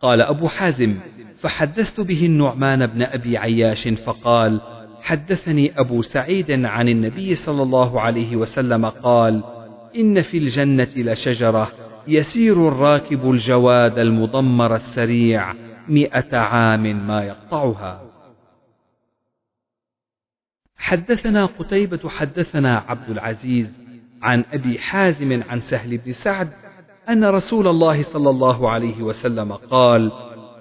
قال 0.00 0.20
أبو 0.20 0.48
حازم 0.48 0.94
فحدثت 1.38 2.00
به 2.00 2.26
النعمان 2.26 2.86
بن 2.86 3.02
أبي 3.02 3.38
عياش 3.38 3.88
فقال 3.88 4.60
حدثني 5.02 5.80
أبو 5.80 6.02
سعيد 6.02 6.50
عن 6.64 6.88
النبي 6.88 7.34
صلى 7.34 7.62
الله 7.62 8.00
عليه 8.00 8.36
وسلم 8.36 8.86
قال 8.86 9.42
إن 9.96 10.20
في 10.20 10.38
الجنة 10.38 10.88
لشجرة 10.96 11.72
يسير 12.08 12.68
الراكب 12.68 13.30
الجواد 13.30 13.98
المضمر 13.98 14.74
السريع 14.74 15.54
مئة 15.88 16.36
عام 16.36 17.06
ما 17.06 17.24
يقطعها. 17.24 18.02
حدثنا 20.76 21.46
قتيبة 21.46 22.08
حدثنا 22.08 22.78
عبد 22.78 23.10
العزيز 23.10 23.72
عن 24.22 24.44
أبي 24.52 24.78
حازم 24.78 25.42
عن 25.42 25.60
سهل 25.60 25.98
بن 25.98 26.12
سعد 26.12 26.48
أن 27.08 27.24
رسول 27.24 27.68
الله 27.68 28.02
صلى 28.02 28.30
الله 28.30 28.70
عليه 28.70 29.02
وسلم 29.02 29.52
قال 29.52 30.12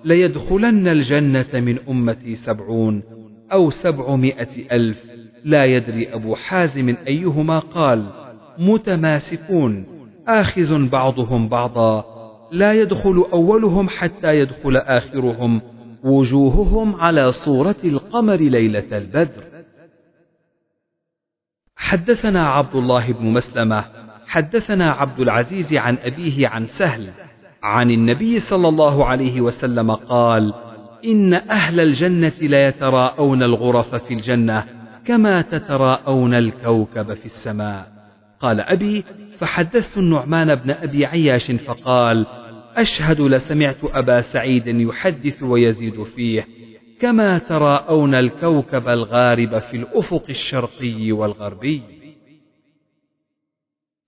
ليدخلن 0.03 0.87
الجنة 0.87 1.49
من 1.53 1.79
أمتي 1.89 2.35
سبعون 2.35 3.03
أو 3.51 3.69
سبعمائة 3.69 4.71
ألف. 4.71 5.11
لا 5.43 5.65
يدري 5.65 6.13
أبو 6.13 6.35
حازم 6.35 6.95
أيهما 7.07 7.59
قال. 7.59 8.20
متماسكون. 8.61 9.85
آخذ 10.27 10.89
بعضهم 10.89 11.49
بعضا. 11.49 12.05
لا 12.51 12.73
يدخل 12.73 13.25
أولهم 13.33 13.89
حتى 13.89 14.39
يدخل 14.39 14.77
آخرهم. 14.77 15.61
وجوههم 16.03 16.95
على 16.95 17.31
صورة 17.31 17.75
القمر 17.83 18.35
ليلة 18.35 18.97
البدر. 18.97 19.43
حدثنا 21.75 22.47
عبد 22.47 22.75
الله 22.75 23.11
بن 23.13 23.25
مسلمة. 23.25 23.85
حدثنا 24.27 24.91
عبد 24.91 25.19
العزيز 25.19 25.73
عن 25.73 25.97
أبيه 25.97 26.47
عن 26.47 26.65
سهل. 26.65 27.09
عن 27.63 27.91
النبي 27.91 28.39
صلى 28.39 28.67
الله 28.67 29.05
عليه 29.05 29.41
وسلم 29.41 29.91
قال 29.91 30.53
إن 31.05 31.33
أهل 31.33 31.79
الجنة 31.79 32.33
ليتراءون 32.41 33.43
الغرف 33.43 33.95
في 33.95 34.13
الجنة 34.13 34.65
كما 35.05 35.41
تتراءون 35.41 36.33
الكوكب 36.33 37.13
في 37.13 37.25
السماء. 37.25 38.00
قال 38.41 38.61
أبي 38.61 39.03
فحدثت 39.37 39.97
النعمان 39.97 40.55
بن 40.55 40.71
أبي 40.71 41.05
عياش 41.05 41.51
فقال 41.51 42.25
أشهد 42.75 43.21
لسمعت 43.21 43.83
أبا 43.83 44.21
سعيد 44.21 44.67
يحدث 44.67 45.43
ويزيد 45.43 46.03
فيه 46.03 46.47
كما 46.99 47.37
تراءون 47.37 48.15
الكوكب 48.15 48.87
الغارب 48.87 49.59
في 49.59 49.77
الأفق 49.77 50.23
الشرقي 50.29 51.11
والغربي. 51.11 51.81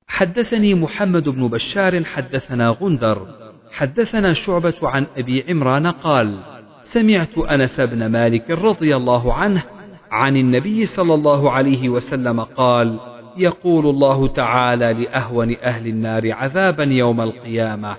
حدثني 0.07 0.73
محمد 0.73 1.29
بن 1.29 1.47
بشار 1.47 2.03
حدثنا 2.03 2.69
غندر 2.69 3.27
حدثنا 3.71 4.33
شعبة 4.33 4.75
عن 4.83 5.05
أبي 5.17 5.43
عمران 5.49 5.87
قال 5.87 6.39
سمعت 6.83 7.37
أنس 7.37 7.79
بن 7.79 8.05
مالك 8.05 8.51
رضي 8.51 8.95
الله 8.95 9.33
عنه 9.33 9.63
عن 10.11 10.37
النبي 10.37 10.85
صلى 10.85 11.13
الله 11.13 11.51
عليه 11.51 11.89
وسلم 11.89 12.39
قال 12.41 12.99
يقول 13.37 13.85
الله 13.85 14.27
تعالى 14.27 14.93
لأهون 14.93 15.55
أهل 15.55 15.87
النار 15.87 16.31
عذابا 16.31 16.83
يوم 16.83 17.21
القيامة 17.21 17.97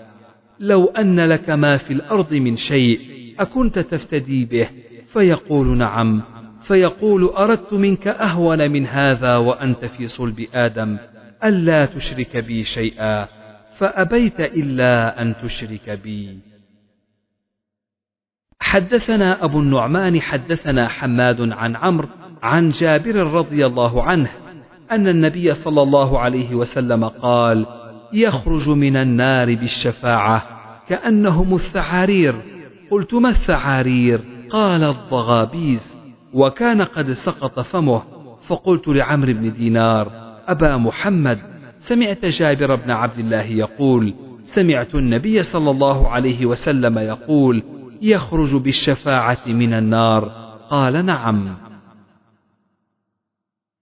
لو 0.60 0.86
أن 0.86 1.20
لك 1.20 1.50
ما 1.50 1.76
في 1.76 1.92
الأرض 1.92 2.34
من 2.34 2.56
شيء 2.56 2.98
أكنت 3.38 3.78
تفتدي 3.78 4.44
به؟ 4.44 4.68
فيقول 5.06 5.78
نعم 5.78 6.22
فيقول 6.62 7.24
أردت 7.24 7.72
منك 7.72 8.08
أهون 8.08 8.70
من 8.70 8.86
هذا 8.86 9.36
وأنت 9.36 9.84
في 9.84 10.06
صلب 10.06 10.46
آدم 10.54 10.96
ألا 11.44 11.86
تشرك 11.86 12.36
بي 12.36 12.64
شيئا 12.64 13.28
فأبيت 13.78 14.40
إلا 14.40 15.22
أن 15.22 15.34
تشرك 15.42 15.90
بي. 16.04 16.38
حدثنا 18.60 19.44
أبو 19.44 19.60
النعمان 19.60 20.20
حدثنا 20.20 20.88
حماد 20.88 21.52
عن 21.52 21.76
عمرو 21.76 22.08
عن 22.42 22.68
جابر 22.68 23.16
رضي 23.16 23.66
الله 23.66 24.02
عنه 24.02 24.30
أن 24.90 25.08
النبي 25.08 25.54
صلى 25.54 25.82
الله 25.82 26.18
عليه 26.18 26.54
وسلم 26.54 27.04
قال 27.04 27.66
يخرج 28.12 28.68
من 28.68 28.96
النار 28.96 29.54
بالشفاعة 29.54 30.42
كأنهم 30.88 31.54
الثعارير. 31.54 32.34
قلت 32.90 33.14
ما 33.14 33.28
الثعارير؟ 33.28 34.20
قال 34.50 34.84
الضغابيز. 34.84 35.96
وكان 36.34 36.82
قد 36.82 37.10
سقط 37.10 37.60
فمه. 37.60 38.02
فقلت 38.46 38.88
لعمرو 38.88 39.32
بن 39.32 39.52
دينار 39.52 40.10
أبا 40.48 40.76
محمد 40.76 41.38
سمعت 41.78 42.24
جابر 42.24 42.74
بن 42.74 42.90
عبد 42.90 43.18
الله 43.18 43.42
يقول 43.42 44.14
سمعت 44.44 44.94
النبي 44.94 45.42
صلى 45.42 45.70
الله 45.70 46.08
عليه 46.08 46.46
وسلم 46.46 46.98
يقول 46.98 47.62
يخرج 48.02 48.56
بالشفاعة 48.56 49.38
من 49.46 49.74
النار. 49.74 50.24
قال 50.70 51.06
نعم. 51.06 51.63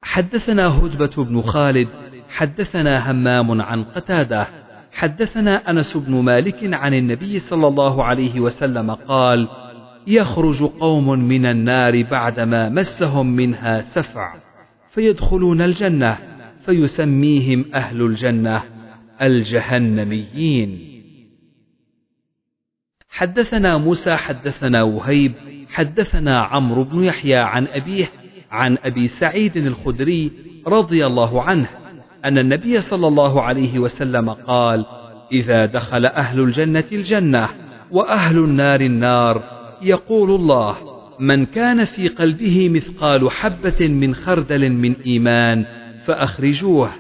حدثنا 0.03 0.67
هدبة 0.79 1.25
بن 1.25 1.41
خالد 1.41 1.89
حدثنا 2.29 3.11
همام 3.11 3.63
عن 3.63 3.85
قتادة 3.85 4.47
حدثنا 4.93 5.71
أنس 5.71 5.97
بن 5.97 6.15
مالك 6.15 6.75
عن 6.75 6.95
النبي 6.95 7.39
صلى 7.39 7.67
الله 7.67 8.05
عليه 8.05 8.41
وسلم 8.41 8.91
قال 8.91 9.49
يخرج 10.07 10.63
قوم 10.63 11.19
من 11.19 11.47
النار 11.47 12.03
بعدما 12.03 12.69
مسهم 12.69 13.27
منها 13.27 13.81
سفع 13.81 14.35
فيدخلون 14.91 15.61
الجنة 15.61 16.19
فيسميهم 16.65 17.65
أهل 17.75 18.03
الجنة 18.03 18.63
الجهنميين. 19.23 20.93
حدثنا 23.09 23.79
موسى 23.79 24.17
حدثنا 24.17 24.83
وهيب 24.83 25.33
حدثنا 25.71 26.43
عمرو 26.43 26.85
بن 26.85 27.05
يحيى 27.05 27.37
عن 27.37 27.67
أبيه 27.67 28.07
عن 28.53 28.79
أبي 28.85 29.09
سعيد 29.09 29.57
الخدري 29.57 30.33
رضي 30.67 31.07
الله 31.07 31.43
عنه 31.43 31.69
أن 32.25 32.39
النبي 32.39 32.81
صلى 32.81 33.09
الله 33.09 33.43
عليه 33.43 33.79
وسلم 33.79 34.31
قال 34.31 34.87
إذا 35.33 35.67
دخل 35.67 36.07
أهل 36.07 36.41
الجنة 36.41 36.85
الجنة 36.93 37.49
وأهل 37.91 38.39
النار 38.39 38.81
النار 38.81 39.43
يقول 39.83 40.31
الله 40.31 40.77
من 41.19 41.47
كان 41.47 41.85
في 41.85 42.09
قلبه 42.09 42.69
مثقال 42.69 43.31
حبة 43.31 43.89
من 43.89 44.15
خردل 44.15 44.73
من 44.73 44.95
إيمان 45.07 45.65
فأخرجوه 46.05 46.91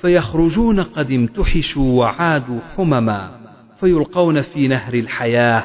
فيخرجون 0.00 0.80
قد 0.80 1.12
امتحشوا 1.12 1.98
وعادوا 1.98 2.60
حمما 2.76 3.40
فيلقون 3.80 4.40
في 4.40 4.68
نهر 4.68 4.94
الحياة 4.94 5.64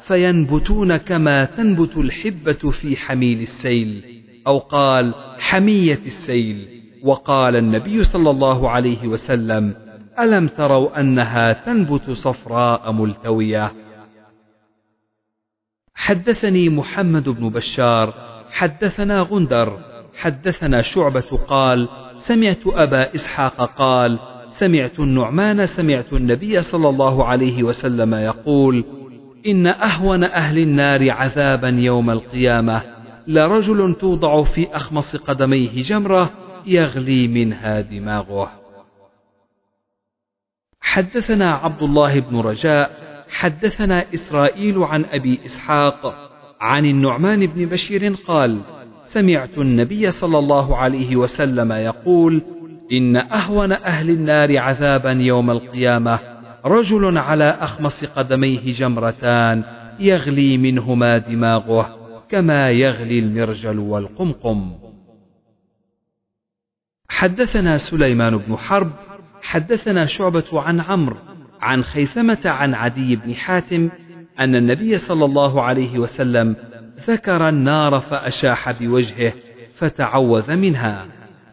فينبتون 0.00 0.96
كما 0.96 1.44
تنبت 1.44 1.96
الحبة 1.96 2.52
في 2.52 2.96
حميل 2.96 3.40
السيل 3.40 4.17
أو 4.46 4.58
قال 4.58 5.14
حمية 5.38 6.00
السيل. 6.06 6.78
وقال 7.02 7.56
النبي 7.56 8.04
صلى 8.04 8.30
الله 8.30 8.70
عليه 8.70 9.06
وسلم 9.08 9.74
ألم 10.20 10.48
تروا 10.48 11.00
أنها 11.00 11.52
تنبت 11.52 12.10
صفراء 12.10 12.92
ملتوية؟ 12.92 13.72
حدثني 15.94 16.68
محمد 16.68 17.28
بن 17.28 17.48
بشار 17.48 18.14
حدثنا 18.50 19.22
غندر 19.22 19.78
حدثنا 20.16 20.82
شعبة 20.82 21.38
قال 21.48 21.88
سمعت 22.16 22.66
أبا 22.66 23.14
إسحاق 23.14 23.78
قال 23.78 24.18
سمعت 24.48 25.00
النعمان 25.00 25.66
سمعت 25.66 26.12
النبي 26.12 26.62
صلى 26.62 26.88
الله 26.88 27.24
عليه 27.24 27.62
وسلم 27.62 28.14
يقول 28.14 28.84
إن 29.46 29.66
أهون 29.66 30.24
أهل 30.24 30.58
النار 30.58 31.10
عذابا 31.10 31.68
يوم 31.68 32.10
القيامة. 32.10 32.97
لرجل 33.28 33.94
توضع 33.94 34.42
في 34.42 34.76
أخمص 34.76 35.16
قدميه 35.16 35.80
جمرة 35.80 36.30
يغلي 36.66 37.28
منها 37.28 37.80
دماغه 37.80 38.50
حدثنا 40.80 41.54
عبد 41.54 41.82
الله 41.82 42.20
بن 42.20 42.36
رجاء 42.40 42.90
حدثنا 43.30 44.04
إسرائيل 44.14 44.82
عن 44.82 45.04
أبي 45.04 45.40
إسحاق 45.44 46.28
عن 46.60 46.84
النعمان 46.84 47.46
بن 47.46 47.66
بشير 47.66 48.14
قال 48.26 48.60
سمعت 49.04 49.58
النبي 49.58 50.10
صلى 50.10 50.38
الله 50.38 50.76
عليه 50.76 51.16
وسلم 51.16 51.72
يقول 51.72 52.42
إن 52.92 53.16
أهون 53.16 53.72
أهل 53.72 54.10
النار 54.10 54.58
عذابا 54.58 55.10
يوم 55.10 55.50
القيامة 55.50 56.18
رجل 56.64 57.18
على 57.18 57.44
أخمص 57.60 58.04
قدميه 58.04 58.72
جمرتان 58.72 59.64
يغلي 60.00 60.58
منهما 60.58 61.18
دماغه. 61.18 61.97
كما 62.30 62.70
يغلي 62.70 63.18
المرجل 63.18 63.78
والقمقم. 63.78 64.72
حدثنا 67.08 67.78
سليمان 67.78 68.36
بن 68.36 68.56
حرب 68.56 68.92
حدثنا 69.42 70.06
شعبة 70.06 70.44
عن 70.52 70.80
عمرو 70.80 71.16
عن 71.60 71.82
خيثمة 71.82 72.40
عن 72.44 72.74
عدي 72.74 73.16
بن 73.16 73.34
حاتم 73.34 73.90
أن 74.40 74.54
النبي 74.54 74.98
صلى 74.98 75.24
الله 75.24 75.62
عليه 75.62 75.98
وسلم 75.98 76.56
ذكر 77.06 77.48
النار 77.48 77.98
فأشاح 78.00 78.82
بوجهه 78.82 79.32
فتعوذ 79.74 80.56
منها 80.56 81.06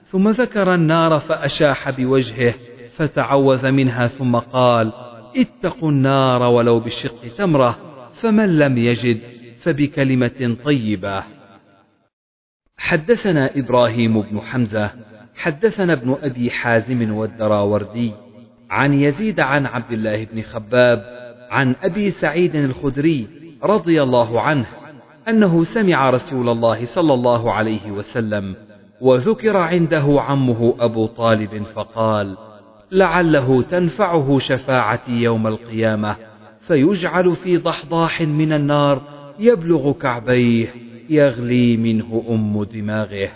ثم 0.05 0.29
ذكر 0.29 0.73
النار 0.73 1.19
فأشاح 1.19 1.89
بوجهه 1.89 2.53
فتعوذ 2.95 3.71
منها 3.71 4.07
ثم 4.07 4.35
قال 4.35 4.91
اتقوا 5.35 5.91
النار 5.91 6.41
ولو 6.41 6.79
بشق 6.79 7.35
تمرة 7.37 7.77
فمن 8.13 8.59
لم 8.59 8.77
يجد 8.77 9.19
فبكلمة 9.65 10.57
طيبة. 10.65 11.23
حدثنا 12.77 13.49
إبراهيم 13.55 14.21
بن 14.21 14.41
حمزة 14.41 14.91
حدثنا 15.35 15.93
ابن 15.93 16.17
أبي 16.23 16.51
حازم 16.51 17.13
والدراوردي 17.13 18.11
عن 18.69 18.93
يزيد 18.93 19.39
عن 19.39 19.65
عبد 19.65 19.91
الله 19.91 20.23
بن 20.25 20.41
خباب 20.41 21.03
عن 21.51 21.75
أبي 21.83 22.09
سعيد 22.09 22.55
الخدري 22.55 23.27
رضي 23.63 24.03
الله 24.03 24.41
عنه 24.41 24.65
أنه 25.27 25.63
سمع 25.63 26.09
رسول 26.09 26.49
الله 26.49 26.85
صلى 26.85 27.13
الله 27.13 27.53
عليه 27.53 27.91
وسلم 27.91 28.55
وذكر 29.01 29.57
عنده 29.57 30.21
عمه 30.21 30.75
أبو 30.79 31.05
طالب 31.05 31.63
فقال 31.63 32.37
لعله 32.91 33.61
تنفعه 33.61 34.39
شفاعتي 34.39 35.11
يوم 35.11 35.47
القيامة 35.47 36.15
فيجعل 36.59 37.35
في 37.35 37.57
ضحضاح 37.57 38.21
من 38.21 38.53
النار 38.53 39.14
يبلغ 39.39 39.91
كعبيه 39.91 40.67
يغلي 41.09 41.77
منه 41.77 42.25
أم 42.29 42.63
دماغه. 42.63 43.29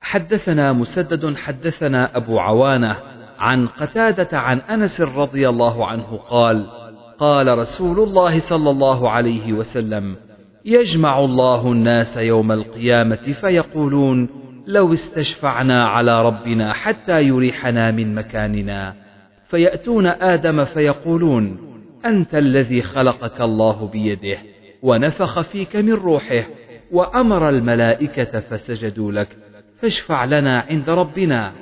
حدثنا 0.00 0.72
مسدد 0.72 1.36
حدثنا 1.36 2.16
أبو 2.16 2.38
عوانة 2.38 2.96
عن 3.38 3.66
قتادة 3.66 4.38
عن 4.38 4.58
أنس 4.58 5.00
رضي 5.00 5.48
الله 5.48 5.86
عنه 5.86 6.16
قال 6.28 6.66
قال 7.18 7.58
رسول 7.58 7.98
الله 8.08 8.40
صلى 8.40 8.70
الله 8.70 9.10
عليه 9.10 9.52
وسلم 9.52 10.16
يجمع 10.64 11.18
الله 11.18 11.72
الناس 11.72 12.16
يوم 12.16 12.52
القيامة 12.52 13.16
فيقولون 13.40 14.28
لو 14.66 14.92
استشفعنا 14.92 15.88
على 15.88 16.22
ربنا 16.22 16.72
حتى 16.72 17.22
يريحنا 17.22 17.90
من 17.90 18.14
مكاننا. 18.14 18.94
فيأتون 19.44 20.06
آدم 20.06 20.64
فيقولون 20.64 21.69
أنت 22.06 22.34
الذي 22.34 22.82
خلقك 22.82 23.40
الله 23.40 23.86
بيده 23.86 24.38
ونفخ 24.82 25.40
فيك 25.40 25.76
من 25.76 25.92
روحه 25.92 26.44
وأمر 26.92 27.48
الملائكة 27.48 28.40
فسجدوا 28.40 29.12
لك 29.12 29.28
فاشفع 29.80 30.24
لنا 30.24 30.64
عند 30.70 30.90
ربنا. 30.90 31.52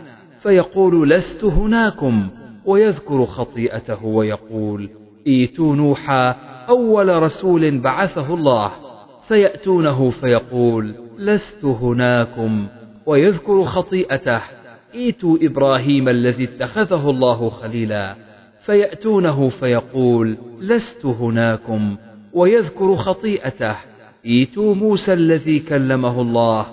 فيقول 0.43 1.10
لست 1.10 1.44
هناكم 1.44 2.28
ويذكر 2.65 3.24
خطيئته 3.24 4.05
ويقول 4.05 4.90
إيتوا 5.27 5.77
نوحا 5.77 6.31
أول 6.69 7.23
رسول 7.23 7.78
بعثه 7.78 8.35
الله. 8.35 8.73
فيأتونه 9.28 10.10
فيقول 10.10 10.94
لست 11.19 11.65
هناكم 11.65 12.66
ويذكر 13.06 13.65
خطيئته. 13.65 14.40
إيتوا 14.94 15.39
إبراهيم 15.43 16.09
الذي 16.09 16.44
اتخذه 16.44 17.10
الله 17.10 17.51
خليلا. 17.51 18.28
فيأتونه 18.69 19.49
فيقول 19.49 20.39
لست 20.61 21.07
هناكم. 21.07 21.97
ويذكر 22.32 22.95
خطيئته 22.97 23.77
إيتوا 24.27 24.74
موسى 24.74 25.12
الذي 25.12 25.59
كلمه 25.59 26.20
الله. 26.20 26.66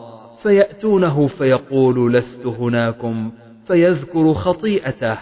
فيأتونه 0.44 1.28
فيقول 1.28 2.14
لست 2.14 2.46
هناكم. 2.46 3.32
فيذكر 3.68 4.34
خطيئته 4.34 5.18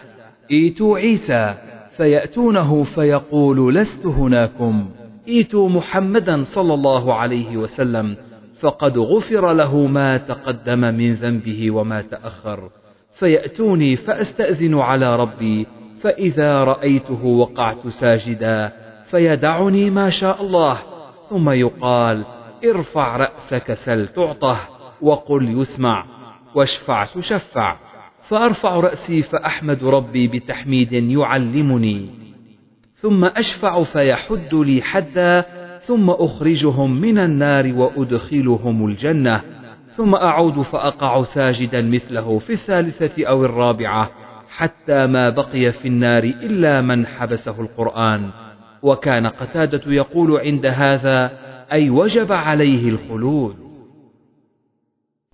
إيتوا 0.51 0.97
عيسى. 0.97 1.55
فيأتونه 1.97 2.83
فيقول 2.83 3.75
لست 3.75 4.05
هناكم. 4.05 4.89
إيتوا 5.27 5.69
محمدا 5.69 6.41
صلى 6.41 6.73
الله 6.73 7.13
عليه 7.13 7.57
وسلم. 7.57 8.15
فقد 8.59 8.97
غفر 8.97 9.53
له 9.53 9.87
ما 9.87 10.17
تقدم 10.17 10.79
من 10.79 11.13
ذنبه 11.13 11.71
وما 11.71 12.01
تأخر. 12.01 12.69
فيأتوني 13.13 13.95
فأستأذن 13.95 14.75
على 14.75 15.15
ربي. 15.15 15.67
فإذا 16.03 16.63
رأيته 16.63 17.25
وقعت 17.25 17.87
ساجدا 17.87 18.71
فيدعني 19.05 19.89
ما 19.89 20.09
شاء 20.09 20.41
الله 20.41 20.77
ثم 21.29 21.49
يقال 21.49 22.25
ارفع 22.65 23.17
رأسك 23.17 23.73
سل 23.73 24.07
تعطه 24.07 24.57
وقل 25.01 25.59
يسمع 25.59 26.05
واشفع 26.55 27.05
تشفع 27.05 27.75
فأرفع 28.23 28.75
رأسي 28.79 29.21
فأحمد 29.21 29.83
ربي 29.83 30.27
بتحميد 30.27 30.93
يعلمني. 30.93 32.09
ثم 32.95 33.25
أشفع 33.25 33.83
فيحد 33.83 34.53
لي 34.53 34.81
حدا 34.81 35.45
ثم 35.79 36.09
أخرجهم 36.09 37.01
من 37.01 37.17
النار 37.17 37.73
وأدخلهم 37.75 38.85
الجنة 38.85 39.41
ثم 39.89 40.15
أعود 40.15 40.61
فأقع 40.61 41.23
ساجدا 41.23 41.81
مثله 41.81 42.37
في 42.37 42.53
الثالثة 42.53 43.25
أو 43.27 43.45
الرابعة 43.45 44.22
حتى 44.57 45.05
ما 45.05 45.29
بقي 45.29 45.71
في 45.71 45.87
النار 45.87 46.23
إلا 46.23 46.81
من 46.81 47.05
حبسه 47.05 47.61
القرآن. 47.61 48.29
وكان 48.81 49.27
قتادة 49.27 49.91
يقول 49.91 50.37
عند 50.37 50.65
هذا 50.65 51.31
أي 51.71 51.89
وجب 51.89 52.31
عليه 52.31 52.89
الخلود. 52.89 53.55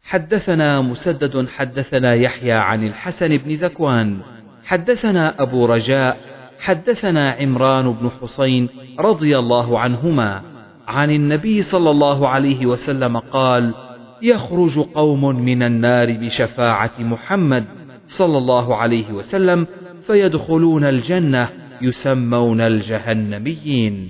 حدثنا 0.04 0.82
مسدد 0.82 1.48
حدثنا 1.48 2.14
يحيى 2.14 2.52
عن 2.52 2.88
الحسن 2.88 3.38
بن 3.38 3.54
ذكوان. 3.54 4.18
حدثنا 4.64 5.42
أبو 5.42 5.66
رجاء 5.66 6.18
حدثنا 6.60 7.32
عمران 7.32 7.94
بن 7.94 8.10
حسين 8.22 8.70
رضي 9.00 9.40
الله 9.40 9.80
عنهما. 9.80 10.42
عن 10.88 11.12
النبي 11.12 11.62
صلى 11.62 11.92
الله 11.92 12.28
عليه 12.28 12.66
وسلم 12.66 13.18
قال 13.18 13.74
يخرج 14.22 14.80
قوم 14.80 15.26
من 15.26 15.64
النار 15.64 16.12
بشفاعة 16.12 16.92
محمد. 17.00 17.79
صلى 18.10 18.38
الله 18.38 18.76
عليه 18.76 19.12
وسلم 19.12 19.68
فيدخلون 20.08 20.84
الجنة 20.84 21.50
يسمون 21.82 22.62
الجهنميين. 22.62 24.10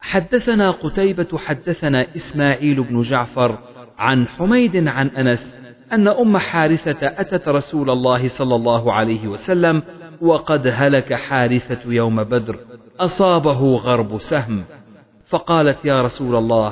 حدثنا 0.00 0.70
قتيبة 0.70 1.38
حدثنا 1.38 2.06
إسماعيل 2.16 2.82
بن 2.82 3.00
جعفر 3.00 3.58
عن 3.98 4.28
حميد 4.28 4.88
عن 4.88 5.08
أنس 5.08 5.54
أن 5.92 6.08
أم 6.08 6.36
حارثة 6.38 6.98
أتت 7.02 7.48
رسول 7.48 7.90
الله 7.90 8.28
صلى 8.28 8.54
الله 8.54 8.92
عليه 8.92 9.28
وسلم 9.28 9.82
وقد 10.20 10.66
هلك 10.74 11.14
حارثة 11.14 11.92
يوم 11.92 12.24
بدر 12.24 12.58
أصابه 13.00 13.76
غرب 13.76 14.18
سهم. 14.18 14.64
فقالت 15.26 15.84
يا 15.84 16.02
رسول 16.02 16.36
الله 16.36 16.68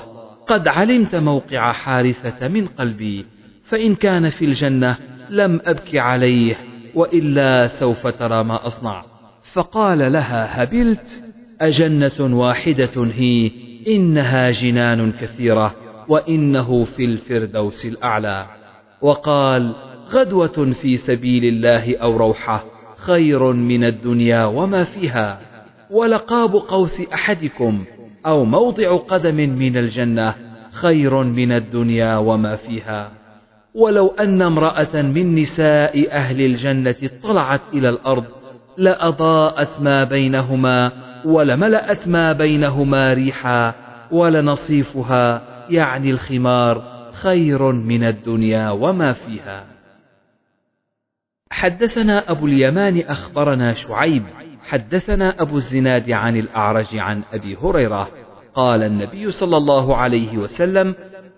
قد 0.46 0.68
علمت 0.68 1.14
موقع 1.14 1.72
حارثة 1.72 2.48
من 2.48 2.66
قلبي 2.66 3.26
فإن 3.64 3.94
كان 3.94 4.28
في 4.28 4.44
الجنة 4.44 4.96
لم 5.30 5.60
أبك 5.64 5.96
عليه 5.96 6.56
وإلا 6.94 7.66
سوف 7.66 8.06
ترى 8.06 8.44
ما 8.44 8.66
أصنع. 8.66 9.04
فقال 9.52 10.12
لها 10.12 10.62
هبلت 10.62 11.22
أجنة 11.60 12.38
واحدة 12.38 13.10
هي 13.14 13.50
إنها 13.88 14.50
جنان 14.50 15.12
كثيرة 15.12 15.74
وإنه 16.08 16.84
في 16.84 17.04
الفردوس 17.04 17.86
الأعلى. 17.86 18.46
وقال 19.00 19.74
غدوة 20.10 20.72
في 20.72 20.96
سبيل 20.96 21.44
الله 21.44 21.96
أو 21.96 22.16
روحة 22.16 22.64
خير 22.96 23.52
من 23.52 23.84
الدنيا 23.84 24.44
وما 24.44 24.84
فيها. 24.84 25.40
ولقاب 25.90 26.54
قوس 26.54 27.00
أحدكم 27.00 27.84
أو 28.26 28.44
موضع 28.44 28.96
قدم 28.96 29.36
من 29.36 29.76
الجنة 29.76 30.34
خير 30.72 31.22
من 31.22 31.52
الدنيا 31.52 32.16
وما 32.16 32.56
فيها. 32.56 33.25
ولو 33.76 34.08
أن 34.20 34.42
امرأة 34.42 35.02
من 35.02 35.34
نساء 35.34 36.10
أهل 36.10 36.40
الجنة 36.40 36.94
اطلعت 37.02 37.60
إلى 37.74 37.88
الأرض 37.88 38.24
لأضاءت 38.76 39.80
ما 39.80 40.04
بينهما 40.04 40.92
ولملأت 41.24 42.08
ما 42.08 42.32
بينهما 42.32 43.12
ريحا 43.12 43.74
ولنصيفها 44.10 45.42
يعني 45.70 46.10
الخمار 46.10 46.82
خير 47.12 47.72
من 47.72 48.04
الدنيا 48.04 48.70
وما 48.70 49.12
فيها. 49.12 49.66
حدثنا 51.50 52.30
أبو 52.30 52.46
اليمان 52.46 53.00
أخبرنا 53.00 53.72
شعيب 53.74 54.22
حدثنا 54.62 55.42
أبو 55.42 55.56
الزناد 55.56 56.10
عن 56.10 56.36
الأعرج 56.36 56.96
عن 56.96 57.22
أبي 57.32 57.56
هريرة 57.56 58.08
قال 58.54 58.82
النبي 58.82 59.30
صلى 59.30 59.56
الله 59.56 59.96
عليه 59.96 60.38
وسلم 60.38 60.94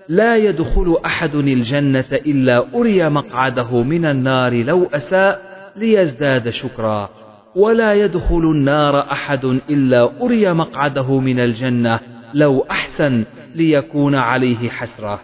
لا 0.09 0.37
يدخل 0.37 0.97
أحد 1.07 1.35
الجنة 1.35 2.05
إلا 2.13 2.67
أري 2.75 3.09
مقعده 3.09 3.83
من 3.83 4.05
النار 4.05 4.63
لو 4.63 4.85
أساء 4.85 5.43
ليزداد 5.77 6.51
شكرا. 6.51 7.11
ولا 7.57 7.95
يدخل 7.95 8.51
النار 8.51 9.01
أحد 9.01 9.45
إلا 9.45 10.23
أري 10.23 10.53
مقعده 10.53 11.21
من 11.21 11.41
الجنة 11.41 12.01
لو 12.35 12.67
أحسن 12.71 13.25
ليكون 13.55 14.15
عليه 14.15 14.69
حسرة. 14.69 15.21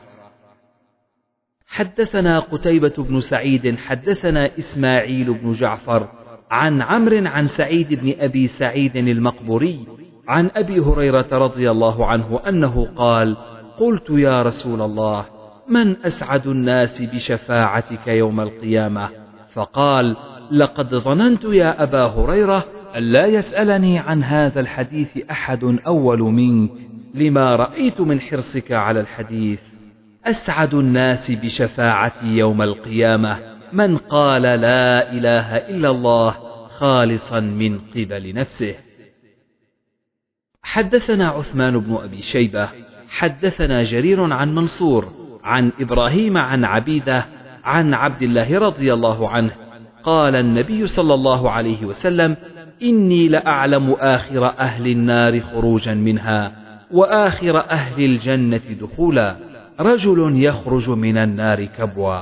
حدثنا 1.66 2.39
قتيبة 2.39 2.94
بن 2.98 3.20
سعيد 3.20 3.78
حدثنا 3.78 4.59
إسماعيل 4.59 5.35
بن 5.35 5.52
جعفر 5.52 6.09
عن 6.51 6.82
عمرو 6.82 7.27
عن 7.27 7.47
سعيد 7.47 7.94
بن 7.94 8.15
أبي 8.19 8.47
سعيد 8.47 8.97
المقبوري 8.97 9.86
عن 10.28 10.51
أبي 10.56 10.81
هريرة 10.81 11.27
رضي 11.32 11.70
الله 11.70 12.06
عنه 12.06 12.40
أنه 12.48 12.89
قال 12.97 13.36
قلت 13.78 14.10
يا 14.10 14.42
رسول 14.42 14.82
الله 14.82 15.26
من 15.68 15.96
أسعد 16.05 16.46
الناس 16.46 17.02
بشفاعتك 17.02 18.06
يوم 18.09 18.40
القيامة؟ 18.40 19.09
فقال 19.52 20.16
لقد 20.51 20.94
ظننت 20.94 21.44
يا 21.44 21.82
أبا 21.82 22.05
هريرة 22.05 22.64
ألا 22.96 23.26
يسألني 23.26 23.98
عن 23.98 24.24
هذا 24.24 24.60
الحديث 24.60 25.18
أحد 25.30 25.78
أول 25.86 26.18
منك 26.18 26.70
لما 27.14 27.56
رأيت 27.56 28.01
من 28.01 28.20
حرصك 28.20 28.72
على 28.72 29.01
الحديث. 29.01 29.62
أسعد 30.24 30.74
الناس 30.74 31.30
بشفاعتي 31.30 32.26
يوم 32.26 32.62
القيامة 32.62 33.38
من 33.72 33.96
قال 33.96 34.42
لا 34.42 35.12
إله 35.12 35.56
إلا 35.56 35.90
الله 35.90 36.30
خالصا 36.68 37.40
من 37.40 37.78
قبل 37.78 38.34
نفسه. 38.34 38.74
حدثنا 40.62 41.28
عثمان 41.28 41.78
بن 41.78 41.94
أبي 41.94 42.22
شيبة 42.22 42.68
حدثنا 43.15 43.82
جرير 43.82 44.32
عن 44.32 44.55
منصور 44.55 45.05
عن 45.45 45.73
إبراهيم 45.81 46.36
عن 46.36 46.65
عبيدة 46.65 47.27
عن 47.65 47.95
عبد 47.95 48.23
الله 48.23 48.59
رضي 48.59 48.95
الله 48.95 49.28
عنه 49.28 49.51
قال 50.03 50.36
النبي 50.36 50.86
صلى 50.86 51.15
الله 51.15 51.51
عليه 51.51 51.85
وسلم 51.85 52.36
إني 52.82 53.28
لأعلم 53.28 53.91
آخر 53.91 54.47
أهل 54.47 54.86
النار 54.86 55.41
خروجا 55.41 55.95
منها 55.95 56.53
وآخر 56.91 57.59
أهل 57.59 58.05
الجنة 58.05 58.61
دخولا 58.81 59.36
رجل 59.81 60.45
يخرج 60.45 60.91
من 60.91 61.16
النار 61.16 61.65
كبوا 61.65 62.20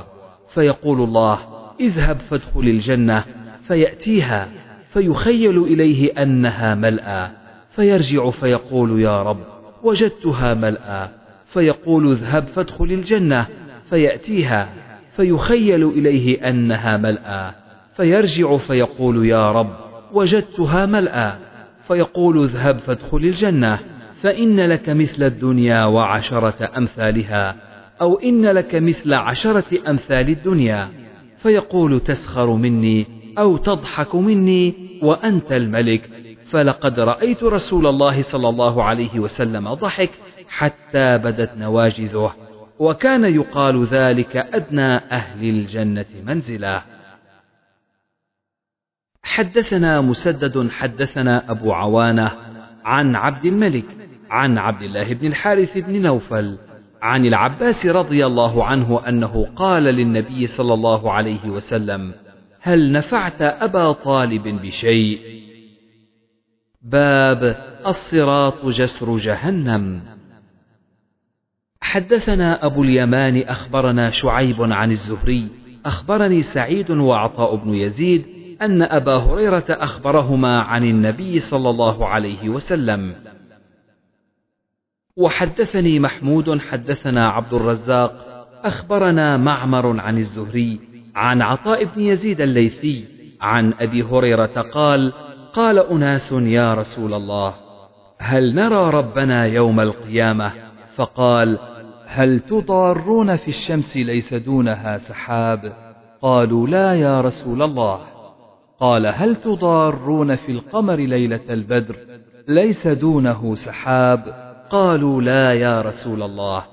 فيقول 0.53 1.01
الله 1.01 1.39
اذهب 1.79 2.19
فادخل 2.19 2.59
الجنة 2.59 3.23
فيأتيها 3.67 4.49
فيخيل 4.89 5.57
إليه 5.57 6.23
أنها 6.23 6.75
ملأى 6.75 7.31
فيرجع 7.69 8.29
فيقول 8.29 9.01
يا 9.01 9.23
رب 9.23 9.52
وجدتها 9.83 10.53
ملأى 10.53 11.09
فيقول 11.45 12.11
اذهب 12.11 12.47
فادخل 12.47 12.85
الجنة 12.85 13.47
فيأتيها 13.89 14.69
فيخيل 15.15 15.83
إليه 15.89 16.49
أنها 16.49 16.97
ملأى 16.97 17.51
فيرجع 17.95 18.57
فيقول 18.57 19.25
يا 19.25 19.51
رب 19.51 19.75
وجدتها 20.13 20.85
ملأى 20.85 21.33
فيقول 21.87 22.43
اذهب 22.43 22.77
فادخل 22.77 23.17
الجنة 23.17 23.79
فإن 24.21 24.59
لك 24.59 24.89
مثل 24.89 25.23
الدنيا 25.23 25.85
وعشرة 25.85 26.77
أمثالها 26.77 27.55
أو 28.01 28.19
إن 28.19 28.45
لك 28.45 28.75
مثل 28.75 29.13
عشرة 29.13 29.89
أمثال 29.89 30.29
الدنيا 30.29 30.89
فيقول 31.37 31.99
تسخر 31.99 32.53
مني 32.53 33.07
أو 33.37 33.57
تضحك 33.57 34.15
مني 34.15 34.73
وأنت 35.01 35.51
الملك 35.51 36.09
فلقد 36.53 36.99
رأيت 36.99 37.43
رسول 37.43 37.87
الله 37.87 38.21
صلى 38.21 38.49
الله 38.49 38.83
عليه 38.83 39.19
وسلم 39.19 39.73
ضحك 39.73 40.09
حتى 40.47 41.17
بدت 41.17 41.57
نواجذه 41.57 42.33
وكان 42.79 43.23
يقال 43.23 43.83
ذلك 43.85 44.37
أدنى 44.37 44.95
أهل 44.95 45.49
الجنة 45.49 46.05
منزلا. 46.25 46.81
حدثنا 49.23 50.01
مسدد 50.01 50.69
حدثنا 50.69 51.51
أبو 51.51 51.73
عوانة 51.73 52.31
عن 52.85 53.15
عبد 53.15 53.45
الملك 53.45 53.85
عن 54.29 54.57
عبد 54.57 54.81
الله 54.81 55.13
بن 55.13 55.27
الحارث 55.27 55.77
بن 55.77 56.01
نوفل 56.01 56.57
عن 57.01 57.25
العباس 57.25 57.85
رضي 57.85 58.25
الله 58.25 58.65
عنه 58.65 59.07
أنه 59.07 59.47
قال 59.55 59.83
للنبي 59.83 60.47
صلى 60.47 60.73
الله 60.73 61.11
عليه 61.11 61.49
وسلم 61.49 62.13
هل 62.61 62.91
نفعت 62.91 63.41
أبا 63.41 63.91
طالب 63.91 64.47
بشيء؟ 64.47 65.42
باب 66.83 67.55
الصراط 67.87 68.65
جسر 68.65 69.17
جهنم. 69.17 70.01
حدثنا 71.81 72.65
أبو 72.65 72.83
اليمان 72.83 73.41
أخبرنا 73.41 74.09
شعيب 74.09 74.61
عن 74.61 74.91
الزهري 74.91 75.47
أخبرني 75.85 76.41
سعيد 76.41 76.91
وعطاء 76.91 77.55
بن 77.55 77.73
يزيد 77.73 78.25
أن 78.61 78.81
أبا 78.81 79.15
هريرة 79.15 79.65
أخبرهما 79.69 80.61
عن 80.61 80.83
النبي 80.83 81.39
صلى 81.39 81.69
الله 81.69 82.07
عليه 82.07 82.49
وسلم. 82.49 83.15
وحدثني 85.17 85.99
محمود 85.99 86.59
حدثنا 86.59 87.29
عبد 87.29 87.53
الرزاق 87.53 88.13
أخبرنا 88.63 89.37
معمر 89.37 89.99
عن 89.99 90.17
الزهري 90.17 90.79
عن 91.15 91.41
عطاء 91.41 91.83
بن 91.83 92.01
يزيد 92.01 92.41
الليثي 92.41 93.05
عن 93.41 93.73
أبي 93.79 94.03
هريرة 94.03 94.61
قال 94.73 95.13
قال 95.53 95.79
أناس 95.79 96.31
يا 96.31 96.73
رسول 96.73 97.13
الله 97.13 97.53
هل 98.19 98.55
نرى 98.55 98.89
ربنا 98.89 99.45
يوم 99.45 99.79
القيامة؟ 99.79 100.51
فقال 100.95 101.59
هل 102.05 102.39
تضارون 102.39 103.35
في 103.35 103.47
الشمس 103.47 103.97
ليس 103.97 104.33
دونها 104.33 104.97
سحاب؟ 104.97 105.73
قالوا 106.21 106.67
لا 106.67 106.93
يا 106.93 107.21
رسول 107.21 107.61
الله. 107.61 107.99
قال 108.79 109.05
هل 109.07 109.35
تضارون 109.35 110.35
في 110.35 110.51
القمر 110.51 110.95
ليلة 110.95 111.41
البدر 111.49 111.95
ليس 112.47 112.87
دونه 112.87 113.55
سحاب؟ 113.55 114.19
قالوا 114.69 115.21
لا 115.21 115.53
يا 115.53 115.81
رسول 115.81 116.23
الله. 116.23 116.63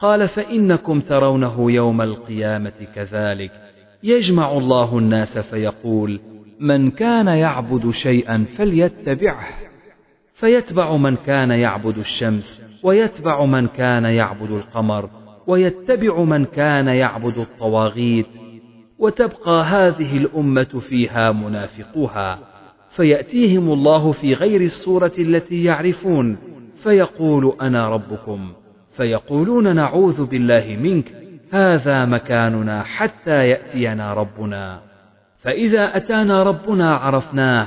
قال 0.00 0.28
فإنكم 0.28 1.00
ترونه 1.00 1.70
يوم 1.72 2.02
القيامة 2.02 2.86
كذلك. 2.94 3.52
يجمع 4.02 4.52
الله 4.52 4.98
الناس 4.98 5.38
فيقول 5.38 6.20
من 6.62 6.90
كان 6.90 7.26
يعبد 7.26 7.90
شيئا 7.90 8.44
فليتبعه. 8.56 9.48
فيتبع 10.34 10.96
من 10.96 11.16
كان 11.16 11.50
يعبد 11.50 11.98
الشمس 11.98 12.62
ويتبع 12.82 13.44
من 13.44 13.66
كان 13.66 14.04
يعبد 14.04 14.50
القمر 14.50 15.10
ويتبع 15.46 16.22
من 16.22 16.44
كان 16.44 16.86
يعبد 16.86 17.38
الطواغيت. 17.38 18.26
وتبقى 18.98 19.64
هذه 19.64 20.16
الأمة 20.16 20.80
فيها 20.88 21.32
منافقوها. 21.32 22.38
فيأتيهم 22.88 23.72
الله 23.72 24.12
في 24.12 24.34
غير 24.34 24.60
الصورة 24.60 25.12
التي 25.18 25.64
يعرفون. 25.64 26.36
فيقول 26.82 27.56
أنا 27.60 27.88
ربكم. 27.88 28.52
فيقولون 28.96 29.76
نعوذ 29.76 30.26
بالله 30.26 30.78
منك. 30.82 31.12
هذا 31.50 32.04
مكاننا 32.04 32.82
حتى 32.82 33.48
يأتينا 33.48 34.14
ربنا. 34.14 34.91
فإذا 35.42 35.96
أتانا 35.96 36.42
ربنا 36.42 36.94
عرفناه 36.94 37.66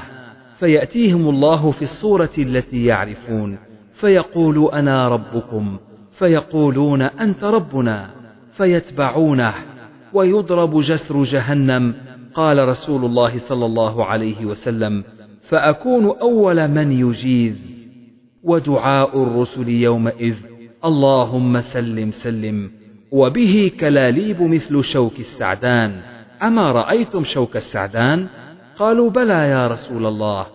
فيأتيهم 0.59 1.29
الله 1.29 1.71
في 1.71 1.81
الصورة 1.81 2.29
التي 2.37 2.85
يعرفون 2.85 3.57
فيقول 3.93 4.69
أنا 4.73 5.07
ربكم 5.07 5.77
فيقولون 6.11 7.01
أنت 7.01 7.43
ربنا 7.43 8.09
فيتبعونه 8.51 9.53
ويضرب 10.13 10.79
جسر 10.79 11.23
جهنم 11.23 11.93
قال 12.33 12.67
رسول 12.67 13.05
الله 13.05 13.37
صلى 13.37 13.65
الله 13.65 14.05
عليه 14.05 14.45
وسلم 14.45 15.03
فأكون 15.41 16.05
أول 16.05 16.67
من 16.67 16.91
يجيز. 16.91 17.75
ودعاء 18.43 19.23
الرسل 19.23 19.69
يومئذ 19.69 20.35
اللهم 20.85 21.59
سلم 21.59 22.11
سلم 22.11 22.71
وبه 23.11 23.71
كلاليب 23.79 24.41
مثل 24.41 24.83
شوك 24.83 25.19
السعدان. 25.19 26.14
أما 26.43 26.71
رأيتم 26.71 27.23
شوك 27.23 27.55
السعدان؟ 27.55 28.27
قالوا 28.79 29.09
بلى 29.09 29.49
يا 29.49 29.67
رسول 29.67 30.05
الله. 30.05 30.45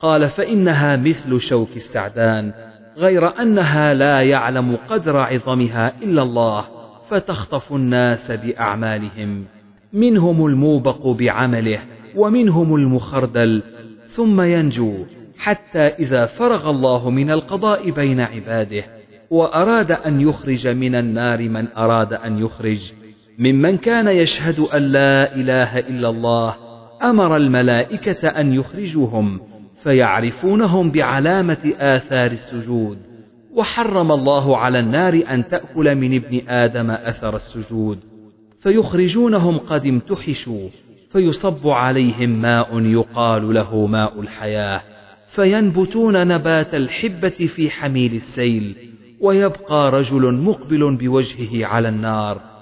قال 0.00 0.28
فإنها 0.28 0.96
مثل 0.96 1.40
شوك 1.40 1.76
السعدان 1.76 2.52
غير 2.96 3.40
أنها 3.40 3.94
لا 3.94 4.22
يعلم 4.22 4.76
قدر 4.88 5.16
عظمها 5.16 5.92
إلا 6.02 6.22
الله 6.22 6.64
فتخطف 7.08 7.72
الناس 7.72 8.30
بأعمالهم. 8.30 9.44
منهم 9.92 10.46
الموبق 10.46 11.06
بعمله 11.06 11.80
ومنهم 12.16 12.74
المخردل 12.74 13.62
ثم 14.08 14.40
ينجو 14.40 14.94
حتى 15.38 15.78
إذا 15.78 16.24
فرغ 16.24 16.70
الله 16.70 17.10
من 17.10 17.30
القضاء 17.30 17.90
بين 17.90 18.20
عباده 18.20 18.84
وأراد 19.30 19.92
أن 19.92 20.20
يخرج 20.20 20.68
من 20.68 20.94
النار 20.94 21.48
من 21.48 21.68
أراد 21.76 22.12
أن 22.12 22.38
يخرج. 22.38 22.92
ممن 23.38 23.76
كان 23.76 24.08
يشهد 24.08 24.60
أن 24.60 24.82
لا 24.82 25.34
إله 25.34 25.78
إلا 25.78 26.08
الله 26.08 26.54
أمر 27.02 27.36
الملائكة 27.36 28.28
أن 28.28 28.52
يخرجوهم 28.52 29.40
فيعرفونهم 29.82 30.90
بعلامة 30.90 31.72
آثار 31.78 32.30
السجود 32.30 32.98
وحرم 33.54 34.12
الله 34.12 34.56
على 34.56 34.80
النار 34.80 35.22
أن 35.30 35.48
تأكل 35.48 35.94
من 35.94 36.14
ابن 36.14 36.48
آدم 36.48 36.90
أثر 36.90 37.36
السجود. 37.36 37.98
فيخرجونهم 38.60 39.58
قد 39.58 39.86
امتحشوا 39.86 40.68
فيصب 41.12 41.68
عليهم 41.68 42.30
ماء 42.42 42.80
يقال 42.80 43.54
له 43.54 43.86
ماء 43.86 44.20
الحياة 44.20 44.80
فينبتون 45.26 46.28
نبات 46.28 46.74
الحبة 46.74 47.28
في 47.28 47.70
حميل 47.70 48.14
السيل 48.14 48.76
ويبقى 49.20 49.90
رجل 49.90 50.34
مقبل 50.34 50.96
بوجهه 50.96 51.66
على 51.66 51.88
النار. 51.88 52.53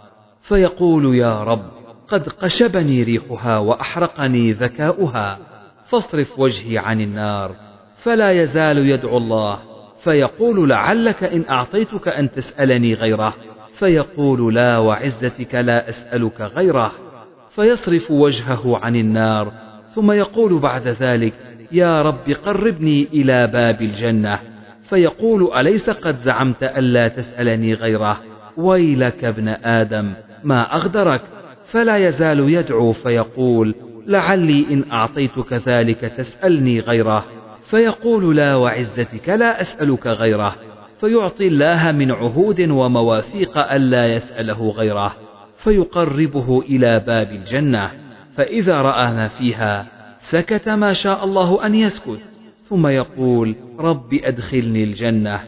فيقول 0.42 1.16
يا 1.16 1.42
رب 1.42 1.82
قد 2.08 2.28
قشبني 2.28 3.02
ريحها 3.02 3.58
وأحرقني 3.58 4.52
ذكاؤها 4.52 5.38
فاصرف 5.84 6.38
وجهي 6.38 6.78
عن 6.78 7.00
النار 7.00 7.54
فلا 7.96 8.30
يزال 8.30 8.78
يدعو 8.78 9.16
الله 9.16 9.58
فيقول 9.98 10.68
لعلك 10.68 11.24
إن 11.24 11.44
أعطيتك 11.50 12.08
أن 12.08 12.32
تسألني 12.32 12.94
غيره 12.94 13.34
فيقول 13.72 14.54
لا 14.54 14.78
وعزتك 14.78 15.54
لا 15.54 15.88
أسألك 15.88 16.40
غيره 16.40 16.92
فيصرف 17.50 18.10
وجهه 18.10 18.78
عن 18.78 18.96
النار 18.96 19.52
ثم 19.94 20.12
يقول 20.12 20.58
بعد 20.58 20.88
ذلك 20.88 21.32
يا 21.72 22.02
رب 22.02 22.30
قربني 22.44 23.08
إلى 23.12 23.46
باب 23.46 23.82
الجنة 23.82 24.38
فيقول 24.82 25.52
أليس 25.52 25.90
قد 25.90 26.16
زعمت 26.16 26.62
ألا 26.62 27.08
تسألني 27.08 27.74
غيره؟ 27.74 28.31
ويلك 28.56 29.24
ابن 29.24 29.48
آدم 29.48 30.12
ما 30.44 30.74
أغدرك 30.74 31.22
فلا 31.64 31.96
يزال 31.96 32.40
يدعو 32.40 32.92
فيقول 32.92 33.74
لعلي 34.06 34.66
إن 34.70 34.84
أعطيتك 34.92 35.52
ذلك 35.52 36.00
تسألني 36.00 36.80
غيره. 36.80 37.24
فيقول 37.64 38.36
لا 38.36 38.54
وعزتك 38.54 39.28
لا 39.28 39.60
أسألك 39.60 40.06
غيره. 40.06 40.54
فيعطي 41.00 41.46
الله 41.46 41.92
من 41.92 42.10
عهود 42.10 42.60
ومواثيق 42.60 43.58
ألا 43.58 44.14
يسأله 44.14 44.70
غيره. 44.70 45.12
فيقربه 45.56 46.60
إلى 46.60 46.98
باب 47.06 47.32
الجنة. 47.32 47.90
فإذا 48.36 48.82
رأى 48.82 49.12
ما 49.12 49.28
فيها 49.28 49.86
سكت 50.18 50.68
ما 50.68 50.92
شاء 50.92 51.24
الله 51.24 51.66
أن 51.66 51.74
يسكت. 51.74 52.20
ثم 52.64 52.86
يقول 52.86 53.56
رب 53.78 54.14
أدخلني 54.14 54.84
الجنة. 54.84 55.40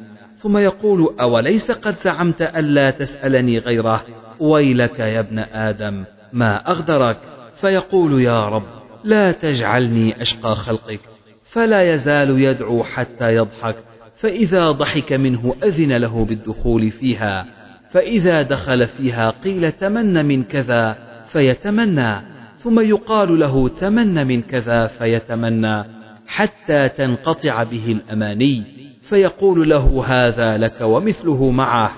ثم 0.44 0.58
يقول 0.58 1.14
أوليس 1.20 1.70
قد 1.70 1.96
زعمت 1.96 2.42
ألا 2.42 2.90
تسألني 2.90 3.58
غيره؟ 3.58 4.04
ويلك 4.40 4.98
يا 4.98 5.20
ابن 5.20 5.38
آدم 5.38 6.04
ما 6.32 6.70
أغدرك؟ 6.70 7.16
فيقول 7.60 8.22
يا 8.22 8.48
رب 8.48 8.66
لا 9.04 9.32
تجعلني 9.32 10.22
أشقى 10.22 10.56
خلقك 10.56 11.00
فلا 11.52 11.94
يزال 11.94 12.40
يدعو 12.40 12.84
حتى 12.84 13.34
يضحك 13.34 13.76
فإذا 14.16 14.70
ضحك 14.70 15.12
منه 15.12 15.54
أذن 15.62 15.96
له 15.96 16.24
بالدخول 16.24 16.90
فيها 16.90 17.46
فإذا 17.90 18.42
دخل 18.42 18.86
فيها 18.86 19.30
قيل 19.30 19.72
تمن 19.72 20.24
من 20.24 20.44
كذا 20.44 20.96
فيتمنى 21.28 22.16
ثم 22.58 22.80
يقال 22.80 23.40
له 23.40 23.68
تمن 23.68 24.26
من 24.26 24.42
كذا 24.42 24.86
فيتمنى 24.86 25.84
حتى 26.26 26.88
تنقطع 26.88 27.62
به 27.62 27.92
الأماني. 27.92 28.73
فيقول 29.08 29.68
له 29.68 30.04
هذا 30.06 30.58
لك 30.58 30.80
ومثله 30.80 31.50
معه. 31.50 31.90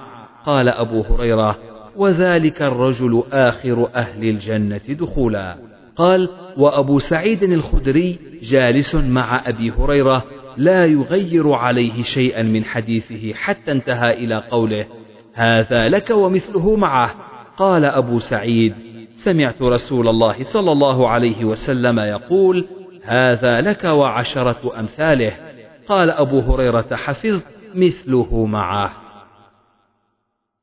قال 0.47 0.69
أبو 0.69 1.03
هريرة 1.03 1.59
وذلك 1.97 2.62
الرجل 2.62 3.23
آخر 3.33 3.89
أهل 3.95 4.24
الجنة 4.24 4.81
دخولا. 4.89 5.57
قال 5.97 6.28
وأبو 6.57 6.99
سعيد 6.99 7.43
الخدري 7.43 8.19
جالس 8.43 8.95
مع 8.95 9.43
أبي 9.47 9.70
هريرة 9.70 10.24
لا 10.57 10.85
يغير 10.85 11.53
عليه 11.53 12.03
شيئا 12.03 12.43
من 12.43 12.65
حديثه 12.65 13.35
حتى 13.35 13.73
انتهى 13.73 14.12
إلى 14.12 14.43
قوله 14.51 14.87
هذا 15.35 15.89
لك 15.89 16.11
ومثله 16.11 16.77
معه. 16.77 17.15
قال 17.57 17.85
أبو 17.85 18.19
سعيد 18.19 18.74
سمعت 19.15 19.62
رسول 19.62 20.09
الله 20.09 20.43
صلى 20.43 20.73
الله 20.73 21.09
عليه 21.09 21.45
وسلم 21.45 21.99
يقول 21.99 22.65
هذا 23.03 23.61
لك 23.61 23.85
وعشرة 23.85 24.81
أمثاله. 24.81 25.45
قال 25.89 26.11
أبو 26.11 26.41
هريرة 26.41 26.97
حفظت 26.97 27.47
مثله 27.75 28.47
معه. 28.47 28.93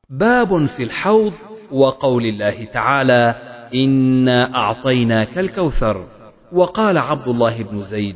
باب 0.09 0.65
في 0.65 0.83
الحوض 0.83 1.33
وقول 1.71 2.25
الله 2.25 2.65
تعالى 2.65 3.35
إنا 3.73 4.55
أعطيناك 4.55 5.39
الكوثر. 5.39 6.07
وقال 6.51 6.97
عبد 6.97 7.27
الله 7.27 7.63
بن 7.63 7.81
زيد 7.81 8.15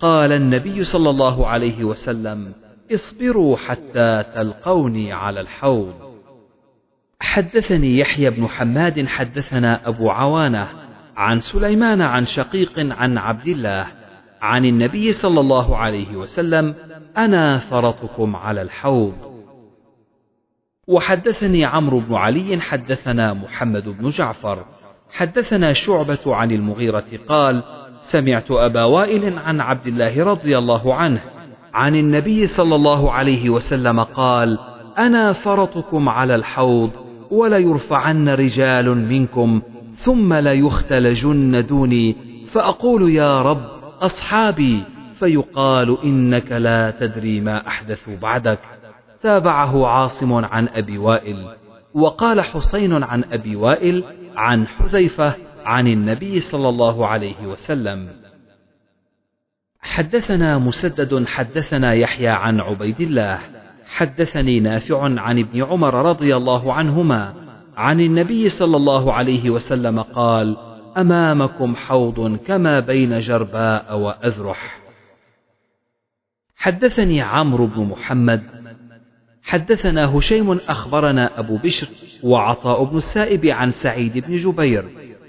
قال 0.00 0.32
النبي 0.32 0.84
صلى 0.84 1.10
الله 1.10 1.46
عليه 1.46 1.84
وسلم 1.84 2.52
اصبروا 2.94 3.56
حتى 3.56 4.24
تلقوني 4.34 5.12
على 5.12 5.40
الحوض. 5.40 5.94
حدثني 7.20 7.98
يحيى 7.98 8.30
بن 8.30 8.46
حماد 8.46 9.06
حدثنا 9.06 9.88
أبو 9.88 10.10
عوانة 10.10 10.68
عن 11.16 11.40
سليمان 11.40 12.02
عن 12.02 12.26
شقيق 12.26 12.78
عن 12.78 13.18
عبد 13.18 13.48
الله 13.48 13.86
عن 14.42 14.64
النبي 14.64 15.12
صلى 15.12 15.40
الله 15.40 15.76
عليه 15.76 16.16
وسلم 16.16 16.74
أنا 17.16 17.58
فرطكم 17.58 18.36
على 18.36 18.62
الحوض. 18.62 19.36
وحدثني 20.88 21.64
عمرو 21.64 22.00
بن 22.00 22.14
علي 22.14 22.60
حدثنا 22.60 23.34
محمد 23.34 23.88
بن 23.88 24.08
جعفر 24.08 24.64
حدثنا 25.10 25.72
شعبة 25.72 26.18
عن 26.26 26.50
المغيرة 26.50 27.04
قال 27.28 27.62
سمعت 28.00 28.50
أبا 28.50 28.84
وائل 28.84 29.38
عن 29.38 29.60
عبد 29.60 29.86
الله 29.86 30.24
رضي 30.24 30.58
الله 30.58 30.94
عنه 30.94 31.20
عن 31.74 31.94
النبي 31.94 32.46
صلى 32.46 32.74
الله 32.74 33.12
عليه 33.12 33.50
وسلم 33.50 34.00
قال 34.00 34.58
أنا 34.98 35.32
فرطكم 35.32 36.08
على 36.08 36.34
الحوض 36.34 36.90
وليرفعن 37.30 38.28
رجال 38.28 39.08
منكم 39.08 39.62
ثم 39.94 40.34
ليختلجن 40.34 41.66
دوني 41.66 42.16
فأقول 42.46 43.10
يا 43.10 43.42
رب 43.42 43.75
أصحابي 44.00 44.82
فيقال 45.18 45.98
إنك 46.04 46.52
لا 46.52 46.90
تدري 46.90 47.40
ما 47.40 47.66
أحدثوا 47.66 48.16
بعدك. 48.16 48.58
تابعه 49.20 49.86
عاصم 49.86 50.32
عن 50.32 50.68
أبي 50.68 50.98
وائل 50.98 51.48
وقال 51.94 52.40
حسين 52.40 53.02
عن 53.02 53.24
أبي 53.24 53.56
وائل 53.56 54.04
عن 54.36 54.66
حذيفة 54.66 55.34
عن 55.64 55.88
النبي 55.88 56.40
صلى 56.40 56.68
الله 56.68 57.06
عليه 57.06 57.46
وسلم. 57.46 58.08
حدثنا 59.80 60.58
مسدد 60.58 61.26
حدثنا 61.26 61.94
يحيى 61.94 62.28
عن 62.28 62.60
عبيد 62.60 63.00
الله. 63.00 63.38
حدثني 63.86 64.60
نافع 64.60 65.02
عن 65.20 65.38
ابن 65.38 65.62
عمر 65.62 65.94
رضي 65.94 66.36
الله 66.36 66.72
عنهما 66.72 67.34
عن 67.76 68.00
النبي 68.00 68.48
صلى 68.48 68.76
الله 68.76 69.12
عليه 69.12 69.50
وسلم 69.50 70.00
قال 70.00 70.56
أمامكم 70.96 71.76
حوض 71.76 72.36
كما 72.36 72.80
بين 72.80 73.18
جرباء 73.18 73.98
وأذرح. 73.98 74.78
حدثني 76.56 77.20
عمرو 77.20 77.66
بن 77.66 77.82
محمد. 77.82 78.42
حدثنا 79.42 80.18
هشيم 80.18 80.50
أخبرنا 80.52 81.38
أبو 81.38 81.56
بشر 81.56 81.88
وعطاء 82.22 82.84
بن 82.84 82.96
السائب 82.96 83.46
عن 83.46 83.70
سعيد 83.70 84.18
بن 84.18 84.36
جبير 84.36 84.84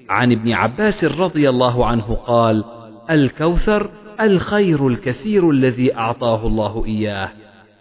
عن 0.09 0.31
ابن 0.31 0.51
عباس 0.51 1.05
رضي 1.05 1.49
الله 1.49 1.85
عنه 1.85 2.13
قال 2.13 2.63
الكوثر 3.09 3.89
الخير 4.21 4.87
الكثير 4.87 5.49
الذي 5.49 5.95
أعطاه 5.95 6.47
الله 6.47 6.85
إياه. 6.85 7.29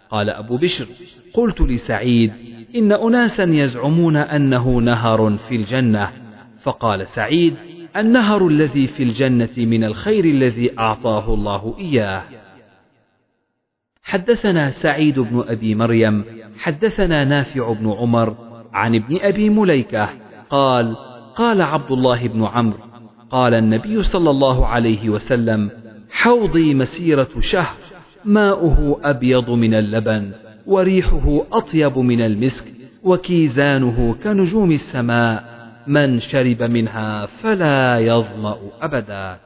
قال 0.09 0.29
أبو 0.29 0.57
بشر 0.57 0.85
قلت 1.33 1.61
لسعيد 1.61 2.33
إن 2.75 2.91
أناسا 2.91 3.43
يزعمون 3.43 4.15
أنه 4.15 4.69
نهر 4.69 5.37
في 5.37 5.55
الجنة. 5.55 6.11
فقال 6.61 7.07
سعيد 7.07 7.55
النهر 7.97 8.47
الذي 8.47 8.87
في 8.87 9.03
الجنة 9.03 9.49
من 9.57 9.83
الخير 9.83 10.25
الذي 10.25 10.79
أعطاه 10.79 11.33
الله 11.33 11.75
إياه. 11.79 12.23
حدثنا 14.03 14.69
سعيد 14.69 15.19
بن 15.19 15.43
أبي 15.47 15.75
مريم 15.75 16.25
حدثنا 16.59 17.23
نافع 17.23 17.73
بن 17.73 17.91
عمر 17.91 18.35
عن 18.73 18.95
ابن 18.95 19.17
أبي 19.21 19.49
مليكة 19.49 20.09
قال 20.49 20.95
قال 21.35 21.61
عبد 21.61 21.91
الله 21.91 22.27
بن 22.27 22.43
عمرو 22.43 22.79
قال 23.29 23.53
النبي 23.53 24.03
صلى 24.03 24.29
الله 24.29 24.65
عليه 24.65 25.09
وسلم 25.09 25.71
حوضي 26.11 26.73
مسيرة 26.73 27.29
شهر 27.39 27.77
ماؤه 28.25 28.99
أبيض 29.03 29.49
من 29.49 29.73
اللبن 29.73 30.31
وريحه 30.65 31.41
أطيب 31.51 31.97
من 31.97 32.21
المسك 32.21 32.73
وكيزانه 33.03 34.15
كنجوم 34.23 34.71
السماء. 34.71 35.56
من 35.87 36.19
شرب 36.19 36.63
منها 36.63 37.25
فلا 37.25 37.99
يظمأ 37.99 38.57
أبدا 38.81 39.39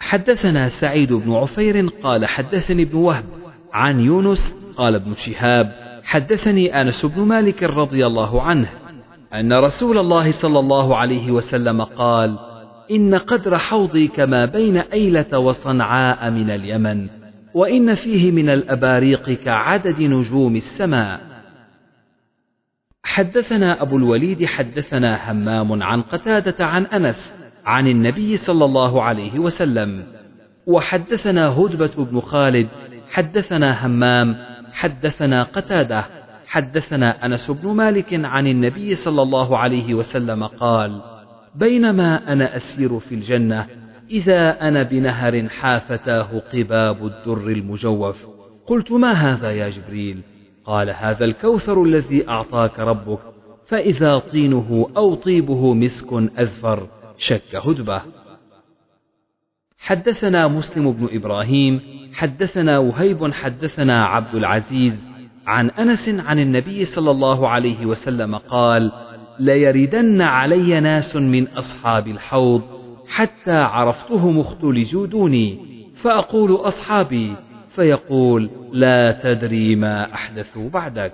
حدثنا 0.00 0.68
سعيد 0.68 1.12
بن 1.12 1.32
عفير 1.32 1.88
قال 2.02 2.26
حدثني 2.26 2.82
ابن 2.82 2.96
وهب 2.96 3.24
عن 3.72 4.00
يونس 4.00 4.56
قال 4.76 4.94
ابن 4.94 5.14
شهاب 5.14 5.72
حدثني 6.04 6.80
أنس 6.80 7.06
بن 7.06 7.22
مالك 7.22 7.62
رضي 7.62 8.06
الله 8.06 8.42
عنه 8.42 8.68
أن 9.34 9.52
رسول 9.52 9.98
الله 9.98 10.30
صلى 10.30 10.58
الله 10.58 10.96
عليه 10.96 11.30
وسلم 11.30 11.82
قال: 11.82 12.38
إن 12.90 13.14
قدر 13.14 13.58
حوضي 13.58 14.08
كما 14.08 14.44
بين 14.44 14.76
أيلة 14.76 15.38
وصنعاء 15.38 16.30
من 16.30 16.50
اليمن، 16.50 17.08
وإن 17.54 17.94
فيه 17.94 18.30
من 18.30 18.48
الأباريق 18.48 19.30
كعدد 19.30 20.02
نجوم 20.02 20.56
السماء. 20.56 21.20
حدثنا 23.04 23.82
أبو 23.82 23.96
الوليد 23.96 24.44
حدثنا 24.44 25.30
همام 25.30 25.82
عن 25.82 26.02
قتادة 26.02 26.66
عن 26.66 26.86
أنس 26.86 27.34
عن 27.66 27.88
النبي 27.88 28.36
صلى 28.36 28.64
الله 28.64 29.02
عليه 29.02 29.38
وسلم، 29.38 30.04
وحدثنا 30.66 31.48
هدبة 31.48 32.04
بن 32.04 32.20
خالد 32.20 32.68
حدثنا 33.10 33.86
همام 33.86 34.36
حدثنا 34.72 35.42
قتادة 35.42 36.04
حدثنا 36.46 37.26
أنس 37.26 37.50
بن 37.50 37.68
مالك 37.68 38.24
عن 38.24 38.46
النبي 38.46 38.94
صلى 38.94 39.22
الله 39.22 39.58
عليه 39.58 39.94
وسلم 39.94 40.44
قال 40.44 41.02
بينما 41.54 42.32
أنا 42.32 42.56
أسير 42.56 42.98
في 42.98 43.14
الجنة 43.14 43.66
إذا 44.10 44.68
أنا 44.68 44.82
بنهر 44.82 45.48
حافتاه 45.48 46.42
قباب 46.52 47.06
الدر 47.06 47.48
المجوف 47.48 48.26
قلت 48.66 48.92
ما 48.92 49.12
هذا 49.12 49.50
يا 49.50 49.68
جبريل؟ 49.68 50.20
قال 50.64 50.90
هذا 50.90 51.24
الكوثر 51.24 51.82
الذي 51.82 52.28
أعطاك 52.28 52.78
ربك 52.78 53.18
فإذا 53.66 54.18
طينه 54.18 54.90
أو 54.96 55.14
طيبه 55.14 55.74
مسك 55.74 56.12
اذفر 56.12 56.88
شك 57.18 57.56
هدبة. 57.56 58.02
حدثنا 59.78 60.48
مسلم 60.48 60.92
بن 60.92 61.08
إبراهيم 61.12 61.80
حدثنا 62.14 62.78
وهيب 62.78 63.32
حدثنا 63.32 64.04
عبد 64.04 64.34
العزيز 64.34 65.04
عن 65.46 65.70
أنس 65.70 66.08
عن 66.08 66.38
النبي 66.38 66.84
صلى 66.84 67.10
الله 67.10 67.48
عليه 67.48 67.86
وسلم 67.86 68.34
قال 68.36 68.92
ليردن 69.38 70.22
علي 70.22 70.80
ناس 70.80 71.16
من 71.16 71.48
أصحاب 71.48 72.08
الحوض 72.08 72.62
حتى 73.08 73.52
عرفتهم 73.52 74.38
اختلجوا 74.38 75.06
دوني 75.06 75.58
فأقول 75.94 76.54
أصحابي 76.54 77.36
فيقول 77.74 78.50
لا 78.72 79.20
تدري 79.22 79.76
ما 79.76 80.14
أحدثوا 80.14 80.70
بعدك. 80.70 81.12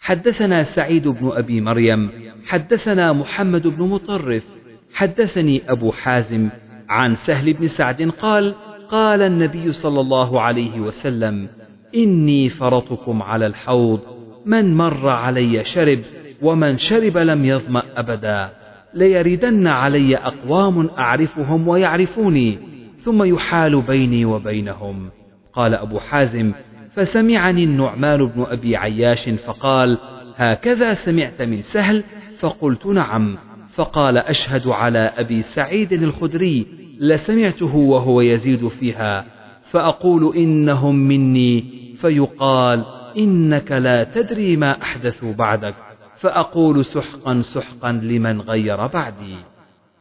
حدثنا 0.00 0.62
سعيد 0.62 1.08
بن 1.08 1.30
أبي 1.32 1.60
مريم 1.60 2.10
حدثنا 2.46 3.12
محمد 3.12 3.66
بن 3.66 3.82
مطرف 3.82 4.46
حدثني 4.94 5.62
أبو 5.68 5.92
حازم 5.92 6.48
عن 6.88 7.14
سهل 7.14 7.52
بن 7.52 7.66
سعد 7.66 8.02
قال 8.02 8.54
قال 8.88 9.22
النبي 9.22 9.72
صلى 9.72 10.00
الله 10.00 10.40
عليه 10.40 10.80
وسلم 10.80 11.48
إني 11.94 12.48
فرطكم 12.48 13.22
على 13.22 13.46
الحوض 13.46 14.00
من 14.46 14.74
مر 14.74 15.08
علي 15.08 15.64
شرب 15.64 16.00
ومن 16.42 16.76
شرب 16.76 17.18
لم 17.18 17.44
يظمأ 17.44 17.82
أبدا 17.96 18.50
ليردن 18.94 19.66
علي 19.66 20.16
أقوام 20.16 20.90
أعرفهم 20.98 21.68
ويعرفوني. 21.68 22.69
ثم 23.04 23.22
يحال 23.22 23.80
بيني 23.80 24.24
وبينهم. 24.24 25.10
قال 25.52 25.74
أبو 25.74 25.98
حازم 25.98 26.52
فسمعني 26.90 27.64
النعمان 27.64 28.26
بن 28.26 28.42
أبي 28.48 28.76
عياش 28.76 29.28
فقال 29.28 29.98
هكذا 30.36 30.94
سمعت 30.94 31.42
من 31.42 31.62
سهل؟ 31.62 32.04
فقلت 32.38 32.86
نعم. 32.86 33.38
فقال 33.68 34.18
أشهد 34.18 34.68
على 34.68 34.98
أبي 34.98 35.42
سعيد 35.42 35.92
الخدري 35.92 36.66
لسمعته 37.00 37.76
وهو 37.76 38.20
يزيد 38.20 38.68
فيها. 38.68 39.26
فأقول 39.62 40.36
إنهم 40.36 40.94
مني. 40.94 41.64
فيقال 42.00 42.84
إنك 43.18 43.72
لا 43.72 44.04
تدري 44.04 44.56
ما 44.56 44.82
أحدثوا 44.82 45.32
بعدك. 45.32 45.74
فأقول 46.16 46.84
سحقا 46.84 47.40
سحقا 47.40 47.92
لمن 47.92 48.40
غير 48.40 48.86
بعدي. 48.86 49.36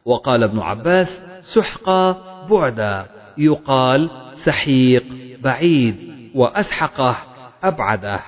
وقال 0.05 0.43
ابن 0.43 0.59
عباس 0.59 1.28
سحقا 1.41 2.22
بعدا. 2.49 3.06
يقال 3.38 4.10
سحيق 4.34 5.06
بعيد 5.44 5.95
وأسحقه 6.36 7.18
أبعده. 7.64 8.22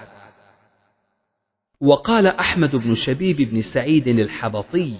وقال 1.82 2.28
أحمد 2.28 2.76
بن 2.76 2.96
شبيب 2.96 3.38
بن 3.38 3.62
سعيد 3.62 4.08
الحبطي 4.08 4.94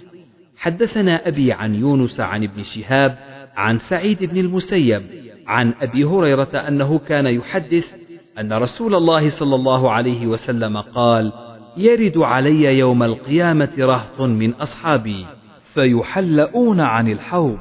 حدثنا 0.56 1.28
أبي 1.28 1.52
عن 1.52 1.74
يونس 1.74 2.20
عن 2.20 2.44
ابن 2.44 2.62
شهاب 2.62 3.18
عن 3.56 3.78
سعيد 3.78 4.24
بن 4.24 4.38
المسيب 4.38 5.02
عن 5.46 5.74
أبي 5.80 6.04
هريرة 6.04 6.68
أنه 6.68 6.98
كان 6.98 7.26
يحدث 7.26 7.94
أن 8.38 8.52
رسول 8.52 8.94
الله 8.94 9.28
صلى 9.28 9.54
الله 9.54 9.90
عليه 9.90 10.26
وسلم 10.26 10.78
قال 10.78 11.32
يرد 11.76 12.18
علي 12.18 12.78
يوم 12.78 13.02
القيامة 13.02 13.70
رهط 13.78 14.20
من 14.20 14.54
أصحابي 14.54 15.26
فيحلؤون 15.62 16.80
عن 16.80 17.12
الحوض. 17.12 17.58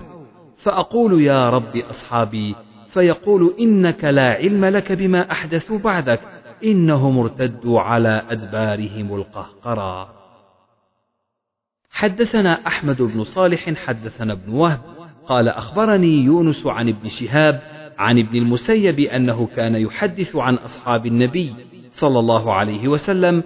فأقول 0.64 1.22
يا 1.22 1.50
رب 1.50 1.78
أصحابي 1.78 2.56
فيقول 2.90 3.54
إنك 3.60 4.04
لا 4.04 4.34
علم 4.34 4.66
لك 4.66 4.92
بما 4.92 5.32
أحدثوا 5.32 5.78
بعدك 5.78 6.20
إنهم 6.64 7.20
ارتدوا 7.20 7.82
على 7.82 8.24
أدبارهم 8.30 9.16
القهقرى 9.16 10.10
حدثنا 11.92 12.68
أحمد 12.68 13.02
بن 13.02 13.24
صالح 13.24 13.74
حدثنا 13.74 14.34
ابن 14.34 14.54
وهب 14.54 14.80
قال 15.28 15.50
أخبرني 15.50 16.24
يونس 16.24 16.68
عن 16.68 16.90
ابن 16.90 17.10
شهاب 17.10 17.62
عن 17.98 18.20
ابن 18.20 18.38
المسيب 18.38 19.00
أنه 19.00 19.48
كان 19.56 19.76
يحدث 19.76 20.36
عن 20.36 20.56
أصحاب 20.56 21.06
النبي 21.06 21.54
صلى 21.92 22.20
الله 22.20 22.54
عليه 22.54 22.88
وسلم 22.88 23.44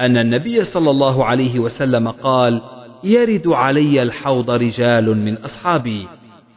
أن 0.00 0.16
النبي 0.16 0.64
صلى 0.64 0.90
الله 0.90 1.24
عليه 1.24 1.58
وسلم 1.58 2.08
قال 2.08 2.62
يرد 3.04 3.48
علي 3.48 4.02
الحوض 4.02 4.50
رجال 4.50 5.16
من 5.24 5.36
أصحابي 5.36 6.08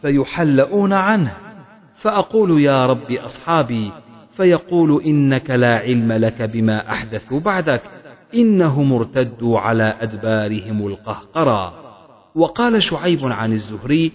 فيحلؤون 0.02 0.94
عنه. 0.94 1.34
فأقول 1.96 2.62
يا 2.62 2.86
رب 2.86 3.12
أصحابي 3.12 3.92
فيقول 4.32 5.04
إنك 5.04 5.50
لا 5.50 5.80
علم 5.80 6.12
لك 6.12 6.42
بما 6.42 6.92
أحدثوا 6.92 7.40
بعدك 7.40 7.82
إنهم 8.36 8.94
ارتدوا 8.94 9.60
على 9.60 9.96
أدبارهم 10.02 10.88
القهقرى 10.88 11.74
وقال 12.36 12.84
شعيب 12.84 13.26
عن 13.26 13.52
الزهري 13.52 14.12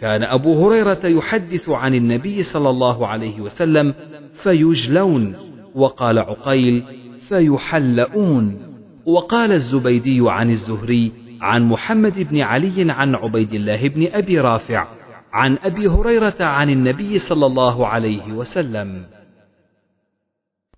كان 0.00 0.22
أبو 0.22 0.66
هريرة 0.66 1.00
يحدث 1.04 1.68
عن 1.68 1.94
النبي 1.94 2.42
صلى 2.42 2.70
الله 2.70 3.06
عليه 3.06 3.40
وسلم 3.40 3.94
فيجلون. 4.32 5.36
وقال 5.74 6.18
عقيل 6.18 6.82
فيحلؤون. 7.28 8.58
وقال 9.06 9.52
الزبيدي 9.52 10.30
عن 10.30 10.50
الزهري 10.50 11.12
عن 11.40 11.64
محمد 11.64 12.20
بن 12.20 12.40
علي 12.40 12.92
عن 12.92 13.14
عبيد 13.14 13.54
الله 13.54 13.88
بن 13.88 14.06
أبي 14.12 14.40
رافع 14.40 14.95
عن 15.36 15.58
أبي 15.62 15.88
هريرة 15.88 16.40
عن 16.40 16.70
النبي 16.70 17.18
صلى 17.18 17.46
الله 17.46 17.86
عليه 17.86 18.32
وسلم. 18.32 19.06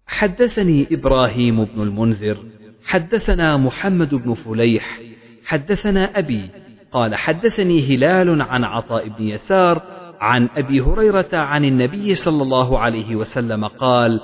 حدثني 0.06 0.86
إبراهيم 0.92 1.64
بن 1.64 1.82
المنذر 1.82 2.36
حدثنا 2.84 3.56
محمد 3.56 4.14
بن 4.14 4.34
فليح 4.34 5.00
حدثنا 5.46 6.18
أبي 6.18 6.50
قال 6.92 7.14
حدثني 7.14 7.96
هلال 7.96 8.42
عن 8.42 8.64
عطاء 8.64 9.08
بن 9.08 9.28
يسار 9.28 9.82
عن 10.20 10.48
أبي 10.56 10.80
هريرة 10.80 11.28
عن 11.32 11.64
النبي 11.64 12.14
صلى 12.14 12.42
الله 12.42 12.78
عليه 12.78 13.16
وسلم 13.16 13.64
قال 13.64 14.20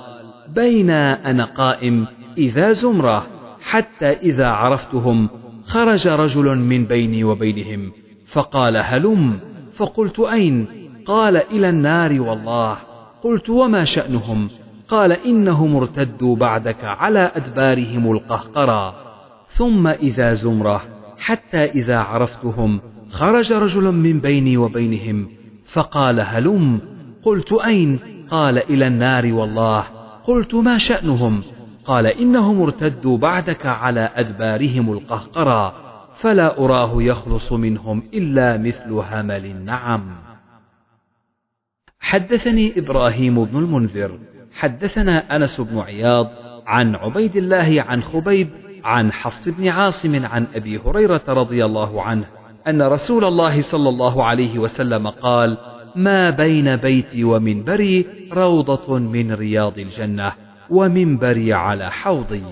بين 0.47 0.89
أنا 0.89 1.45
قائم 1.45 2.07
إذا 2.37 2.71
زمرة 2.71 3.27
حتى 3.61 4.11
إذا 4.11 4.47
عرفتهم 4.47 5.29
خرج 5.65 6.07
رجل 6.07 6.57
من 6.57 6.85
بيني 6.85 7.23
وبينهم 7.23 7.91
فقال 8.25 8.77
هلم؟ 8.77 9.54
فقلت 9.77 10.19
أين؟ 10.19 10.67
قال 11.05 11.37
إلى 11.37 11.69
النار 11.69 12.21
والله. 12.21 12.77
قلت 13.23 13.49
وما 13.49 13.83
شأنهم؟ 13.83 14.49
قال 14.87 15.11
إنهم 15.11 15.75
ارتدوا 15.75 16.35
بعدك 16.35 16.83
على 16.83 17.31
أدبارهم 17.35 18.11
القهقرى. 18.11 18.95
ثم 19.47 19.87
إذا 19.87 20.33
زمرة 20.33 20.81
حتى 21.17 21.65
إذا 21.65 21.97
عرفتهم 21.97 22.81
خرج 23.11 23.53
رجل 23.53 23.91
من 23.91 24.19
بيني 24.19 24.57
وبينهم 24.57 25.27
فقال 25.73 26.19
هلم؟ 26.19 26.79
قلت 27.23 27.53
أين؟ 27.53 27.99
قال 28.31 28.57
إلى 28.57 28.87
النار 28.87 29.33
والله. 29.33 29.83
قلت 30.23 30.55
ما 30.55 30.77
شأنهم؟ 30.77 31.43
قال 31.85 32.07
إنهم 32.07 32.61
ارتدوا 32.61 33.17
بعدك 33.17 33.65
على 33.65 34.09
أدبارهم 34.15 34.93
القهقرى. 34.93 35.84
فلا 36.15 36.57
أراه 36.57 37.03
يخلص 37.03 37.51
منهم 37.51 38.03
إلا 38.13 38.57
مثل 38.57 38.91
همل 38.91 39.45
النعم. 39.45 40.15
حدثني 41.99 42.79
إبراهيم 42.79 43.45
بن 43.45 43.59
المنذر 43.59 44.19
حدثنا 44.53 45.35
أنس 45.35 45.61
بن 45.61 45.79
عياض 45.79 46.27
عن 46.67 46.95
عبيد 46.95 47.35
الله 47.35 47.85
عن 47.87 48.03
خبيب 48.03 48.49
عن 48.83 49.11
حفص 49.11 49.49
بن 49.49 49.67
عاصم 49.67 50.25
عن 50.25 50.47
أبي 50.55 50.77
هريرة 50.77 51.23
رضي 51.27 51.65
الله 51.65 52.01
عنه 52.01 52.25
أن 52.67 52.81
رسول 52.81 53.23
الله 53.25 53.61
صلى 53.61 53.89
الله 53.89 54.23
عليه 54.23 54.59
وسلم 54.59 55.07
قال 55.07 55.57
ما 55.95 56.29
بين 56.29 56.75
بيتي 56.75 57.23
ومنبري 57.23 58.05
روضة 58.33 58.99
من 58.99 59.31
رياض 59.31 59.79
الجنة 59.79 60.31
ومنبري 60.69 61.53
على 61.53 61.91
حوضي. 61.91 62.43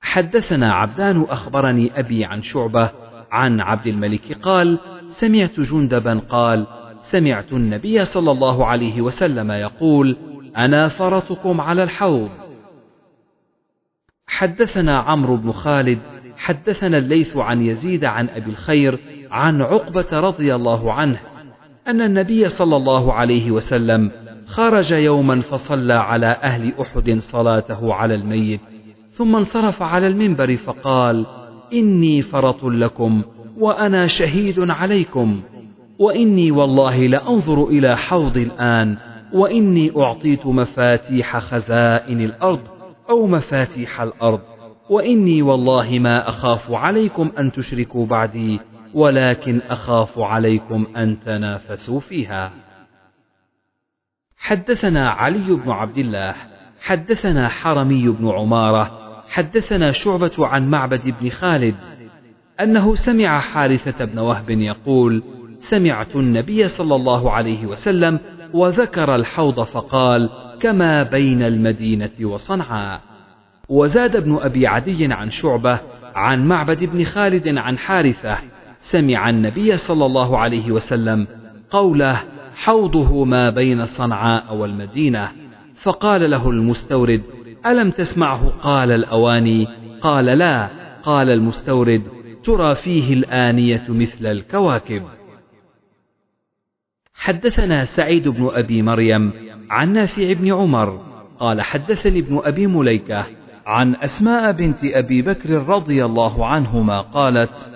حدثنا 0.00 0.74
عبدان 0.74 1.22
أخبرني 1.22 1.98
أبي 1.98 2.24
عن 2.24 2.42
شعبة 2.42 2.90
عن 3.30 3.60
عبد 3.60 3.86
الملك 3.86 4.32
قال 4.42 4.78
سمعت 5.08 5.60
جندبا 5.60 6.18
قال 6.28 6.66
سمعت 7.00 7.52
النبي 7.52 8.04
صلى 8.04 8.30
الله 8.30 8.66
عليه 8.66 9.00
وسلم 9.00 9.50
يقول 9.50 10.16
أنا 10.56 10.88
فرطكم 10.88 11.60
على 11.60 11.82
الحوض. 11.82 12.30
حدثنا 14.26 14.98
عمرو 14.98 15.36
بن 15.36 15.52
خالد 15.52 15.98
حدثنا 16.36 16.98
الليث 16.98 17.36
عن 17.36 17.66
يزيد 17.66 18.04
عن 18.04 18.28
أبي 18.28 18.50
الخير 18.50 18.98
عن 19.30 19.62
عقبة 19.62 20.20
رضي 20.20 20.54
الله 20.54 20.92
عنه 20.92 21.20
أن 21.86 22.00
النبي 22.00 22.48
صلى 22.48 22.76
الله 22.76 23.12
عليه 23.12 23.50
وسلم 23.50 24.10
خرج 24.46 24.92
يوما 24.92 25.40
فصلى 25.40 25.94
على 25.94 26.26
أهل 26.26 26.74
أحد 26.80 27.18
صلاته 27.18 27.94
على 27.94 28.14
الميت 28.14 28.60
ثم 29.10 29.36
انصرف 29.36 29.82
على 29.82 30.06
المنبر 30.06 30.56
فقال 30.56 31.26
إني 31.72 32.22
فرط 32.22 32.64
لكم 32.64 33.22
وأنا 33.58 34.06
شهيد 34.06 34.70
عليكم 34.70 35.40
وإني 35.98 36.50
والله 36.50 37.06
لأنظر 37.06 37.64
إلى 37.64 37.96
حوضي 37.96 38.42
الآن 38.42 38.96
وإني 39.32 39.92
أعطيت 39.96 40.46
مفاتيح 40.46 41.38
خزائن 41.38 42.20
الأرض 42.20 42.60
أو 43.10 43.26
مفاتيح 43.26 44.00
الأرض 44.00 44.40
وإني 44.90 45.42
والله 45.42 45.98
ما 45.98 46.28
أخاف 46.28 46.72
عليكم 46.72 47.30
أن 47.38 47.52
تشركوا 47.52 48.06
بعدي 48.06 48.60
ولكن 48.94 49.60
أخاف 49.70 50.18
عليكم 50.18 50.86
أن 50.96 51.20
تنافسوا 51.20 52.00
فيها. 52.00 52.52
حدثنا 54.36 55.10
علي 55.10 55.52
بن 55.54 55.70
عبد 55.70 55.98
الله 55.98 56.34
حدثنا 56.80 57.48
حرمي 57.48 58.08
بن 58.08 58.28
عمارة 58.28 58.99
حدثنا 59.30 59.92
شعبة 59.92 60.32
عن 60.38 60.70
معبد 60.70 61.14
بن 61.20 61.30
خالد 61.30 61.74
أنه 62.60 62.94
سمع 62.94 63.38
حارثة 63.38 64.04
بن 64.04 64.18
وهب 64.18 64.50
يقول 64.50 65.22
سمعت 65.58 66.16
النبي 66.16 66.68
صلى 66.68 66.94
الله 66.96 67.30
عليه 67.30 67.66
وسلم 67.66 68.18
وذكر 68.52 69.14
الحوض 69.14 69.62
فقال 69.62 70.30
كما 70.60 71.02
بين 71.02 71.42
المدينة 71.42 72.10
وصنعاء. 72.22 73.00
وزاد 73.68 74.16
ابن 74.16 74.38
أبي 74.42 74.66
عدي 74.66 75.14
عن 75.14 75.30
شعبة 75.30 75.80
عن 76.14 76.48
معبد 76.48 76.84
بن 76.84 77.04
خالد 77.04 77.48
عن 77.48 77.78
حارثة 77.78 78.38
سمع 78.78 79.30
النبي 79.30 79.76
صلى 79.76 80.06
الله 80.06 80.38
عليه 80.38 80.70
وسلم 80.72 81.26
قوله 81.70 82.22
حوضه 82.54 83.24
ما 83.24 83.50
بين 83.50 83.86
صنعاء 83.86 84.54
والمدينة. 84.56 85.28
فقال 85.74 86.30
له 86.30 86.50
المستورد 86.50 87.22
ألم 87.66 87.90
تسمعه؟ 87.90 88.48
قال 88.48 88.90
الأواني 88.90 89.68
قال 90.00 90.24
لا 90.24 90.68
قال 91.02 91.30
المستورد 91.30 92.02
ترى 92.44 92.74
فيه 92.74 93.14
الآنية 93.14 93.84
مثل 93.88 94.26
الكواكب. 94.26 95.02
حدثنا 97.14 97.84
سعيد 97.84 98.28
بن 98.28 98.50
أبي 98.52 98.82
مريم 98.82 99.32
عن 99.70 99.92
نافع 99.92 100.32
بن 100.32 100.52
عمر 100.52 101.00
قال 101.40 101.60
حدثني 101.60 102.18
ابن 102.18 102.40
أبي 102.44 102.66
مليكة 102.66 103.26
عن 103.66 103.94
أسماء 103.94 104.52
بنت 104.52 104.78
أبي 104.84 105.22
بكر 105.22 105.50
رضي 105.50 106.04
الله 106.04 106.46
عنهما 106.46 107.00
قالت 107.00 107.70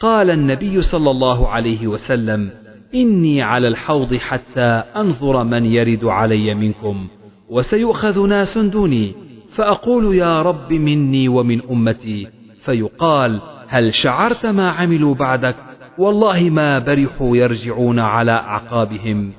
قال 0.00 0.30
النبي 0.30 0.82
صلى 0.82 1.10
الله 1.10 1.48
عليه 1.48 1.86
وسلم 1.86 2.50
إني 2.94 3.42
على 3.42 3.68
الحوض 3.68 4.14
حتى 4.14 4.82
أنظر 4.96 5.44
من 5.44 5.64
يرد 5.64 6.04
علي 6.04 6.54
منكم. 6.54 7.08
وسيؤخذ 7.52 8.26
ناس 8.26 8.58
دوني 8.58 9.14
فأقول 9.54 10.14
يا 10.14 10.42
رب 10.42 10.72
مني 10.72 11.28
ومن 11.28 11.62
أمتي 11.70 12.28
فيقال 12.64 13.40
هل 13.68 13.94
شعرت 13.94 14.46
ما 14.46 14.70
عملوا 14.70 15.14
بعدك؟ 15.14 15.56
والله 15.98 16.42
ما 16.42 16.78
برحوا 16.78 17.36
يرجعون 17.36 17.98
على 17.98 18.32
أعقابهم. 18.32 19.32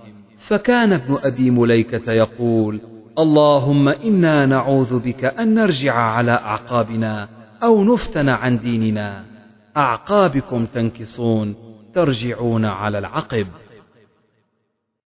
فكان 0.47 0.93
ابن 0.93 1.17
أبي 1.23 1.51
مليكة 1.51 2.11
يقول 2.11 2.81
اللهم 3.19 3.87
إنا 3.89 4.45
نعوذ 4.45 4.99
بك 4.99 5.25
أن 5.25 5.53
نرجع 5.53 5.93
على 5.93 6.31
أعقابنا 6.31 7.29
أو 7.63 7.83
نفتن 7.83 8.29
عن 8.29 8.57
ديننا. 8.57 9.23
أعقابكم 9.77 10.65
تنكصون 10.65 11.55
ترجعون 11.93 12.65
على 12.65 12.99
العقب. 12.99 13.47